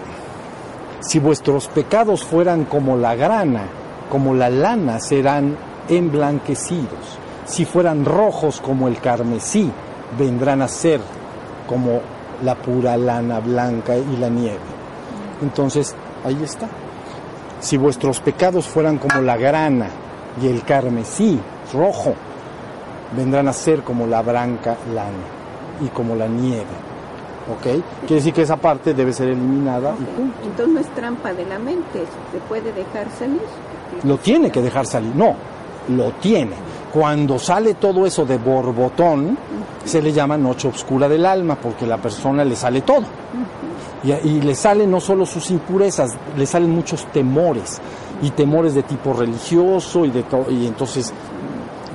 si 1.00 1.18
vuestros 1.18 1.68
pecados 1.68 2.24
fueran 2.24 2.64
como 2.64 2.96
la 2.96 3.14
grana, 3.14 3.62
como 4.10 4.34
la 4.34 4.50
lana, 4.50 5.00
serán 5.00 5.56
emblanquecidos. 5.88 7.18
Si 7.46 7.64
fueran 7.64 8.04
rojos 8.04 8.60
como 8.60 8.88
el 8.88 8.98
carmesí, 9.00 9.70
vendrán 10.18 10.62
a 10.62 10.68
ser 10.68 11.00
como 11.68 12.00
la 12.42 12.54
pura 12.54 12.96
lana 12.96 13.40
blanca 13.40 13.96
y 13.96 14.16
la 14.16 14.28
nieve. 14.28 14.58
Entonces, 15.42 15.94
ahí 16.24 16.38
está. 16.42 16.68
Si 17.60 17.76
vuestros 17.76 18.20
pecados 18.20 18.66
fueran 18.66 18.98
como 18.98 19.20
la 19.20 19.36
grana 19.36 19.88
y 20.42 20.48
el 20.48 20.62
carmesí, 20.62 21.40
rojo, 21.72 22.14
vendrán 23.14 23.48
a 23.48 23.52
ser 23.52 23.82
como 23.82 24.06
la 24.06 24.22
blanca 24.22 24.76
lana 24.94 25.84
y 25.84 25.88
como 25.88 26.14
la 26.14 26.26
nieve. 26.26 26.86
¿ok? 27.52 27.82
Quiere 28.00 28.14
decir 28.16 28.32
que 28.32 28.42
esa 28.42 28.56
parte 28.56 28.94
debe 28.94 29.12
ser 29.12 29.28
eliminada 29.28 29.94
Entonces 30.44 30.74
no 30.74 30.80
es 30.80 30.88
trampa 30.94 31.32
de 31.32 31.44
la 31.44 31.58
mente, 31.58 32.04
se 32.32 32.38
puede 32.48 32.72
dejar 32.72 33.08
salir. 33.18 33.40
Lo 34.02 34.18
tiene 34.18 34.50
que 34.50 34.60
dejar 34.60 34.86
salir, 34.86 35.14
no, 35.14 35.34
lo 35.88 36.12
tiene. 36.12 36.54
Cuando 36.92 37.38
sale 37.38 37.74
todo 37.74 38.06
eso 38.06 38.24
de 38.24 38.38
borbotón, 38.38 39.36
se 39.84 40.02
le 40.02 40.12
llama 40.12 40.36
noche 40.36 40.68
oscura 40.68 41.08
del 41.08 41.26
alma, 41.26 41.56
porque 41.56 41.86
la 41.86 41.98
persona 41.98 42.44
le 42.44 42.56
sale 42.56 42.80
todo. 42.80 43.04
Y, 44.02 44.12
y, 44.12 44.40
le 44.40 44.54
salen 44.54 44.90
no 44.90 45.00
solo 45.00 45.26
sus 45.26 45.50
impurezas, 45.50 46.16
le 46.36 46.46
salen 46.46 46.70
muchos 46.70 47.06
temores, 47.12 47.80
y 48.22 48.30
temores 48.30 48.74
de 48.74 48.82
tipo 48.82 49.12
religioso, 49.12 50.04
y, 50.04 50.10
de 50.10 50.24
y 50.50 50.66
entonces 50.66 51.12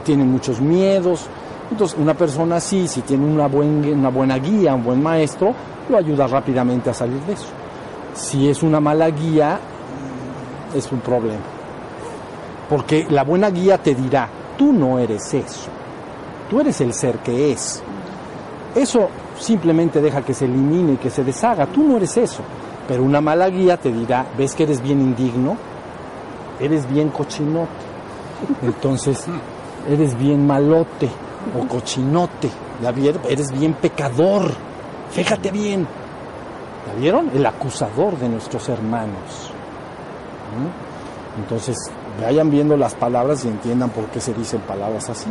tiene 0.01 0.23
muchos 0.23 0.59
miedos, 0.59 1.29
entonces, 1.71 1.97
una 1.97 2.13
persona 2.13 2.57
así, 2.57 2.85
si 2.85 3.01
tiene 3.01 3.25
una, 3.25 3.47
una 3.47 4.09
buena 4.09 4.37
guía, 4.37 4.75
un 4.75 4.83
buen 4.83 5.01
maestro, 5.01 5.55
lo 5.89 5.97
ayuda 5.97 6.27
rápidamente 6.27 6.89
a 6.89 6.93
salir 6.93 7.21
de 7.21 7.33
eso. 7.33 7.47
Si 8.13 8.49
es 8.49 8.61
una 8.61 8.81
mala 8.81 9.09
guía, 9.09 9.57
es 10.75 10.91
un 10.91 10.99
problema. 10.99 11.39
Porque 12.69 13.07
la 13.09 13.23
buena 13.23 13.49
guía 13.49 13.77
te 13.77 13.95
dirá, 13.95 14.27
tú 14.57 14.73
no 14.73 14.99
eres 14.99 15.33
eso, 15.33 15.69
tú 16.49 16.59
eres 16.59 16.81
el 16.81 16.93
ser 16.93 17.19
que 17.19 17.53
es. 17.53 17.81
Eso 18.75 19.07
simplemente 19.39 20.01
deja 20.01 20.23
que 20.23 20.33
se 20.33 20.45
elimine 20.45 20.93
y 20.93 20.97
que 20.97 21.09
se 21.09 21.23
deshaga, 21.23 21.67
tú 21.67 21.83
no 21.83 21.95
eres 21.95 22.17
eso. 22.17 22.41
Pero 22.85 23.03
una 23.03 23.21
mala 23.21 23.49
guía 23.49 23.77
te 23.77 23.93
dirá, 23.93 24.25
ves 24.37 24.55
que 24.55 24.63
eres 24.63 24.81
bien 24.81 24.99
indigno, 24.99 25.55
eres 26.59 26.85
bien 26.91 27.09
cochinote, 27.09 27.71
entonces 28.61 29.25
eres 29.89 30.17
bien 30.17 30.45
malote 30.45 31.09
o 31.57 31.67
cochinote. 31.67 32.49
¿La 32.81 32.91
vieron? 32.91 33.21
Eres 33.29 33.51
bien 33.51 33.73
pecador. 33.73 34.51
Fíjate 35.11 35.51
bien. 35.51 35.87
¿La 36.87 36.93
vieron? 36.99 37.29
El 37.33 37.45
acusador 37.45 38.17
de 38.17 38.29
nuestros 38.29 38.67
hermanos. 38.69 39.51
¿Mm? 40.57 41.41
Entonces, 41.41 41.77
vayan 42.21 42.49
viendo 42.49 42.75
las 42.75 42.95
palabras 42.95 43.45
y 43.45 43.47
entiendan 43.47 43.89
por 43.89 44.05
qué 44.05 44.19
se 44.19 44.33
dicen 44.33 44.61
palabras 44.61 45.09
así. 45.09 45.29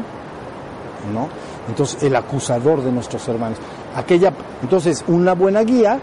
¿No? 1.12 1.28
Entonces, 1.68 2.02
el 2.02 2.14
acusador 2.14 2.82
de 2.82 2.92
nuestros 2.92 3.26
hermanos. 3.28 3.58
Aquella, 3.96 4.32
entonces, 4.62 5.04
una 5.08 5.34
buena 5.34 5.62
guía 5.62 5.98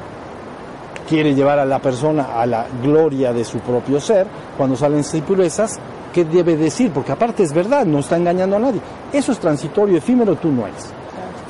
quiere 1.08 1.34
llevar 1.34 1.60
a 1.60 1.66
la 1.66 1.80
persona 1.80 2.40
a 2.40 2.46
la 2.46 2.68
gloria 2.82 3.32
de 3.32 3.46
su 3.46 3.60
propio 3.60 4.00
ser. 4.00 4.28
Cuando 4.58 4.76
salen 4.76 5.04
impurezas, 5.14 5.80
qué 6.18 6.26
debe 6.26 6.58
decir, 6.58 6.90
porque 6.92 7.12
aparte 7.12 7.44
es 7.44 7.54
verdad, 7.54 7.86
no 7.86 8.00
está 8.00 8.18
engañando 8.18 8.56
a 8.56 8.60
nadie. 8.60 8.82
Eso 9.14 9.32
es 9.32 9.38
transitorio, 9.38 10.00
efímero, 10.00 10.36
tú 10.36 10.52
no 10.52 10.66
eres. 10.66 10.90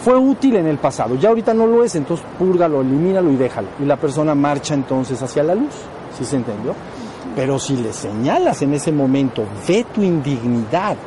Fue 0.03 0.18
útil 0.18 0.57
en 0.57 0.68
el 0.68 0.77
pasado, 0.77 1.15
ya 1.15 1.30
ahorita 1.30 1.53
no 1.53 1.65
lo 1.65 1.85
es, 1.85 1.95
entonces 1.95 2.26
púrgalo, 2.38 2.81
elimínalo 2.81 3.31
y 3.31 3.38
déjalo. 3.38 3.69
Y 3.80 3.85
la 3.85 3.95
persona 3.95 4.35
marcha 4.35 4.73
entonces 4.73 5.22
hacia 5.22 5.41
la 5.41 5.56
luz, 5.56 5.73
¿sí 6.18 6.26
se 6.26 6.35
entendió? 6.35 6.73
Pero 7.34 7.57
si 7.60 7.77
le 7.77 7.94
señalas 7.94 8.61
en 8.61 8.73
ese 8.73 8.91
momento, 8.91 9.45
ve 9.65 9.85
tu 9.94 10.03
indignidad, 10.03 10.98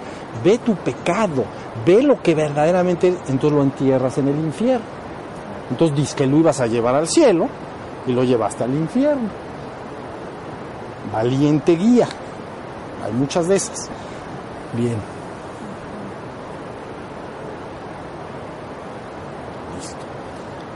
ve 0.43 0.57
tu 0.57 0.74
pecado, 0.77 1.45
ve 1.85 2.03
lo 2.03 2.23
que 2.23 2.35
verdaderamente, 2.35 3.09
entonces 3.28 3.53
lo 3.53 3.62
entierras 3.62 4.16
en 4.16 4.28
el 4.28 4.37
infierno. 4.37 4.87
Entonces 5.70 5.95
dices 5.99 6.15
que 6.15 6.27
lo 6.27 6.39
ibas 6.39 6.62
a 6.62 6.66
llevar 6.66 6.95
al 6.95 7.09
cielo 7.09 7.47
y 8.07 8.12
lo 8.12 8.24
llevaste 8.24 8.65
al 8.65 8.74
infierno. 8.74 9.28
Valiente 11.12 11.77
guía. 11.77 12.09
Hay 13.05 13.12
muchas 13.12 13.48
de 13.48 13.56
esas. 13.56 13.89
Bien. 14.74 14.97
Listo. 19.77 19.97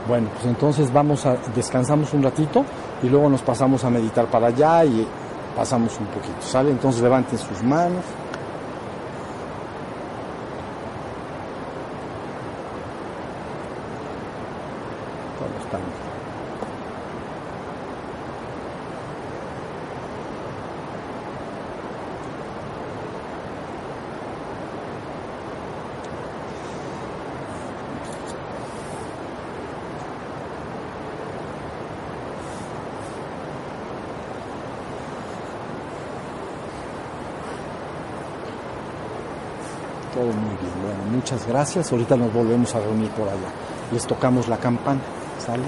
Bueno, 0.07 0.29
pues 0.33 0.45
entonces 0.45 0.91
vamos 0.91 1.25
a 1.25 1.37
descansamos 1.55 2.13
un 2.13 2.23
ratito 2.23 2.65
y 3.01 3.09
luego 3.09 3.29
nos 3.29 3.41
pasamos 3.41 3.83
a 3.83 3.89
meditar 3.89 4.25
para 4.27 4.47
allá 4.47 4.83
y 4.85 5.07
pasamos 5.55 5.97
un 5.99 6.07
poquito, 6.07 6.41
¿sale? 6.41 6.71
Entonces 6.71 7.01
levanten 7.01 7.37
sus 7.37 7.63
manos. 7.63 8.03
Todo 40.15 40.27
muy 40.27 40.33
bien. 40.33 40.71
Bueno, 40.81 41.11
muchas 41.35 41.47
gracias. 41.47 41.91
Ahorita 41.91 42.15
nos 42.15 42.31
volvemos 42.33 42.73
a 42.75 42.79
reunir 42.79 43.09
por 43.11 43.27
allá. 43.27 43.51
Les 43.91 44.05
tocamos 44.05 44.47
la 44.47 44.57
campana. 44.57 45.01
¿Sale? 45.39 45.63